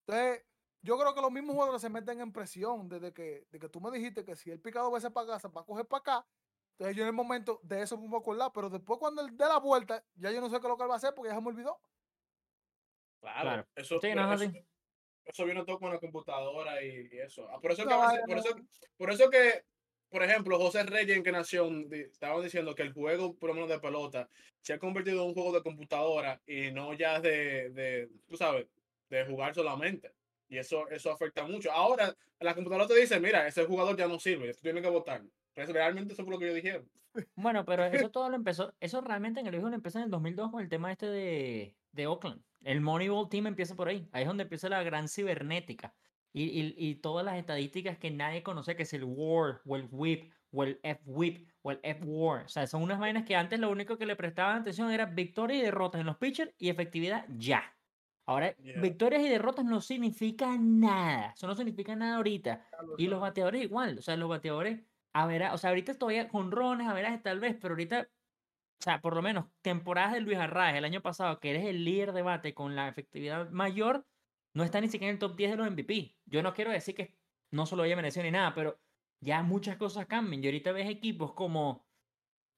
Entonces, 0.06 0.46
yo 0.82 0.98
creo 0.98 1.14
que 1.14 1.22
los 1.22 1.32
mismos 1.32 1.54
jugadores 1.56 1.82
se 1.82 1.90
meten 1.90 2.22
en 2.22 2.32
presión 2.32 2.88
desde 2.88 3.12
que, 3.14 3.48
de 3.52 3.60
que 3.60 3.70
tú 3.70 3.82
me 3.82 3.92
dijiste 3.92 4.24
que 4.24 4.36
si 4.36 4.52
él 4.52 4.60
pica 4.62 4.82
dos 4.82 4.94
veces 4.94 5.12
para 5.12 5.28
casa, 5.28 5.52
para 5.52 5.66
coger 5.66 5.86
para 5.88 6.00
acá. 6.00 6.28
Entonces 6.78 6.96
yo 6.96 7.02
en 7.04 7.08
el 7.08 7.14
momento 7.14 7.60
de 7.64 7.82
eso 7.82 7.98
me 7.98 8.08
voy 8.08 8.18
a 8.18 8.22
acordar, 8.22 8.52
pero 8.54 8.70
después 8.70 9.00
cuando 9.00 9.22
él 9.26 9.36
dé 9.36 9.46
la 9.46 9.58
vuelta, 9.60 10.04
ya 10.16 10.32
yo 10.32 10.40
no 10.40 10.48
sé 10.50 10.58
qué 10.60 10.68
es 10.68 10.70
lo 10.70 10.78
que 10.78 10.84
él 10.84 10.90
va 10.90 10.94
a 10.94 10.98
hacer 10.98 11.14
porque 11.16 11.30
ya 11.30 11.36
se 11.36 11.42
me 11.42 11.48
olvidó. 11.48 11.80
Claro, 13.20 13.42
Claro. 13.42 13.68
Eso, 13.76 14.00
Sí, 14.00 14.14
no 14.14 14.32
eso, 14.34 14.52
eso 15.26 15.46
viene 15.46 15.66
todo 15.66 15.80
con 15.80 15.92
la 15.92 16.00
computadora 16.00 16.84
y, 16.84 17.10
y 17.12 17.18
eso. 17.18 17.48
Ah, 17.50 17.60
por 17.60 17.72
eso 17.72 17.86
que 17.88 17.94
a 17.94 17.98
veces- 17.98 18.12
vaina, 18.22 18.26
por 18.28 18.38
eso, 18.38 18.56
por 18.98 19.12
eso 19.12 19.30
que, 19.32 19.66
por 20.10 20.24
ejemplo, 20.24 20.58
José 20.60 20.84
Reyes 20.84 21.18
en 21.18 21.24
que 21.24 21.32
Nación 21.32 21.90
di- 21.90 22.02
estaban 22.02 22.44
diciendo 22.44 22.76
que 22.76 22.84
el 22.84 22.94
juego, 22.94 23.36
por 23.36 23.50
lo 23.50 23.54
menos 23.56 23.70
de 23.70 23.80
pelota, 23.80 24.30
se 24.62 24.74
ha 24.74 24.80
convertido 24.80 25.24
en 25.24 25.30
un 25.30 25.34
juego 25.34 25.52
de 25.54 25.64
computadora 25.64 26.40
y 26.46 26.72
no 26.72 26.94
ya 26.94 27.20
de, 27.20 27.72
de 27.72 28.10
tú 28.28 28.38
sabes, 28.38 28.68
de 29.10 29.26
jugar 29.26 29.56
solamente. 29.56 30.14
Y 30.48 30.60
eso, 30.60 30.88
eso 30.90 31.12
afecta 31.12 31.44
mucho. 31.44 31.72
Ahora, 31.72 32.16
la 32.40 32.54
computadora 32.54 32.88
te 32.88 32.96
dice, 32.96 33.20
mira, 33.20 33.48
ese 33.48 33.66
jugador 33.66 33.98
ya 33.98 34.08
no 34.08 34.20
sirve, 34.20 34.54
tú 34.54 34.62
tienes 34.62 34.84
que 34.84 34.90
votar. 34.90 35.24
Pero 35.58 35.74
realmente 35.74 36.14
eso 36.14 36.24
fue 36.24 36.34
lo 36.34 36.40
que 36.40 36.46
ellos 36.46 36.56
dijeron. 36.56 36.88
Bueno, 37.36 37.66
pero 37.66 37.84
eso 37.84 38.12
todo 38.12 38.30
lo 38.30 38.36
empezó, 38.36 38.76
eso 38.80 39.02
realmente 39.02 39.40
en 39.40 39.48
el 39.48 39.60
lo 39.60 39.74
empezó 39.74 39.98
en 39.98 40.06
el 40.06 40.12
2002 40.12 40.52
con 40.52 40.62
el 40.62 40.70
tema 40.70 40.92
este 40.92 41.08
de, 41.08 41.76
de 41.92 42.06
Oakland. 42.06 42.44
El 42.62 42.80
Moneyball 42.82 43.28
Team 43.28 43.48
empieza 43.48 43.76
por 43.76 43.88
ahí. 43.88 44.08
Ahí 44.12 44.22
es 44.22 44.28
donde 44.28 44.44
empieza 44.44 44.70
la 44.70 44.84
gran 44.84 45.08
cibernética. 45.08 45.96
Y, 46.32 46.44
y, 46.44 46.76
y 46.78 46.96
todas 46.96 47.26
las 47.26 47.38
estadísticas 47.38 47.98
que 47.98 48.12
nadie 48.12 48.44
conoce, 48.44 48.76
que 48.76 48.84
es 48.84 48.94
el 48.94 49.04
WAR, 49.04 49.62
o 49.66 49.76
el 49.76 49.88
WHIP, 49.90 50.32
o 50.52 50.64
el 50.64 50.80
F-WHIP, 50.84 51.50
o 51.64 51.72
el 51.72 51.80
F-WAR. 51.82 52.46
O 52.46 52.50
sea, 52.50 52.68
son 52.68 52.84
unas 52.84 53.00
vainas 53.00 53.24
que 53.26 53.36
antes 53.36 53.60
lo 53.60 53.72
único 53.72 53.98
que 53.98 54.06
le 54.06 54.16
prestaban 54.16 54.62
atención 54.62 54.92
era 54.92 55.08
victorias 55.08 55.60
y 55.60 55.64
derrotas 55.64 56.02
en 56.02 56.06
los 56.06 56.18
pitchers 56.18 56.54
y 56.60 56.70
efectividad 56.70 57.26
ya. 57.30 57.64
Ahora, 58.28 58.54
Yeah. 58.58 58.80
victorias 58.82 59.24
y 59.24 59.30
derrotas 59.30 59.66
no 59.66 59.82
significan 59.82 60.80
nada. 60.82 61.32
Eso 61.36 61.48
no 61.48 61.56
significa 61.56 61.96
nada 61.96 62.18
ahorita. 62.18 62.68
Y 62.98 63.08
los 63.08 63.22
bateadores 63.22 63.64
igual, 63.64 63.98
o 63.98 64.02
sea, 64.04 64.18
los 64.18 64.28
bateadores, 64.30 64.82
a 65.18 65.26
ver, 65.26 65.44
o 65.52 65.58
sea, 65.58 65.72
ahorita 65.72 65.96
todavía 65.96 66.28
con 66.30 66.52
rones, 66.52 66.88
a 66.88 66.94
ver, 66.94 67.22
tal 67.24 67.40
vez, 67.40 67.58
pero 67.60 67.74
ahorita, 67.74 68.02
o 68.02 68.84
sea, 68.84 69.02
por 69.02 69.16
lo 69.16 69.24
menos 69.24 69.46
temporadas 69.64 70.14
de 70.14 70.22
Luis 70.22 70.38
Arraez 70.38 70.76
el 70.76 70.86
año 70.86 71.02
pasado, 71.02 71.40
que 71.40 71.50
eres 71.50 71.66
el 71.66 71.84
líder 71.84 72.12
de 72.14 72.22
bate 72.22 72.54
con 72.54 72.76
la 72.76 72.88
efectividad 72.88 73.50
mayor, 73.50 74.06
no 74.54 74.64
está 74.64 74.80
ni 74.80 74.90
siquiera 74.90 75.10
en 75.10 75.16
el 75.16 75.20
top 75.20 75.36
10 75.36 75.52
de 75.52 75.58
los 75.58 75.72
MVP. 75.72 76.16
Yo 76.26 76.44
no 76.44 76.54
quiero 76.54 76.72
decir 76.72 76.94
que 76.94 77.16
no 77.52 77.66
solo 77.66 77.84
haya 77.84 77.96
merecido 77.96 78.24
ni 78.26 78.32
nada, 78.32 78.54
pero 78.54 78.80
ya 79.20 79.42
muchas 79.42 79.78
cosas 79.78 80.06
cambian. 80.06 80.44
Y 80.44 80.48
ahorita 80.48 80.72
ves 80.72 80.88
equipos 80.90 81.34
como 81.34 81.88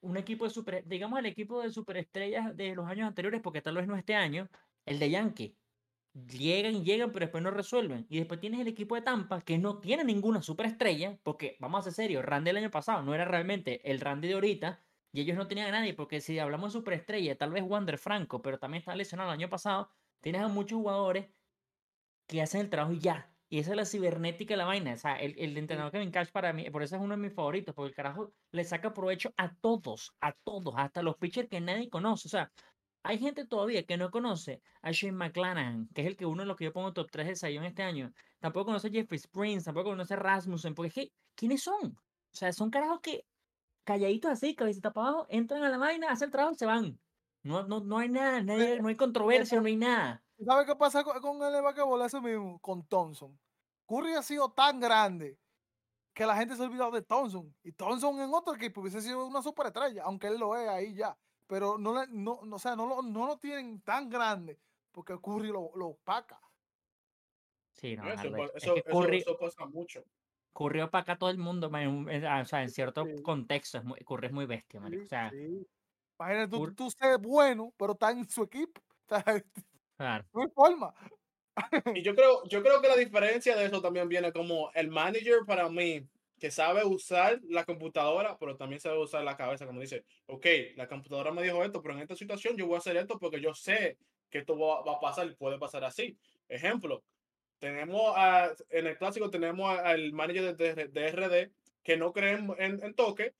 un 0.01 0.18
equipo 0.18 0.43
de 0.45 0.49
super, 0.51 0.86
digamos 0.86 1.20
el 1.20 1.28
equipo 1.28 1.62
de 1.62 1.72
superestrellas 1.72 2.57
de 2.57 2.76
los 2.76 2.88
años 2.88 3.07
anteriores, 3.07 3.41
porque 3.41 3.62
tal 3.62 3.76
vez 3.76 3.88
no 3.88 3.95
este 3.95 4.16
año, 4.16 4.49
el 4.86 4.99
de 4.99 5.10
Yankee. 5.12 5.59
Llegan 6.28 6.76
y 6.76 6.84
llegan, 6.84 7.11
pero 7.11 7.26
después 7.26 7.43
no 7.43 7.51
resuelven. 7.51 8.07
Y 8.09 8.17
después 8.17 8.39
tienes 8.39 8.59
el 8.59 8.67
equipo 8.67 8.95
de 8.95 9.01
Tampa 9.01 9.41
que 9.41 9.57
no 9.59 9.80
tiene 9.80 10.03
ninguna 10.03 10.41
superestrella, 10.41 11.20
porque 11.24 11.57
vamos 11.59 11.82
a 11.82 11.84
ser 11.84 11.93
serios, 11.93 12.26
Randy 12.26 12.49
el 12.49 12.57
año 12.57 12.72
pasado 12.72 13.03
no 13.03 13.13
era 13.13 13.26
realmente 13.26 13.89
el 13.89 13.99
Randy 13.99 14.28
de 14.28 14.34
ahorita, 14.34 14.84
y 15.11 15.22
ellos 15.22 15.38
no 15.38 15.47
tenían 15.47 15.67
a 15.67 15.80
nadie, 15.80 15.93
porque 15.93 16.22
si 16.22 16.38
hablamos 16.39 16.74
de 16.74 16.80
superestrella, 16.80 17.38
tal 17.38 17.51
vez 17.51 17.63
Wander 17.63 17.97
Franco, 17.97 18.41
pero 18.41 18.59
también 18.59 18.80
está 18.82 18.95
lesionado 18.95 19.30
el 19.30 19.36
año 19.39 19.49
pasado, 19.49 19.91
tienes 20.20 20.41
a 20.41 20.47
muchos 20.47 20.78
jugadores 20.78 21.30
que 22.28 22.41
hacen 22.41 22.61
el 22.61 22.70
trabajo 22.70 22.93
y 22.93 22.99
ya. 22.99 23.36
Y 23.49 23.59
esa 23.59 23.72
es 23.72 23.78
la 23.78 23.86
cibernética 23.86 24.53
de 24.53 24.57
la 24.57 24.65
vaina. 24.65 24.93
O 24.93 24.97
sea, 24.97 25.15
el, 25.15 25.36
el 25.39 25.57
entrenador 25.57 25.91
Kevin 25.91 26.11
Cash 26.11 26.30
para 26.32 26.53
mí, 26.53 26.70
por 26.70 26.84
eso 26.84 26.95
es 26.95 27.01
uno 27.01 27.15
de 27.15 27.22
mis 27.22 27.34
favoritos, 27.34 27.74
porque 27.74 27.89
el 27.89 27.95
carajo 27.95 28.34
le 28.51 28.63
saca 28.63 28.93
provecho 28.93 29.34
a 29.38 29.55
todos, 29.55 30.15
a 30.22 30.34
todos, 30.34 30.76
hasta 30.78 31.01
los 31.01 31.17
pitchers 31.17 31.49
que 31.49 31.59
nadie 31.59 31.89
conoce. 31.89 32.28
O 32.28 32.30
sea, 32.30 32.51
hay 33.04 33.18
gente 33.18 33.45
todavía 33.45 33.86
que 33.86 33.97
no 33.97 34.12
conoce 34.12 34.62
a 34.82 34.91
Shane 34.91 35.14
McClanahan, 35.14 35.88
que 35.93 36.02
es 36.02 36.08
el 36.08 36.18
que 36.18 36.26
uno 36.26 36.43
de 36.43 36.47
los 36.47 36.58
que 36.58 36.66
yo 36.66 36.74
pongo 36.74 36.93
top 36.93 37.10
3 37.12 37.28
de 37.28 37.36
Sayón 37.36 37.64
este 37.64 37.84
año. 37.84 38.14
Tampoco 38.39 38.66
conoce 38.66 38.88
a 38.88 38.91
Jeffrey 38.91 39.18
Springs, 39.18 39.64
tampoco 39.64 39.89
conoce 39.89 40.14
a 40.14 40.18
Rasmussen, 40.18 40.76
porque 40.76 40.88
es 40.88 40.93
que, 40.93 41.14
¿quiénes 41.36 41.64
son? 41.64 41.97
O 41.97 42.36
sea, 42.36 42.52
son 42.54 42.70
carajos 42.70 43.00
que 43.02 43.26
calladitos 43.84 44.32
así, 44.32 44.56
cabecita 44.56 44.91
para 44.91 45.10
abajo, 45.10 45.28
entran 45.30 45.64
a 45.64 45.70
la 45.70 45.78
vaina, 45.78 46.12
hacen 46.12 46.28
el 46.28 46.32
trabajo 46.32 46.54
y 46.54 46.58
se 46.58 46.66
van. 46.66 47.00
No, 47.41 47.64
no, 47.64 47.80
no 47.80 47.97
hay 47.97 48.10
nada, 48.10 48.41
nadie- 48.43 48.82
no 48.82 48.88
hay 48.89 48.95
controversia, 48.95 49.60
no 49.60 49.68
hay 49.68 49.78
nada. 49.78 50.24
¿Sabes 50.45 50.68
qué 50.68 50.76
pasa 50.76 51.04
con, 51.04 51.41
el 51.41 51.62
basquetbol? 51.62 52.02
Eso 52.02 52.22
mismo, 52.22 52.60
con 52.60 52.86
Thompson. 52.86 53.38
Curry 53.88 54.14
ha 54.14 54.22
sido 54.22 54.52
tan 54.52 54.80
grande 54.80 55.38
que 56.14 56.26
la 56.26 56.36
gente 56.36 56.56
se 56.56 56.62
ha 56.62 56.66
olvidado 56.66 56.91
de 56.91 57.02
Thompson. 57.02 57.54
Y 57.64 57.72
Thompson 57.72 58.20
en 58.20 58.34
otro 58.34 58.54
equipo 58.56 58.82
hubiese 58.82 59.02
sido 59.02 59.26
una 59.26 59.41
superestrella, 59.41 60.04
aunque 60.04 60.28
él 60.28 60.38
lo 60.38 60.56
es 60.56 60.68
ahí 60.68 60.93
ya. 60.93 61.18
Pero 61.50 61.78
no, 61.78 61.91
le- 62.00 62.08
no, 62.26 62.41
no, 62.45 62.56
o 62.58 62.60
sea, 62.60 62.76
no, 62.76 62.86
lo, 62.88 63.02
no 63.02 63.28
lo 63.28 63.38
tienen 63.39 63.82
tan 63.82 64.10
grande 64.10 64.62
porque 64.91 65.20
Curry 65.22 65.50
lo, 65.50 65.72
lo 65.76 65.88
opaca. 65.89 66.39
Sí, 67.74 67.95
no, 67.95 68.12
Eso, 68.12 68.30
es 68.56 68.72
que 68.74 68.84
Curry, 68.84 69.18
eso 69.20 69.38
pasa 69.38 69.66
mucho. 69.66 70.04
Curry 70.54 70.82
opaca 70.82 71.14
a 71.14 71.18
todo 71.18 71.30
el 71.30 71.38
mundo, 71.38 71.70
man, 71.70 72.08
en 72.10 72.26
ah, 72.26 72.41
o 72.41 72.45
sea, 72.45 72.62
en 72.64 72.70
cierto 72.70 73.06
Sí. 73.08 73.22
contexto, 73.22 73.78
es 73.80 73.84
muy, 73.84 74.00
Curry 74.00 74.28
es 74.28 74.34
muy 74.34 74.45
bestia, 74.45 74.80
marico, 74.80 75.04
O 75.04 75.06
Sí, 75.06 75.10
sea, 75.10 75.30
sí. 75.30 75.68
Imagínate, 76.20 76.50
tú, 76.52 76.58
Cur- 76.60 76.76
tú 76.76 76.91
ser 76.91 77.18
bueno, 77.20 77.74
pero 77.78 77.93
está 77.93 78.12
en 78.12 78.30
su 78.30 78.43
equipo. 78.43 78.82
O 79.10 79.16
claro. 79.97 80.26
no 80.34 80.41
hay 80.41 80.50
forma. 80.56 80.93
Y 81.93 82.04
yo 82.04 82.16
creo, 82.16 82.43
yo 82.45 82.62
creo 82.62 82.82
que 82.82 82.88
la 82.88 82.95
diferencia 82.95 83.56
de 83.56 83.66
eso 83.66 83.82
también 83.82 84.08
viene 84.10 84.32
como 84.32 84.72
el 84.74 84.89
manager 84.89 85.39
para 85.45 85.70
mí, 85.70 86.08
que 86.39 86.51
sabe 86.51 86.83
usar 86.85 87.39
la 87.49 87.65
computadora, 87.65 88.37
pero 88.39 88.55
también 88.57 88.79
sabe 88.79 88.97
usar 88.99 89.23
la 89.23 89.37
cabeza, 89.37 89.65
como 89.65 89.81
dice, 89.81 90.05
ok, 90.27 90.45
la 90.75 90.87
computadora 90.87 91.31
me 91.31 91.43
dijo 91.43 91.63
esto, 91.63 91.81
pero 91.81 91.95
en 91.95 92.01
esta 92.01 92.15
situación 92.15 92.55
yo 92.57 92.65
voy 92.67 92.75
a 92.75 92.79
hacer 92.79 92.97
esto 92.97 93.19
porque 93.19 93.41
yo 93.41 93.53
sé 93.53 93.97
que 94.29 94.39
esto 94.39 94.57
va, 94.57 94.81
va 94.83 94.93
a 94.93 94.99
pasar 94.99 95.27
y 95.27 95.35
puede 95.35 95.57
pasar 95.59 95.83
así. 95.83 96.17
Ejemplo, 96.47 97.03
tenemos 97.59 98.13
a- 98.15 98.53
en 98.69 98.87
el 98.87 98.97
clásico 98.97 99.29
tenemos 99.29 99.77
al 99.79 100.11
manager 100.13 100.55
de, 100.55 100.87
de 100.87 101.07
RD 101.07 101.51
que 101.83 101.97
no 101.97 102.13
cree 102.13 102.33
en, 102.33 102.53
en- 102.59 102.83
en 102.83 102.93
toque, 102.93 103.33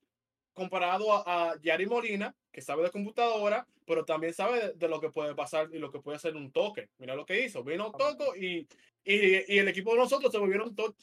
comparado 0.53 1.13
a, 1.13 1.51
a 1.51 1.61
Yari 1.61 1.85
Molina, 1.85 2.35
que 2.51 2.61
sabe 2.61 2.83
de 2.83 2.91
computadora, 2.91 3.65
pero 3.85 4.03
también 4.05 4.33
sabe 4.33 4.59
de, 4.59 4.73
de 4.73 4.87
lo 4.89 4.99
que 4.99 5.09
puede 5.09 5.35
pasar 5.35 5.69
y 5.71 5.79
lo 5.79 5.89
que 5.91 5.99
puede 5.99 6.17
hacer 6.17 6.35
un 6.35 6.51
toque. 6.51 6.89
Mira 6.97 7.15
lo 7.15 7.25
que 7.25 7.45
hizo. 7.45 7.63
Vino 7.63 7.87
un 7.87 7.93
toco 7.93 8.35
y, 8.35 8.67
y, 9.03 9.53
y 9.53 9.57
el 9.59 9.67
equipo 9.67 9.91
de 9.93 9.99
nosotros 9.99 10.31
se 10.31 10.37
volvieron 10.37 10.75
todos 10.75 10.95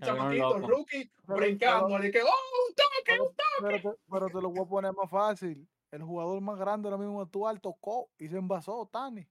chamaquitos, 0.00 0.60
locos. 0.60 0.68
rookie, 0.70 1.12
Pero- 1.26 1.36
brincando. 1.38 2.04
Y 2.04 2.10
que, 2.10 2.22
¡oh, 2.22 2.26
un 2.26 2.74
toque! 2.74 3.02
Pero, 3.06 3.32
pero 3.60 3.80
te, 3.92 4.00
pero 4.10 4.26
te 4.28 4.40
lo 4.42 4.50
voy 4.50 4.60
a 4.64 4.68
poner 4.68 4.92
más 4.92 5.10
fácil. 5.10 5.68
El 5.90 6.02
jugador 6.02 6.40
más 6.40 6.58
grande 6.58 6.88
ahora 6.88 6.98
mismo 6.98 7.20
actual 7.22 7.60
tocó 7.60 8.10
y 8.18 8.28
se 8.28 8.36
envasó, 8.36 8.86
Tani. 8.92 9.26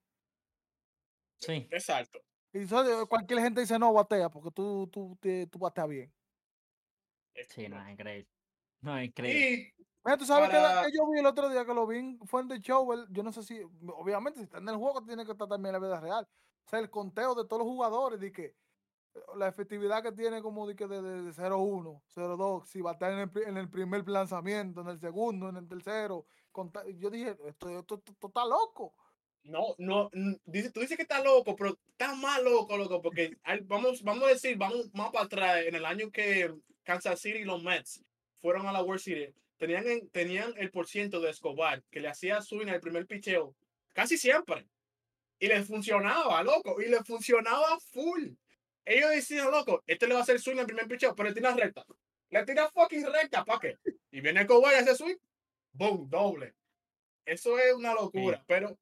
Sí, 1.39 1.67
Exacto. 1.71 2.19
Y 2.53 2.65
so- 2.65 3.07
cualquier 3.07 3.41
gente 3.41 3.59
dice 3.61 3.77
no 3.77 3.91
batea 3.91 4.29
porque 4.29 4.49
tú, 4.51 4.87
tú, 4.87 5.17
te- 5.19 5.45
tú 5.47 5.59
bateas 5.59 5.89
bien. 5.89 6.13
sí, 7.49 7.67
no, 7.67 7.81
es 7.85 7.91
increíble. 7.91 8.29
No, 8.81 8.97
es 8.97 9.07
increíble. 9.07 9.49
Y 9.77 9.85
Mira, 10.05 10.17
tú 10.17 10.25
sabes 10.25 10.49
que, 10.49 10.55
la- 10.55 10.61
Para- 10.75 10.85
que 10.85 10.93
yo 10.95 11.09
vi 11.11 11.19
el 11.19 11.25
otro 11.25 11.49
día 11.49 11.65
que 11.65 11.73
lo 11.73 11.85
vi 11.87 11.97
en 11.97 12.19
Fuente 12.27 12.59
Show. 12.59 12.93
el- 12.93 13.07
Yo 13.09 13.23
no 13.23 13.31
sé 13.33 13.43
si, 13.43 13.59
obviamente, 13.87 14.39
si 14.39 14.43
está 14.45 14.59
en 14.59 14.69
el 14.69 14.77
juego, 14.77 15.03
tiene 15.03 15.25
que 15.25 15.31
estar 15.33 15.47
también 15.49 15.75
en 15.75 15.81
la 15.81 15.87
vida 15.87 15.99
real. 15.99 16.25
O 16.65 16.69
sea, 16.69 16.79
el 16.79 16.89
conteo 16.89 17.35
de 17.35 17.43
todos 17.45 17.59
los 17.63 17.67
jugadores, 17.67 18.19
de 18.19 18.31
que 18.31 18.45
eh, 18.45 18.55
la 19.35 19.47
efectividad 19.47 20.03
que 20.03 20.11
tiene 20.11 20.41
como 20.41 20.67
de 20.67 20.73
de, 20.75 20.87
de, 21.01 21.21
de 21.23 21.31
0-1, 21.31 22.01
0-2, 22.15 22.65
si 22.65 22.81
batea 22.81 23.11
en 23.13 23.19
el, 23.33 23.43
en 23.47 23.57
el 23.57 23.69
primer 23.69 24.07
lanzamiento, 24.07 24.81
en 24.81 24.87
el 24.89 24.99
segundo, 24.99 25.49
en 25.49 25.57
el 25.57 25.67
tercero. 25.67 26.25
Yo 26.97 27.09
dije, 27.09 27.35
esto, 27.45 27.69
esto, 27.79 28.01
está 28.27 28.45
loco. 28.45 28.93
no, 29.43 29.75
no, 29.77 30.09
dice, 30.45 30.71
tú 30.71 30.79
dices 30.79 30.95
que 30.97 31.03
está 31.03 31.21
loco, 31.23 31.55
pero 31.55 31.77
está 31.89 32.15
más 32.15 32.41
loco, 32.41 32.77
loco, 32.77 33.01
porque 33.01 33.37
vamos, 33.65 34.01
vamos 34.03 34.23
a 34.23 34.27
decir, 34.29 34.57
vamos 34.57 34.93
más 34.93 35.11
para 35.11 35.25
atrás, 35.25 35.65
en 35.65 35.75
el 35.75 35.85
año 35.85 36.09
que 36.11 36.53
Kansas 36.83 37.19
City 37.19 37.39
y 37.39 37.43
los 37.45 37.61
Mets 37.63 38.03
fueron 38.41 38.65
a 38.67 38.71
la 38.71 38.81
World 38.83 39.01
Series, 39.01 39.33
tenían, 39.57 39.85
en- 39.87 40.09
tenían 40.09 40.53
el 40.57 40.71
porciento 40.71 41.19
de 41.19 41.29
Escobar, 41.29 41.83
que 41.91 41.99
le 41.99 42.07
hacía 42.09 42.41
swing 42.41 42.67
al 42.67 42.79
primer 42.81 43.05
picheo, 43.05 43.53
casi 43.93 44.17
siempre. 44.17 44.67
Y 45.39 45.47
le 45.47 45.61
funcionaba, 45.63 46.41
loco, 46.43 46.81
y 46.81 46.87
le 46.89 47.03
funcionaba 47.03 47.77
full. 47.79 48.29
Ellos 48.85 49.09
decían, 49.09 49.49
loco, 49.49 49.83
este 49.87 50.07
le 50.07 50.13
va 50.13 50.19
a 50.19 50.23
hacer 50.23 50.39
swing 50.39 50.59
al 50.59 50.67
primer 50.67 50.87
picheo, 50.87 51.15
pero 51.15 51.29
le 51.29 51.35
tira 51.35 51.53
recta. 51.53 51.83
Le 52.29 52.45
tira 52.45 52.69
fucking 52.69 53.05
recta, 53.11 53.43
¿para 53.43 53.59
qué? 53.59 53.77
Y 54.11 54.21
viene 54.21 54.41
Escobar 54.41 54.73
y 54.73 54.77
hace 54.77 54.95
swing, 54.95 55.17
boom, 55.73 56.09
doble. 56.09 56.53
Eso 57.25 57.57
es 57.57 57.73
una 57.73 57.93
locura, 57.93 58.43
pero 58.47 58.77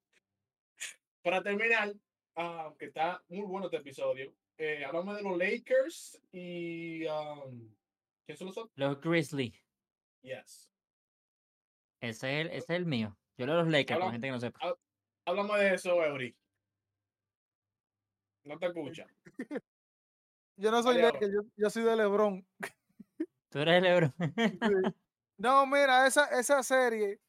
para 1.21 1.41
terminar, 1.41 1.93
ah, 2.35 2.73
que 2.77 2.85
está 2.85 3.23
muy 3.29 3.45
bueno 3.45 3.67
este 3.67 3.77
episodio, 3.77 4.33
eh, 4.57 4.83
hablamos 4.85 5.15
de 5.15 5.23
los 5.23 5.37
Lakers 5.37 6.21
y... 6.31 7.05
Um, 7.05 7.73
¿Quién 8.25 8.37
son 8.37 8.47
los 8.47 8.57
otros? 8.57 8.71
Los 8.75 9.01
Grizzlies, 9.01 9.53
Yes. 10.21 10.69
ese 12.01 12.09
es 12.09 12.23
el, 12.23 12.47
ese 12.47 12.57
es 12.57 12.69
el 12.69 12.85
mío. 12.85 13.17
Yo 13.37 13.45
leo 13.45 13.55
los 13.55 13.67
Lakers, 13.67 13.99
para 13.99 14.11
gente 14.11 14.27
que 14.27 14.31
no 14.31 14.39
sepa. 14.39 14.77
Háblame 15.25 15.57
de 15.59 15.73
eso, 15.75 16.03
Eury. 16.03 16.35
No 18.45 18.57
te 18.59 18.67
escucha. 18.67 19.07
Yo 20.55 20.71
no 20.71 20.83
soy 20.83 20.95
Lakers, 21.13 21.31
yo, 21.33 21.41
yo 21.55 21.69
soy 21.69 21.83
de 21.83 21.95
LeBron. 21.95 22.45
Tú 23.49 23.59
eres 23.59 23.75
el 23.75 23.85
Ebro. 23.85 24.13
Sí. 24.17 24.59
No, 25.35 25.65
mira, 25.65 26.05
esa, 26.07 26.25
esa 26.39 26.61
serie. 26.63 27.19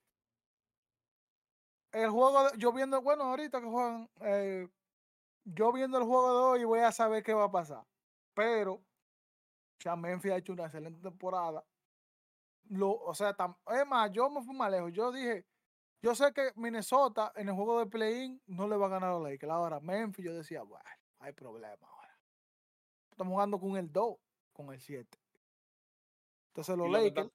El 1.90 2.10
juego, 2.10 2.44
de- 2.50 2.58
yo 2.58 2.70
viendo, 2.72 3.00
bueno, 3.02 3.24
ahorita 3.24 3.60
que 3.60 3.66
juegan, 3.66 4.10
eh, 4.20 4.68
yo 5.44 5.72
viendo 5.72 5.98
el 5.98 6.04
juego 6.04 6.28
de 6.34 6.44
hoy 6.60 6.64
voy 6.64 6.80
a 6.80 6.92
saber 6.92 7.22
qué 7.22 7.32
va 7.34 7.44
a 7.44 7.50
pasar. 7.50 7.84
Pero, 8.34 8.74
o 8.74 8.84
sea, 9.78 9.96
Memphis 9.96 10.32
ha 10.32 10.36
hecho 10.36 10.52
una 10.52 10.64
excelente 10.64 11.00
temporada. 11.00 11.64
Lo, 12.68 12.90
o 12.92 13.14
sea, 13.14 13.34
tam- 13.36 13.56
es 13.66 13.86
más, 13.86 14.10
yo 14.12 14.28
me 14.30 14.42
fui 14.42 14.54
más 14.54 14.70
lejos. 14.70 14.92
Yo 14.92 15.10
dije, 15.10 15.46
yo 16.02 16.14
sé 16.14 16.32
que 16.32 16.52
Minnesota 16.56 17.32
en 17.36 17.48
el 17.48 17.54
juego 17.54 17.78
de 17.80 17.86
play-in 17.86 18.40
no 18.46 18.68
le 18.68 18.76
va 18.76 18.86
a 18.86 18.90
ganar 18.90 19.10
a 19.10 19.12
los 19.14 19.22
Lakers. 19.22 19.50
Ahora, 19.52 19.80
Memphis, 19.80 20.24
yo 20.26 20.34
decía, 20.34 20.62
bueno, 20.62 20.84
hay 21.20 21.32
problema 21.32 21.86
ahora. 21.88 22.03
Estamos 23.14 23.30
jugando 23.32 23.60
con 23.60 23.76
el 23.76 23.92
2, 23.92 24.16
con 24.52 24.72
el 24.74 24.80
7. 24.80 25.18
Entonces 26.48 26.76
los 26.76 26.90
Lakers, 26.90 27.30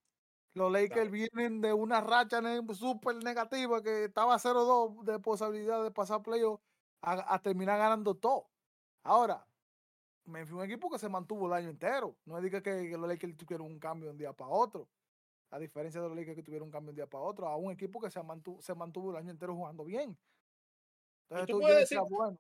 los 0.56 0.70
Lakers 0.70 1.10
vienen 1.10 1.62
de 1.62 1.72
una 1.72 2.02
racha 2.02 2.42
súper 2.74 3.16
negativa 3.24 3.82
que 3.82 4.04
estaba 4.06 4.38
0-2 4.38 5.06
de 5.06 5.20
posibilidad 5.20 5.82
de 5.82 5.90
pasar 5.92 6.22
playoff 6.22 6.60
a, 7.02 7.34
a 7.34 7.42
terminar 7.42 7.78
ganando 7.80 8.14
todo. 8.14 8.50
Ahora, 9.04 9.46
Memphis 10.26 10.54
un 10.54 10.64
equipo 10.64 10.90
que 10.90 11.00
se 11.00 11.08
mantuvo 11.08 11.48
el 11.48 11.54
año 11.54 11.70
entero. 11.70 12.18
No 12.26 12.38
es 12.38 12.44
de 12.44 12.52
que, 12.52 12.62
que 12.62 12.98
los 12.98 13.08
Lakers 13.08 13.38
tuvieron 13.38 13.68
un 13.68 13.80
cambio 13.80 14.08
de 14.08 14.12
un 14.12 14.18
día 14.18 14.34
para 14.34 14.52
otro. 14.52 14.90
A 15.52 15.60
diferencia 15.60 16.02
de 16.02 16.10
los 16.10 16.18
Lakers 16.18 16.36
que 16.36 16.44
tuvieron 16.44 16.68
un 16.68 16.72
cambio 16.74 16.88
de 16.88 16.92
un 16.92 16.96
día 16.98 17.08
para 17.08 17.24
otro, 17.24 17.48
a 17.48 17.56
un 17.56 17.72
equipo 17.72 18.02
que 18.02 18.12
se 18.12 18.22
mantuvo, 18.22 18.62
se 18.62 18.76
mantuvo 18.76 19.12
el 19.12 19.16
año 19.18 19.32
entero 19.32 19.56
jugando 19.56 19.86
bien. 19.86 20.18
Entonces 21.30 21.48
tú 21.48 21.62
puedes 21.62 21.80
decía, 21.80 22.02
bueno, 22.02 22.38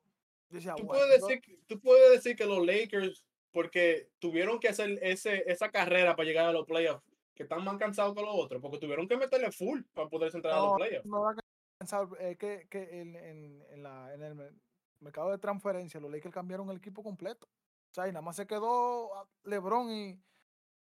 yo 0.49 0.55
decía, 0.57 0.75
Tú 0.75 0.83
bueno, 0.83 0.99
puedes, 0.99 1.21
yo- 1.21 1.27
decir, 1.27 1.41
que- 1.41 1.57
tú 1.67 1.79
puedes 1.79 2.11
decir 2.11 2.35
que 2.35 2.45
los 2.45 2.65
Lakers, 2.65 3.23
porque 3.51 4.09
tuvieron 4.19 4.59
que 4.59 4.69
hacer 4.69 4.99
ese, 5.01 5.43
esa 5.51 5.69
carrera 5.71 6.15
para 6.15 6.27
llegar 6.27 6.45
a 6.45 6.51
los 6.53 6.65
playoffs, 6.65 7.03
que 7.33 7.43
están 7.43 7.63
más 7.63 7.77
cansados 7.77 8.13
que 8.15 8.21
los 8.21 8.35
otros, 8.35 8.61
porque 8.61 8.77
tuvieron 8.79 9.07
que 9.07 9.17
meterle 9.17 9.51
full 9.51 9.81
para 9.93 10.09
poder 10.09 10.33
entrar 10.35 10.53
a 10.55 10.59
los 10.59 10.69
No, 10.71 10.75
playoffs. 10.75 11.05
no 11.05 12.17
eh, 12.19 12.35
que, 12.37 12.67
que 12.69 12.99
en, 13.01 13.15
en- 13.15 13.65
en 13.69 13.83
la- 13.83 14.13
en 14.13 14.21
el 14.21 14.35
mer- 14.35 14.53
mercado 14.99 15.31
de 15.31 15.37
transferencia 15.37 15.99
los 15.99 16.11
Lakers 16.11 16.33
cambiaron 16.33 16.69
el 16.69 16.77
equipo 16.77 17.01
completo. 17.03 17.47
O 17.47 17.93
sea, 17.93 18.07
y 18.07 18.11
nada 18.11 18.21
más 18.21 18.35
se 18.35 18.45
quedó 18.45 19.09
LeBron 19.43 19.89
y, 19.89 20.09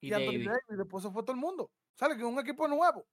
Y 0.00 0.08
y 0.08 0.12
Anthony 0.12 0.32
Davis. 0.32 0.46
Davis, 0.46 0.64
y 0.70 0.76
después 0.76 1.02
se 1.04 1.10
fue 1.10 1.22
todo 1.22 1.32
el 1.32 1.38
mundo. 1.40 1.70
Sale 1.96 2.16
que 2.16 2.24
un 2.24 2.38
equipo 2.38 2.66
nuevo. 2.68 3.06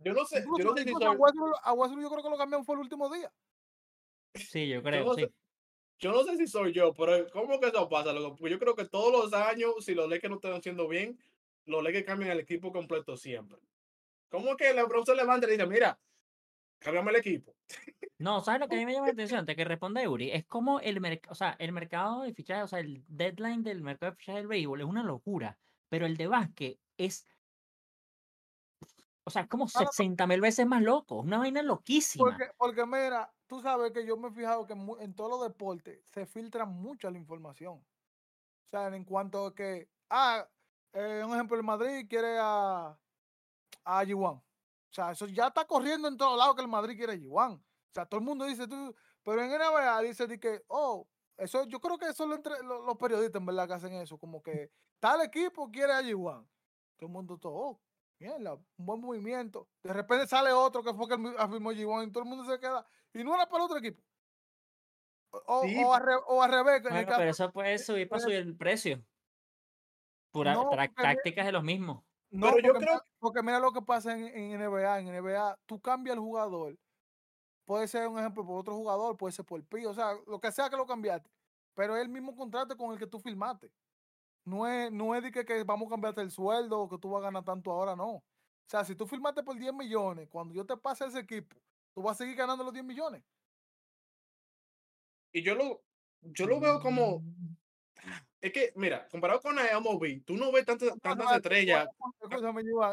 Yo 0.00 0.12
no 0.12 0.24
sé, 0.26 0.44
yo 0.44 0.64
no 0.64 0.76
sé 0.76 0.84
si 0.84 0.90
a, 0.90 0.98
soy, 0.98 1.16
Westbrook, 1.16 1.56
a 1.62 1.72
Westbrook 1.72 2.02
yo 2.02 2.10
creo 2.10 2.22
que 2.22 2.30
lo 2.30 2.36
cambiaron 2.38 2.64
fue 2.64 2.74
el 2.76 2.80
último 2.82 3.12
día. 3.12 3.32
Sí, 4.34 4.68
yo 4.68 4.76
yo 4.76 4.82
creo, 4.82 5.04
no 5.06 5.14
sí. 5.14 5.22
sé- 5.22 5.32
yo 5.98 6.12
no 6.12 6.22
sé 6.22 6.36
si 6.36 6.46
soy 6.46 6.72
yo, 6.72 6.94
pero 6.94 7.28
¿cómo 7.30 7.58
que 7.58 7.68
eso 7.68 7.88
pasa? 7.88 8.12
Pues 8.38 8.52
yo 8.52 8.58
creo 8.58 8.74
que 8.74 8.84
todos 8.84 9.12
los 9.12 9.32
años, 9.32 9.84
si 9.84 9.94
los 9.94 10.08
Lakers 10.08 10.30
no 10.30 10.36
están 10.36 10.52
haciendo 10.52 10.86
bien, 10.86 11.18
los 11.66 11.82
Lakers 11.82 12.06
cambian 12.06 12.30
el 12.30 12.40
equipo 12.40 12.72
completo 12.72 13.16
siempre. 13.16 13.58
¿Cómo 14.28 14.56
que 14.56 14.72
LeBron 14.72 15.04
se 15.04 15.14
levanta 15.14 15.46
y 15.48 15.52
dice, 15.52 15.66
mira, 15.66 15.98
cámbiame 16.78 17.10
el 17.10 17.16
equipo? 17.16 17.54
No, 18.18 18.40
¿sabes 18.40 18.60
lo 18.60 18.68
que 18.68 18.76
a 18.76 18.78
mí 18.78 18.86
me 18.86 18.92
llama 18.92 19.06
la 19.06 19.12
atención? 19.12 19.40
Antes 19.40 19.56
que 19.56 19.64
responda 19.64 20.08
Uri, 20.08 20.30
es 20.30 20.44
como 20.44 20.80
el 20.80 21.00
mercado, 21.00 21.32
o 21.32 21.34
sea, 21.34 21.56
el 21.58 21.72
mercado 21.72 22.22
de 22.22 22.32
fichajes, 22.32 22.64
o 22.64 22.68
sea, 22.68 22.80
el 22.80 23.04
deadline 23.08 23.62
del 23.62 23.82
mercado 23.82 24.12
de 24.12 24.16
fichajes 24.16 24.42
del 24.42 24.48
béisbol 24.48 24.80
es 24.80 24.86
una 24.86 25.02
locura, 25.02 25.58
pero 25.88 26.06
el 26.06 26.16
de 26.16 26.26
básquet 26.26 26.78
es, 26.96 27.26
o 29.24 29.30
sea, 29.30 29.42
es 29.42 29.48
como 29.48 29.64
no, 29.64 29.80
no. 29.80 29.86
60 29.86 30.26
mil 30.26 30.40
veces 30.40 30.66
más 30.66 30.82
loco, 30.82 31.16
una 31.16 31.38
vaina 31.38 31.62
loquísima. 31.62 32.24
Porque, 32.24 32.44
porque 32.56 32.86
mira, 32.86 33.32
tú 33.48 33.60
sabes 33.60 33.92
que 33.92 34.06
yo 34.06 34.16
me 34.16 34.28
he 34.28 34.32
fijado 34.32 34.66
que 34.66 34.74
en 34.74 35.14
todos 35.14 35.30
los 35.30 35.42
deportes 35.42 36.00
se 36.06 36.26
filtra 36.26 36.64
mucha 36.66 37.10
la 37.10 37.18
información. 37.18 37.76
O 37.78 38.70
sea, 38.70 38.88
en 38.94 39.04
cuanto 39.04 39.46
a 39.46 39.54
que, 39.54 39.88
ah, 40.10 40.46
eh, 40.92 41.22
un 41.26 41.34
ejemplo, 41.34 41.56
el 41.56 41.62
Madrid 41.64 42.06
quiere 42.08 42.38
a, 42.38 42.96
a 43.84 44.04
G1. 44.04 44.36
O 44.36 44.44
sea, 44.90 45.12
eso 45.12 45.26
ya 45.26 45.48
está 45.48 45.66
corriendo 45.66 46.08
en 46.08 46.16
todos 46.16 46.38
lados 46.38 46.54
que 46.54 46.62
el 46.62 46.68
Madrid 46.68 46.96
quiere 46.96 47.14
a 47.14 47.16
G1. 47.16 47.54
O 47.56 47.62
sea, 47.94 48.06
todo 48.06 48.20
el 48.20 48.26
mundo 48.26 48.44
dice, 48.44 48.68
tú, 48.68 48.94
pero 49.22 49.42
en 49.42 49.50
NBA 49.50 50.00
dice 50.02 50.26
de 50.26 50.38
que, 50.38 50.62
oh, 50.68 51.06
eso, 51.36 51.64
yo 51.64 51.80
creo 51.80 51.98
que 51.98 52.06
eso 52.08 52.26
lo 52.26 52.34
entre 52.34 52.62
lo- 52.62 52.82
los 52.84 52.96
periodistas 52.96 53.40
en 53.40 53.46
verdad 53.46 53.66
que 53.66 53.74
hacen 53.74 53.92
eso, 53.94 54.18
como 54.18 54.42
que 54.42 54.70
tal 55.00 55.22
equipo 55.22 55.70
quiere 55.70 55.92
a 55.92 56.02
G1. 56.02 56.46
Todo 56.96 57.06
el 57.06 57.12
mundo 57.12 57.38
todo, 57.38 57.80
mierda, 58.18 58.54
un 58.54 58.86
buen 58.86 59.00
movimiento. 59.00 59.68
De 59.82 59.92
repente 59.92 60.26
sale 60.26 60.52
otro 60.52 60.82
que 60.82 60.92
fue 60.94 61.06
que 61.08 61.14
afirmó 61.38 61.72
G1 61.72 62.08
y 62.08 62.12
todo 62.12 62.22
el 62.24 62.28
mundo 62.28 62.44
se 62.44 62.58
queda. 62.58 62.86
Y 63.14 63.24
no 63.24 63.34
era 63.34 63.46
para 63.46 63.64
el 63.64 63.70
otro 63.70 63.78
equipo. 63.78 64.02
O, 65.30 65.62
Sí, 65.62 65.82
o, 65.84 65.92
al 65.94 66.02
re- 66.02 66.22
o 66.26 66.42
al 66.42 66.50
revés. 66.50 66.82
que 66.82 66.88
en 66.88 66.94
el 66.96 67.04
Bueno, 67.04 67.08
caso- 67.08 67.18
pero 67.18 67.30
eso 67.30 67.52
puede 67.52 67.78
subir 67.78 68.08
para 68.08 68.20
subir 68.22 68.36
el 68.36 68.56
precio. 68.56 69.04
Pura 70.32 70.54
No, 70.54 70.70
tácticas 70.96 71.46
de 71.46 71.52
los 71.52 71.62
mismos. 71.64 72.02
No, 72.30 72.48
Pero 72.52 72.58
yo 72.66 72.72
porque, 72.72 72.84
creo- 72.84 72.94
mira, 72.96 73.04
porque 73.18 73.42
mira 73.42 73.60
lo 73.60 73.72
que 73.72 73.82
pasa 73.82 74.12
en, 74.14 74.26
en 74.26 74.52
NBA. 74.60 74.98
En 75.00 75.08
NBA, 75.08 75.58
tú 75.66 75.80
cambias 75.80 76.14
el 76.14 76.20
jugador. 76.20 76.76
Puede 77.66 77.88
ser 77.88 78.08
un 78.08 78.18
ejemplo 78.18 78.44
por 78.46 78.58
otro 78.60 78.74
jugador, 78.74 79.16
puede 79.16 79.32
ser 79.32 79.44
por 79.44 79.62
Pi, 79.64 79.84
o 79.86 79.92
sea, 79.94 80.12
lo 80.26 80.40
que 80.40 80.50
sea 80.52 80.68
que 80.70 80.76
lo 80.76 80.86
cambiaste. 80.86 81.30
Pero 81.74 81.96
es 81.96 82.02
el 82.02 82.08
mismo 82.08 82.34
contrato 82.34 82.76
con 82.76 82.92
el 82.92 82.98
que 82.98 83.06
tú 83.06 83.18
firmaste. 83.20 83.70
No 84.48 84.66
es, 84.66 84.90
no 84.90 85.14
es 85.14 85.22
de 85.22 85.30
que, 85.30 85.44
que 85.44 85.62
vamos 85.64 85.86
a 85.86 85.90
cambiarte 85.90 86.20
el 86.22 86.30
sueldo 86.30 86.80
o 86.80 86.88
que 86.88 86.98
tú 86.98 87.10
vas 87.10 87.20
a 87.20 87.24
ganar 87.26 87.44
tanto 87.44 87.70
ahora, 87.70 87.94
no. 87.94 88.08
O 88.14 88.22
sea, 88.66 88.84
si 88.84 88.94
tú 88.94 89.06
firmaste 89.06 89.42
por 89.42 89.56
10 89.58 89.72
millones, 89.72 90.28
cuando 90.28 90.54
yo 90.54 90.64
te 90.64 90.76
pase 90.76 91.06
ese 91.06 91.20
equipo, 91.20 91.56
tú 91.94 92.02
vas 92.02 92.16
a 92.16 92.24
seguir 92.24 92.36
ganando 92.36 92.64
los 92.64 92.72
10 92.72 92.84
millones. 92.84 93.22
Y 95.32 95.42
yo 95.42 95.54
lo, 95.54 95.82
yo 96.22 96.46
lo 96.46 96.60
veo 96.60 96.80
como. 96.80 97.20
Mm, 97.20 97.56
Es 98.40 98.52
que, 98.52 98.72
mira, 98.76 99.06
comparado 99.08 99.40
con 99.40 99.54
la 99.56 99.66
MLB, 99.78 100.24
tú 100.24 100.36
no 100.36 100.50
ves 100.52 100.64
tantas, 100.64 100.98
tantas 101.00 101.28
no, 101.28 101.34
estrellas. 101.34 101.88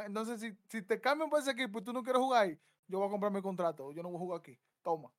Entonces, 0.06 0.42
si, 0.42 0.54
si 0.70 0.82
te 0.82 1.00
cambian 1.00 1.30
por 1.30 1.40
ese 1.40 1.52
equipo 1.52 1.80
y 1.80 1.84
tú 1.84 1.94
no 1.94 2.04
quieres 2.04 2.22
jugar 2.22 2.44
ahí, 2.44 2.60
yo 2.88 3.00
voy 3.00 3.08
a 3.08 3.12
comprar 3.12 3.32
mi 3.32 3.42
contrato. 3.42 3.92
Yo 3.92 4.04
no 4.04 4.10
voy 4.10 4.18
a 4.18 4.20
jugar 4.20 4.40
aquí. 4.40 4.58
Toma. 4.82 5.12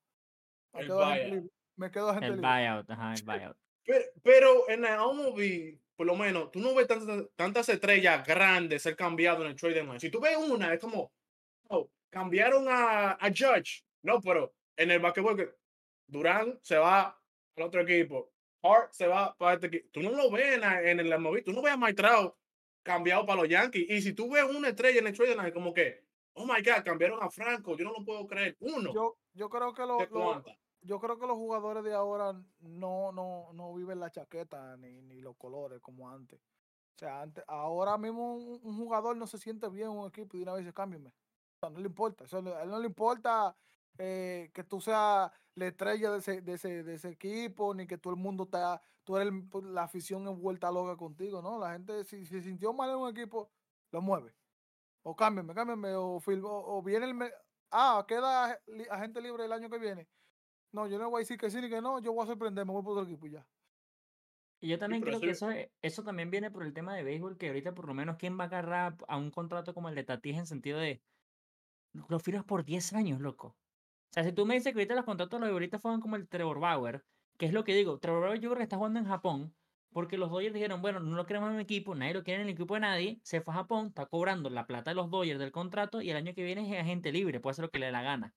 Me 0.72 0.80
El 0.80 0.86
quedo 0.86 1.14
libre. 1.14 1.50
Me 1.76 1.90
quedo 1.90 2.10
agente 2.10 2.26
El 2.26 2.36
libre. 2.36 2.48
buyout, 2.48 2.90
ajá, 2.90 3.14
el 3.14 3.22
buyout. 3.22 3.56
Pero, 3.84 4.04
pero 4.22 4.68
en 4.68 4.82
la 4.82 5.04
por 5.96 6.06
lo 6.06 6.14
menos, 6.14 6.50
tú 6.50 6.60
no 6.60 6.74
ves 6.74 6.86
tantas, 6.86 7.26
tantas 7.34 7.68
estrellas 7.68 8.26
grandes 8.26 8.82
ser 8.82 8.94
cambiado 8.94 9.42
en 9.42 9.48
el 9.50 9.56
trade 9.56 9.74
deadline. 9.74 10.00
Si 10.00 10.10
tú 10.10 10.20
ves 10.20 10.36
una, 10.36 10.72
es 10.74 10.80
como, 10.80 11.10
oh, 11.68 11.90
cambiaron 12.10 12.66
a, 12.68 13.12
a 13.12 13.28
Judge. 13.28 13.82
No, 14.02 14.20
pero 14.20 14.54
en 14.76 14.90
el 14.90 15.00
basquetbol, 15.00 15.36
que 15.36 15.50
Durán 16.06 16.58
se 16.62 16.76
va 16.76 17.18
al 17.56 17.62
otro 17.62 17.80
equipo. 17.80 18.30
Hart 18.62 18.92
se 18.92 19.06
va 19.06 19.34
para 19.36 19.54
este 19.54 19.68
equipo. 19.68 19.88
Tú 19.92 20.02
no 20.02 20.10
lo 20.10 20.30
ves 20.30 20.58
en, 20.58 21.00
el 21.00 21.18
MLB. 21.18 21.42
Tú 21.44 21.52
no 21.52 21.62
ves 21.62 21.72
a 21.72 21.94
Trout 21.94 22.34
cambiado 22.82 23.24
para 23.24 23.40
los 23.40 23.48
Yankees. 23.48 23.86
Y 23.88 24.02
si 24.02 24.12
tú 24.12 24.30
ves 24.30 24.44
una 24.44 24.68
estrella 24.68 25.00
en 25.00 25.06
el 25.06 25.16
trade 25.16 25.30
deadline, 25.30 25.52
como 25.52 25.72
que, 25.72 26.04
oh 26.34 26.44
my 26.44 26.62
God, 26.62 26.84
cambiaron 26.84 27.22
a 27.22 27.30
Franco. 27.30 27.76
Yo 27.76 27.84
no 27.84 27.92
lo 27.92 28.04
puedo 28.04 28.26
creer. 28.26 28.56
Uno. 28.60 28.92
Yo, 28.92 29.18
yo 29.34 29.48
creo 29.48 29.72
que 29.72 29.82
lo- 29.82 29.98
¿de 29.98 30.08
lo-? 30.08 30.44
Yo 30.86 31.00
creo 31.00 31.18
que 31.18 31.26
los 31.26 31.36
jugadores 31.36 31.84
de 31.84 31.94
ahora 31.94 32.32
no, 32.60 33.12
no, 33.12 33.52
no 33.52 33.74
viven 33.74 34.00
la 34.00 34.10
chaqueta 34.10 34.76
ni, 34.76 35.02
ni 35.02 35.20
los 35.20 35.36
colores 35.36 35.80
como 35.80 36.08
antes. 36.08 36.40
O 36.96 36.98
sea, 36.98 37.20
antes, 37.22 37.44
ahora 37.46 37.98
mismo 37.98 38.36
un, 38.36 38.76
jugador 38.78 39.16
no 39.16 39.26
se 39.26 39.38
siente 39.38 39.68
bien 39.68 39.90
en 39.90 39.98
un 39.98 40.08
equipo 40.08 40.36
y 40.36 40.42
una 40.42 40.54
vez 40.54 40.64
dice, 40.64 40.72
cámbiame. 40.72 41.12
O 41.60 41.70
no 41.70 41.80
le 41.80 41.86
importa. 41.88 42.24
Le- 42.40 42.54
a 42.54 42.62
él 42.62 42.70
no 42.70 42.78
le 42.78 42.86
importa 42.86 43.56
eh, 43.98 44.50
que 44.54 44.64
tú 44.64 44.80
seas 44.80 45.30
la 45.54 45.66
estrella 45.66 46.10
de 46.12 46.18
ese, 46.18 46.40
de, 46.42 46.54
ese, 46.54 46.82
de 46.82 46.94
ese 46.94 47.10
equipo, 47.10 47.74
ni 47.74 47.86
que 47.86 47.98
todo 47.98 48.14
el 48.14 48.20
mundo 48.20 48.44
está, 48.44 48.80
tú 49.04 49.16
eres 49.16 49.32
pues, 49.50 49.64
la 49.64 49.82
afición 49.84 50.26
en 50.28 50.40
vuelta 50.40 50.70
loca 50.70 50.96
contigo, 50.96 51.42
¿no? 51.42 51.58
La 51.58 51.72
gente, 51.72 52.04
si 52.04 52.24
se 52.26 52.42
sintió 52.42 52.72
mal 52.72 52.90
en 52.90 52.96
un 52.96 53.10
equipo, 53.10 53.50
lo 53.90 54.00
mueve. 54.00 54.34
O 55.02 55.14
cámbiame, 55.16 55.54
cámbiame, 55.54 55.94
o, 55.94 56.16
o, 56.16 56.76
o 56.78 56.82
viene 56.82 57.06
el... 57.10 57.32
Ah, 57.70 58.04
queda 58.06 58.58
agente 58.90 59.20
libre 59.20 59.44
el 59.44 59.52
año 59.52 59.68
que 59.70 59.78
viene. 59.78 60.08
No, 60.76 60.86
yo 60.88 60.98
no 60.98 61.10
voy 61.10 61.20
a 61.20 61.22
decir 61.22 61.38
que 61.38 61.50
sí 61.50 61.60
ni 61.60 61.68
que 61.70 61.80
no, 61.80 62.00
yo 62.00 62.12
voy 62.12 62.24
a 62.24 62.26
sorprender, 62.26 62.66
me 62.66 62.72
voy 62.72 62.82
por 62.82 62.92
otro 62.98 63.04
equipo 63.04 63.26
y 63.26 63.30
ya. 63.32 63.48
Y 64.60 64.68
yo 64.68 64.78
también 64.78 65.02
creo 65.04 65.20
que 65.20 65.30
eso 65.30 65.48
eso, 65.48 65.50
es- 65.50 65.70
eso 65.82 66.02
también 66.02 66.30
viene 66.30 66.50
por 66.50 66.62
el 66.64 66.72
tema 66.74 66.94
de 66.94 67.02
béisbol, 67.04 67.36
que 67.38 67.48
ahorita 67.48 67.74
por 67.74 67.86
lo 67.86 67.94
menos 67.94 68.16
quién 68.16 68.38
va 68.38 68.44
a 68.44 68.46
agarrar 68.48 68.96
a 69.08 69.16
un 69.16 69.30
contrato 69.30 69.74
como 69.74 69.88
el 69.88 69.94
de 69.94 70.04
Tatis 70.04 70.36
en 70.36 70.46
sentido 70.46 70.78
de, 70.78 71.02
lo 72.08 72.18
firmas 72.18 72.44
por 72.44 72.64
10 72.64 72.92
años, 72.92 73.20
loco. 73.20 73.48
O 73.48 73.58
sea, 74.12 74.24
si 74.24 74.32
tú 74.32 74.46
me 74.46 74.54
dices 74.54 74.72
que 74.72 74.78
ahorita 74.80 74.94
los 74.94 75.04
contratos 75.04 75.40
de 75.40 75.46
los 75.46 75.52
ahorita 75.52 75.78
fueron 75.78 76.00
como 76.00 76.16
el 76.16 76.28
Trevor 76.28 76.60
Bauer, 76.60 77.06
que 77.38 77.46
es 77.46 77.52
lo 77.52 77.64
que 77.64 77.74
digo, 77.74 77.98
Trevor 78.00 78.22
Bauer 78.22 78.40
yo 78.40 78.50
creo 78.50 78.58
que 78.58 78.62
está 78.64 78.76
jugando 78.76 78.98
en 79.00 79.06
Japón, 79.06 79.56
porque 79.92 80.18
los 80.18 80.30
Dodgers 80.30 80.54
dijeron, 80.54 80.82
bueno, 80.82 81.00
no 81.00 81.16
lo 81.16 81.26
queremos 81.26 81.50
en 81.50 81.56
mi 81.56 81.62
equipo, 81.62 81.94
nadie 81.94 82.14
lo 82.14 82.22
quiere 82.24 82.42
en 82.42 82.48
el 82.48 82.54
equipo 82.54 82.74
de 82.74 82.80
nadie, 82.80 83.20
se 83.24 83.40
fue 83.40 83.54
a 83.54 83.58
Japón, 83.58 83.88
está 83.88 84.06
cobrando 84.06 84.50
la 84.50 84.66
plata 84.66 84.90
de 84.90 84.94
los 84.96 85.10
Dodgers 85.10 85.38
del 85.38 85.52
contrato 85.52 86.02
y 86.02 86.10
el 86.10 86.16
año 86.16 86.34
que 86.34 86.44
viene 86.44 86.70
es 86.74 86.80
agente 86.80 87.12
libre, 87.12 87.40
puede 87.40 87.52
hacer 87.52 87.64
lo 87.64 87.70
que 87.70 87.78
le 87.78 87.86
dé 87.86 87.92
la 87.92 88.02
gana. 88.02 88.34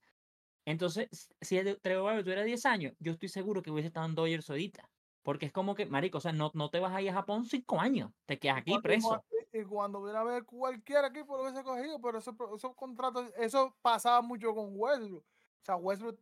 Entonces, 0.66 1.10
si 1.42 1.60
Trevor 1.82 2.06
Bauer 2.06 2.24
tuviera 2.24 2.44
10 2.44 2.66
años, 2.66 2.94
yo 3.00 3.12
estoy 3.12 3.30
seguro 3.30 3.62
que 3.62 3.72
hubiese 3.72 3.88
estado 3.88 4.06
en 4.06 4.16
Dodgers 4.16 4.50
ahorita. 4.50 4.90
Porque 5.24 5.46
es 5.46 5.52
como 5.52 5.76
que, 5.76 5.86
marico, 5.86 6.18
o 6.18 6.22
sea, 6.22 6.32
no, 6.32 6.52
no 6.54 6.70
te 6.70 6.80
vas 6.80 6.94
a 6.94 7.02
ir 7.02 7.10
a 7.10 7.14
Japón 7.14 7.46
cinco 7.46 7.80
años, 7.80 8.12
te 8.26 8.40
quedas 8.40 8.58
aquí 8.60 8.78
preso. 8.80 9.24
Y, 9.52 9.64
cuando 9.64 10.02
viene 10.02 10.18
a 10.18 10.24
ver 10.24 10.46
cualquier 10.46 11.06
equipo 11.06 11.36
lo 11.36 11.44
hubiese 11.44 11.64
cogido, 11.64 12.00
pero 12.00 12.20
esos, 12.20 12.36
esos 12.56 12.76
contratos, 12.76 13.32
eso 13.38 13.76
pasaba 13.82 14.22
mucho 14.22 14.54
con 14.56 14.70
Westbrook. 14.72 15.24
O 15.24 15.66
sea, 15.66 15.76
Westbrook, 15.76 16.20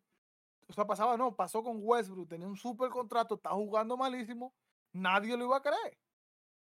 o 0.68 0.74
sea, 0.74 0.86
pasaba, 0.86 1.16
no, 1.16 1.36
pasó 1.36 1.62
con 1.62 1.78
Westbrook, 1.80 2.28
tenía 2.28 2.48
un 2.48 2.58
super 2.58 2.90
contrato, 2.90 3.36
está 3.36 3.52
jugando 3.52 3.96
malísimo, 3.96 4.54
nadie 4.92 5.38
lo 5.38 5.46
iba 5.46 5.58
a 5.58 5.62
creer. 5.62 5.98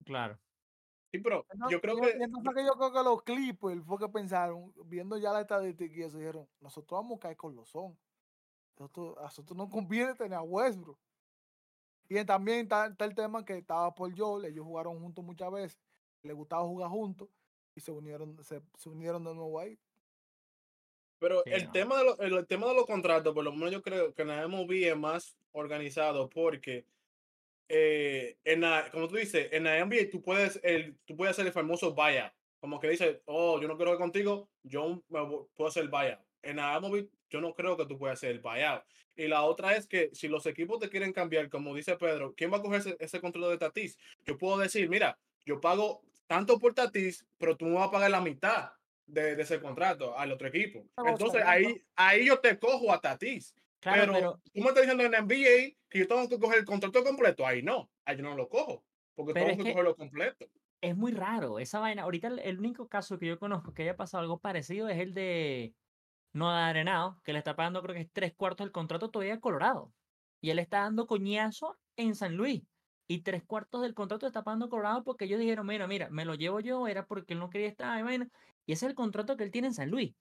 Claro. 0.05 0.39
Sí, 1.13 1.19
pero 1.19 1.45
Entonces, 1.51 1.71
yo 1.77 1.81
creo 1.81 1.97
que. 1.97 2.11
entonces 2.13 2.55
que 2.55 2.65
yo 2.65 2.73
creo 2.75 2.93
que 2.93 3.03
los 3.03 3.23
Clippers 3.23 3.85
fue 3.85 3.99
que 3.99 4.09
pensaron, 4.09 4.73
viendo 4.85 5.19
ya 5.19 5.33
la 5.33 5.41
estadística 5.41 5.93
y 5.95 6.03
eso, 6.03 6.19
dijeron, 6.19 6.49
nosotros 6.61 7.01
vamos 7.01 7.17
a 7.17 7.21
caer 7.21 7.37
con 7.37 7.55
los 7.57 7.69
son. 7.69 7.99
Nosotros, 8.79 9.19
a 9.19 9.23
nosotros 9.25 9.57
nos 9.57 9.69
conviene 9.69 10.15
tener 10.15 10.35
a 10.35 10.43
Westbrook. 10.43 10.99
Y 12.09 12.25
también 12.25 12.61
está, 12.61 12.87
está 12.87 13.05
el 13.05 13.15
tema 13.15 13.45
que 13.45 13.59
estaba 13.59 13.95
por 13.95 14.17
Joel, 14.17 14.47
ellos 14.47 14.65
jugaron 14.65 14.99
juntos 15.01 15.25
muchas 15.25 15.51
veces, 15.53 15.79
les 16.23 16.35
gustaba 16.35 16.63
jugar 16.63 16.91
juntos 16.91 17.29
y 17.75 17.81
se 17.81 17.93
unieron, 17.93 18.43
se, 18.43 18.63
se 18.77 18.89
unieron 18.89 19.23
de 19.25 19.35
nuevo 19.35 19.61
ahí. 19.61 19.79
Pero 21.21 21.43
Sí, 21.45 21.51
el, 21.53 21.67
no. 21.67 21.73
tema 21.73 21.99
de 21.99 22.05
lo- 22.05 22.19
el, 22.19 22.47
tema 22.47 22.67
de 22.69 22.75
los 22.75 22.87
contratos, 22.87 23.35
por 23.35 23.45
lo 23.45 23.53
menos 23.53 23.71
yo 23.71 23.83
creo 23.83 24.15
que 24.15 24.23
en 24.23 24.29
la 24.29 24.43
MLB 24.43 24.89
es 24.89 24.97
más 24.97 25.37
organizado 25.53 26.29
porque, 26.31 26.85
eh, 27.73 28.37
en 28.43 28.63
la, 28.63 28.91
como 28.91 29.07
tú 29.07 29.15
dices, 29.15 29.49
en 29.53 29.63
la 29.63 29.85
NBA 29.85 30.11
tú 30.11 30.21
puedes, 30.21 30.59
el, 30.65 30.99
tú 31.05 31.17
puedes 31.17 31.31
hacer 31.31 31.47
el 31.47 31.53
famoso 31.53 31.95
buyout. 31.95 32.33
Como 32.59 32.81
que 32.81 32.91
dice, 32.91 33.23
oh, 33.27 33.61
yo 33.61 33.69
no 33.69 33.77
quiero 33.77 33.93
ir 33.93 33.99
contigo, 33.99 34.51
yo 34.65 35.03
me 35.09 35.21
puedo 35.55 35.69
hacer 35.69 35.89
buyout. 35.89 36.19
En 36.43 36.57
la 36.57 36.81
MLB 36.81 37.09
yo 37.31 37.41
no 37.41 37.55
creo 37.55 37.77
que 37.77 37.87
tú 37.87 37.97
puedas 37.97 38.19
hacer 38.19 38.33
el 38.33 38.41
buyout. 38.41 38.83
Y 39.15 39.29
la 39.29 39.43
otra 39.45 39.77
es 39.77 39.87
que 39.87 40.11
si 40.13 40.27
los 40.27 40.47
equipos 40.47 40.81
te 40.81 40.89
quieren 40.89 41.13
cambiar, 41.13 41.49
como 41.49 41.73
dice 41.75 41.97
Pedro, 41.97 42.35
¿quién 42.37 42.53
va 42.53 42.57
a 42.57 42.63
coger 42.63 42.81
ese, 42.81 42.97
ese 42.99 43.21
control 43.21 43.51
de 43.51 43.59
Tatis? 43.59 43.97
Yo 44.27 44.37
puedo 44.37 44.59
decir, 44.59 44.89
mira, 44.89 45.17
yo 45.47 45.61
pago 45.61 46.03
tanto 46.27 46.59
por 46.59 46.75
Tatis, 46.75 47.25
pero 47.39 47.57
tú 47.57 47.67
me 47.67 47.75
vas 47.75 47.87
a 47.87 47.93
pagar 47.93 48.11
la 48.11 48.21
mitad 48.21 48.73
de, 49.07 49.37
de 49.37 49.43
ese 49.43 49.61
contrato 49.61 50.19
al 50.19 50.33
otro 50.33 50.49
equipo. 50.49 50.85
Entonces 51.07 51.43
ahí, 51.47 51.81
ahí 51.95 52.27
yo 52.27 52.41
te 52.41 52.59
cojo 52.59 52.93
a 52.93 53.01
Tatis. 53.01 53.55
Claro, 53.81 54.07
pero, 54.13 54.13
pero, 54.13 54.43
tú 54.55 54.61
me 54.63 54.69
estás 54.69 54.83
diciendo 54.83 55.05
en 55.05 55.15
NBA 55.15 55.77
que 55.89 55.99
yo 56.01 56.09
tengo 56.09 56.29
que 56.29 56.39
coger 56.39 56.59
el 56.61 56.65
contrato 56.67 57.03
completo. 57.05 57.47
Ahí 57.47 57.63
no, 57.63 57.91
ahí 58.05 58.17
yo 58.17 58.23
no 58.23 58.37
lo 58.37 58.49
cojo. 58.49 58.85
Porque 59.15 59.35
tengo 59.35 59.57
que 59.57 59.65
que- 59.65 59.73
cogerlo 59.73 59.97
completo. 59.97 60.47
es 60.81 60.97
muy 60.97 61.13
raro 61.13 61.59
esa 61.59 61.79
vaina. 61.81 62.03
Ahorita 62.05 62.29
el, 62.29 62.39
el 62.41 62.59
único 62.59 62.89
caso 62.89 63.19
que 63.19 63.27
yo 63.27 63.39
conozco 63.39 63.75
que 63.75 63.83
haya 63.83 63.97
pasado 63.97 64.23
algo 64.23 64.41
parecido 64.41 64.89
es 64.89 64.99
el 64.99 65.15
de 65.15 65.75
Noah 66.33 66.69
Arenado, 66.69 67.21
que 67.25 67.33
le 67.33 67.39
está 67.39 67.57
pagando 67.57 67.83
creo 67.83 67.95
que 67.95 68.03
es 68.03 68.13
tres 68.13 68.35
cuartos 68.37 68.65
del 68.67 68.73
contrato 68.73 69.11
todavía 69.11 69.35
a 69.35 69.41
Colorado. 69.41 69.95
Y 70.41 70.51
él 70.51 70.59
está 70.59 70.81
dando 70.81 71.07
coñazo 71.07 71.79
en 71.97 72.15
San 72.15 72.37
Luis. 72.37 72.63
Y 73.07 73.23
tres 73.23 73.45
cuartos 73.45 73.83
del 73.83 73.95
contrato 73.95 74.27
está 74.27 74.45
pagando 74.45 74.69
Colorado 74.71 75.05
porque 75.05 75.25
ellos 75.27 75.41
dijeron, 75.41 75.67
mira, 75.67 75.87
mira, 75.89 76.09
me 76.11 76.25
lo 76.25 76.35
llevo 76.37 76.61
yo, 76.61 76.87
era 76.89 77.07
porque 77.07 77.35
él 77.35 77.41
no 77.41 77.51
quería 77.51 77.69
estar, 77.69 78.03
vaina. 78.05 78.29
Y 78.67 78.73
ese 78.73 78.87
es 78.87 78.91
el 78.91 78.95
contrato 78.97 79.37
que 79.37 79.45
él 79.45 79.51
tiene 79.51 79.69
en 79.69 79.75
San 79.75 79.91
Luis. 79.91 80.15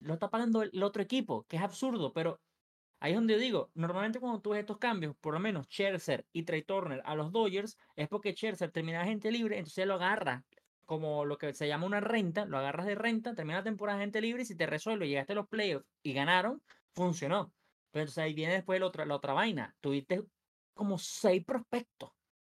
Lo 0.00 0.14
está 0.14 0.30
pagando 0.30 0.62
el, 0.62 0.70
el 0.72 0.82
otro 0.82 1.02
equipo, 1.02 1.44
que 1.46 1.56
es 1.56 1.62
absurdo, 1.62 2.12
pero 2.12 2.40
ahí 3.00 3.12
es 3.12 3.16
donde 3.16 3.34
yo 3.34 3.40
digo, 3.40 3.70
normalmente 3.74 4.20
cuando 4.20 4.40
tú 4.40 4.50
ves 4.50 4.60
estos 4.60 4.78
cambios, 4.78 5.16
por 5.20 5.34
lo 5.34 5.40
menos 5.40 5.66
Scherzer 5.66 6.26
y 6.32 6.44
Trey 6.44 6.62
Turner 6.62 7.02
a 7.04 7.14
los 7.14 7.32
Dodgers, 7.32 7.78
es 7.96 8.08
porque 8.08 8.32
Scherzer 8.32 8.70
termina 8.70 9.04
gente 9.04 9.30
libre, 9.32 9.58
entonces 9.58 9.86
lo 9.86 9.94
agarra 9.94 10.44
como 10.84 11.24
lo 11.24 11.38
que 11.38 11.54
se 11.54 11.68
llama 11.68 11.86
una 11.86 12.00
renta, 12.00 12.46
lo 12.46 12.58
agarras 12.58 12.86
de 12.86 12.96
renta, 12.96 13.34
termina 13.34 13.58
la 13.58 13.64
temporada 13.64 14.00
gente 14.00 14.20
libre 14.20 14.42
y 14.42 14.44
si 14.44 14.56
te 14.56 14.66
resuelve, 14.66 15.08
llegaste 15.08 15.34
a 15.34 15.36
los 15.36 15.48
playoffs 15.48 15.86
y 16.02 16.12
ganaron, 16.12 16.62
funcionó. 16.94 17.54
Pero 17.90 18.02
entonces 18.02 18.18
ahí 18.18 18.34
viene 18.34 18.54
después 18.54 18.80
la 18.80 18.86
otra, 18.86 19.06
la 19.06 19.14
otra 19.14 19.32
vaina. 19.32 19.76
Tuviste 19.80 20.24
como 20.74 20.98
seis 20.98 21.44
prospectos 21.44 22.10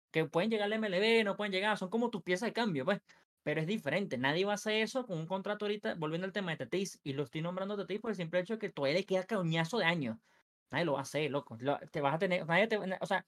que 0.10 0.26
pueden 0.26 0.50
llegar 0.50 0.66
al 0.66 0.74
MLB, 0.74 1.24
no 1.24 1.36
pueden 1.36 1.52
llegar, 1.52 1.78
son 1.78 1.90
como 1.90 2.10
tus 2.10 2.24
piezas 2.24 2.48
de 2.50 2.54
cambio, 2.54 2.86
pues. 2.86 3.02
Pero 3.44 3.62
es 3.62 3.68
diferente, 3.68 4.18
nadie 4.18 4.46
va 4.46 4.54
a 4.54 4.56
hacer 4.56 4.82
eso 4.82 5.06
con 5.06 5.18
un 5.20 5.28
contrato 5.28 5.66
ahorita, 5.66 5.96
volviendo 5.96 6.26
al 6.26 6.34
tema 6.34 6.52
de 6.52 6.58
Tatis, 6.58 7.00
y 7.04 7.14
lo 7.14 7.24
estoy 7.24 7.42
nombrando 7.42 7.76
Tatis 7.78 8.00
por 8.00 8.12
el 8.12 8.16
simple 8.16 8.40
hecho 8.40 8.54
de 8.54 8.60
que 8.60 8.70
todavía 8.70 9.00
le 9.00 9.06
queda 9.06 9.26
cañazo 9.26 9.80
de 9.80 9.86
años. 9.86 10.18
Nadie 10.72 10.86
lo 10.86 10.94
va 10.94 11.00
a 11.00 11.02
hacer, 11.04 11.30
loco. 11.32 11.58
Lo- 11.60 11.80
te 11.92 12.02
vas 12.02 12.16
a 12.16 12.20
tener, 12.20 12.46
nadie 12.48 12.68
te- 12.68 12.78
o 12.78 13.06
sea, 13.06 13.26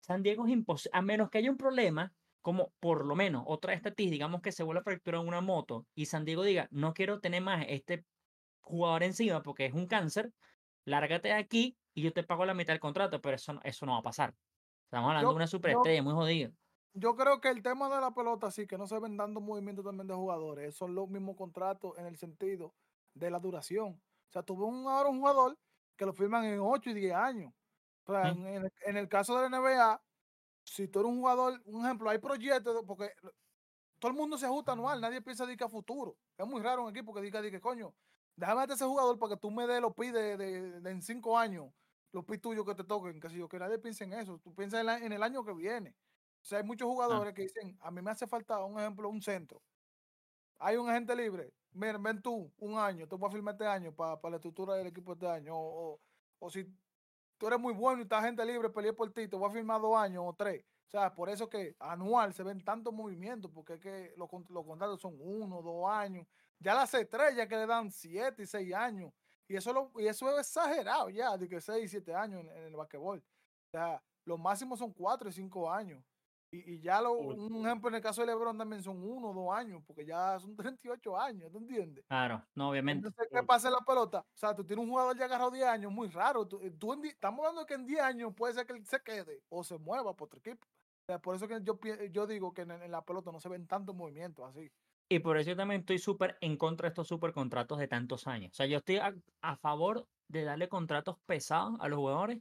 San 0.00 0.22
Diego 0.22 0.46
es 0.46 0.52
imposible, 0.52 0.96
a 0.98 1.02
menos 1.02 1.30
que 1.30 1.38
haya 1.38 1.50
un 1.50 1.56
problema, 1.56 2.12
como 2.42 2.72
por 2.80 3.06
lo 3.06 3.14
menos 3.16 3.42
otra 3.46 3.72
estatis, 3.72 4.10
digamos 4.10 4.42
que 4.42 4.52
se 4.52 4.62
vuelva 4.62 4.80
a 4.80 4.84
fracturar 4.84 5.20
una 5.22 5.40
moto, 5.40 5.86
y 5.94 6.06
San 6.06 6.24
Diego 6.24 6.42
diga, 6.42 6.68
no 6.70 6.92
quiero 6.94 7.20
tener 7.20 7.42
más 7.42 7.64
este 7.68 8.04
jugador 8.60 9.02
encima 9.02 9.42
porque 9.42 9.66
es 9.66 9.74
un 9.74 9.86
cáncer, 9.86 10.32
lárgate 10.84 11.28
de 11.28 11.34
aquí 11.34 11.76
y 11.94 12.02
yo 12.02 12.12
te 12.12 12.22
pago 12.22 12.44
la 12.44 12.54
mitad 12.54 12.72
del 12.74 12.80
contrato, 12.80 13.20
pero 13.20 13.36
eso, 13.36 13.54
no- 13.54 13.60
eso 13.64 13.86
no 13.86 13.92
va 13.92 13.98
a 13.98 14.02
pasar. 14.02 14.34
Estamos 14.84 15.08
hablando 15.08 15.28
Yo- 15.28 15.32
de 15.32 15.36
una 15.36 15.44
yo- 15.46 15.50
superestrella 15.50 16.02
muy 16.02 16.12
jodido. 16.12 16.52
Yo 16.96 17.16
creo 17.16 17.40
que 17.40 17.48
el 17.48 17.60
tema 17.62 17.88
de 17.92 18.00
la 18.00 18.12
pelota, 18.12 18.50
sí, 18.52 18.66
que 18.68 18.78
no 18.78 18.86
se 18.86 19.00
ven 19.00 19.16
dando 19.16 19.40
movimientos 19.40 19.84
también 19.84 20.06
de 20.06 20.14
jugadores, 20.14 20.76
son 20.76 20.94
los 20.94 21.08
mismos 21.08 21.34
contratos 21.36 21.98
en 21.98 22.06
el 22.06 22.16
sentido 22.16 22.74
de 23.14 23.30
la 23.30 23.40
duración. 23.40 24.00
O 24.28 24.32
sea, 24.32 24.42
tuve 24.44 24.64
un, 24.64 24.86
ahora 24.86 25.08
un 25.08 25.18
jugador 25.18 25.58
que 25.96 26.06
lo 26.06 26.12
firman 26.12 26.44
en 26.44 26.60
8 26.60 26.90
y 26.90 26.94
10 26.94 27.14
años. 27.14 27.52
O 28.06 28.12
sea, 28.12 28.32
Sí. 28.32 28.40
en, 28.40 28.46
el, 28.64 28.72
en 28.86 28.96
el 28.96 29.08
caso 29.08 29.36
de 29.40 29.48
la 29.48 29.56
NBA, 29.58 30.02
si 30.64 30.88
tú 30.88 31.00
eres 31.00 31.10
un 31.12 31.18
jugador, 31.20 31.60
un 31.66 31.84
ejemplo, 31.84 32.10
hay 32.10 32.18
proyectos, 32.18 32.84
porque 32.86 33.12
todo 33.98 34.10
el 34.12 34.16
mundo 34.16 34.36
se 34.38 34.46
ajusta 34.46 34.72
anual, 34.72 35.00
nadie 35.00 35.22
piensa 35.22 35.46
de 35.46 35.56
que 35.56 35.64
a 35.64 35.68
futuro. 35.68 36.18
Es 36.36 36.46
muy 36.46 36.60
raro 36.62 36.84
un 36.84 36.90
equipo 36.90 37.14
que 37.14 37.22
diga, 37.22 37.40
que 37.42 37.60
coño, 37.60 37.94
déjame 38.36 38.62
meter 38.62 38.74
ese 38.76 38.84
jugador 38.84 39.18
para 39.18 39.34
que 39.34 39.40
tú 39.40 39.50
me 39.50 39.66
des 39.66 39.80
los 39.80 39.94
pi 39.94 40.10
de, 40.10 40.36
de- 40.36 40.80
de 40.80 40.90
en 40.90 41.02
cinco 41.02 41.38
años, 41.38 41.70
los 42.12 42.24
pi 42.24 42.38
tuyos 42.38 42.64
que 42.66 42.74
te 42.74 42.84
toquen, 42.84 43.20
que 43.20 43.30
si 43.30 43.36
yo, 43.38 43.48
que 43.48 43.58
nadie 43.58 43.78
piensa 43.78 44.04
en 44.04 44.12
eso. 44.14 44.38
Tú 44.40 44.54
piensas 44.54 44.80
en, 44.80 44.86
la- 44.86 44.98
en 44.98 45.12
el 45.12 45.22
año 45.22 45.44
que 45.44 45.54
viene. 45.54 45.90
O 46.42 46.44
sea, 46.46 46.58
hay 46.58 46.64
muchos 46.64 46.86
jugadores 46.88 47.32
que 47.34 47.42
dicen, 47.42 47.78
a 47.80 47.90
mí 47.90 48.02
me 48.02 48.10
hace 48.10 48.26
falta, 48.26 48.62
un 48.64 48.78
ejemplo, 48.78 49.08
un 49.08 49.22
centro. 49.22 49.62
Hay 50.58 50.76
un 50.76 50.88
agente 50.88 51.16
libre. 51.16 51.52
Miren, 51.74 52.02
ven 52.02 52.22
tú, 52.22 52.52
un 52.58 52.78
año, 52.78 53.08
te 53.08 53.16
voy 53.16 53.28
a 53.28 53.32
firmar 53.32 53.54
este 53.54 53.66
año 53.66 53.94
para 53.94 54.18
la 54.30 54.36
estructura 54.36 54.74
del 54.74 54.86
equipo 54.86 55.12
este 55.14 55.26
año. 55.26 55.54
O, 55.56 56.00
o- 56.38 56.50
si 56.50 56.64
tú 57.38 57.46
eres 57.48 57.58
muy 57.60 57.74
bueno 57.74 58.00
y 58.00 58.02
estás 58.04 58.24
gente 58.24 58.44
libre, 58.46 58.70
peleé 58.70 58.92
por 58.92 59.12
ti, 59.12 59.28
te 59.28 59.36
voy 59.36 59.48
a 59.50 59.52
firmar 59.52 59.80
dos 59.80 59.96
años 59.96 60.24
o 60.26 60.34
tres. 60.34 60.64
O 60.88 60.90
sea, 60.90 61.14
por 61.14 61.28
eso 61.30 61.48
que 61.50 61.76
anual 61.80 62.32
se 62.34 62.44
ven 62.44 62.62
tantos 62.64 62.92
movimientos, 62.94 63.50
porque 63.52 63.74
es 63.74 63.80
que 63.80 64.14
los 64.16 64.28
contratos 64.30 65.00
son 65.00 65.16
uno, 65.20 65.62
dos 65.62 65.88
años. 65.90 66.26
Ya 66.60 66.74
las 66.74 66.94
estrellas 66.94 67.48
que 67.48 67.56
le 67.56 67.66
dan 67.66 67.90
siete 67.90 68.44
y 68.44 68.46
seis 68.46 68.72
años. 68.74 69.12
Y 69.48 69.56
eso, 69.56 69.72
lo, 69.72 69.92
y 70.00 70.06
eso 70.06 70.30
es 70.38 70.46
exagerado 70.48 71.10
ya, 71.10 71.36
de 71.36 71.48
que 71.48 71.60
seis 71.60 71.86
y 71.86 71.88
siete 71.88 72.14
años 72.14 72.42
en, 72.42 72.50
en 72.50 72.64
el 72.66 72.76
basquetbol. 72.76 73.18
O 73.20 73.70
sea, 73.70 74.02
los 74.24 74.38
máximos 74.38 74.78
son 74.78 74.92
cuatro 74.92 75.28
y 75.28 75.32
cinco 75.32 75.70
años. 75.70 76.02
Y, 76.54 76.74
y 76.74 76.80
ya 76.80 77.00
lo, 77.02 77.14
un 77.14 77.66
ejemplo 77.66 77.88
en 77.88 77.96
el 77.96 78.00
caso 78.00 78.20
de 78.20 78.28
LeBron 78.28 78.56
también 78.56 78.80
son 78.80 79.02
uno 79.02 79.30
o 79.30 79.34
dos 79.34 79.52
años, 79.52 79.82
porque 79.84 80.06
ya 80.06 80.38
son 80.38 80.54
38 80.78 81.18
años, 81.18 81.50
¿tú 81.50 81.58
entiendes? 81.58 82.04
Claro, 82.06 82.46
no, 82.54 82.70
obviamente. 82.70 83.08
Entonces, 83.08 83.28
¿qué 83.32 83.42
pasa 83.42 83.66
en 83.68 83.74
la 83.74 83.80
pelota? 83.80 84.20
O 84.20 84.36
sea, 84.36 84.54
tú 84.54 84.64
tienes 84.64 84.84
un 84.84 84.90
jugador 84.90 85.18
ya 85.18 85.24
agarrado 85.24 85.50
10 85.50 85.66
años, 85.66 85.90
muy 85.90 86.08
raro. 86.08 86.46
Tú, 86.46 86.60
eh, 86.62 86.70
tú 86.70 86.92
en 86.92 87.04
estamos 87.06 87.40
hablando 87.40 87.62
de 87.62 87.66
que 87.66 87.74
en 87.74 87.86
10 87.86 88.00
años 88.00 88.32
puede 88.36 88.54
ser 88.54 88.66
que 88.66 88.74
él 88.74 88.86
se 88.86 89.02
quede 89.02 89.42
o 89.48 89.64
se 89.64 89.78
mueva 89.78 90.14
por 90.14 90.26
otro 90.26 90.38
equipo. 90.38 90.64
O 90.64 91.06
sea, 91.06 91.18
por 91.18 91.34
eso 91.34 91.48
que 91.48 91.60
yo, 91.62 91.78
yo 92.12 92.26
digo 92.28 92.54
que 92.54 92.62
en, 92.62 92.70
en 92.70 92.90
la 92.90 93.04
pelota 93.04 93.32
no 93.32 93.40
se 93.40 93.48
ven 93.48 93.66
tantos 93.66 93.96
movimientos 93.96 94.48
así. 94.48 94.70
Y 95.08 95.18
por 95.18 95.36
eso 95.36 95.50
yo 95.50 95.56
también 95.56 95.80
estoy 95.80 95.98
súper 95.98 96.38
en 96.40 96.56
contra 96.56 96.86
de 96.86 96.90
estos 96.90 97.08
super 97.08 97.32
contratos 97.32 97.78
de 97.78 97.88
tantos 97.88 98.28
años. 98.28 98.52
O 98.52 98.54
sea, 98.54 98.66
yo 98.66 98.78
estoy 98.78 98.98
a, 98.98 99.12
a 99.42 99.56
favor 99.56 100.06
de 100.28 100.44
darle 100.44 100.68
contratos 100.68 101.18
pesados 101.26 101.74
a 101.80 101.88
los 101.88 101.98
jugadores, 101.98 102.40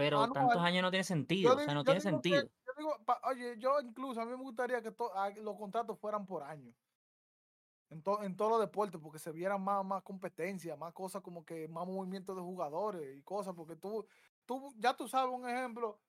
pero 0.00 0.22
Ah, 0.22 0.26
no, 0.28 0.32
tantos 0.32 0.62
años 0.62 0.82
no 0.82 0.90
tiene 0.90 1.02
Yo 1.02 1.08
sentido. 1.08 1.54
O 1.54 1.58
sea, 1.58 1.74
no 1.74 1.84
tiene 1.84 2.00
sentido. 2.00 2.42
Yo 2.80 2.88
digo, 2.88 3.04
pa- 3.04 3.20
oye, 3.24 3.56
yo 3.58 3.80
incluso 3.80 4.20
a 4.20 4.24
mí 4.24 4.30
me 4.30 4.36
gustaría 4.42 4.82
que 4.82 4.90
to- 4.90 5.12
los 5.42 5.56
contratos 5.56 5.98
fueran 5.98 6.26
por 6.26 6.42
año. 6.42 6.72
En, 7.90 8.02
to- 8.02 8.22
en 8.22 8.36
todos 8.36 8.52
los 8.52 8.60
deportes, 8.60 9.00
porque 9.02 9.18
se 9.18 9.32
vieran 9.32 9.62
más, 9.62 9.84
más 9.84 10.02
competencia, 10.02 10.76
más 10.76 10.92
cosas 10.92 11.22
como 11.22 11.44
que 11.44 11.66
más 11.68 11.86
movimiento 11.86 12.34
de 12.34 12.40
jugadores 12.40 13.16
y 13.18 13.22
cosas, 13.22 13.54
porque 13.54 13.76
tú, 13.76 14.06
tú 14.46 14.72
ya 14.76 14.96
tú 14.96 15.08
sabes 15.08 15.34
un 15.34 15.48
ejemplo. 15.48 16.00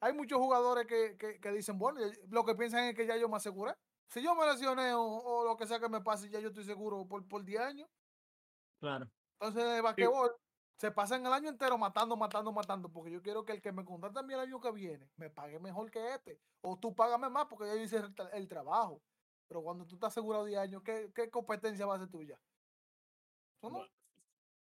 Hay 0.00 0.12
muchos 0.12 0.38
jugadores 0.38 0.86
que, 0.86 1.16
que, 1.16 1.40
que 1.40 1.50
dicen, 1.52 1.78
bueno, 1.78 2.00
lo 2.28 2.44
que 2.44 2.54
piensan 2.54 2.84
es 2.84 2.94
que 2.94 3.06
ya 3.06 3.16
yo 3.16 3.28
me 3.28 3.36
aseguré. 3.36 3.74
Si 4.08 4.22
yo 4.22 4.34
me 4.34 4.44
lesioné 4.46 4.92
o, 4.94 5.02
o 5.02 5.44
lo 5.44 5.56
que 5.56 5.66
sea 5.66 5.80
que 5.80 5.88
me 5.88 6.00
pase, 6.02 6.28
ya 6.28 6.38
yo 6.40 6.48
estoy 6.48 6.64
seguro 6.64 7.06
por, 7.06 7.26
por 7.26 7.44
10 7.44 7.60
años. 7.60 7.88
Claro. 8.78 9.06
Entonces, 9.40 9.62
en 9.64 9.76
el 9.76 9.82
basquetbol 9.82 10.36
se 10.82 10.90
pasan 10.90 11.24
el 11.24 11.32
año 11.32 11.48
entero 11.48 11.78
matando, 11.78 12.16
matando, 12.16 12.50
matando, 12.50 12.88
porque 12.88 13.12
yo 13.12 13.22
quiero 13.22 13.44
que 13.44 13.52
el 13.52 13.62
que 13.62 13.70
me 13.70 13.84
contrate 13.84 14.18
a 14.18 14.22
mí 14.24 14.34
el 14.34 14.40
año 14.40 14.60
que 14.60 14.72
viene 14.72 15.08
me 15.16 15.30
pague 15.30 15.60
mejor 15.60 15.88
que 15.92 16.14
este. 16.14 16.40
O 16.60 16.76
tú 16.76 16.92
págame 16.92 17.30
más 17.30 17.46
porque 17.46 17.66
yo 17.66 17.76
hice 17.76 17.98
el, 17.98 18.12
tra- 18.12 18.30
el 18.32 18.48
trabajo. 18.48 19.00
Pero 19.46 19.62
cuando 19.62 19.86
tú 19.86 19.94
estás 19.94 20.08
asegurado 20.08 20.44
10 20.44 20.58
años, 20.58 20.82
¿qué, 20.82 21.12
qué 21.14 21.30
competencia 21.30 21.86
va 21.86 21.94
a 21.94 21.98
ser 22.00 22.08
tuya? 22.08 22.36
¿Tú 23.60 23.70
no? 23.70 23.86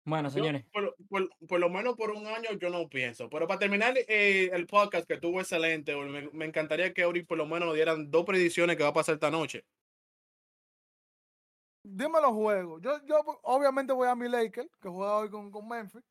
Bueno, 0.05 0.29
Yo, 0.29 0.35
señores, 0.35 0.65
por, 0.73 0.83
lo- 0.85 0.95
por- 1.09 1.31
por 1.49 1.59
lo 1.59 1.69
menos 1.69 1.97
por 1.97 2.13
un 2.13 2.29
año 2.29 2.53
yo 2.61 2.71
no 2.71 2.89
pienso. 2.89 3.29
Pero 3.29 3.49
para 3.49 3.59
terminar 3.59 3.95
eh, 3.97 4.51
el 4.53 4.69
podcast 4.69 5.09
que 5.09 5.15
estuvo 5.15 5.41
excelente, 5.41 5.97
me, 5.97 6.31
me 6.31 6.45
encantaría 6.45 6.95
que 6.95 7.05
Ori 7.05 7.25
por 7.25 7.39
lo 7.39 7.47
menos 7.47 7.67
nos 7.67 7.75
dieran 7.75 8.09
dos 8.13 8.25
predicciones 8.25 8.77
que 8.77 8.85
va 8.85 8.91
a 8.91 8.95
pasar 8.95 9.15
esta 9.15 9.33
noche. 9.33 9.65
Dime 11.87 12.19
los 12.23 12.33
juegos. 12.33 12.81
Yo, 12.81 12.99
yo 13.05 13.21
obviamente 13.43 13.93
voy 13.93 14.09
a 14.09 14.15
mi 14.15 14.27
Lakers, 14.29 14.75
que 14.81 14.89
juega 14.89 15.19
hoy 15.19 15.31
con, 15.31 15.51
con 15.51 15.69
Memphis. 15.69 16.03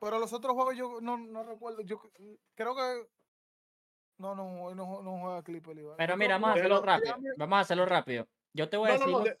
Pero 0.00 0.18
los 0.18 0.32
otros 0.32 0.54
juegos 0.54 0.74
yo 0.76 1.00
no, 1.02 1.18
no 1.18 1.42
recuerdo. 1.42 1.82
Yo 1.82 2.00
creo 2.54 2.74
que. 2.74 3.06
No, 4.18 4.34
no, 4.34 4.64
hoy 4.64 4.74
no, 4.74 5.02
no 5.02 5.20
juega 5.20 5.42
Clipper. 5.42 5.76
Iván. 5.78 5.96
pero 5.98 6.16
mira, 6.16 6.34
vamos 6.38 6.50
a 6.50 6.52
hacerlo 6.54 6.82
rápido. 6.82 7.16
Vamos 7.36 7.56
a 7.56 7.60
hacerlo 7.60 7.86
rápido. 7.86 8.28
Yo 8.54 8.68
te 8.68 8.76
voy 8.76 8.90
a 8.90 8.92
No, 8.94 8.98
decir, 8.98 9.12
no. 9.12 9.24
los- 9.24 9.36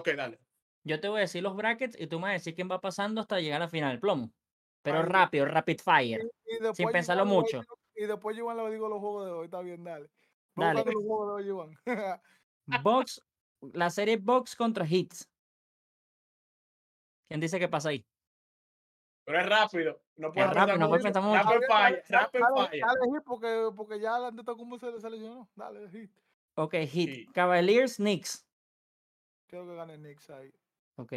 Ok, 0.00 0.08
dale. 0.16 0.38
yo 0.84 1.00
te 1.00 1.08
voy 1.08 1.18
a 1.18 1.20
decir 1.22 1.42
los 1.42 1.56
brackets 1.56 2.00
y 2.00 2.06
tú 2.06 2.16
me 2.16 2.22
vas 2.22 2.30
a 2.30 2.34
decir 2.34 2.54
quién 2.54 2.70
va 2.70 2.80
pasando 2.80 3.20
hasta 3.20 3.40
llegar 3.40 3.60
a 3.60 3.64
la 3.64 3.68
final, 3.70 3.98
plomo. 3.98 4.32
Pero 4.82 5.02
rápido, 5.02 5.44
rapid 5.44 5.80
fire. 5.80 6.30
Y 6.46 6.74
sin 6.74 6.90
pensarlo 6.90 7.26
mucho. 7.26 7.62
Y 7.94 8.06
después 8.06 8.36
yo 8.36 8.52
le 8.52 8.70
digo 8.70 8.88
los 8.88 9.00
juegos 9.00 9.26
de 9.26 9.32
hoy. 9.32 9.44
Está 9.46 9.60
bien, 9.60 9.82
dale. 9.84 10.08
Dale. 10.54 10.84
los 10.84 10.94
juegos 11.04 11.28
de 11.28 11.34
hoy, 11.34 11.48
Iván. 11.48 11.70
Box, 12.82 13.22
la 13.72 13.90
serie 13.90 14.16
Box 14.16 14.56
contra 14.56 14.86
Hits. 14.86 15.28
¿Quién 17.28 17.40
dice 17.40 17.58
que 17.58 17.68
pasa 17.68 17.90
ahí? 17.90 18.04
Pero 19.24 19.40
es 19.40 19.46
rápido. 19.48 20.02
No 20.16 20.32
puedes 20.32 20.50
rápido, 20.50 20.78
no 20.78 20.90
pensar 20.90 21.22
mucho. 21.22 21.42
Rapid 21.42 21.66
fire, 21.66 21.68
Dale, 21.68 22.04
rapid 22.08 22.40
dale, 22.40 22.68
fire. 22.68 22.82
dale 22.84 23.00
hit 23.12 23.24
porque, 23.24 23.70
porque 23.76 24.00
ya 24.00 24.18
la 24.18 24.30
neta 24.30 24.54
como 24.54 24.78
se, 24.78 25.00
se 25.00 25.08
lesionó. 25.10 25.48
Dale, 25.54 25.88
hit. 25.90 26.10
Ok, 26.54 26.74
Hit. 26.74 27.14
Sí. 27.14 27.26
Cavaliers, 27.32 27.96
Knicks. 27.96 28.46
Creo 29.46 29.66
que 29.66 29.74
gane 29.74 29.96
Knicks 29.96 30.28
ahí. 30.30 30.52
Ok. 30.96 31.12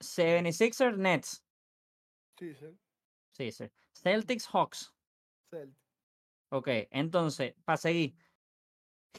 76ers, 0.00 0.96
Nets. 0.98 1.42
Sí, 2.38 2.54
sí. 2.54 2.78
Sí, 3.32 3.52
sí. 3.52 3.70
Celtics, 3.94 4.46
Hawks. 4.52 4.94
Celtic. 5.50 5.78
Ok, 6.50 6.68
entonces, 6.90 7.54
para 7.64 7.76
seguir. 7.76 8.14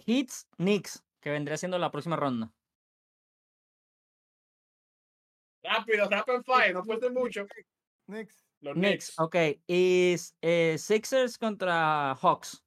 Hits, 0.06 0.48
Knicks, 0.57 1.03
que 1.22 1.31
vendría 1.31 1.57
siendo 1.57 1.77
la 1.77 1.91
próxima 1.91 2.15
ronda. 2.15 2.52
Rápido, 5.64 6.10
rapid 6.10 6.44
fire. 6.45 6.73
No 6.73 6.84
puede 6.84 6.99
ser 6.99 7.11
mucho. 7.11 7.45
Knicks. 8.07 8.45
Los 8.61 8.73
Knicks, 8.73 9.15
Knicks. 9.15 9.19
ok. 9.19 9.35
Y 9.68 10.15
eh, 10.41 10.77
Sixers 10.77 11.38
contra 11.38 12.15
Hawks. 12.15 12.64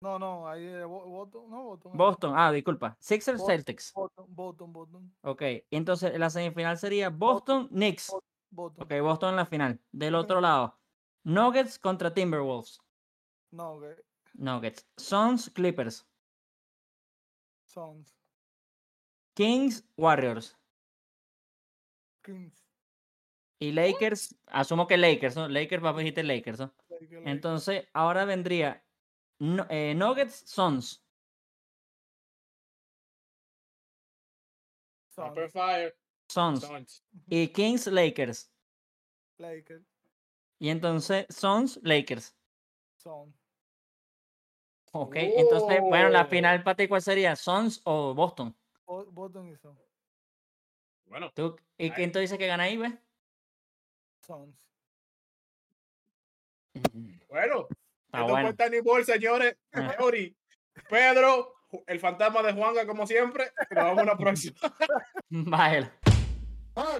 No, 0.00 0.18
no, 0.18 0.48
ahí 0.48 0.82
Boston. 0.84 1.50
No, 1.50 1.62
Boston. 1.64 1.92
Boston, 1.94 2.34
ah, 2.36 2.52
disculpa. 2.52 2.96
Sixers, 3.00 3.38
Boston. 3.38 3.56
Celtics. 3.56 3.92
Boston, 3.92 4.26
Boston, 4.28 4.72
Boston. 4.72 5.16
Ok, 5.22 5.42
entonces 5.70 6.18
la 6.18 6.30
semifinal 6.30 6.78
sería 6.78 7.10
Boston, 7.10 7.68
Knicks. 7.68 8.14
Boston. 8.50 8.84
Ok, 8.84 9.00
Boston 9.02 9.30
en 9.30 9.36
la 9.36 9.46
final. 9.46 9.80
Del 9.90 10.14
otro 10.14 10.40
lado, 10.40 10.78
Nuggets 11.24 11.78
contra 11.78 12.12
Timberwolves. 12.12 12.78
Que 13.50 13.56
Nuggets. 14.34 14.86
Suns, 14.96 15.50
Clippers. 15.50 16.06
Suns. 17.76 18.16
Kings, 19.34 19.84
Warriors. 19.98 20.56
Kings. 22.24 22.64
Y 23.60 23.72
Lakers, 23.72 24.34
asumo 24.46 24.86
que 24.86 24.96
Lakers, 24.96 25.36
¿no? 25.36 25.46
Lakers, 25.46 25.84
va 25.84 25.90
a 25.90 25.98
dijiste 25.98 26.22
Lakers, 26.22 26.58
¿no? 26.58 26.74
Lakers. 26.88 27.26
Entonces, 27.26 27.86
ahora 27.92 28.24
vendría 28.24 28.82
eh, 29.68 29.94
Nuggets, 29.94 30.42
Suns. 30.46 31.04
Suns. 35.10 35.52
Fire. 35.52 35.94
Suns. 36.30 36.60
Suns. 36.62 37.04
Y 37.28 37.48
Kings, 37.48 37.86
Lakers. 37.88 38.50
Lakers. 39.36 39.84
Y 40.58 40.70
entonces, 40.70 41.26
Suns, 41.28 41.78
Lakers. 41.82 42.34
Suns. 42.96 43.45
Ok, 44.98 45.16
entonces, 45.16 45.80
bueno, 45.80 46.08
la 46.08 46.24
final 46.26 46.62
para 46.62 46.76
ti, 46.76 46.88
¿cuál 46.88 47.02
sería? 47.02 47.36
¿Suns 47.36 47.80
o 47.84 48.14
Boston? 48.14 48.56
Bo- 48.86 49.04
Boston 49.06 49.48
y 49.50 49.56
Suns. 49.56 49.78
Bueno, 51.06 51.30
¿Tú, 51.34 51.56
¿Y 51.78 51.90
quién 51.90 52.10
tú 52.12 52.18
dices 52.18 52.36
que 52.38 52.46
gana 52.46 52.64
ahí, 52.64 52.76
ves? 52.76 52.92
Suns. 54.26 54.56
bueno. 57.28 57.68
Está 58.06 58.20
Esto 58.20 58.32
bueno. 58.32 58.52
fue 58.56 58.66
Tiny 58.70 58.80
Ball, 58.80 59.04
señores. 59.04 59.56
Ah. 59.72 59.96
Ori, 60.00 60.34
Pedro, 60.88 61.54
el 61.86 62.00
fantasma 62.00 62.42
de 62.42 62.52
Juanga, 62.54 62.86
como 62.86 63.06
siempre. 63.06 63.52
Nos 63.70 63.84
vemos 63.84 64.06
la 64.06 64.16
próxima. 64.16 64.56
Bájala. 65.28 65.92
Ah, 66.76 66.96